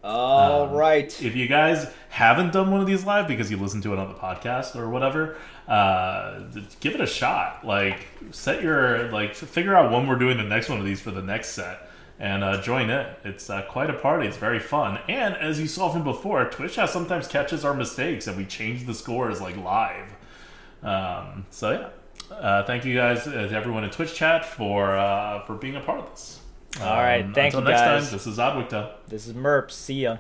All 0.06 0.68
right. 0.68 1.24
If 1.24 1.36
you 1.36 1.48
guys 1.48 1.92
haven't 2.10 2.54
done 2.54 2.70
one 2.70 2.80
of 2.80 2.86
these 2.86 3.06
live 3.06 3.28
because 3.28 3.50
you 3.50 3.58
listen 3.58 3.82
to 3.82 3.94
it 3.94 3.98
on 3.98 4.08
the 4.08 4.14
podcast 4.14 4.76
or 4.76 4.88
whatever, 4.88 5.36
uh, 5.68 6.42
give 6.80 6.94
it 6.94 7.02
a 7.02 7.08
shot. 7.08 7.66
Like, 7.66 8.06
set 8.30 8.62
your 8.62 9.12
like, 9.12 9.34
figure 9.34 9.76
out 9.76 9.92
when 9.92 10.06
we're 10.06 10.20
doing 10.20 10.38
the 10.38 10.44
next 10.44 10.70
one 10.70 10.78
of 10.78 10.86
these 10.86 11.02
for 11.02 11.10
the 11.10 11.24
next 11.24 11.50
set, 11.54 11.90
and 12.20 12.44
uh, 12.44 12.62
join 12.62 12.90
it. 12.90 13.20
It's 13.24 13.50
uh, 13.50 13.64
quite 13.64 13.90
a 13.90 13.94
party. 13.94 14.28
It's 14.28 14.38
very 14.38 14.60
fun. 14.60 15.00
And 15.08 15.36
as 15.36 15.60
you 15.60 15.68
saw 15.68 15.90
from 15.90 16.04
before, 16.04 16.46
Twitch 16.50 16.76
has 16.78 16.92
sometimes 16.92 17.28
catches 17.28 17.66
our 17.66 17.74
mistakes, 17.74 18.28
and 18.28 18.38
we 18.38 18.46
change 18.46 18.86
the 18.86 18.94
scores 18.94 19.42
like 19.42 19.58
live. 19.58 20.14
Um, 20.84 21.46
so 21.50 21.72
yeah, 21.72 22.36
uh, 22.36 22.64
thank 22.66 22.86
you 22.86 22.96
guys, 22.96 23.28
uh, 23.28 23.50
everyone 23.54 23.84
in 23.84 23.90
Twitch 23.90 24.14
chat 24.14 24.46
for 24.46 24.96
uh, 24.96 25.44
for 25.46 25.56
being 25.56 25.76
a 25.76 25.82
part 25.82 26.00
of 26.00 26.10
this. 26.12 26.40
All 26.82 26.98
right, 26.98 27.24
Um, 27.24 27.34
thank 27.34 27.54
until 27.54 27.62
you, 27.62 27.70
next 27.72 27.82
guys. 27.82 28.04
time, 28.10 28.14
this 28.18 28.28
is 28.28 28.38
Oddwicktail. 28.38 28.92
This 29.08 29.28
is 29.28 29.34
Merp. 29.34 29.72
See 29.72 30.02
ya. 30.02 30.18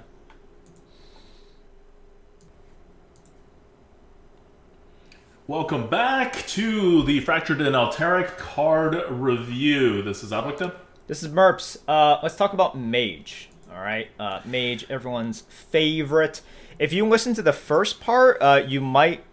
Welcome 5.47 5.87
back 5.89 6.33
to 6.47 7.03
the 7.03 7.19
Fractured 7.19 7.61
and 7.61 7.75
Alterac 7.75 8.37
card 8.37 8.97
review. 9.09 10.01
This 10.01 10.23
is 10.23 10.31
Oddwicktail. 10.31 10.71
This 11.07 11.21
is 11.21 11.29
Merps. 11.29 11.77
Uh, 11.87 12.17
let's 12.23 12.35
talk 12.35 12.53
about 12.53 12.75
Mage. 12.75 13.49
All 13.71 13.79
right, 13.79 14.09
uh, 14.19 14.41
Mage, 14.43 14.85
everyone's 14.89 15.41
favorite. 15.41 16.41
If 16.79 16.93
you 16.93 17.05
listen 17.05 17.35
to 17.35 17.43
the 17.43 17.53
first 17.53 18.01
part, 18.01 18.41
uh, 18.41 18.63
you 18.67 18.81
might 18.81 19.23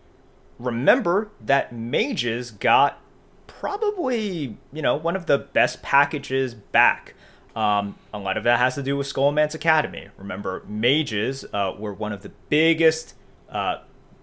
remember 0.59 1.31
that 1.41 1.73
Mages 1.73 2.51
got 2.51 3.01
probably 3.47 4.59
you 4.71 4.83
know 4.83 4.97
one 4.97 5.17
of 5.17 5.25
the 5.25 5.39
best 5.39 5.81
packages 5.81 6.53
back. 6.53 7.15
Um, 7.57 7.97
a 8.13 8.19
lot 8.19 8.37
of 8.37 8.45
that 8.45 8.59
has 8.59 8.75
to 8.75 8.83
do 8.83 8.99
with 8.99 9.07
Scholomance 9.11 9.55
Academy. 9.55 10.09
Remember, 10.19 10.63
Mages 10.69 11.47
uh, 11.55 11.73
were 11.79 11.95
one 11.95 12.13
of 12.13 12.21
the 12.21 12.33
biggest 12.51 13.15
uh, 13.49 13.79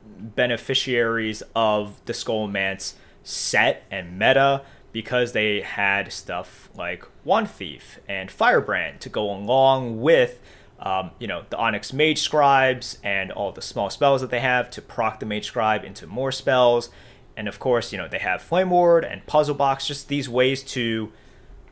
beneficiaries 0.06 1.42
of 1.56 2.00
the 2.06 2.14
Scholomance 2.14 2.94
set 3.24 3.86
and 3.90 4.20
meta 4.20 4.64
because 4.92 5.32
they 5.34 5.62
had 5.62 6.12
stuff 6.12 6.70
like 6.76 7.06
Wand 7.24 7.50
Thief 7.50 8.00
and 8.08 8.32
Firebrand 8.32 9.02
to 9.02 9.10
go 9.10 9.30
along 9.32 10.02
with, 10.02 10.40
um, 10.80 11.12
you 11.20 11.28
know, 11.28 11.44
the 11.50 11.58
Onyx 11.58 11.94
Mage 11.94 12.20
Scribes 12.20 12.98
and 13.04 13.32
all 13.32 13.52
the 13.52 13.62
small 13.62 13.90
spells 13.90 14.22
that 14.22 14.32
they 14.32 14.40
have 14.40 14.70
to 14.72 14.82
proc 14.82 15.20
the 15.20 15.26
Mage 15.26 15.46
Scribe 15.46 15.84
into 15.84 16.08
more 16.08 16.32
spells. 16.32 16.90
And 17.38 17.48
of 17.48 17.60
course, 17.60 17.92
you 17.92 17.98
know, 17.98 18.08
they 18.08 18.20
have 18.20 18.42
Flame 18.42 18.72
Ward 18.72 19.06
and 19.06 19.26
Puzzle 19.26 19.56
Box, 19.56 19.88
just 19.88 20.08
these 20.08 20.28
ways 20.28 20.64
to 20.64 21.12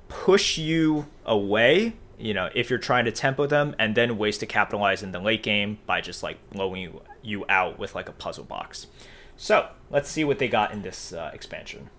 push 0.08 0.58
you 0.58 1.08
away, 1.26 1.94
you 2.18 2.34
know, 2.34 2.50
if 2.56 2.70
you're 2.70 2.80
trying 2.80 3.06
to 3.06 3.12
tempo 3.12 3.46
them, 3.48 3.76
and 3.78 3.94
then 3.96 4.18
ways 4.18 4.38
to 4.38 4.46
capitalize 4.46 5.04
in 5.04 5.12
the 5.12 5.20
late 5.20 5.44
game 5.44 5.80
by 5.86 6.02
just 6.02 6.24
like 6.24 6.38
blowing 6.52 7.02
you, 7.22 7.46
out 7.50 7.78
with 7.78 7.94
like 7.94 8.08
a 8.08 8.14
puzzle 8.14 8.46
box. 8.46 8.88
So 9.36 9.68
let's 9.90 10.10
see 10.10 10.24
what 10.24 10.40
they 10.40 10.48
got 10.48 10.72
in 10.72 10.82
this 10.82 11.12
uh, 11.12 11.30
expansion. 11.34 11.90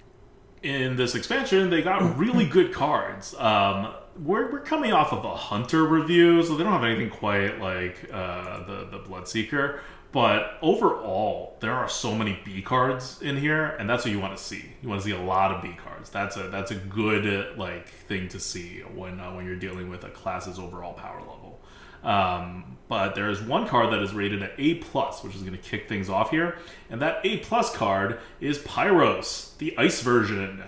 In 0.63 0.97
this 0.97 1.15
expansion, 1.15 1.71
they 1.71 1.83
got 1.83 2.19
really 2.19 2.47
good 2.59 2.73
cards. 2.73 3.35
Um, 3.35 3.95
we're, 4.19 4.51
we're 4.51 4.61
coming 4.61 4.93
off 4.93 5.13
of 5.13 5.25
a 5.25 5.37
hunter 5.37 5.85
review, 5.85 6.43
so 6.43 6.57
they 6.57 6.65
don't 6.65 6.73
have 6.73 6.85
anything 6.85 7.11
quite 7.11 7.61
like 7.61 8.09
uh, 8.13 8.65
the 8.65 8.89
the 8.91 8.99
Bloodseeker. 8.99 9.81
But 10.11 10.59
overall, 10.63 11.59
there 11.61 11.75
are 11.75 11.89
so 11.89 12.15
many 12.15 12.41
B 12.43 12.63
cards 12.63 13.21
in 13.21 13.37
here, 13.37 13.67
and 13.79 13.89
that's 13.89 14.05
what 14.05 14.13
you 14.13 14.19
want 14.19 14.37
to 14.37 14.43
see. 14.43 14.65
You 14.83 14.89
want 14.89 15.03
to 15.03 15.07
see 15.07 15.15
a 15.15 15.21
lot 15.21 15.53
of 15.53 15.63
B 15.63 15.77
cards. 15.77 16.09
That's 16.09 16.37
a 16.37 16.45
that's 16.49 16.71
a 16.71 16.77
good 16.77 17.59
like 17.59 17.89
thing 17.89 18.29
to 18.31 18.41
see 18.41 18.81
when 18.95 19.21
uh, 19.21 19.33
when 19.35 19.45
you're 19.45 19.57
dealing 19.57 19.91
with 19.91 20.05
a 20.05 20.11
class's 20.11 20.59
overall 20.59 20.95
power 20.95 21.21
level. 21.21 21.38
Um, 22.03 22.77
but 22.89 23.15
there's 23.15 23.43
one 23.43 23.67
card 23.69 23.93
that 23.93 24.01
is 24.03 24.13
rated 24.15 24.43
at 24.43 24.53
A 24.59 24.77
plus, 24.77 25.23
which 25.23 25.35
is 25.35 25.43
going 25.43 25.53
to 25.53 25.59
kick 25.63 25.89
things 25.89 26.09
off 26.09 26.31
here, 26.31 26.57
and 26.89 27.03
that 27.03 27.21
A 27.25 27.39
plus 27.39 27.75
card 27.75 28.19
is 28.41 28.59
Pyros, 28.59 29.57
the 29.59 29.77
ice 29.77 30.01
version. 30.01 30.63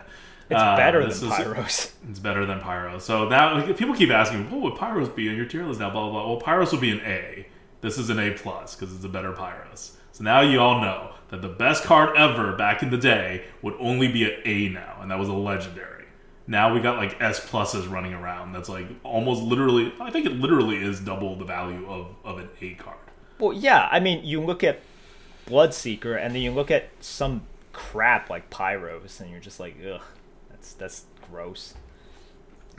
It's 0.51 0.61
Uh, 0.61 0.77
better 0.77 1.01
than 1.01 1.11
is- 1.11 1.23
Pyros. 1.23 1.93
It's 2.11 2.19
better 2.19 2.45
than 2.45 2.61
Pyros. 2.61 3.03
So 3.03 3.29
that 3.29 3.77
people 3.77 3.95
keep 3.95 4.11
asking, 4.11 4.51
what 4.51 4.61
would 4.63 4.75
Pyros 4.75 5.15
be 5.15 5.29
on 5.31 5.37
your 5.37 5.45
tier 5.47 5.65
list 5.65 5.81
now? 5.81 5.91
Blah 5.91 6.11
blah 6.11 6.11
blah. 6.25 6.27
Well, 6.33 6.41
Pyros 6.41 6.73
would 6.73 6.81
be 6.81 6.91
an 6.91 7.01
A. 7.07 7.47
This 7.83 7.97
is 7.99 8.11
an 8.11 8.19
A 8.19 8.33
plus 8.33 8.75
because 8.75 8.95
it's 8.95 9.05
a 9.05 9.09
better 9.09 9.33
Pyros. 9.33 9.93
So 10.13 10.25
now 10.25 10.41
you 10.43 10.61
all 10.61 10.81
know 10.83 11.13
that 11.31 11.41
the 11.41 11.49
best 11.49 11.85
card 11.85 12.17
ever 12.17 12.53
back 12.57 12.83
in 12.83 12.91
the 12.91 12.99
day 12.99 13.45
would 13.63 13.75
only 13.79 14.09
be 14.09 14.25
an 14.25 14.41
A 14.45 14.69
now, 14.71 14.99
and 15.01 15.11
that 15.11 15.19
was 15.19 15.29
a 15.29 15.33
legendary. 15.33 15.90
Now 16.51 16.75
we 16.75 16.81
got 16.81 16.97
like 16.97 17.23
S 17.23 17.39
pluses 17.39 17.89
running 17.89 18.13
around. 18.13 18.53
That's 18.53 18.69
like 18.69 18.89
almost 19.05 19.41
literally. 19.41 19.95
I 20.01 20.11
think 20.11 20.27
it 20.27 20.33
literally 20.33 20.83
is 20.83 20.99
double 20.99 21.37
the 21.37 21.45
value 21.45 21.89
of 21.89 22.09
of 22.25 22.39
an 22.39 22.49
A 22.61 22.75
card. 22.75 22.99
Well, 23.39 23.53
yeah. 23.53 23.89
I 23.93 24.01
mean, 24.01 24.25
you 24.25 24.41
look 24.41 24.65
at 24.65 24.81
Bloodseeker, 25.47 26.21
and 26.21 26.35
then 26.35 26.43
you 26.43 26.51
look 26.51 26.73
at 26.73 26.89
some 26.99 27.43
crap 27.73 28.29
like 28.29 28.51
Pyros, 28.51 29.21
and 29.21 29.31
you're 29.31 29.39
just 29.39 29.61
like, 29.61 29.77
ugh, 29.89 30.03
that's 30.51 30.73
that's 30.73 31.05
gross. 31.31 31.75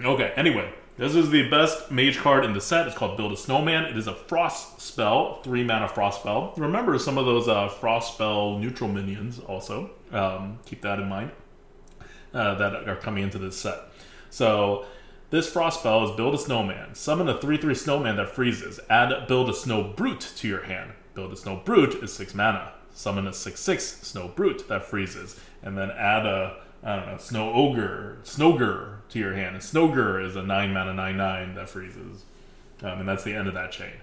Okay, 0.04 0.34
anyway, 0.36 0.74
this 0.98 1.16
is 1.16 1.30
the 1.30 1.50
best 1.50 1.92
mage 1.92 2.18
card 2.18 2.44
in 2.44 2.52
the 2.52 2.60
set. 2.60 2.88
It's 2.88 2.98
called 2.98 3.16
Build 3.16 3.32
a 3.32 3.38
Snowman. 3.38 3.86
It 3.86 3.98
is 3.98 4.08
a 4.08 4.14
frost 4.14 4.82
spell, 4.82 5.42
three 5.44 5.64
mana 5.64 5.88
frost 5.88 6.20
spell. 6.20 6.54
Remember 6.58 7.00
some 7.00 7.18
of 7.18 7.26
those 7.26 7.48
uh, 7.48 7.70
frost 7.70 8.16
spell 8.16 8.60
neutral 8.60 8.90
minions 8.90 9.40
also. 9.40 9.92
Um, 10.12 10.60
keep 10.66 10.82
that 10.82 11.00
in 11.00 11.08
mind 11.08 11.32
uh, 12.34 12.56
that 12.56 12.88
are 12.88 12.96
coming 12.96 13.24
into 13.24 13.38
this 13.38 13.58
set. 13.58 13.80
So, 14.30 14.86
this 15.32 15.50
frost 15.50 15.80
spell 15.80 16.04
is 16.10 16.16
Build 16.16 16.36
a 16.36 16.38
Snowman. 16.38 16.94
Summon 16.94 17.30
a 17.30 17.40
3 17.40 17.58
3 17.58 17.74
snowman 17.74 18.18
that 18.18 18.30
freezes. 18.30 18.80
Add 18.90 19.28
Build 19.28 19.50
a 19.50 19.54
Snow 19.54 19.84
Brute 19.84 20.34
to 20.38 20.48
your 20.48 20.64
hand. 20.64 20.92
Build 21.14 21.32
a 21.32 21.38
Snow 21.38 21.62
Brute 21.64 22.04
is 22.04 22.12
6 22.14 22.36
mana. 22.36 22.74
Summon 22.94 23.28
a 23.28 23.34
6 23.34 23.60
6 23.60 23.84
Snow 23.84 24.28
Brute 24.28 24.68
that 24.68 24.84
freezes. 24.84 25.40
And 25.64 25.78
then 25.78 25.90
add 25.92 26.26
a, 26.26 26.58
I 26.84 26.96
don't 26.98 27.06
know, 27.08 27.18
Snow 27.18 27.54
Ogre, 27.54 28.18
Snowgre 28.24 29.00
to 29.10 29.20
your 29.20 29.34
hand. 29.34 29.56
And 29.56 29.64
Snowgre 29.64 30.26
is 30.26 30.36
a 30.36 30.44
9 30.44 30.74
mana 30.74 30.94
9 30.94 31.18
9 31.18 31.56
that 31.56 31.70
freezes. 31.70 32.26
Um, 32.84 33.00
and 33.00 33.08
that's 33.08 33.24
the 33.24 33.34
end 33.34 33.48
of 33.48 33.54
that 33.54 33.72
chain. 33.72 33.94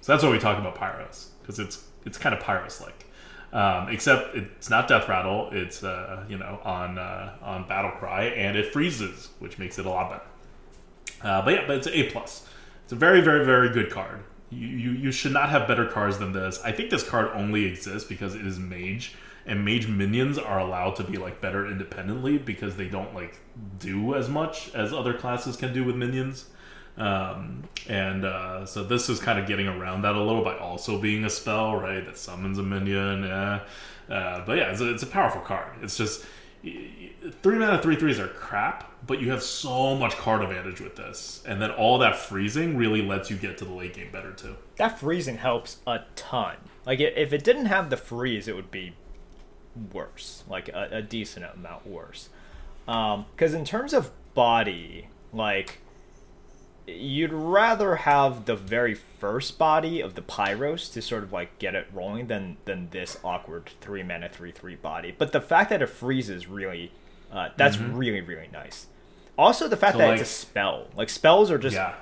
So 0.00 0.12
that's 0.12 0.22
why 0.22 0.30
we 0.30 0.38
talk 0.38 0.58
about 0.58 0.76
Pyros, 0.76 1.28
because 1.40 1.58
it's 1.58 1.86
it's 2.04 2.18
kind 2.18 2.34
of 2.34 2.42
Pyros 2.42 2.82
like. 2.82 3.06
Um, 3.54 3.88
except 3.88 4.34
it's 4.34 4.68
not 4.68 4.88
Death 4.88 5.08
Rattle. 5.08 5.48
It's 5.52 5.84
uh, 5.84 6.24
you 6.28 6.36
know 6.36 6.60
on 6.64 6.98
uh, 6.98 7.36
on 7.40 7.68
Battle 7.68 7.92
Cry, 7.92 8.24
and 8.24 8.56
it 8.56 8.72
freezes, 8.72 9.28
which 9.38 9.58
makes 9.58 9.78
it 9.78 9.86
a 9.86 9.88
lot 9.88 10.10
better. 10.10 10.24
Uh, 11.22 11.42
but 11.44 11.54
yeah, 11.54 11.64
but 11.66 11.76
it's 11.76 11.86
A 11.86 12.10
plus. 12.10 12.48
It's 12.82 12.92
a 12.92 12.96
very 12.96 13.20
very 13.20 13.44
very 13.44 13.72
good 13.72 13.90
card. 13.90 14.24
You, 14.50 14.66
you 14.66 14.90
you 14.90 15.12
should 15.12 15.32
not 15.32 15.50
have 15.50 15.68
better 15.68 15.86
cards 15.86 16.18
than 16.18 16.32
this. 16.32 16.60
I 16.64 16.72
think 16.72 16.90
this 16.90 17.08
card 17.08 17.30
only 17.32 17.64
exists 17.64 18.08
because 18.08 18.34
it 18.34 18.44
is 18.44 18.58
Mage, 18.58 19.14
and 19.46 19.64
Mage 19.64 19.86
minions 19.86 20.36
are 20.36 20.58
allowed 20.58 20.96
to 20.96 21.04
be 21.04 21.16
like 21.16 21.40
better 21.40 21.64
independently 21.64 22.38
because 22.38 22.74
they 22.74 22.88
don't 22.88 23.14
like 23.14 23.38
do 23.78 24.16
as 24.16 24.28
much 24.28 24.74
as 24.74 24.92
other 24.92 25.14
classes 25.14 25.56
can 25.56 25.72
do 25.72 25.84
with 25.84 25.94
minions. 25.94 26.46
Um, 26.96 27.64
and 27.88 28.24
uh, 28.24 28.66
so 28.66 28.84
this 28.84 29.08
is 29.08 29.20
kind 29.20 29.38
of 29.38 29.46
getting 29.46 29.66
around 29.66 30.02
that 30.02 30.14
a 30.14 30.22
little 30.22 30.44
by 30.44 30.56
also 30.56 30.98
being 30.98 31.24
a 31.24 31.30
spell, 31.30 31.76
right? 31.76 32.04
That 32.04 32.16
summons 32.16 32.58
a 32.58 32.62
minion. 32.62 33.24
Yeah. 33.24 33.60
Uh, 34.08 34.44
but 34.44 34.58
yeah, 34.58 34.70
it's 34.70 34.80
a, 34.80 34.92
it's 34.92 35.02
a 35.02 35.06
powerful 35.06 35.40
card. 35.40 35.70
It's 35.82 35.96
just 35.96 36.24
three 37.42 37.58
mana 37.58 37.80
three 37.80 37.96
threes 37.96 38.18
are 38.18 38.28
crap, 38.28 38.90
but 39.06 39.20
you 39.20 39.30
have 39.30 39.42
so 39.42 39.94
much 39.94 40.16
card 40.16 40.42
advantage 40.42 40.80
with 40.80 40.96
this, 40.96 41.42
and 41.46 41.60
then 41.60 41.70
all 41.70 41.98
that 41.98 42.16
freezing 42.16 42.76
really 42.76 43.02
lets 43.02 43.30
you 43.30 43.36
get 43.36 43.58
to 43.58 43.64
the 43.64 43.72
late 43.72 43.94
game 43.94 44.10
better 44.12 44.32
too. 44.32 44.56
That 44.76 44.98
freezing 44.98 45.36
helps 45.36 45.78
a 45.86 46.00
ton. 46.16 46.56
Like, 46.86 47.00
if 47.00 47.32
it 47.32 47.44
didn't 47.44 47.66
have 47.66 47.90
the 47.90 47.96
freeze, 47.96 48.46
it 48.46 48.54
would 48.54 48.70
be 48.70 48.94
worse. 49.92 50.44
Like, 50.48 50.68
a, 50.68 50.88
a 50.92 51.02
decent 51.02 51.46
amount 51.54 51.86
worse. 51.86 52.28
Because 52.86 53.54
in 53.54 53.64
terms 53.64 53.94
of 53.94 54.10
body, 54.34 55.08
like, 55.32 55.78
you'd 56.86 57.32
rather 57.32 57.96
have 57.96 58.44
the 58.44 58.54
very 58.56 58.94
first 58.94 59.58
body 59.58 60.00
of 60.00 60.14
the 60.14 60.22
Pyros 60.22 60.92
to 60.92 61.00
sort 61.02 61.22
of 61.22 61.32
like 61.32 61.58
get 61.58 61.74
it 61.74 61.86
rolling 61.92 62.26
than 62.26 62.56
than 62.66 62.88
this 62.90 63.18
awkward 63.24 63.70
three 63.80 64.02
mana 64.02 64.28
three 64.28 64.52
three 64.52 64.76
body. 64.76 65.14
But 65.16 65.32
the 65.32 65.40
fact 65.40 65.70
that 65.70 65.80
it 65.82 65.86
freezes 65.88 66.46
really, 66.46 66.92
uh, 67.32 67.48
that's 67.56 67.78
really 67.78 68.20
really 68.20 68.48
nice. 68.52 68.86
Also, 69.38 69.66
the 69.66 69.76
fact 69.76 69.94
Mm-hmm. 69.96 70.00
So, 70.00 70.06
that 70.06 70.10
like- 70.12 70.20
it's 70.20 70.30
a 70.30 70.32
spell. 70.34 70.86
Like 70.96 71.08
spells 71.08 71.50
are 71.50 71.58
just 71.58 71.74
Yeah, 71.74 71.94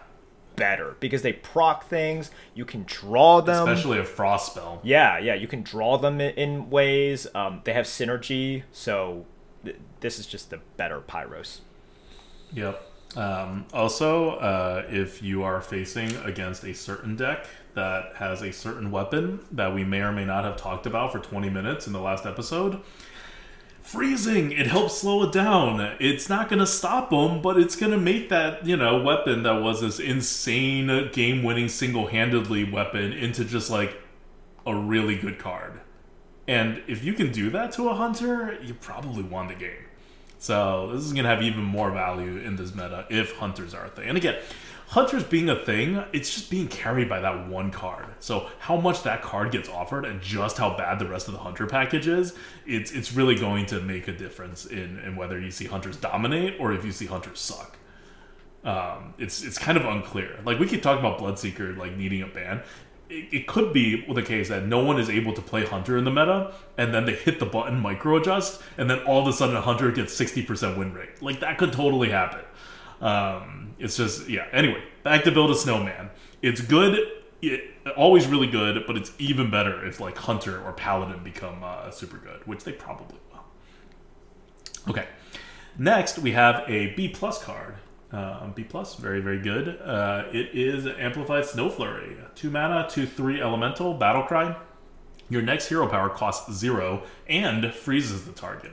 better 0.56 0.96
because 1.00 1.22
they 1.22 1.32
proc 1.32 1.86
things. 1.86 2.30
You 2.54 2.64
can 2.64 2.82
draw 2.86 3.40
them. 3.40 3.66
especially 3.68 3.98
a 3.98 4.04
frost 4.04 4.52
spell. 4.52 4.80
Yeah, 4.82 5.18
yeah, 5.18 5.34
you 5.34 5.46
can 5.46 5.62
draw 5.62 5.96
them 5.96 6.20
in 6.20 6.70
ways. 6.70 7.26
Um, 7.34 7.60
they 7.64 7.72
have 7.72 7.86
synergy, 7.86 8.64
so 8.72 9.24
th- 9.64 9.76
this 10.00 10.18
is 10.18 10.26
just 10.26 10.50
the 10.50 10.58
better 10.76 11.00
Pyros. 11.00 11.60
Yep. 12.52 12.88
Um, 13.16 13.66
also, 13.72 14.36
uh, 14.36 14.86
if 14.88 15.22
you 15.22 15.42
are 15.42 15.60
facing 15.60 16.14
against 16.16 16.64
a 16.64 16.72
certain 16.72 17.16
deck 17.16 17.46
that 17.74 18.16
has 18.16 18.42
a 18.42 18.52
certain 18.52 18.90
weapon 18.90 19.40
that 19.52 19.74
we 19.74 19.84
may 19.84 20.00
or 20.00 20.12
may 20.12 20.24
not 20.24 20.44
have 20.44 20.56
talked 20.56 20.86
about 20.86 21.12
for 21.12 21.18
20 21.18 21.50
minutes 21.50 21.86
in 21.86 21.92
the 21.92 22.00
last 22.00 22.24
episode, 22.24 22.80
freezing 23.82 24.52
it 24.52 24.66
helps 24.66 24.98
slow 24.98 25.24
it 25.24 25.32
down. 25.32 25.96
It's 26.00 26.28
not 26.28 26.48
going 26.48 26.60
to 26.60 26.66
stop 26.66 27.10
them, 27.10 27.42
but 27.42 27.58
it's 27.58 27.76
going 27.76 27.92
to 27.92 27.98
make 27.98 28.28
that 28.30 28.66
you 28.66 28.76
know 28.76 29.02
weapon 29.02 29.42
that 29.42 29.62
was 29.62 29.80
this 29.80 29.98
insane 29.98 31.10
game-winning 31.12 31.68
single-handedly 31.68 32.70
weapon 32.70 33.12
into 33.12 33.44
just 33.44 33.70
like 33.70 34.00
a 34.66 34.74
really 34.74 35.16
good 35.16 35.38
card. 35.38 35.80
And 36.48 36.82
if 36.86 37.04
you 37.04 37.12
can 37.12 37.30
do 37.30 37.50
that 37.50 37.72
to 37.72 37.88
a 37.88 37.94
hunter, 37.94 38.58
you 38.62 38.74
probably 38.74 39.22
won 39.22 39.48
the 39.48 39.54
game. 39.54 39.81
So 40.42 40.90
this 40.92 41.04
is 41.04 41.12
going 41.12 41.22
to 41.22 41.30
have 41.30 41.40
even 41.40 41.62
more 41.62 41.92
value 41.92 42.38
in 42.38 42.56
this 42.56 42.74
meta 42.74 43.06
if 43.08 43.36
hunters 43.36 43.74
are 43.74 43.84
a 43.84 43.88
thing. 43.88 44.08
And 44.08 44.18
again, 44.18 44.40
hunters 44.88 45.22
being 45.22 45.48
a 45.48 45.64
thing, 45.64 46.02
it's 46.12 46.34
just 46.34 46.50
being 46.50 46.66
carried 46.66 47.08
by 47.08 47.20
that 47.20 47.46
one 47.46 47.70
card. 47.70 48.06
So 48.18 48.48
how 48.58 48.76
much 48.76 49.04
that 49.04 49.22
card 49.22 49.52
gets 49.52 49.68
offered 49.68 50.04
and 50.04 50.20
just 50.20 50.58
how 50.58 50.76
bad 50.76 50.98
the 50.98 51.06
rest 51.06 51.28
of 51.28 51.34
the 51.34 51.38
hunter 51.38 51.68
package 51.68 52.08
is, 52.08 52.34
it's 52.66 52.90
it's 52.90 53.12
really 53.12 53.36
going 53.36 53.66
to 53.66 53.80
make 53.82 54.08
a 54.08 54.12
difference 54.12 54.66
in, 54.66 54.98
in 54.98 55.14
whether 55.14 55.38
you 55.38 55.52
see 55.52 55.66
hunters 55.66 55.96
dominate 55.96 56.56
or 56.58 56.72
if 56.72 56.84
you 56.84 56.90
see 56.90 57.06
hunters 57.06 57.38
suck. 57.38 57.76
Um, 58.64 59.14
it's 59.18 59.44
it's 59.44 59.58
kind 59.58 59.78
of 59.78 59.84
unclear. 59.84 60.40
Like 60.44 60.58
we 60.58 60.66
keep 60.66 60.82
talking 60.82 61.04
about 61.04 61.20
Bloodseeker 61.20 61.76
like 61.76 61.96
needing 61.96 62.22
a 62.22 62.26
ban. 62.26 62.64
It, 63.12 63.34
it 63.36 63.46
could 63.46 63.72
be 63.72 64.04
the 64.10 64.22
case 64.22 64.48
that 64.48 64.66
no 64.66 64.82
one 64.82 64.98
is 64.98 65.10
able 65.10 65.34
to 65.34 65.42
play 65.42 65.66
Hunter 65.66 65.98
in 65.98 66.04
the 66.04 66.10
meta, 66.10 66.54
and 66.78 66.94
then 66.94 67.04
they 67.04 67.14
hit 67.14 67.38
the 67.38 67.46
button 67.46 67.78
micro 67.78 68.16
adjust, 68.16 68.62
and 68.78 68.88
then 68.88 69.00
all 69.00 69.20
of 69.20 69.26
a 69.28 69.32
sudden 69.32 69.56
Hunter 69.56 69.90
gets 69.92 70.14
sixty 70.14 70.42
percent 70.42 70.78
win 70.78 70.94
rate. 70.94 71.20
Like 71.20 71.40
that 71.40 71.58
could 71.58 71.72
totally 71.72 72.10
happen. 72.10 72.44
Um, 73.00 73.74
it's 73.78 73.96
just 73.96 74.28
yeah. 74.28 74.46
Anyway, 74.52 74.82
back 75.02 75.24
to 75.24 75.30
build 75.30 75.50
a 75.50 75.54
snowman. 75.54 76.10
It's 76.40 76.60
good. 76.60 76.98
It, 77.42 77.70
always 77.96 78.26
really 78.28 78.46
good, 78.46 78.84
but 78.86 78.96
it's 78.96 79.12
even 79.18 79.50
better 79.50 79.84
if 79.84 80.00
like 80.00 80.16
Hunter 80.16 80.62
or 80.64 80.72
Paladin 80.72 81.22
become 81.24 81.62
uh, 81.62 81.90
super 81.90 82.16
good, 82.16 82.46
which 82.46 82.64
they 82.64 82.72
probably 82.72 83.18
will. 83.32 83.44
Okay. 84.88 85.06
Next, 85.78 86.18
we 86.18 86.32
have 86.32 86.64
a 86.68 86.94
B 86.94 87.08
plus 87.08 87.42
card. 87.42 87.74
Uh, 88.12 88.48
B 88.48 88.62
plus, 88.62 88.96
very 88.96 89.20
very 89.20 89.38
good. 89.38 89.80
Uh, 89.80 90.24
it 90.32 90.50
is 90.52 90.86
Amplified 90.86 91.46
Snow 91.46 91.70
Flurry, 91.70 92.16
two 92.34 92.50
mana, 92.50 92.86
two 92.88 93.06
three 93.06 93.40
elemental 93.40 93.94
battle 93.94 94.22
cry. 94.22 94.54
Your 95.30 95.40
next 95.40 95.68
hero 95.68 95.86
power 95.86 96.10
costs 96.10 96.52
zero 96.52 97.04
and 97.26 97.72
freezes 97.72 98.24
the 98.26 98.32
target. 98.32 98.72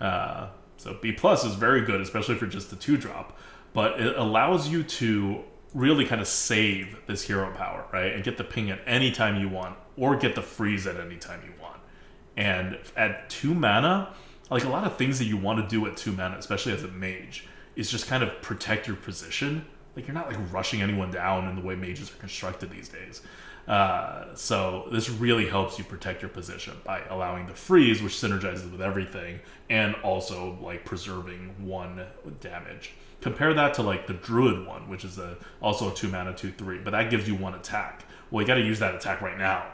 Uh, 0.00 0.48
so 0.78 0.98
B 1.00 1.12
plus 1.12 1.44
is 1.44 1.54
very 1.54 1.82
good, 1.82 2.00
especially 2.00 2.34
for 2.34 2.46
just 2.46 2.70
the 2.70 2.76
two 2.76 2.96
drop. 2.96 3.38
But 3.72 4.00
it 4.00 4.16
allows 4.16 4.68
you 4.68 4.82
to 4.82 5.44
really 5.74 6.04
kind 6.06 6.20
of 6.20 6.26
save 6.26 6.96
this 7.06 7.22
hero 7.22 7.52
power, 7.54 7.84
right, 7.92 8.12
and 8.14 8.24
get 8.24 8.36
the 8.36 8.44
ping 8.44 8.70
at 8.70 8.80
any 8.86 9.12
time 9.12 9.40
you 9.40 9.48
want, 9.48 9.76
or 9.96 10.16
get 10.16 10.34
the 10.34 10.42
freeze 10.42 10.86
at 10.86 10.98
any 10.98 11.16
time 11.16 11.40
you 11.44 11.52
want. 11.62 11.78
And 12.36 12.78
at 12.96 13.30
two 13.30 13.54
mana, 13.54 14.14
like 14.50 14.64
a 14.64 14.68
lot 14.68 14.84
of 14.84 14.96
things 14.96 15.18
that 15.18 15.26
you 15.26 15.36
want 15.36 15.60
to 15.62 15.68
do 15.68 15.86
at 15.86 15.96
two 15.96 16.12
mana, 16.12 16.36
especially 16.36 16.72
as 16.72 16.82
a 16.82 16.88
mage, 16.88 17.46
is 17.76 17.90
just 17.90 18.06
kind 18.08 18.22
of 18.22 18.42
protect 18.42 18.86
your 18.86 18.96
position. 18.96 19.64
Like 19.94 20.06
you're 20.06 20.14
not 20.14 20.28
like 20.28 20.52
rushing 20.52 20.82
anyone 20.82 21.10
down 21.10 21.48
in 21.48 21.56
the 21.56 21.62
way 21.62 21.74
mages 21.74 22.10
are 22.10 22.16
constructed 22.16 22.70
these 22.70 22.88
days. 22.88 23.22
Uh, 23.68 24.32
so 24.34 24.86
this 24.92 25.10
really 25.10 25.48
helps 25.48 25.76
you 25.78 25.84
protect 25.84 26.22
your 26.22 26.28
position 26.28 26.74
by 26.84 27.02
allowing 27.10 27.46
the 27.46 27.54
freeze, 27.54 28.00
which 28.00 28.12
synergizes 28.12 28.70
with 28.70 28.80
everything, 28.80 29.40
and 29.70 29.94
also 30.04 30.56
like 30.62 30.84
preserving 30.84 31.52
one 31.58 32.04
damage. 32.40 32.92
Compare 33.20 33.54
that 33.54 33.74
to 33.74 33.82
like 33.82 34.06
the 34.06 34.14
druid 34.14 34.66
one, 34.66 34.88
which 34.88 35.04
is 35.04 35.18
a, 35.18 35.36
also 35.60 35.90
a 35.90 35.94
two 35.94 36.08
mana 36.08 36.32
two 36.34 36.52
three, 36.52 36.78
but 36.78 36.90
that 36.90 37.10
gives 37.10 37.26
you 37.26 37.34
one 37.34 37.54
attack. 37.54 38.04
Well, 38.30 38.42
you 38.42 38.46
got 38.46 38.54
to 38.54 38.60
use 38.60 38.78
that 38.78 38.94
attack 38.94 39.20
right 39.20 39.38
now, 39.38 39.66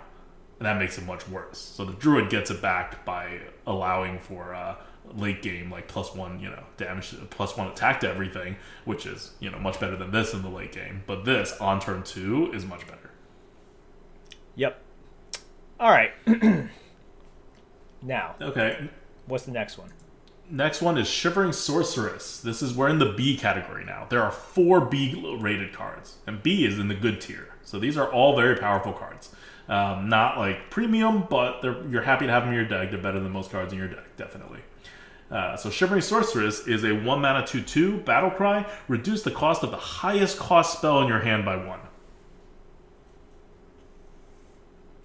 and 0.59 0.67
that 0.67 0.79
makes 0.79 0.97
it 0.97 1.05
much 1.05 1.29
worse. 1.29 1.59
So 1.59 1.85
the 1.85 1.93
druid 1.95 2.31
gets 2.31 2.51
it 2.51 2.63
back 2.63 3.05
by 3.05 3.41
allowing 3.67 4.19
for 4.21 4.55
uh, 4.55 4.77
late 5.15 5.43
game 5.43 5.71
like 5.71 5.89
plus 5.89 6.15
one, 6.15 6.41
you 6.41 6.49
know, 6.49 6.63
damage, 6.77 7.15
plus 7.31 7.57
one 7.57 7.69
attack 7.69 8.01
to 8.01 8.09
everything, 8.09 8.57
which 8.85 9.07
is 9.07 9.33
you 9.41 9.51
know 9.51 9.59
much 9.59 9.79
better 9.81 9.97
than 9.97 10.11
this 10.11 10.35
in 10.35 10.43
the 10.43 10.49
late 10.49 10.73
game. 10.73 11.03
But 11.07 11.25
this 11.25 11.53
on 11.61 11.81
turn 11.81 12.03
two 12.03 12.53
is 12.53 12.65
much 12.65 12.87
better. 12.87 13.11
Yep. 14.55 14.81
All 15.81 15.91
right. 15.91 16.13
now, 18.03 18.37
Okay, 18.41 18.89
what's 19.27 19.45
the 19.45 19.53
next 19.53 19.79
one? 19.79 19.91
Next 20.51 20.83
one 20.83 20.99
is 20.99 21.09
Shivering 21.09 21.53
Sorceress. 21.53 22.41
This 22.41 22.61
is 22.63 22.75
we're 22.75 22.89
in 22.89 22.99
the 22.99 23.13
B 23.13 23.37
category 23.37 23.85
now. 23.85 24.07
There 24.09 24.23
are 24.23 24.31
four 24.31 24.81
B 24.83 25.37
rated 25.41 25.73
cards, 25.73 26.17
and 26.27 26.43
B 26.43 26.67
is 26.67 26.79
in 26.79 26.89
the 26.89 26.95
good 26.95 27.21
tier. 27.21 27.49
So 27.63 27.79
these 27.79 27.97
are 27.97 28.11
all 28.11 28.37
very 28.37 28.57
powerful 28.57 28.93
cards. 28.93 29.31
Um, 29.69 30.09
not 30.09 30.37
like 30.39 30.69
premium, 30.71 31.25
but 31.31 31.63
they're, 31.63 31.87
you're 31.89 32.03
happy 32.03 32.27
to 32.27 32.33
have 32.33 32.43
them 32.43 32.53
in 32.53 32.57
your 32.59 32.67
deck. 32.67 32.91
They're 32.91 33.01
better 33.01 33.21
than 33.21 33.33
most 33.33 33.51
cards 33.51 33.73
in 33.73 33.79
your 33.79 33.89
deck, 33.89 34.17
definitely. 34.17 34.61
Uh, 35.33 35.57
so 35.57 35.71
Shivering 35.71 36.03
Sorceress 36.03 36.69
is 36.69 36.85
a 36.85 36.93
one 36.93 37.23
mana 37.23 37.47
two 37.47 37.63
two 37.63 37.99
battle 37.99 38.31
cry. 38.31 38.67
Reduce 38.87 39.23
the 39.23 39.31
cost 39.31 39.63
of 39.63 39.71
the 39.71 39.79
highest 39.79 40.39
cost 40.39 40.77
spell 40.79 41.01
in 41.01 41.09
your 41.09 41.21
hand 41.21 41.45
by 41.45 41.57
one. 41.57 41.81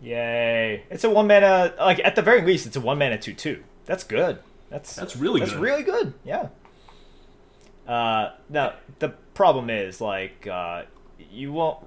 Yay! 0.01 0.83
It's 0.89 1.03
a 1.05 1.09
one 1.09 1.27
mana. 1.27 1.73
Like 1.79 2.01
at 2.03 2.15
the 2.15 2.21
very 2.21 2.41
least, 2.41 2.67
it's 2.67 2.75
a 2.75 2.81
one 2.81 2.99
mana 2.99 3.17
two 3.17 3.33
two. 3.33 3.63
That's 3.85 4.03
good. 4.03 4.39
That's 4.69 4.95
That's 4.95 5.15
really 5.15 5.39
that's 5.39 5.53
good. 5.53 5.61
really 5.61 5.83
good. 5.83 6.13
Yeah. 6.25 6.49
Uh, 7.87 8.33
now 8.49 8.73
the 8.99 9.09
problem 9.33 9.69
is 9.69 10.01
like 10.01 10.45
uh, 10.45 10.83
you 11.31 11.53
won't. 11.53 11.85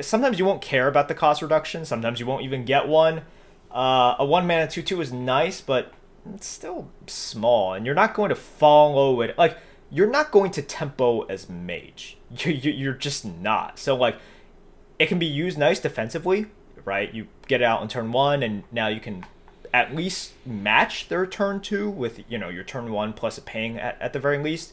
Sometimes 0.00 0.38
you 0.38 0.44
won't 0.44 0.60
care 0.60 0.88
about 0.88 1.06
the 1.06 1.14
cost 1.14 1.40
reduction. 1.42 1.84
Sometimes 1.84 2.18
you 2.18 2.26
won't 2.26 2.42
even 2.42 2.64
get 2.64 2.88
one. 2.88 3.22
Uh, 3.70 4.16
a 4.18 4.24
one 4.26 4.46
mana 4.48 4.66
two 4.68 4.82
two 4.82 5.00
is 5.00 5.12
nice, 5.12 5.60
but 5.60 5.92
it's 6.34 6.46
still 6.46 6.88
small, 7.06 7.74
and 7.74 7.84
you're 7.86 7.94
not 7.94 8.14
going 8.14 8.28
to 8.28 8.34
follow 8.34 9.20
it. 9.20 9.36
Like 9.38 9.58
you're 9.90 10.10
not 10.10 10.30
going 10.30 10.50
to 10.52 10.62
tempo 10.62 11.22
as 11.22 11.48
mage. 11.48 12.16
You, 12.30 12.52
you 12.52 12.72
you're 12.72 12.92
just 12.92 13.24
not. 13.24 13.78
So 13.78 13.96
like 13.96 14.18
it 14.98 15.06
can 15.06 15.18
be 15.18 15.26
used 15.26 15.56
nice 15.56 15.80
defensively, 15.80 16.46
right? 16.84 17.12
You 17.14 17.28
get 17.46 17.62
out 17.62 17.80
on 17.80 17.88
turn 17.88 18.12
one, 18.12 18.42
and 18.42 18.64
now 18.70 18.88
you 18.88 19.00
can 19.00 19.24
at 19.72 19.94
least 19.94 20.32
match 20.46 21.08
their 21.08 21.26
turn 21.26 21.60
two 21.60 21.88
with 21.88 22.20
you 22.28 22.38
know 22.38 22.48
your 22.48 22.64
turn 22.64 22.90
one 22.90 23.12
plus 23.12 23.38
a 23.38 23.42
ping 23.42 23.78
at, 23.78 24.00
at 24.00 24.12
the 24.12 24.18
very 24.18 24.38
least. 24.38 24.72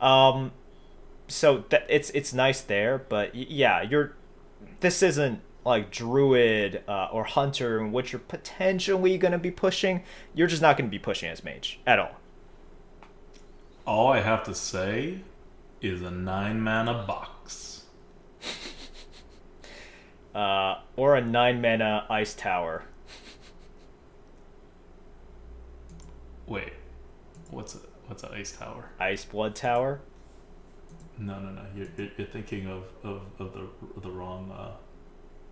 Um, 0.00 0.52
so 1.28 1.64
that 1.70 1.86
it's 1.88 2.10
it's 2.10 2.32
nice 2.32 2.60
there, 2.60 2.98
but 2.98 3.34
yeah, 3.34 3.82
you're 3.82 4.14
this 4.80 5.02
isn't 5.02 5.40
like 5.66 5.90
druid 5.90 6.84
uh, 6.86 7.08
or 7.12 7.24
hunter 7.24 7.80
in 7.80 7.90
which 7.90 8.12
you're 8.12 8.20
potentially 8.20 9.18
going 9.18 9.32
to 9.32 9.38
be 9.38 9.50
pushing. 9.50 10.04
You're 10.32 10.46
just 10.46 10.62
not 10.62 10.78
going 10.78 10.88
to 10.88 10.90
be 10.90 10.98
pushing 10.98 11.28
as 11.28 11.42
mage 11.42 11.80
at 11.86 11.98
all. 11.98 12.20
All 13.84 14.12
I 14.12 14.20
have 14.20 14.44
to 14.44 14.54
say 14.54 15.18
is 15.80 16.02
a 16.02 16.10
nine 16.10 16.60
mana 16.60 17.04
box. 17.06 17.84
Uh, 20.34 20.82
or 20.96 21.16
a 21.16 21.20
nine 21.22 21.62
mana 21.62 22.04
ice 22.10 22.34
tower. 22.34 22.84
Wait, 26.46 26.74
what's 27.50 27.74
a 27.74 27.78
what's 28.06 28.22
an 28.22 28.34
ice 28.34 28.52
tower? 28.52 28.90
Ice 29.00 29.24
blood 29.24 29.56
tower. 29.56 30.02
No, 31.16 31.40
no, 31.40 31.52
no. 31.52 31.62
You're, 31.74 31.88
you're, 32.18 32.26
thinking 32.26 32.66
of, 32.66 32.84
of, 33.02 33.22
of 33.38 33.54
the 33.54 33.66
of 33.96 34.02
the 34.02 34.10
wrong 34.10 34.52
uh, 34.52 34.72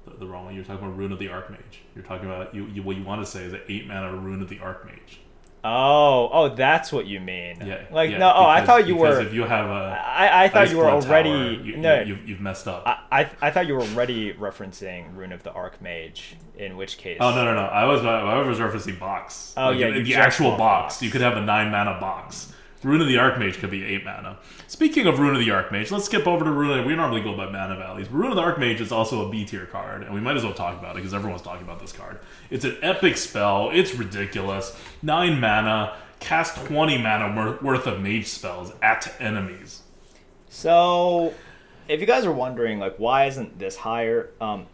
the, 0.04 0.18
the 0.18 0.26
wrong 0.26 0.46
one. 0.46 0.54
You're 0.54 0.64
talking 0.64 0.86
about 0.86 0.96
Rune 0.96 1.12
of 1.12 1.18
the 1.18 1.26
Archmage. 1.26 1.78
You're 1.94 2.04
talking 2.04 2.26
about 2.26 2.54
you, 2.54 2.66
you 2.66 2.82
what 2.82 2.96
you 2.96 3.04
want 3.04 3.24
to 3.24 3.30
say 3.30 3.44
is 3.44 3.52
an 3.52 3.60
eight 3.68 3.86
mana 3.86 4.14
Rune 4.16 4.42
of 4.42 4.48
the 4.48 4.56
Archmage. 4.56 5.18
Oh, 5.66 6.28
oh, 6.30 6.54
that's 6.54 6.92
what 6.92 7.06
you 7.06 7.20
mean. 7.20 7.56
Yeah. 7.64 7.86
Like 7.90 8.10
yeah, 8.10 8.18
no, 8.18 8.30
oh, 8.36 8.44
I 8.44 8.66
thought 8.66 8.86
you 8.86 8.96
because 8.96 9.16
were. 9.16 9.22
If 9.22 9.32
you 9.32 9.44
have 9.44 9.70
a 9.70 9.98
I, 9.98 10.44
I 10.44 10.48
thought 10.48 10.70
you 10.70 10.76
were 10.76 10.90
already 10.90 11.30
Tower, 11.30 11.64
you, 11.64 11.76
no. 11.78 12.00
you, 12.00 12.06
you've, 12.06 12.28
you've 12.28 12.40
messed 12.40 12.68
up. 12.68 12.82
I, 12.86 12.98
I 13.10 13.30
I 13.40 13.50
thought 13.50 13.66
you 13.66 13.72
were 13.72 13.80
already 13.80 14.34
referencing 14.34 15.16
Rune 15.16 15.32
of 15.32 15.42
the 15.42 15.50
Archmage. 15.50 16.34
In 16.58 16.76
which 16.76 16.98
case, 16.98 17.16
oh 17.18 17.34
no 17.34 17.46
no 17.46 17.54
no! 17.54 17.62
I 17.62 17.84
was 17.86 18.04
I 18.04 18.46
was 18.46 18.58
referencing 18.58 18.98
box. 18.98 19.54
Oh, 19.56 19.70
yeah, 19.70 19.90
the, 19.90 20.02
the 20.02 20.16
actual 20.16 20.50
box. 20.50 20.96
box. 20.96 21.02
You 21.02 21.10
could 21.10 21.22
have 21.22 21.38
a 21.38 21.40
nine 21.40 21.70
mana 21.70 21.98
box. 21.98 22.52
Rune 22.84 23.00
of 23.00 23.06
the 23.06 23.16
Archmage 23.16 23.54
could 23.54 23.70
be 23.70 23.84
eight 23.84 24.04
mana. 24.04 24.38
Speaking 24.68 25.06
of 25.06 25.18
Rune 25.18 25.34
of 25.34 25.40
the 25.40 25.48
Archmage, 25.48 25.90
let's 25.90 26.04
skip 26.04 26.26
over 26.26 26.44
to 26.44 26.50
Rune. 26.50 26.86
We 26.86 26.94
normally 26.94 27.22
go 27.22 27.36
by 27.36 27.50
mana 27.50 27.76
values, 27.76 28.08
but 28.08 28.16
Rune 28.16 28.30
of 28.30 28.36
the 28.36 28.42
Archmage 28.42 28.80
is 28.80 28.92
also 28.92 29.26
a 29.26 29.30
B 29.30 29.44
tier 29.44 29.66
card, 29.66 30.02
and 30.02 30.14
we 30.14 30.20
might 30.20 30.36
as 30.36 30.44
well 30.44 30.54
talk 30.54 30.78
about 30.78 30.92
it 30.92 30.96
because 30.96 31.14
everyone's 31.14 31.42
talking 31.42 31.64
about 31.64 31.80
this 31.80 31.92
card. 31.92 32.18
It's 32.50 32.64
an 32.64 32.76
epic 32.82 33.16
spell. 33.16 33.70
It's 33.72 33.94
ridiculous. 33.94 34.78
Nine 35.02 35.40
mana. 35.40 35.96
Cast 36.20 36.64
twenty 36.64 36.96
mana 36.96 37.58
worth 37.60 37.86
of 37.86 38.00
mage 38.00 38.26
spells 38.26 38.72
at 38.80 39.12
enemies. 39.20 39.82
So, 40.48 41.34
if 41.86 42.00
you 42.00 42.06
guys 42.06 42.24
are 42.24 42.32
wondering, 42.32 42.78
like, 42.78 42.96
why 42.96 43.26
isn't 43.26 43.58
this 43.58 43.76
higher? 43.76 44.30
Um, 44.40 44.66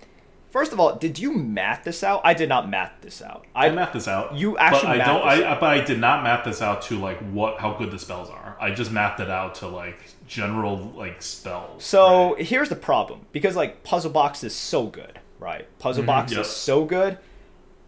first 0.50 0.72
of 0.72 0.80
all, 0.80 0.96
did 0.96 1.18
you 1.18 1.32
math 1.32 1.84
this 1.84 2.02
out? 2.04 2.20
I 2.24 2.34
did 2.34 2.48
not 2.48 2.68
math 2.68 2.92
this 3.00 3.22
out. 3.22 3.46
I 3.54 3.68
I, 3.68 3.70
mapped 3.70 3.94
this 3.94 4.08
out. 4.08 4.34
You 4.34 4.58
actually 4.58 4.98
but 4.98 5.00
I 5.00 5.06
don't. 5.06 5.22
I, 5.22 5.60
but 5.60 5.70
I 5.70 5.80
did 5.80 5.98
not 5.98 6.22
map 6.22 6.44
this 6.44 6.60
out 6.60 6.82
to 6.82 6.98
like 6.98 7.18
what 7.30 7.58
how 7.58 7.74
good 7.74 7.90
the 7.90 7.98
spells 7.98 8.28
are. 8.28 8.56
I 8.60 8.72
just 8.72 8.90
mapped 8.90 9.20
it 9.20 9.30
out 9.30 9.56
to 9.56 9.68
like 9.68 9.98
general 10.26 10.76
like 10.96 11.22
spells. 11.22 11.84
so 11.84 12.34
right? 12.34 12.44
here's 12.44 12.68
the 12.68 12.76
problem 12.76 13.26
because 13.32 13.56
like 13.56 13.82
Puzzle 13.84 14.10
Box 14.10 14.44
is 14.44 14.54
so 14.54 14.86
good, 14.86 15.18
right? 15.38 15.66
Puzzle 15.78 16.02
mm-hmm, 16.02 16.08
Box 16.08 16.32
yep. 16.32 16.42
is 16.42 16.48
so 16.48 16.84
good. 16.84 17.18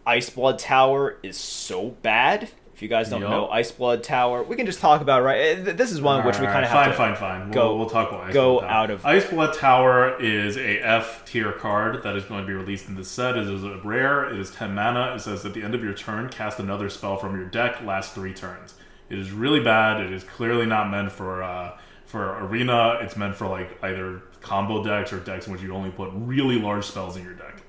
Ice 0.05 0.29
Blood 0.29 0.59
Tower 0.59 1.17
is 1.23 1.37
so 1.37 1.89
bad. 2.01 2.49
If 2.83 2.89
you 2.89 2.97
guys 2.97 3.09
don't 3.09 3.21
Yup. 3.21 3.29
know 3.29 3.47
Ice 3.47 3.71
Blood 3.71 4.03
Tower, 4.03 4.43
we 4.43 4.57
can 4.57 4.65
just 4.65 4.81
talk 4.81 4.99
about 4.99 5.21
it, 5.21 5.23
right. 5.23 5.39
Eh, 5.39 5.71
This 5.71 5.93
is 5.93 6.01
one 6.01 6.25
which 6.25 6.37
we 6.37 6.45
kind 6.47 6.65
of 6.65 6.69
have 6.69 6.77
fine, 6.79 6.89
to 6.89 6.93
fine, 6.93 7.15
fine. 7.15 7.51
go- 7.51 7.69
we'll, 7.69 7.77
we'll 7.77 7.89
talk 7.89 8.09
about 8.11 8.25
Ice 8.25 8.33
go 8.33 8.55
Blood 8.59 8.61
Tower. 8.67 8.71
out 8.71 8.91
of- 8.91 9.05
Ice 9.05 9.25
Blood 9.29 9.53
Tower 9.57 10.21
is 10.21 10.57
a 10.57 10.79
F 10.79 11.23
tier 11.23 11.53
card 11.53 12.03
that 12.03 12.17
is 12.17 12.25
going 12.25 12.41
to 12.41 12.45
be 12.45 12.51
released 12.51 12.89
in 12.89 12.95
this 12.95 13.07
set. 13.07 13.37
It 13.37 13.47
is 13.47 13.63
a 13.63 13.77
rare. 13.85 14.25
It 14.33 14.37
is 14.37 14.51
ten 14.51 14.75
mana. 14.75 15.13
It 15.15 15.19
says 15.21 15.45
at 15.45 15.53
the 15.53 15.63
end 15.63 15.73
of 15.75 15.81
your 15.81 15.93
turn, 15.93 16.27
cast 16.27 16.59
another 16.59 16.89
spell 16.89 17.15
from 17.15 17.37
your 17.37 17.45
deck. 17.45 17.81
Last 17.85 18.13
three 18.13 18.33
turns. 18.33 18.73
It 19.09 19.17
is 19.17 19.31
really 19.31 19.61
bad. 19.61 20.01
It 20.01 20.11
is 20.11 20.25
clearly 20.25 20.65
not 20.65 20.91
meant 20.91 21.09
for 21.13 21.41
uh, 21.41 21.77
for 22.05 22.37
arena. 22.43 22.97
It's 22.99 23.15
meant 23.15 23.33
for 23.37 23.47
like 23.47 23.81
either 23.81 24.23
combo 24.41 24.83
decks 24.83 25.13
or 25.13 25.21
decks 25.21 25.47
in 25.47 25.53
which 25.53 25.61
you 25.61 25.73
only 25.73 25.91
put 25.91 26.09
really 26.15 26.59
large 26.59 26.83
spells 26.83 27.15
in 27.15 27.23
your 27.23 27.33
deck. 27.35 27.61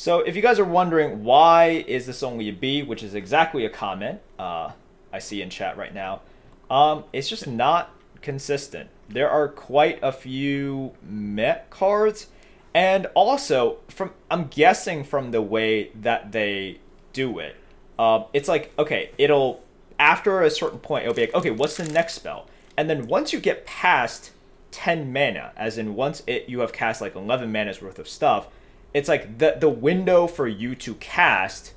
So 0.00 0.20
if 0.20 0.34
you 0.34 0.40
guys 0.40 0.58
are 0.58 0.64
wondering 0.64 1.24
why 1.24 1.84
is 1.86 2.06
this 2.06 2.22
only 2.22 2.48
a 2.48 2.54
B, 2.54 2.82
which 2.82 3.02
is 3.02 3.14
exactly 3.14 3.66
a 3.66 3.68
comment 3.68 4.20
uh, 4.38 4.72
I 5.12 5.18
see 5.18 5.42
in 5.42 5.50
chat 5.50 5.76
right 5.76 5.92
now, 5.92 6.22
um, 6.70 7.04
it's 7.12 7.28
just 7.28 7.46
not 7.46 7.90
consistent. 8.22 8.88
There 9.10 9.28
are 9.28 9.46
quite 9.46 9.98
a 10.02 10.10
few 10.10 10.94
Met 11.02 11.68
cards, 11.68 12.28
and 12.72 13.08
also 13.12 13.76
from 13.88 14.12
I'm 14.30 14.46
guessing 14.46 15.04
from 15.04 15.32
the 15.32 15.42
way 15.42 15.90
that 16.00 16.32
they 16.32 16.78
do 17.12 17.38
it, 17.38 17.56
um, 17.98 18.24
it's 18.32 18.48
like 18.48 18.72
okay, 18.78 19.10
it'll 19.18 19.62
after 19.98 20.40
a 20.40 20.48
certain 20.48 20.78
point 20.78 21.02
it'll 21.02 21.14
be 21.14 21.26
like 21.26 21.34
okay, 21.34 21.50
what's 21.50 21.76
the 21.76 21.84
next 21.84 22.14
spell, 22.14 22.46
and 22.74 22.88
then 22.88 23.06
once 23.06 23.34
you 23.34 23.38
get 23.38 23.66
past 23.66 24.30
10 24.70 25.12
mana 25.12 25.52
as 25.58 25.76
in 25.76 25.94
once 25.94 26.22
it 26.26 26.48
you 26.48 26.60
have 26.60 26.72
cast 26.72 27.02
like 27.02 27.16
11 27.16 27.50
mana's 27.52 27.82
worth 27.82 27.98
of 27.98 28.08
stuff 28.08 28.46
it's 28.94 29.08
like 29.08 29.38
the 29.38 29.56
the 29.58 29.68
window 29.68 30.26
for 30.26 30.48
you 30.48 30.74
to 30.74 30.94
cast 30.94 31.74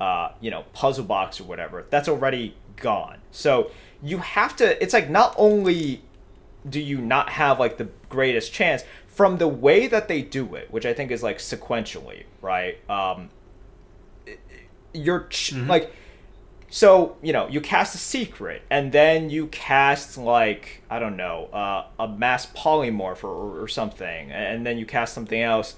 uh 0.00 0.30
you 0.40 0.50
know 0.50 0.64
puzzle 0.72 1.04
box 1.04 1.40
or 1.40 1.44
whatever 1.44 1.86
that's 1.90 2.08
already 2.08 2.54
gone. 2.76 3.18
So 3.30 3.70
you 4.02 4.18
have 4.18 4.56
to 4.56 4.82
it's 4.82 4.92
like 4.94 5.08
not 5.08 5.34
only 5.38 6.02
do 6.68 6.80
you 6.80 6.98
not 6.98 7.30
have 7.30 7.58
like 7.58 7.76
the 7.78 7.88
greatest 8.08 8.52
chance 8.52 8.84
from 9.08 9.38
the 9.38 9.48
way 9.48 9.86
that 9.86 10.06
they 10.08 10.22
do 10.22 10.54
it 10.54 10.70
which 10.72 10.86
i 10.86 10.94
think 10.94 11.10
is 11.10 11.22
like 11.22 11.38
sequentially 11.38 12.24
right? 12.40 12.78
Um 12.90 13.30
you're 14.92 15.26
ch- 15.28 15.52
like 15.54 15.92
so 16.68 17.16
you 17.22 17.32
know 17.32 17.48
you 17.48 17.60
cast 17.60 17.94
a 17.94 17.98
secret 17.98 18.62
and 18.70 18.92
then 18.92 19.30
you 19.30 19.46
cast 19.48 20.16
like 20.18 20.82
i 20.90 20.98
don't 20.98 21.16
know 21.16 21.46
uh, 21.52 21.86
a 21.98 22.08
mass 22.08 22.46
polymorph 22.46 23.24
or, 23.24 23.62
or 23.62 23.68
something 23.68 24.30
and 24.30 24.64
then 24.66 24.78
you 24.78 24.86
cast 24.86 25.14
something 25.14 25.40
else 25.40 25.76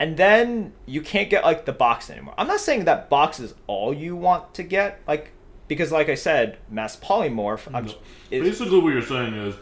and 0.00 0.16
then 0.16 0.72
you 0.86 1.00
can't 1.00 1.28
get 1.30 1.44
like 1.44 1.64
the 1.64 1.72
box 1.72 2.10
anymore 2.10 2.34
i'm 2.38 2.46
not 2.46 2.60
saying 2.60 2.84
that 2.84 3.08
box 3.08 3.40
is 3.40 3.54
all 3.66 3.92
you 3.92 4.14
want 4.16 4.52
to 4.54 4.62
get 4.62 5.00
like 5.06 5.32
because 5.68 5.90
like 5.92 6.08
i 6.08 6.14
said 6.14 6.56
mass 6.70 6.96
polymorph 6.96 7.68
I'm, 7.74 7.86
is, 7.86 7.94
Basically, 8.30 8.78
what 8.80 8.92
you're 8.92 9.02
saying 9.02 9.34
is 9.34 9.54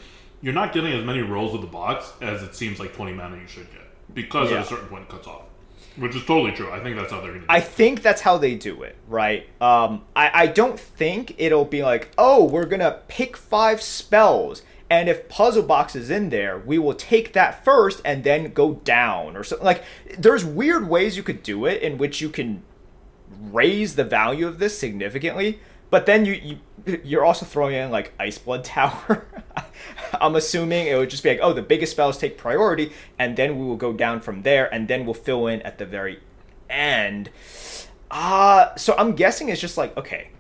you're 0.43 0.55
not 0.55 0.73
getting 0.73 0.93
as 0.93 1.05
many 1.05 1.21
rolls 1.23 1.55
of 1.55 1.61
the 1.61 1.67
box 1.67 2.13
as 2.21 2.43
it 2.43 2.55
seems 2.55 2.79
like 2.79 2.93
20 2.95 3.13
mana 3.13 3.37
you 3.37 3.47
should 3.47 3.71
get 3.73 3.83
because 4.15 4.51
Yeah. 4.51 4.59
at 4.59 4.65
a 4.65 4.69
certain 4.69 4.89
point 4.89 5.03
it 5.05 5.09
cuts 5.09 5.27
off. 5.27 5.43
which 5.97 6.15
is 6.15 6.25
totally 6.27 6.53
true. 6.53 6.71
I 6.71 6.81
think 6.81 6.97
that's 6.97 7.11
how 7.11 7.21
they're 7.23 7.33
gonna. 7.33 7.47
Do 7.47 7.47
I 7.49 7.59
it. 7.59 7.65
think 7.65 8.03
that's 8.03 8.21
how 8.21 8.37
they 8.39 8.55
do 8.55 8.83
it, 8.83 8.97
right? 9.09 9.47
Um, 9.63 10.05
I, 10.15 10.31
I 10.43 10.47
don't 10.47 10.79
think 10.79 11.35
it'll 11.39 11.65
be 11.65 11.83
like, 11.83 12.11
oh, 12.19 12.45
we're 12.45 12.67
gonna 12.67 13.01
pick 13.09 13.37
five 13.37 13.81
spells, 13.81 14.63
and 14.89 15.09
if 15.09 15.29
Puzzle 15.29 15.65
Box 15.65 15.97
is 15.97 16.11
in 16.11 16.31
there, 16.31 16.59
we 16.59 16.79
will 16.79 16.95
take 16.95 17.33
that 17.33 17.65
first 17.65 18.01
and 18.05 18.23
then 18.23 18.53
go 18.53 18.75
down 18.75 19.37
or 19.37 19.43
something. 19.43 19.65
Like, 19.65 19.85
there's 20.17 20.45
weird 20.45 20.89
ways 20.89 21.17
you 21.17 21.23
could 21.23 21.43
do 21.43 21.67
it 21.67 21.83
in 21.83 21.99
which 21.99 22.21
you 22.21 22.29
can 22.29 22.63
raise 23.41 23.97
the 23.97 24.05
value 24.05 24.47
of 24.47 24.59
this 24.59 24.79
significantly, 24.79 25.59
but 25.91 26.07
then 26.07 26.25
you, 26.25 26.35
you 26.35 26.59
you're 27.03 27.25
also 27.25 27.45
throwing 27.45 27.75
in 27.75 27.91
like 27.91 28.13
Ice 28.21 28.39
Blood 28.39 28.63
Tower. 28.63 29.27
I'm 30.21 30.37
assuming 30.37 30.87
it 30.87 30.97
would 30.97 31.11
just 31.11 31.25
be 31.25 31.31
like, 31.31 31.41
oh, 31.43 31.53
the 31.53 31.63
biggest 31.63 31.93
spells 31.93 32.17
take 32.17 32.39
priority, 32.39 32.93
and 33.19 33.37
then 33.37 33.59
we 33.59 33.65
will 33.65 33.77
go 33.77 33.93
down 33.93 34.21
from 34.21 34.43
there, 34.43 34.73
and 34.73 34.87
then 34.87 35.05
we'll 35.05 35.15
fill 35.15 35.49
in 35.49 35.63
at 35.63 35.79
the 35.79 35.87
very 35.87 36.21
end. 36.71 37.31
Uh, 38.11 38.75
so 38.77 38.95
I'm 38.97 39.17
guessing 39.17 39.49
it's 39.49 39.61
just 39.61 39.77
like, 39.77 39.97
okay, 39.97 40.31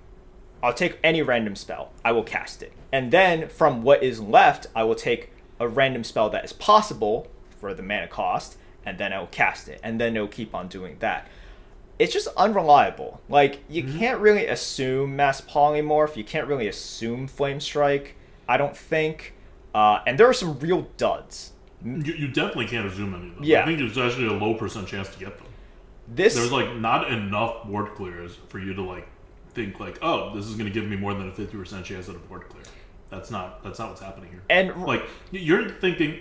I'll 0.62 0.72
take 0.72 0.98
any 1.02 1.22
random 1.22 1.56
spell, 1.56 1.90
I 2.04 2.12
will 2.12 2.22
cast 2.22 2.62
it. 2.62 2.72
And 2.92 3.12
then 3.12 3.48
from 3.48 3.82
what 3.82 4.02
is 4.02 4.20
left, 4.20 4.66
I 4.74 4.84
will 4.84 4.94
take 4.94 5.32
a 5.58 5.66
random 5.68 6.04
spell 6.04 6.30
that 6.30 6.44
is 6.44 6.52
possible 6.52 7.28
for 7.58 7.74
the 7.74 7.82
mana 7.82 8.08
cost, 8.08 8.56
and 8.84 8.98
then 8.98 9.12
I 9.12 9.18
will 9.18 9.26
cast 9.26 9.68
it. 9.68 9.80
And 9.82 10.00
then 10.00 10.14
it'll 10.16 10.28
keep 10.28 10.54
on 10.54 10.68
doing 10.68 10.96
that. 11.00 11.28
It's 11.98 12.12
just 12.12 12.28
unreliable. 12.36 13.20
Like, 13.28 13.60
you 13.68 13.82
can't 13.82 14.20
really 14.20 14.46
assume 14.46 15.16
Mass 15.16 15.40
Polymorph, 15.40 16.16
you 16.16 16.24
can't 16.24 16.46
really 16.46 16.68
assume 16.68 17.26
Flame 17.26 17.58
Strike, 17.58 18.16
I 18.46 18.56
don't 18.58 18.76
think. 18.76 19.34
Uh, 19.74 20.00
and 20.06 20.18
there 20.18 20.28
are 20.28 20.34
some 20.34 20.58
real 20.58 20.88
duds. 20.96 21.52
You, 21.84 22.14
you 22.14 22.28
definitely 22.28 22.66
can't 22.66 22.86
assume 22.86 23.14
any 23.14 23.28
of 23.28 23.34
them. 23.36 23.44
Yeah. 23.44 23.62
I 23.62 23.66
think 23.66 23.78
there's 23.78 23.98
actually 23.98 24.26
a 24.26 24.32
low 24.32 24.54
percent 24.54 24.88
chance 24.88 25.08
to 25.08 25.18
get 25.18 25.36
them. 25.38 25.46
This 26.08 26.34
There's 26.34 26.52
like 26.52 26.74
not 26.76 27.10
enough 27.10 27.64
board 27.64 27.94
clears 27.94 28.38
for 28.48 28.58
you 28.58 28.74
to 28.74 28.82
like 28.82 29.08
think 29.54 29.80
like, 29.80 29.98
oh, 30.02 30.34
this 30.34 30.46
is 30.46 30.54
going 30.54 30.66
to 30.66 30.72
give 30.72 30.88
me 30.88 30.96
more 30.96 31.14
than 31.14 31.28
a 31.28 31.32
fifty 31.32 31.56
percent 31.56 31.84
chance 31.84 32.08
at 32.08 32.14
a 32.14 32.18
board 32.18 32.48
clear. 32.48 32.55
That's 33.10 33.30
not 33.30 33.62
that's 33.62 33.78
not 33.78 33.90
what's 33.90 34.00
happening 34.00 34.30
here. 34.30 34.42
and 34.50 34.82
like 34.84 35.02
you're 35.30 35.68
thinking 35.68 36.20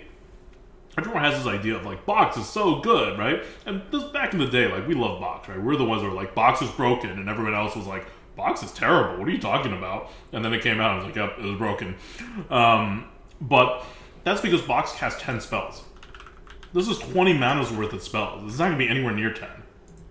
everyone 0.96 1.22
has 1.22 1.36
this 1.42 1.46
idea 1.46 1.74
of 1.76 1.84
like 1.84 2.06
box 2.06 2.36
is 2.36 2.48
so 2.48 2.80
good 2.80 3.18
right? 3.18 3.42
And 3.66 3.82
this 3.90 4.04
back 4.04 4.32
in 4.32 4.38
the 4.38 4.46
day 4.46 4.68
like 4.70 4.86
we 4.86 4.94
love 4.94 5.20
box 5.20 5.48
right? 5.48 5.60
We're 5.60 5.76
the 5.76 5.84
ones 5.84 6.02
that 6.02 6.08
were 6.08 6.14
like 6.14 6.34
box 6.34 6.62
is 6.62 6.70
broken 6.70 7.10
and 7.10 7.28
everyone 7.28 7.54
else 7.54 7.74
was 7.76 7.86
like 7.86 8.06
box 8.36 8.62
is 8.62 8.70
terrible. 8.72 9.18
What 9.18 9.28
are 9.28 9.32
you 9.32 9.40
talking 9.40 9.72
about? 9.72 10.10
And 10.32 10.44
then 10.44 10.52
it 10.54 10.62
came 10.62 10.80
out 10.80 10.92
and 10.92 11.02
I 11.02 11.04
was 11.04 11.06
like 11.06 11.16
yep 11.16 11.38
it 11.38 11.44
was 11.44 11.58
broken. 11.58 11.96
Um, 12.50 13.08
but 13.40 13.84
that's 14.24 14.40
because 14.40 14.62
box 14.62 14.92
casts 14.92 15.20
10 15.22 15.40
spells. 15.40 15.82
This 16.72 16.88
is 16.88 16.98
20 16.98 17.32
mana's 17.38 17.70
worth 17.70 17.92
of 17.92 18.02
spells. 18.02 18.42
It's 18.44 18.58
not 18.58 18.66
going 18.66 18.78
to 18.78 18.84
be 18.84 18.88
anywhere 18.90 19.14
near 19.14 19.32
10 19.32 19.48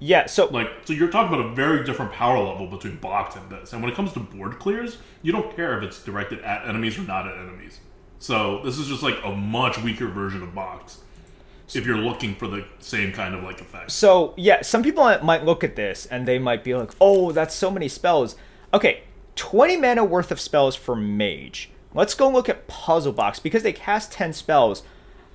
yeah, 0.06 0.26
so 0.27 0.45
like 0.48 0.69
so 0.86 0.94
you're 0.94 1.10
talking 1.10 1.34
about 1.34 1.45
a 1.52 1.56
very 1.56 1.84
different 1.84 2.11
power 2.11 2.38
level 2.38 2.68
between 2.68 2.95
box 2.98 3.36
and 3.36 3.49
this 3.49 3.73
and 3.73 3.82
when 3.82 3.91
it 3.91 3.95
comes 3.95 4.14
to 4.14 4.19
board 4.19 4.60
clears 4.60 4.98
you 5.23 5.32
don't 5.32 5.56
care 5.56 5.77
if 5.77 5.84
it's 5.84 6.03
directed 6.03 6.40
at 6.41 6.68
enemies 6.68 6.98
or 6.99 7.03
not 7.03 7.27
at 7.27 7.36
enemies 7.38 7.80
so 8.19 8.61
this 8.64 8.77
is 8.77 8.88
just 8.88 9.03
like 9.03 9.18
a 9.23 9.32
much 9.32 9.77
weaker 9.82 10.07
version 10.07 10.44
of 10.44 10.53
box 10.53 10.99
if 11.73 11.86
you're 11.88 11.98
looking 11.98 12.36
for 12.36 12.48
the 12.48 12.64
same 12.80 13.11
kind 13.11 13.34
of 13.34 13.41
like 13.44 13.60
effect 13.60 13.90
So 13.91 14.34
yeah, 14.38 14.61
some 14.61 14.84
people 14.84 15.03
might- 15.03 15.23
might 15.23 15.44
look 15.44 15.64
at 15.64 15.76
this 15.76 16.06
and 16.06 16.27
they 16.27 16.38
might 16.38 16.64
be 16.64 16.76
like, 16.76 16.91
"Oh, 17.02 17.32
that's 17.32 17.56
so 17.56 17.72
many 17.72 17.88
spells." 17.88 18.36
Okay, 18.72 19.02
twenty 19.36 19.76
mana 19.76 20.03
worth 20.03 20.32
of 20.32 20.40
spells 20.40 20.76
for 20.76 20.95
mage. 20.95 21.72
Let's 21.95 22.14
go 22.14 22.30
look 22.30 22.48
at 22.49 22.68
Puzzle 22.68 23.14
Box 23.14 23.40
because 23.40 23.64
they 23.64 23.73
cast 23.73 24.11
ten 24.11 24.32
spells. 24.32 24.84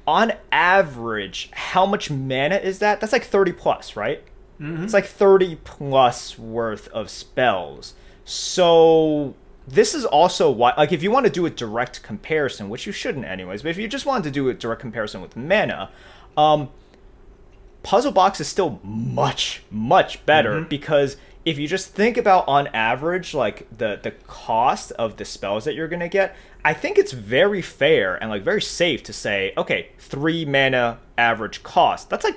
On 0.06 0.32
average, 0.52 1.50
how 1.52 1.84
much 1.84 2.10
mana 2.10 2.56
is 2.56 2.78
that? 2.78 3.00
That's 3.00 3.12
like 3.12 3.24
thirty 3.24 3.52
plus, 3.52 3.96
right? 3.96 4.22
It's 4.60 4.92
like 4.92 5.06
thirty 5.06 5.56
plus 5.56 6.38
worth 6.38 6.88
of 6.88 7.08
spells. 7.08 7.94
So 8.24 9.34
this 9.66 9.94
is 9.94 10.04
also 10.04 10.50
why, 10.50 10.74
like, 10.76 10.92
if 10.92 11.02
you 11.02 11.10
want 11.10 11.26
to 11.26 11.32
do 11.32 11.46
a 11.46 11.50
direct 11.50 12.02
comparison, 12.02 12.68
which 12.68 12.86
you 12.86 12.92
shouldn't 12.92 13.24
anyways, 13.24 13.62
but 13.62 13.70
if 13.70 13.78
you 13.78 13.88
just 13.88 14.04
wanted 14.04 14.24
to 14.24 14.30
do 14.30 14.48
a 14.48 14.54
direct 14.54 14.80
comparison 14.80 15.20
with 15.20 15.36
mana, 15.36 15.90
um, 16.36 16.68
Puzzle 17.82 18.12
Box 18.12 18.40
is 18.40 18.48
still 18.48 18.80
much, 18.82 19.62
much 19.70 20.24
better 20.26 20.60
because 20.68 21.16
if 21.44 21.58
you 21.58 21.66
just 21.66 21.94
think 21.94 22.18
about 22.18 22.46
on 22.46 22.66
average, 22.68 23.32
like 23.32 23.66
the 23.76 23.98
the 24.02 24.10
cost 24.10 24.92
of 24.92 25.16
the 25.16 25.24
spells 25.24 25.64
that 25.64 25.74
you're 25.74 25.88
gonna 25.88 26.08
get, 26.08 26.36
I 26.64 26.74
think 26.74 26.98
it's 26.98 27.12
very 27.12 27.62
fair 27.62 28.16
and 28.16 28.30
like 28.30 28.42
very 28.42 28.60
safe 28.60 29.02
to 29.04 29.12
say, 29.12 29.54
okay, 29.56 29.90
three 29.98 30.44
mana 30.44 30.98
average 31.16 31.62
cost. 31.62 32.10
That's 32.10 32.24
like 32.24 32.36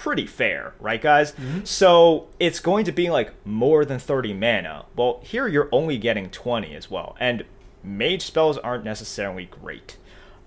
pretty 0.00 0.26
fair, 0.26 0.72
right, 0.80 1.00
guys? 1.00 1.34
So 1.64 2.28
it's 2.38 2.58
going 2.58 2.86
to 2.86 2.92
be 2.92 3.10
like 3.10 3.34
more 3.44 3.84
than 3.84 3.98
30 3.98 4.32
mana. 4.32 4.86
Well, 4.96 5.20
here 5.22 5.46
you're 5.46 5.68
only 5.70 5.98
getting 5.98 6.30
20 6.30 6.74
as 6.74 6.90
well, 6.90 7.16
and 7.20 7.44
mage 7.84 8.22
spells 8.22 8.56
aren't 8.56 8.82
necessarily 8.82 9.44
great. 9.44 9.98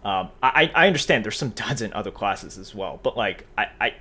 Um, 0.04 0.32
I, 0.42 0.72
I 0.74 0.88
understand 0.88 1.24
there's 1.24 1.38
some 1.38 1.50
duds 1.56 1.84
in 1.84 1.94
other 1.94 2.10
classes 2.10 2.58
as 2.58 2.74
well, 2.74 3.00
but 3.04 3.16
like 3.16 3.46
I, 3.56 3.68
I 3.80 3.94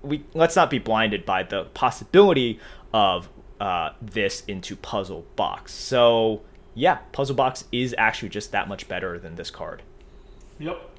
we 0.00 0.24
let's 0.32 0.56
not 0.56 0.70
be 0.70 0.78
blinded 0.78 1.26
by 1.26 1.42
the 1.42 1.64
possibility 1.74 2.58
of 2.94 3.28
uh, 3.60 3.90
this 4.00 4.42
into 4.48 4.76
puzzle 4.76 5.26
box. 5.36 5.74
So 5.74 6.40
yeah, 6.74 7.00
puzzle 7.12 7.36
box 7.36 7.64
is 7.70 7.94
actually 7.98 8.30
just 8.30 8.50
that 8.52 8.66
much 8.66 8.88
better 8.88 9.18
than 9.18 9.34
this 9.34 9.50
card. 9.50 9.82
yep 10.58 10.89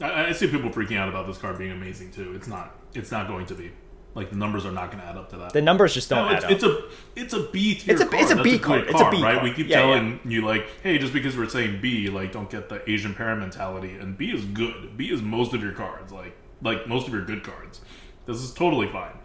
I, 0.00 0.26
I 0.26 0.32
see 0.32 0.46
people 0.48 0.70
freaking 0.70 0.96
out 0.98 1.08
about 1.08 1.26
this 1.26 1.38
card 1.38 1.58
being 1.58 1.70
amazing 1.72 2.10
too 2.10 2.34
it's 2.34 2.48
not 2.48 2.74
it's 2.94 3.10
not 3.12 3.28
going 3.28 3.46
to 3.46 3.54
be 3.54 3.70
like 4.14 4.30
the 4.30 4.36
numbers 4.36 4.64
are 4.64 4.70
not 4.72 4.90
going 4.92 5.02
to 5.02 5.08
add 5.08 5.16
up 5.16 5.28
to 5.30 5.36
that 5.38 5.52
The 5.52 5.60
numbers 5.62 5.92
just 5.94 6.08
don't 6.08 6.26
No, 6.28 6.34
add 6.36 6.44
it's, 6.44 6.44
up. 6.44 6.50
it's 6.52 6.62
a 6.62 7.20
it's 7.20 7.32
a 7.34 7.50
B 7.50 7.74
tier. 7.74 7.94
It's 7.94 8.00
a- 8.02 8.06
card. 8.06 8.22
it's 8.22 8.30
a 8.30 8.34
That's 8.36 8.58
card. 8.64 8.84
It's 8.88 9.00
a 9.00 9.10
B 9.10 9.22
right? 9.22 9.32
card. 9.34 9.42
We 9.42 9.52
keep 9.52 9.66
Yeah, 9.68 9.80
telling 9.80 10.20
you 10.24 10.42
like, 10.42 10.66
hey, 10.84 10.98
just 10.98 11.12
because 11.12 11.36
we're 11.36 11.48
saying 11.48 11.80
B, 11.80 12.08
like, 12.10 12.30
don't 12.30 12.48
get 12.48 12.68
the 12.68 12.88
Asian 12.88 13.12
parent 13.14 13.40
mentality. 13.40 13.94
And 13.96 14.16
B 14.16 14.26
is 14.30 14.44
good. 14.44 14.96
B 14.96 15.10
is 15.10 15.20
most 15.20 15.52
of 15.52 15.62
your 15.64 15.72
cards, 15.72 16.12
like 16.12 16.36
like 16.62 16.86
most 16.86 17.08
of 17.08 17.12
your 17.12 17.24
good 17.24 17.42
cards. 17.42 17.80
This 18.26 18.36
is 18.36 18.54
totally 18.54 18.86
fine. 18.86 19.18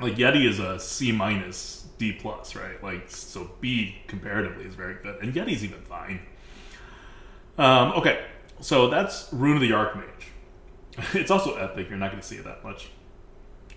Like 0.00 0.14
Yeti 0.14 0.48
is 0.48 0.60
a 0.60 0.78
C 0.78 1.10
minus, 1.10 1.88
D 1.98 2.12
plus, 2.12 2.54
right? 2.54 2.80
Like 2.80 3.10
so 3.10 3.50
B 3.60 3.96
comparatively 4.06 4.66
is 4.66 4.76
very 4.76 4.94
good, 5.02 5.20
and 5.20 5.34
Yeti's 5.34 5.64
even 5.64 5.80
fine. 5.82 6.20
Um, 7.58 7.90
okay, 7.94 8.24
so 8.60 8.88
that's 8.88 9.28
Rune 9.32 9.56
of 9.56 9.60
the 9.60 9.70
Archmage. 9.70 10.04
It's 11.14 11.30
also 11.30 11.54
epic. 11.54 11.88
You're 11.88 11.98
not 11.98 12.10
going 12.10 12.20
to 12.20 12.26
see 12.26 12.36
it 12.36 12.44
that 12.44 12.64
much. 12.64 12.90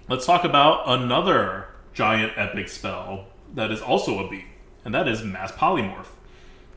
Let's 0.09 0.25
talk 0.25 0.43
about 0.43 0.83
another 0.87 1.67
giant 1.93 2.33
epic 2.35 2.67
spell 2.67 3.27
that 3.53 3.71
is 3.71 3.81
also 3.81 4.25
a 4.25 4.29
beat, 4.29 4.45
and 4.83 4.93
that 4.95 5.07
is 5.07 5.23
Mass 5.23 5.51
Polymorph. 5.51 6.07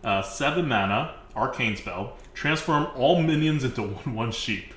Uh, 0.03 0.21
seven 0.21 0.69
mana, 0.69 1.15
arcane 1.35 1.77
spell, 1.77 2.19
transform 2.35 2.89
all 2.95 3.23
minions 3.23 3.65
into 3.65 3.83
one 4.05 4.15
one 4.15 4.33
sheep. 4.33 4.75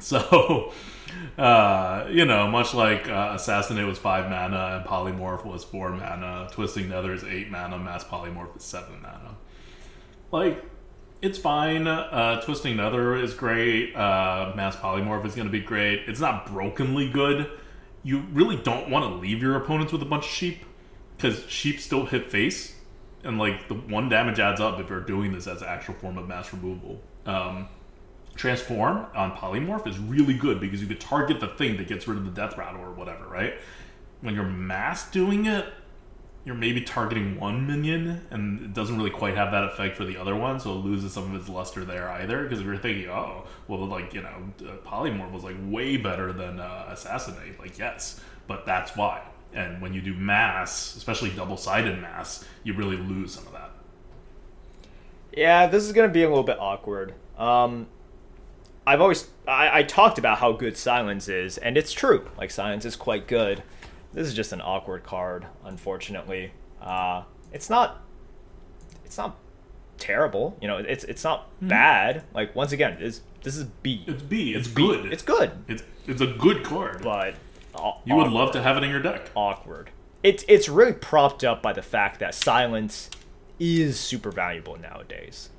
So, 0.00 0.72
uh, 1.38 2.06
you 2.10 2.24
know, 2.24 2.48
much 2.48 2.74
like 2.74 3.08
uh, 3.08 3.32
Assassinate 3.34 3.86
was 3.86 3.98
five 3.98 4.28
mana 4.28 4.78
and 4.78 4.86
Polymorph 4.86 5.44
was 5.44 5.64
four 5.64 5.90
mana, 5.90 6.48
Twisting 6.52 6.88
Nether 6.88 7.12
is 7.12 7.24
eight 7.24 7.50
mana, 7.50 7.78
Mass 7.78 8.04
Polymorph 8.04 8.56
is 8.56 8.64
seven 8.64 9.00
mana. 9.02 9.36
Like, 10.30 10.64
it's 11.22 11.38
fine. 11.38 11.86
Uh, 11.86 12.40
Twisting 12.40 12.76
Nether 12.76 13.16
is 13.16 13.34
great. 13.34 13.94
Uh, 13.94 14.52
Mass 14.56 14.76
Polymorph 14.76 15.24
is 15.26 15.34
going 15.34 15.46
to 15.46 15.52
be 15.52 15.60
great. 15.60 16.04
It's 16.06 16.20
not 16.20 16.46
brokenly 16.46 17.08
good. 17.08 17.50
You 18.02 18.20
really 18.32 18.56
don't 18.56 18.88
want 18.88 19.04
to 19.04 19.20
leave 19.20 19.42
your 19.42 19.56
opponents 19.56 19.92
with 19.92 20.02
a 20.02 20.06
bunch 20.06 20.24
of 20.24 20.30
sheep 20.30 20.64
because 21.16 21.46
sheep 21.48 21.80
still 21.80 22.06
hit 22.06 22.30
face, 22.30 22.74
and 23.24 23.38
like 23.38 23.68
the 23.68 23.74
one 23.74 24.08
damage 24.08 24.40
adds 24.40 24.60
up 24.60 24.80
if 24.80 24.88
you're 24.88 25.00
doing 25.00 25.32
this 25.32 25.46
as 25.46 25.60
an 25.60 25.68
actual 25.68 25.94
form 25.94 26.16
of 26.16 26.26
mass 26.26 26.52
removal. 26.52 27.00
Um, 27.26 27.68
Transform 28.36 29.06
on 29.14 29.36
Polymorph 29.36 29.86
is 29.86 29.98
really 29.98 30.32
good 30.32 30.60
because 30.60 30.80
you 30.80 30.86
could 30.86 31.00
target 31.00 31.40
the 31.40 31.48
thing 31.48 31.76
that 31.76 31.88
gets 31.88 32.08
rid 32.08 32.16
of 32.16 32.24
the 32.24 32.30
death 32.30 32.56
rattle 32.56 32.80
or 32.80 32.92
whatever, 32.92 33.26
right? 33.26 33.54
When 34.22 34.34
you're 34.34 34.44
mass 34.44 35.10
doing 35.10 35.44
it, 35.44 35.66
you're 36.44 36.54
maybe 36.54 36.80
targeting 36.80 37.38
one 37.38 37.66
minion, 37.66 38.26
and 38.30 38.62
it 38.62 38.72
doesn't 38.72 38.96
really 38.96 39.10
quite 39.10 39.36
have 39.36 39.52
that 39.52 39.64
effect 39.64 39.96
for 39.96 40.04
the 40.04 40.16
other 40.16 40.34
one, 40.34 40.58
so 40.58 40.72
it 40.72 40.76
loses 40.76 41.12
some 41.12 41.34
of 41.34 41.40
its 41.40 41.50
luster 41.50 41.84
there 41.84 42.08
either. 42.10 42.42
Because 42.42 42.60
if 42.60 42.66
you're 42.66 42.78
thinking, 42.78 43.08
oh, 43.10 43.46
well, 43.68 43.84
like 43.86 44.14
you 44.14 44.22
know, 44.22 44.52
uh, 44.60 44.76
polymorph 44.86 45.32
was 45.32 45.44
like 45.44 45.56
way 45.64 45.96
better 45.96 46.32
than 46.32 46.58
uh, 46.58 46.86
assassinate, 46.88 47.58
like 47.58 47.78
yes, 47.78 48.20
but 48.46 48.64
that's 48.64 48.96
why. 48.96 49.22
And 49.52 49.82
when 49.82 49.92
you 49.92 50.00
do 50.00 50.14
mass, 50.14 50.96
especially 50.96 51.30
double-sided 51.30 52.00
mass, 52.00 52.44
you 52.62 52.72
really 52.72 52.96
lose 52.96 53.34
some 53.34 53.46
of 53.46 53.52
that. 53.52 53.72
Yeah, 55.36 55.66
this 55.66 55.84
is 55.84 55.92
gonna 55.92 56.08
be 56.08 56.22
a 56.22 56.28
little 56.28 56.44
bit 56.44 56.58
awkward. 56.58 57.14
Um, 57.36 57.86
I've 58.86 59.00
always 59.00 59.28
I, 59.46 59.80
I 59.80 59.82
talked 59.82 60.18
about 60.18 60.38
how 60.38 60.52
good 60.52 60.76
silence 60.76 61.28
is, 61.28 61.58
and 61.58 61.76
it's 61.76 61.92
true. 61.92 62.30
Like 62.38 62.50
silence 62.50 62.84
is 62.86 62.96
quite 62.96 63.26
good. 63.26 63.62
This 64.12 64.26
is 64.26 64.34
just 64.34 64.52
an 64.52 64.60
awkward 64.60 65.04
card, 65.04 65.46
unfortunately. 65.64 66.52
Uh, 66.80 67.22
it's 67.52 67.70
not. 67.70 68.02
It's 69.04 69.16
not 69.18 69.36
terrible. 69.98 70.56
You 70.60 70.68
know, 70.68 70.78
it's 70.78 71.04
it's 71.04 71.22
not 71.24 71.48
bad. 71.60 72.24
Like 72.34 72.54
once 72.56 72.72
again, 72.72 72.96
it's 73.00 73.20
this 73.42 73.56
is 73.56 73.64
B. 73.64 74.04
It's 74.06 74.22
B. 74.22 74.54
It's, 74.54 74.68
B. 74.68 74.74
good. 74.86 75.12
It's 75.12 75.22
good, 75.22 75.52
It's 75.68 75.82
it's 76.06 76.20
a 76.20 76.26
good 76.26 76.62
card. 76.64 77.02
but 77.02 77.34
aw- 77.74 77.98
you 78.04 78.14
would 78.16 78.26
awkward. 78.26 78.32
love 78.34 78.52
to 78.52 78.62
have 78.62 78.76
it 78.76 78.84
in 78.84 78.90
your 78.90 79.00
deck. 79.02 79.30
awkward. 79.34 79.90
It's 80.22 80.44
it's 80.48 80.68
really 80.68 80.92
propped 80.92 81.44
up 81.44 81.62
by 81.62 81.72
the 81.72 81.82
fact 81.82 82.18
that 82.20 82.34
silence 82.34 83.10
is 83.58 83.98
super 84.00 84.30
valuable 84.30 84.76
nowadays. 84.78 85.50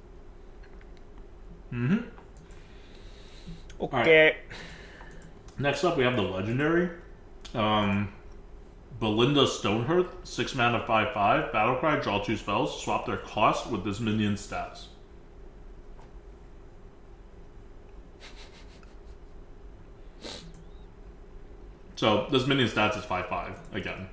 Mm-hmm. 1.74 2.00
Okay. 3.82 4.38
Next 5.58 5.84
up, 5.84 5.98
we 5.98 6.04
have 6.04 6.16
the 6.16 6.22
legendary, 6.22 6.90
um, 7.54 8.12
Belinda 9.02 9.48
Stonehearth, 9.48 10.10
six 10.24 10.54
mana, 10.54 10.86
five 10.86 11.12
five, 11.12 11.52
battle 11.52 11.76
cry, 11.76 12.00
draw 12.00 12.24
two 12.24 12.38
spells, 12.38 12.84
swap 12.84 13.08
their 13.08 13.18
cost 13.18 13.66
with 13.66 13.84
this 13.84 14.00
minion's 14.00 14.48
stats. 14.48 14.86
So 21.96 22.28
this 22.32 22.46
minion 22.46 22.70
stats 22.70 22.96
is 22.96 23.04
five 23.04 23.26
five 23.26 23.60
again. 23.74 24.08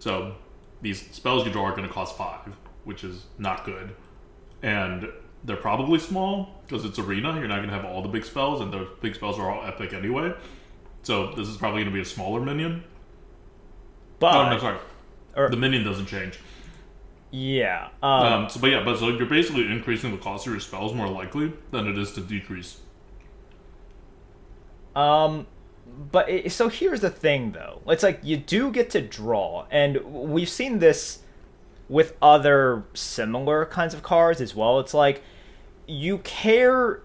So 0.00 0.34
these 0.82 1.00
spells 1.12 1.46
you 1.46 1.52
draw 1.52 1.66
are 1.66 1.76
going 1.76 1.86
to 1.86 1.94
cost 1.94 2.18
five, 2.18 2.40
which 2.82 3.04
is 3.04 3.26
not 3.38 3.64
good, 3.64 3.94
and 4.62 5.08
they're 5.44 5.56
probably 5.56 6.00
small 6.00 6.60
because 6.66 6.84
it's 6.84 6.98
arena. 6.98 7.38
You're 7.38 7.46
not 7.46 7.58
going 7.58 7.68
to 7.68 7.74
have 7.74 7.84
all 7.84 8.02
the 8.02 8.08
big 8.08 8.24
spells, 8.24 8.60
and 8.60 8.72
those 8.72 8.88
big 9.00 9.14
spells 9.14 9.38
are 9.38 9.48
all 9.48 9.64
epic 9.64 9.92
anyway. 9.92 10.34
So 11.04 11.32
this 11.34 11.46
is 11.46 11.56
probably 11.56 11.82
going 11.82 11.92
to 11.92 11.94
be 11.94 12.02
a 12.02 12.04
smaller 12.04 12.40
minion. 12.40 12.82
But 14.32 14.46
oh 14.46 14.50
no, 14.50 14.58
sorry, 14.58 14.78
or- 15.36 15.48
the 15.50 15.56
minion 15.56 15.84
doesn't 15.84 16.06
change. 16.06 16.38
yeah. 17.30 17.88
Um, 18.02 18.10
Um, 18.32 18.48
so, 18.48 18.60
but 18.60 18.70
yeah, 18.70 18.82
but 18.84 18.98
so 18.98 19.08
you're 19.08 19.26
basically 19.26 19.70
increasing 19.70 20.10
the 20.12 20.18
cost 20.18 20.46
of 20.46 20.52
your 20.52 20.60
spells 20.60 20.94
more 20.94 21.08
likely 21.08 21.52
than 21.70 21.86
it 21.86 21.98
is 21.98 22.12
to 22.12 22.20
decrease. 22.20 22.80
Um, 24.94 25.46
but 26.12 26.28
it, 26.28 26.52
so 26.52 26.68
here's 26.68 27.00
the 27.00 27.10
thing, 27.10 27.52
though. 27.52 27.82
It's 27.88 28.02
like 28.02 28.20
you 28.22 28.36
do 28.36 28.70
get 28.70 28.90
to 28.90 29.00
draw, 29.00 29.66
and 29.70 29.98
we've 30.04 30.48
seen 30.48 30.78
this 30.78 31.20
with 31.88 32.16
other 32.22 32.84
similar 32.94 33.66
kinds 33.66 33.92
of 33.94 34.02
cards 34.02 34.40
as 34.40 34.54
well. 34.54 34.78
It's 34.80 34.94
like 34.94 35.22
you 35.86 36.18
care. 36.18 37.02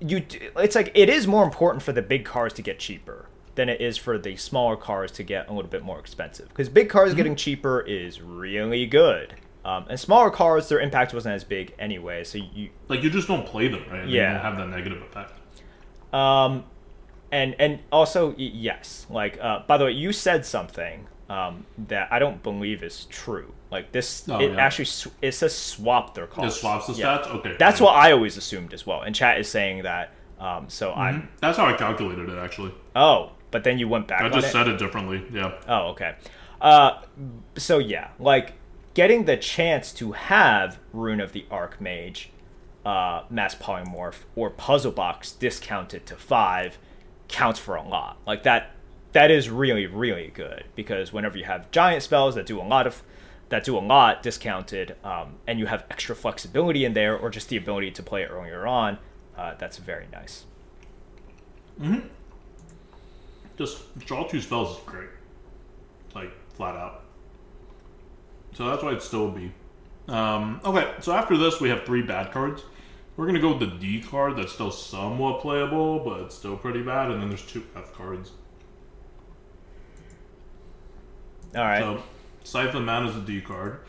You. 0.00 0.20
d- 0.20 0.48
It's 0.56 0.74
like 0.76 0.92
it 0.94 1.08
is 1.08 1.26
more 1.26 1.44
important 1.44 1.82
for 1.82 1.92
the 1.92 2.02
big 2.02 2.24
cards 2.24 2.54
to 2.54 2.62
get 2.62 2.78
cheaper 2.78 3.26
than 3.60 3.68
it 3.68 3.78
is 3.78 3.98
for 3.98 4.16
the 4.16 4.36
smaller 4.36 4.74
cars 4.74 5.10
to 5.12 5.22
get 5.22 5.46
a 5.50 5.52
little 5.52 5.70
bit 5.70 5.82
more 5.82 5.98
expensive. 5.98 6.48
Because 6.48 6.70
big 6.70 6.88
cars 6.88 7.12
getting 7.12 7.36
cheaper 7.36 7.82
is 7.82 8.22
really 8.22 8.86
good. 8.86 9.34
Um, 9.66 9.84
and 9.90 10.00
smaller 10.00 10.30
cars, 10.30 10.70
their 10.70 10.80
impact 10.80 11.12
wasn't 11.12 11.34
as 11.34 11.44
big 11.44 11.74
anyway. 11.78 12.24
So 12.24 12.38
you, 12.38 12.70
Like 12.88 13.02
you 13.02 13.10
just 13.10 13.28
don't 13.28 13.44
play 13.44 13.68
them, 13.68 13.84
right? 13.90 14.00
And 14.00 14.10
Yeah. 14.10 14.28
You 14.28 14.34
don't 14.38 14.44
have 14.44 14.56
that 14.56 14.68
negative 14.74 15.02
effect. 15.02 15.34
Um, 16.14 16.64
and 17.30 17.54
and 17.58 17.80
also 17.92 18.34
yes, 18.38 19.06
like 19.10 19.38
uh, 19.42 19.60
by 19.66 19.76
the 19.76 19.84
way, 19.84 19.90
you 19.92 20.10
said 20.12 20.46
something 20.46 21.06
um, 21.28 21.66
that 21.88 22.08
I 22.10 22.18
don't 22.18 22.42
believe 22.42 22.82
is 22.82 23.04
true. 23.10 23.52
Like 23.70 23.92
this, 23.92 24.26
Oh, 24.28 24.40
it 24.40 24.52
yeah. 24.52 24.56
actually 24.56 24.86
sw- 24.86 25.08
it 25.20 25.32
says 25.32 25.54
swap 25.54 26.14
their 26.14 26.24
It 26.24 26.30
costs. 26.30 26.60
swaps 26.60 26.86
the 26.86 26.94
Yeah. 26.94 27.18
stats. 27.18 27.26
Okay, 27.36 27.56
That's 27.58 27.80
what 27.82 27.94
I 27.94 28.12
always 28.12 28.38
assumed 28.38 28.72
as 28.72 28.86
well. 28.86 29.02
And 29.02 29.14
chat 29.14 29.38
is 29.38 29.48
saying 29.48 29.82
that. 29.82 30.14
Um, 30.40 30.70
so 30.70 30.94
I'm 30.94 31.28
That's 31.42 31.58
how 31.58 31.66
I 31.66 31.74
calculated 31.74 32.30
it. 32.30 32.38
Actually, 32.38 32.72
oh, 32.96 33.32
but 33.50 33.64
then 33.64 33.78
you 33.78 33.88
went 33.88 34.08
back. 34.08 34.22
I 34.22 34.28
just 34.28 34.48
it? 34.48 34.52
said 34.52 34.68
it 34.68 34.78
differently. 34.78 35.24
Yeah. 35.32 35.54
Oh, 35.68 35.88
okay. 35.88 36.16
Uh, 36.60 37.00
so 37.56 37.78
yeah, 37.78 38.10
like 38.18 38.54
getting 38.94 39.24
the 39.24 39.36
chance 39.36 39.92
to 39.94 40.12
have 40.12 40.78
Rune 40.92 41.20
of 41.20 41.32
the 41.32 41.46
Archmage, 41.50 42.26
uh, 42.84 43.22
Mass 43.30 43.54
Polymorph, 43.54 44.24
or 44.36 44.50
Puzzle 44.50 44.92
Box 44.92 45.32
discounted 45.32 46.06
to 46.06 46.16
five 46.16 46.78
counts 47.28 47.58
for 47.58 47.76
a 47.76 47.82
lot. 47.82 48.18
Like 48.26 48.42
that, 48.42 48.72
that 49.12 49.30
is 49.30 49.50
really 49.50 49.86
really 49.86 50.28
good 50.34 50.64
because 50.74 51.12
whenever 51.12 51.36
you 51.38 51.44
have 51.44 51.70
giant 51.70 52.02
spells 52.02 52.34
that 52.34 52.46
do 52.46 52.60
a 52.60 52.62
lot 52.62 52.86
of 52.86 53.02
that 53.48 53.64
do 53.64 53.76
a 53.76 53.80
lot 53.80 54.22
discounted, 54.22 54.94
um, 55.02 55.34
and 55.46 55.58
you 55.58 55.66
have 55.66 55.84
extra 55.90 56.14
flexibility 56.14 56.84
in 56.84 56.92
there, 56.92 57.18
or 57.18 57.30
just 57.30 57.48
the 57.48 57.56
ability 57.56 57.90
to 57.90 58.02
play 58.02 58.22
it 58.22 58.30
earlier 58.30 58.64
on, 58.64 58.98
uh, 59.36 59.54
that's 59.58 59.76
very 59.76 60.06
nice. 60.12 60.44
Just 63.60 63.98
draw 64.06 64.26
two 64.26 64.40
spells 64.40 64.78
is 64.78 64.82
great. 64.86 65.10
Like 66.14 66.32
flat 66.54 66.76
out. 66.76 67.02
So 68.54 68.70
that's 68.70 68.82
why 68.82 68.92
it's 68.92 69.04
still 69.04 69.30
be 69.30 69.52
Um, 70.08 70.62
okay, 70.64 70.94
so 71.00 71.12
after 71.12 71.36
this 71.36 71.60
we 71.60 71.68
have 71.68 71.84
three 71.84 72.00
bad 72.00 72.32
cards. 72.32 72.62
We're 73.18 73.26
gonna 73.26 73.38
go 73.38 73.54
with 73.54 73.60
the 73.60 73.76
D 73.76 74.00
card 74.00 74.36
that's 74.38 74.52
still 74.52 74.70
somewhat 74.70 75.42
playable, 75.42 75.98
but 75.98 76.20
it's 76.20 76.34
still 76.36 76.56
pretty 76.56 76.80
bad, 76.80 77.10
and 77.10 77.20
then 77.20 77.28
there's 77.28 77.44
two 77.44 77.66
F 77.76 77.92
cards. 77.92 78.30
All 81.54 81.60
right. 81.60 81.80
So 81.80 82.02
Siphon 82.44 82.86
Mana 82.86 83.10
is 83.10 83.16
a 83.16 83.20
D 83.20 83.42
card. 83.42 83.80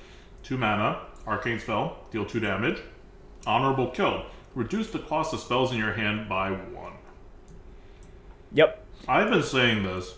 Two 0.43 0.57
mana, 0.57 0.99
arcane 1.25 1.61
spell, 1.61 1.99
deal 2.11 2.25
two 2.25 2.41
damage. 2.41 2.81
Honorable 3.47 3.87
kill. 3.87 4.25
Reduce 4.53 4.91
the 4.91 4.99
cost 4.99 5.33
of 5.33 5.39
spells 5.39 5.71
in 5.71 5.77
your 5.77 5.93
hand 5.93 6.27
by 6.27 6.51
one. 6.51 6.91
yep. 8.51 8.80
I've 9.07 9.29
been 9.29 9.43
saying 9.43 9.83
this 9.83 10.13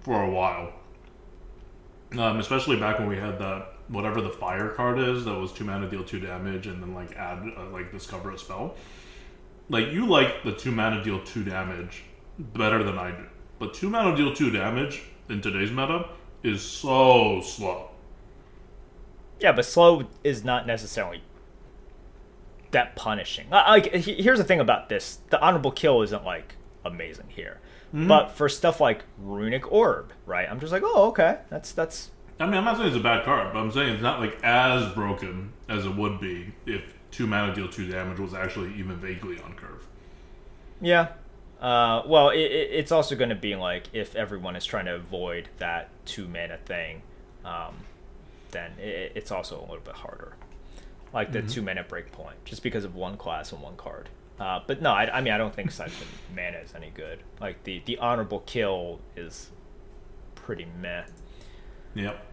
for 0.00 0.22
a 0.22 0.30
while. 0.30 0.72
Um, 2.12 2.38
especially 2.38 2.76
back 2.76 2.98
when 2.98 3.08
we 3.08 3.16
had 3.16 3.38
that 3.38 3.72
whatever 3.88 4.20
the 4.20 4.30
fire 4.30 4.70
card 4.70 4.98
is 4.98 5.24
that 5.24 5.34
was 5.34 5.52
two 5.52 5.64
mana 5.64 5.88
deal 5.88 6.02
two 6.02 6.18
damage 6.18 6.66
and 6.66 6.82
then 6.82 6.94
like 6.94 7.14
add 7.16 7.44
uh, 7.56 7.68
like 7.70 7.92
discover 7.92 8.30
a 8.30 8.38
spell. 8.38 8.74
Like 9.68 9.88
you 9.88 10.06
like 10.06 10.42
the 10.44 10.52
two 10.52 10.70
mana 10.70 11.02
deal 11.02 11.22
two 11.24 11.44
damage 11.44 12.04
better 12.38 12.82
than 12.82 12.98
I 12.98 13.10
do, 13.10 13.26
but 13.58 13.74
two 13.74 13.90
mana 13.90 14.16
deal 14.16 14.34
two 14.34 14.50
damage 14.50 15.02
in 15.28 15.40
today's 15.40 15.70
meta 15.70 16.08
is 16.42 16.62
so 16.62 17.40
slow. 17.42 17.90
Yeah, 19.40 19.52
but 19.52 19.64
slow 19.64 20.04
is 20.24 20.44
not 20.44 20.66
necessarily 20.66 21.22
that 22.70 22.96
punishing. 22.96 23.50
Like, 23.50 23.92
here's 23.92 24.38
the 24.38 24.44
thing 24.44 24.60
about 24.60 24.88
this: 24.88 25.18
the 25.30 25.40
honorable 25.40 25.72
kill 25.72 26.02
isn't 26.02 26.24
like 26.24 26.54
amazing 26.84 27.26
here, 27.28 27.60
but 27.92 28.30
for 28.32 28.48
stuff 28.48 28.80
like 28.80 29.04
runic 29.18 29.70
orb, 29.72 30.12
right? 30.26 30.48
I'm 30.50 30.60
just 30.60 30.72
like, 30.72 30.82
oh, 30.84 31.08
okay, 31.08 31.38
that's 31.50 31.72
that's 31.72 32.10
I 32.38 32.44
mean, 32.44 32.54
I'm 32.54 32.64
not 32.64 32.76
saying 32.76 32.88
it's 32.88 32.96
a 32.96 33.00
bad 33.00 33.24
card, 33.24 33.52
but 33.52 33.58
I'm 33.60 33.70
saying 33.70 33.94
it's 33.94 34.02
not 34.02 34.20
like 34.20 34.38
as 34.42 34.92
broken 34.92 35.52
as 35.68 35.86
it 35.86 35.94
would 35.96 36.20
be 36.20 36.52
if 36.66 36.94
two 37.10 37.26
mana 37.26 37.54
deal 37.54 37.68
two 37.68 37.90
damage 37.90 38.18
was 38.18 38.34
actually 38.34 38.74
even 38.74 38.96
vaguely 38.96 39.40
on 39.40 39.54
curve. 39.54 39.86
yeah. 40.80 41.08
Uh, 41.58 42.02
well, 42.06 42.28
it, 42.28 42.40
it, 42.40 42.70
it's 42.70 42.92
also 42.92 43.16
going 43.16 43.30
to 43.30 43.34
be 43.34 43.56
like 43.56 43.84
if 43.94 44.14
everyone 44.14 44.56
is 44.56 44.64
trying 44.66 44.84
to 44.84 44.94
avoid 44.94 45.48
that 45.56 45.88
two 46.04 46.28
mana 46.28 46.58
thing, 46.58 47.00
um, 47.46 47.76
then 48.50 48.72
it, 48.78 49.12
it's 49.14 49.30
also 49.30 49.58
a 49.58 49.62
little 49.62 49.78
bit 49.78 49.94
harder. 49.94 50.36
Like 51.14 51.32
the 51.32 51.40
two 51.40 51.62
mana 51.62 51.82
break 51.82 52.12
point, 52.12 52.44
just 52.44 52.62
because 52.62 52.84
of 52.84 52.94
one 52.94 53.16
class 53.16 53.52
and 53.52 53.62
one 53.62 53.76
card. 53.76 54.10
Uh, 54.38 54.60
but 54.66 54.82
no, 54.82 54.90
I, 54.92 55.18
I 55.18 55.20
mean 55.20 55.32
I 55.32 55.38
don't 55.38 55.54
think 55.54 55.70
Siphon 55.70 56.06
mana 56.34 56.58
is 56.58 56.74
any 56.74 56.90
good. 56.90 57.20
Like 57.40 57.64
the 57.64 57.82
the 57.84 57.98
honorable 57.98 58.40
kill 58.40 59.00
is 59.16 59.50
pretty 60.34 60.66
meh. 60.80 61.04
Yep. 61.94 62.24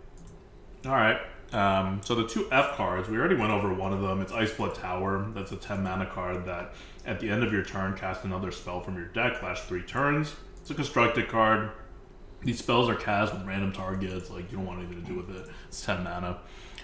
All 0.86 0.92
right. 0.92 1.20
Um, 1.54 2.02
so 2.04 2.16
the 2.16 2.28
two 2.28 2.48
F 2.52 2.76
cards, 2.76 3.08
we 3.08 3.18
already 3.18 3.36
went 3.36 3.52
over 3.52 3.74
one 3.74 3.94
of 3.94 4.02
them. 4.02 4.22
It's 4.22 4.32
Iceblood 4.32 4.74
Tower. 4.74 5.28
That's 5.34 5.52
a 5.52 5.56
10 5.56 5.84
mana 5.84 6.08
card 6.08 6.46
that 6.46 6.74
at 7.06 7.20
the 7.20 7.30
end 7.30 7.44
of 7.44 7.54
your 7.54 7.64
turn 7.64 7.96
cast 7.96 8.24
another 8.24 8.52
spell 8.52 8.82
from 8.82 8.96
your 8.96 9.06
deck, 9.06 9.42
last 9.44 9.66
three 9.66 9.84
turns. 9.84 10.36
It's 10.60 10.72
a 10.72 10.74
constructed 10.74 11.30
card. 11.30 11.70
These 12.42 12.60
spells 12.60 12.90
are 12.90 12.96
cast 12.96 13.34
with 13.34 13.46
random 13.46 13.72
targets, 13.72 14.30
like 14.30 14.52
you 14.52 14.58
don't 14.58 14.66
want 14.66 14.80
anything 14.80 15.02
to 15.02 15.08
do 15.08 15.16
with 15.16 15.30
it. 15.30 15.48
It's 15.68 15.86
10 15.86 16.04
mana. 16.04 16.40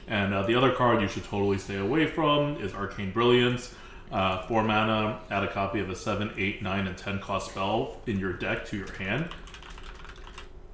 And 0.08 0.34
uh, 0.34 0.44
the 0.44 0.56
other 0.56 0.72
card 0.72 1.02
you 1.02 1.08
should 1.08 1.26
totally 1.26 1.58
stay 1.58 1.78
away 1.78 2.06
from 2.06 2.58
is 2.58 2.74
Arcane 2.74 3.12
Brilliance. 3.12 3.74
Uh, 4.12 4.42
4 4.48 4.64
mana, 4.64 5.20
add 5.30 5.44
a 5.44 5.48
copy 5.48 5.80
of 5.80 5.90
a 5.90 5.96
7, 5.96 6.32
8, 6.36 6.64
9, 6.64 6.88
and 6.88 6.98
10 6.98 7.20
cost 7.20 7.52
spell 7.52 8.02
in 8.08 8.20
your 8.20 8.34
deck 8.34 8.66
to 8.66 8.78
your 8.78 8.92
hand. 8.94 9.30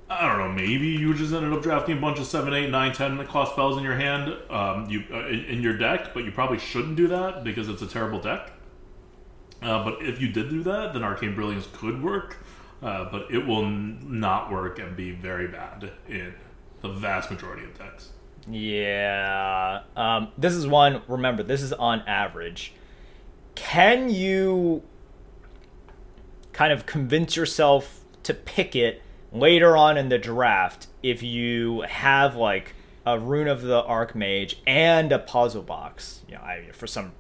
I 0.10 0.28
don't 0.28 0.38
know. 0.38 0.52
Maybe 0.54 0.88
you 0.88 1.14
just 1.14 1.34
ended 1.34 1.52
up 1.52 1.62
drafting 1.62 1.98
a 1.98 2.02
bunch 2.02 2.20
of 2.20 2.28
7, 2.28 2.54
8, 2.54 2.70
9, 2.70 2.94
10 2.94 3.28
cost 3.28 3.54
spells 3.54 3.78
in 3.78 3.84
your 3.84 3.96
hand, 3.96 4.34
um, 4.50 4.90
you 4.90 5.04
uh, 5.12 5.28
in, 5.28 5.44
in 5.46 5.62
your 5.62 5.78
deck, 5.78 6.14
but 6.14 6.24
you 6.24 6.32
probably 6.32 6.60
shouldn't 6.60 6.96
do 6.96 7.08
that 7.08 7.44
because 7.44 7.68
it's 7.68 7.82
a 7.82 7.88
terrible 7.88 8.22
deck. 8.22 8.52
Uh, 9.62 9.84
but 9.84 10.02
if 10.02 10.22
you 10.22 10.30
did 10.30 10.50
do 10.50 10.64
that, 10.64 10.94
then 10.94 11.04
Arcane 11.04 11.34
Brilliance 11.34 11.68
could 11.74 12.02
work, 12.02 12.38
uh, 12.84 13.10
but 13.12 13.30
it 13.32 13.46
will 13.46 13.66
n- 13.66 14.00
not 14.06 14.52
work 14.52 14.80
and 14.80 14.96
be 14.96 15.12
very 15.12 15.48
bad 15.48 15.92
in 16.08 16.34
the 16.82 16.90
vast 16.90 17.32
majority 17.32 17.64
of 17.66 17.78
decks. 17.78 18.12
Yeah. 18.48 19.82
Um, 19.96 20.30
this 20.38 20.54
is 20.54 20.68
one. 20.68 21.02
Remember, 21.08 21.42
this 21.42 21.64
is 21.64 21.74
on 21.74 22.02
average. 22.02 22.74
Can 23.56 24.10
you 24.10 24.84
kind 26.54 26.72
of 26.72 26.86
convince 26.86 27.36
yourself 27.36 28.02
to 28.24 28.34
pick 28.34 28.76
it 28.76 29.02
later 29.32 29.76
on 29.76 29.98
in 29.98 30.10
the 30.10 30.18
draft 30.18 30.88
if 31.04 31.22
you 31.24 31.82
have 31.82 32.36
like 32.36 32.74
a 33.06 33.20
rune 33.20 33.48
of 33.48 33.62
the 33.62 33.82
archmage 33.84 34.56
and 34.68 35.12
a 35.12 35.20
puzzle 35.20 35.64
box? 35.64 36.22
You 36.28 36.36
know, 36.36 36.42
I, 36.42 36.70
for 36.74 36.88
some 36.88 37.14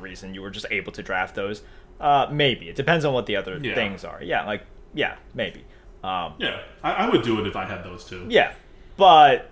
reason 0.00 0.34
you 0.34 0.42
were 0.42 0.50
just 0.50 0.66
able 0.70 0.92
to 0.92 1.02
draft 1.02 1.34
those. 1.34 1.62
Uh, 2.00 2.26
maybe 2.30 2.68
it 2.68 2.76
depends 2.76 3.04
on 3.04 3.14
what 3.14 3.26
the 3.26 3.36
other 3.36 3.58
Yeah. 3.62 3.74
things 3.74 4.04
are. 4.04 4.22
Yeah, 4.22 4.44
like 4.44 4.62
yeah, 4.94 5.16
maybe. 5.34 5.64
Um, 6.04 6.34
Yeah, 6.38 6.60
I, 6.82 6.92
I 6.92 7.10
would 7.10 7.22
do 7.22 7.40
it 7.40 7.46
if 7.46 7.56
I 7.56 7.64
had 7.64 7.82
those 7.84 8.04
two. 8.04 8.26
yeah, 8.28 8.52
but 8.96 9.50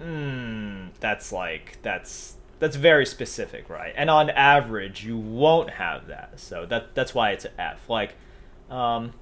mm, 0.00 0.88
that's 1.00 1.32
like 1.32 1.78
that's 1.82 2.36
that's 2.62 2.76
very 2.76 3.04
specific, 3.04 3.68
right? 3.68 3.92
And 3.96 4.08
on 4.08 4.30
average, 4.30 5.04
you 5.04 5.18
won't 5.18 5.68
have 5.68 6.06
that. 6.06 6.38
So 6.38 6.64
that 6.66 6.94
that's 6.94 7.12
why 7.12 7.32
it's 7.32 7.44
an 7.44 7.50
F. 7.58 7.90
Like, 7.90 8.14
um, 8.70 9.14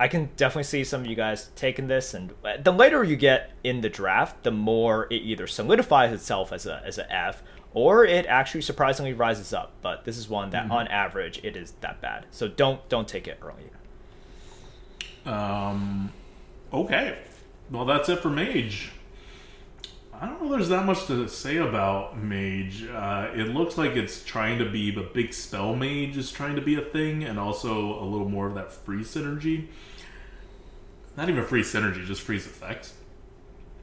I 0.00 0.08
can 0.08 0.30
definitely 0.36 0.64
see 0.64 0.82
some 0.82 1.02
of 1.02 1.06
you 1.06 1.14
guys 1.14 1.50
taking 1.54 1.86
this, 1.86 2.12
and 2.12 2.32
uh, 2.44 2.56
the 2.60 2.72
later 2.72 3.04
you 3.04 3.14
get 3.14 3.52
in 3.62 3.82
the 3.82 3.88
draft, 3.88 4.42
the 4.42 4.50
more 4.50 5.06
it 5.12 5.22
either 5.22 5.46
solidifies 5.46 6.12
itself 6.12 6.52
as 6.52 6.66
a 6.66 6.82
as 6.84 6.98
a 6.98 7.14
F, 7.14 7.44
or 7.72 8.04
it 8.04 8.26
actually 8.26 8.62
surprisingly 8.62 9.12
rises 9.12 9.52
up. 9.52 9.74
But 9.80 10.04
this 10.04 10.18
is 10.18 10.28
one 10.28 10.50
that, 10.50 10.68
on 10.68 10.88
average, 10.88 11.38
it 11.44 11.56
is 11.56 11.74
that 11.82 12.00
bad. 12.00 12.26
So 12.32 12.48
don't 12.48 12.86
don't 12.88 13.06
take 13.06 13.28
it 13.28 13.38
early. 13.40 13.70
Um, 15.24 16.12
okay. 16.72 17.16
Well, 17.70 17.84
that's 17.84 18.08
it 18.08 18.18
for 18.18 18.30
Mage. 18.30 18.90
I 20.20 20.26
don't 20.26 20.42
know 20.42 20.50
there's 20.50 20.68
that 20.70 20.84
much 20.84 21.06
to 21.06 21.28
say 21.28 21.58
about 21.58 22.18
Mage. 22.18 22.84
Uh, 22.84 23.30
it 23.34 23.54
looks 23.54 23.78
like 23.78 23.92
it's 23.92 24.24
trying 24.24 24.58
to 24.58 24.68
be, 24.68 24.90
the 24.90 25.02
big 25.02 25.32
spell 25.32 25.76
Mage 25.76 26.16
is 26.16 26.32
trying 26.32 26.56
to 26.56 26.60
be 26.60 26.74
a 26.74 26.80
thing, 26.80 27.22
and 27.22 27.38
also 27.38 28.02
a 28.02 28.04
little 28.04 28.28
more 28.28 28.48
of 28.48 28.54
that 28.56 28.72
free 28.72 29.02
synergy. 29.02 29.68
Not 31.16 31.28
even 31.28 31.44
free 31.44 31.62
synergy, 31.62 32.04
just 32.04 32.22
freeze 32.22 32.46
effects. 32.46 32.94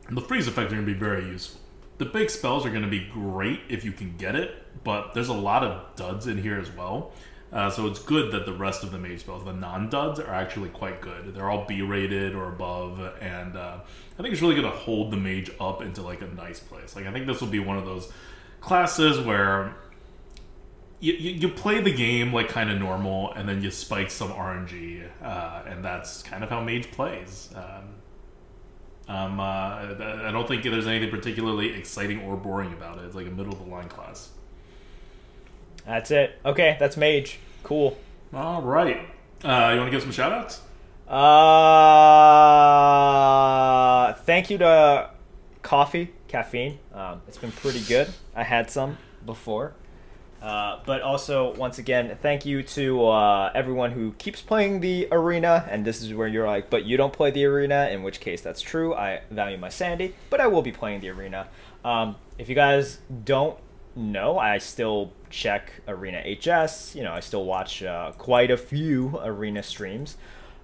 And 0.07 0.17
the 0.17 0.21
freeze 0.21 0.47
effects 0.47 0.73
are 0.73 0.75
going 0.75 0.85
to 0.85 0.93
be 0.93 0.97
very 0.97 1.25
useful. 1.25 1.61
The 1.99 2.05
big 2.05 2.29
spells 2.29 2.65
are 2.65 2.69
going 2.69 2.83
to 2.83 2.89
be 2.89 3.07
great 3.13 3.61
if 3.69 3.85
you 3.85 3.93
can 3.93 4.17
get 4.17 4.35
it, 4.35 4.83
but 4.83 5.13
there's 5.13 5.29
a 5.29 5.33
lot 5.33 5.63
of 5.63 5.95
duds 5.95 6.27
in 6.27 6.37
here 6.37 6.59
as 6.59 6.69
well. 6.71 7.13
Uh, 7.53 7.69
so 7.69 7.87
it's 7.87 7.99
good 7.99 8.31
that 8.31 8.45
the 8.45 8.53
rest 8.53 8.83
of 8.83 8.91
the 8.91 8.97
mage 8.97 9.21
spells, 9.21 9.45
the 9.45 9.53
non-duds, 9.53 10.19
are 10.19 10.33
actually 10.33 10.69
quite 10.69 10.99
good. 10.99 11.33
They're 11.33 11.49
all 11.49 11.65
B 11.65 11.81
rated 11.81 12.35
or 12.35 12.49
above, 12.49 12.99
and 13.21 13.55
uh, 13.55 13.77
I 14.17 14.21
think 14.21 14.33
it's 14.33 14.41
really 14.41 14.55
going 14.55 14.69
to 14.69 14.77
hold 14.77 15.11
the 15.11 15.17
mage 15.17 15.51
up 15.59 15.81
into 15.81 16.01
like 16.01 16.21
a 16.21 16.27
nice 16.27 16.59
place. 16.59 16.95
Like 16.95 17.05
I 17.05 17.13
think 17.13 17.27
this 17.27 17.39
will 17.39 17.47
be 17.47 17.59
one 17.59 17.77
of 17.77 17.85
those 17.85 18.11
classes 18.59 19.19
where 19.19 19.75
you, 20.99 21.13
you, 21.13 21.31
you 21.31 21.49
play 21.49 21.81
the 21.81 21.93
game 21.93 22.33
like 22.33 22.49
kind 22.49 22.69
of 22.69 22.79
normal, 22.79 23.31
and 23.33 23.47
then 23.47 23.61
you 23.61 23.71
spike 23.71 24.09
some 24.09 24.31
RNG, 24.31 25.07
uh, 25.23 25.63
and 25.67 25.85
that's 25.85 26.23
kind 26.23 26.43
of 26.43 26.49
how 26.49 26.61
mage 26.61 26.91
plays. 26.91 27.49
Um, 27.55 27.95
um, 29.07 29.39
uh, 29.39 29.43
I 29.43 30.31
don't 30.31 30.47
think 30.47 30.63
there's 30.63 30.87
anything 30.87 31.11
particularly 31.11 31.73
exciting 31.73 32.21
or 32.23 32.35
boring 32.35 32.73
about 32.73 32.97
it. 32.97 33.05
It's 33.05 33.15
like 33.15 33.27
a 33.27 33.31
middle 33.31 33.53
of 33.53 33.59
the 33.59 33.65
line 33.65 33.87
class. 33.87 34.31
That's 35.85 36.11
it. 36.11 36.39
Okay, 36.45 36.77
that's 36.79 36.97
Mage. 36.97 37.39
Cool. 37.63 37.97
All 38.33 38.61
right. 38.61 38.97
Uh, 39.43 39.71
you 39.73 39.79
want 39.79 39.87
to 39.87 39.91
give 39.91 40.01
some 40.01 40.11
shout 40.11 40.31
outs? 40.31 40.61
Uh, 41.07 41.13
thank 44.23 44.49
you 44.49 44.57
to 44.57 45.09
coffee, 45.61 46.13
caffeine. 46.27 46.79
Um, 46.93 47.21
it's 47.27 47.37
been 47.37 47.51
pretty 47.51 47.81
good. 47.81 48.09
I 48.35 48.43
had 48.43 48.71
some 48.71 48.97
before. 49.25 49.73
Uh, 50.41 50.79
but 50.85 51.01
also, 51.01 51.55
once 51.55 51.79
again, 51.79 52.17
thank 52.21 52.45
you 52.45 52.61
to 52.61 53.07
uh, 53.07 53.51
everyone 53.55 53.91
who 53.91 54.11
keeps 54.13 54.41
playing 54.41 54.79
the 54.79 55.07
arena. 55.11 55.67
And 55.69 55.85
this 55.85 56.03
is 56.03 56.13
where 56.13 56.27
you're 56.27 56.45
like, 56.45 56.69
but 56.69 56.85
you 56.85 56.97
don't 56.97 57.13
play 57.13 57.31
the 57.31 57.45
arena, 57.45 57.89
in 57.91 58.03
which 58.03 58.19
case 58.19 58.41
that's 58.41 58.61
true. 58.61 58.93
I 58.93 59.21
value 59.31 59.57
my 59.57 59.69
sanity, 59.69 60.13
but 60.29 60.39
I 60.39 60.47
will 60.47 60.61
be 60.61 60.71
playing 60.71 61.01
the 61.01 61.09
arena. 61.09 61.47
Um, 61.83 62.15
if 62.37 62.47
you 62.49 62.55
guys 62.55 62.99
don't 63.23 63.57
know, 63.95 64.37
I 64.37 64.57
still 64.57 65.11
check 65.29 65.71
Arena 65.87 66.21
HS. 66.21 66.95
You 66.95 67.03
know, 67.03 67.13
I 67.13 67.19
still 67.19 67.45
watch 67.45 67.83
uh, 67.83 68.11
quite 68.17 68.51
a 68.51 68.57
few 68.57 69.19
arena 69.23 69.63
streams. 69.63 70.17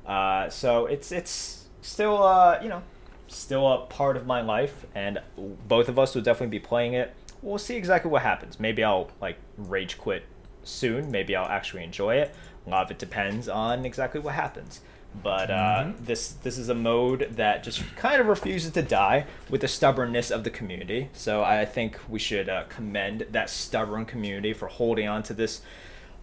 Uh, 0.06 0.50
so 0.50 0.86
it's 0.88 1.12
it's 1.12 1.68
still 1.82 2.22
uh, 2.24 2.60
you 2.62 2.70
know 2.70 2.82
still 3.28 3.72
a 3.72 3.86
part 3.86 4.18
of 4.18 4.26
my 4.26 4.42
life, 4.42 4.86
and 4.94 5.20
both 5.68 5.88
of 5.90 5.98
us 5.98 6.16
will 6.16 6.22
definitely 6.22 6.60
be 6.60 6.66
playing 6.66 6.94
it. 6.94 7.14
We'll 7.42 7.58
see 7.58 7.76
exactly 7.76 8.12
what 8.12 8.22
happens. 8.22 8.60
Maybe 8.60 8.84
I'll 8.84 9.10
like 9.22 9.38
rage 9.58 9.98
quit 9.98 10.24
soon. 10.64 11.12
Maybe 11.12 11.36
I'll 11.36 11.50
actually 11.50 11.84
enjoy 11.84 12.16
it. 12.16 12.36
A 12.68 12.70
lot 12.70 12.86
of 12.86 12.92
it 12.92 13.00
depends 13.00 13.50
on 13.50 13.86
exactly 13.86 14.20
what 14.20 14.36
happens. 14.36 14.82
But 15.14 15.52
uh, 15.52 15.92
this 16.00 16.32
this 16.32 16.58
is 16.58 16.70
a 16.70 16.74
mode 16.74 17.28
that 17.32 17.64
just 17.64 17.84
kind 17.96 18.22
of 18.22 18.28
refuses 18.28 18.72
to 18.72 18.82
die 18.82 19.26
with 19.50 19.62
the 19.62 19.68
stubbornness 19.68 20.32
of 20.32 20.44
the 20.44 20.50
community. 20.50 21.10
So 21.14 21.44
I 21.44 21.66
think 21.66 22.00
we 22.08 22.18
should 22.18 22.48
uh, 22.48 22.64
commend 22.70 23.28
that 23.32 23.50
stubborn 23.50 24.06
community 24.06 24.54
for 24.54 24.68
holding 24.68 25.08
on 25.08 25.22
to 25.24 25.34
this 25.34 25.62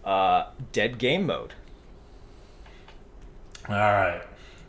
uh, 0.03 0.45
dead 0.71 0.97
game 0.97 1.27
mode. 1.27 1.53
All 3.67 3.75
right. 3.75 4.21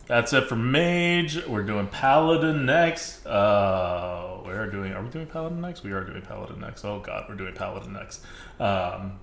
That's 0.06 0.32
it 0.32 0.48
for 0.48 0.56
Mage. 0.56 1.46
We're 1.46 1.62
doing 1.62 1.86
Paladin 1.86 2.66
next. 2.66 3.24
Uh, 3.24 4.40
we're 4.44 4.68
doing. 4.68 4.92
Are 4.92 5.02
we 5.02 5.08
doing 5.08 5.26
Paladin 5.26 5.60
next? 5.60 5.84
We 5.84 5.92
are 5.92 6.04
doing 6.04 6.20
Paladin 6.20 6.60
next. 6.60 6.84
Oh 6.84 6.98
God, 6.98 7.26
we're 7.28 7.36
doing 7.36 7.54
Paladin 7.54 7.92
next. 7.92 8.24
Um, 8.58 9.20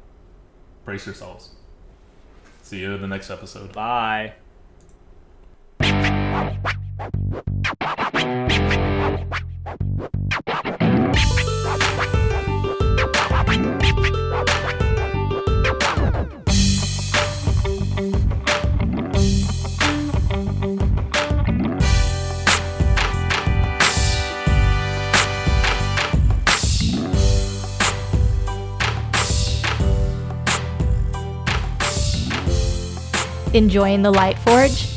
brace 0.86 1.06
yourselves. 1.06 1.50
See 2.64 2.80
you 2.80 2.96
in 2.96 3.02
the 3.02 3.08
next 3.08 3.30
episode. 3.30 3.74
Bye. 3.74 4.34
Enjoying 33.58 34.04
the 34.04 34.12
Light 34.12 34.38
Forge? 34.38 34.97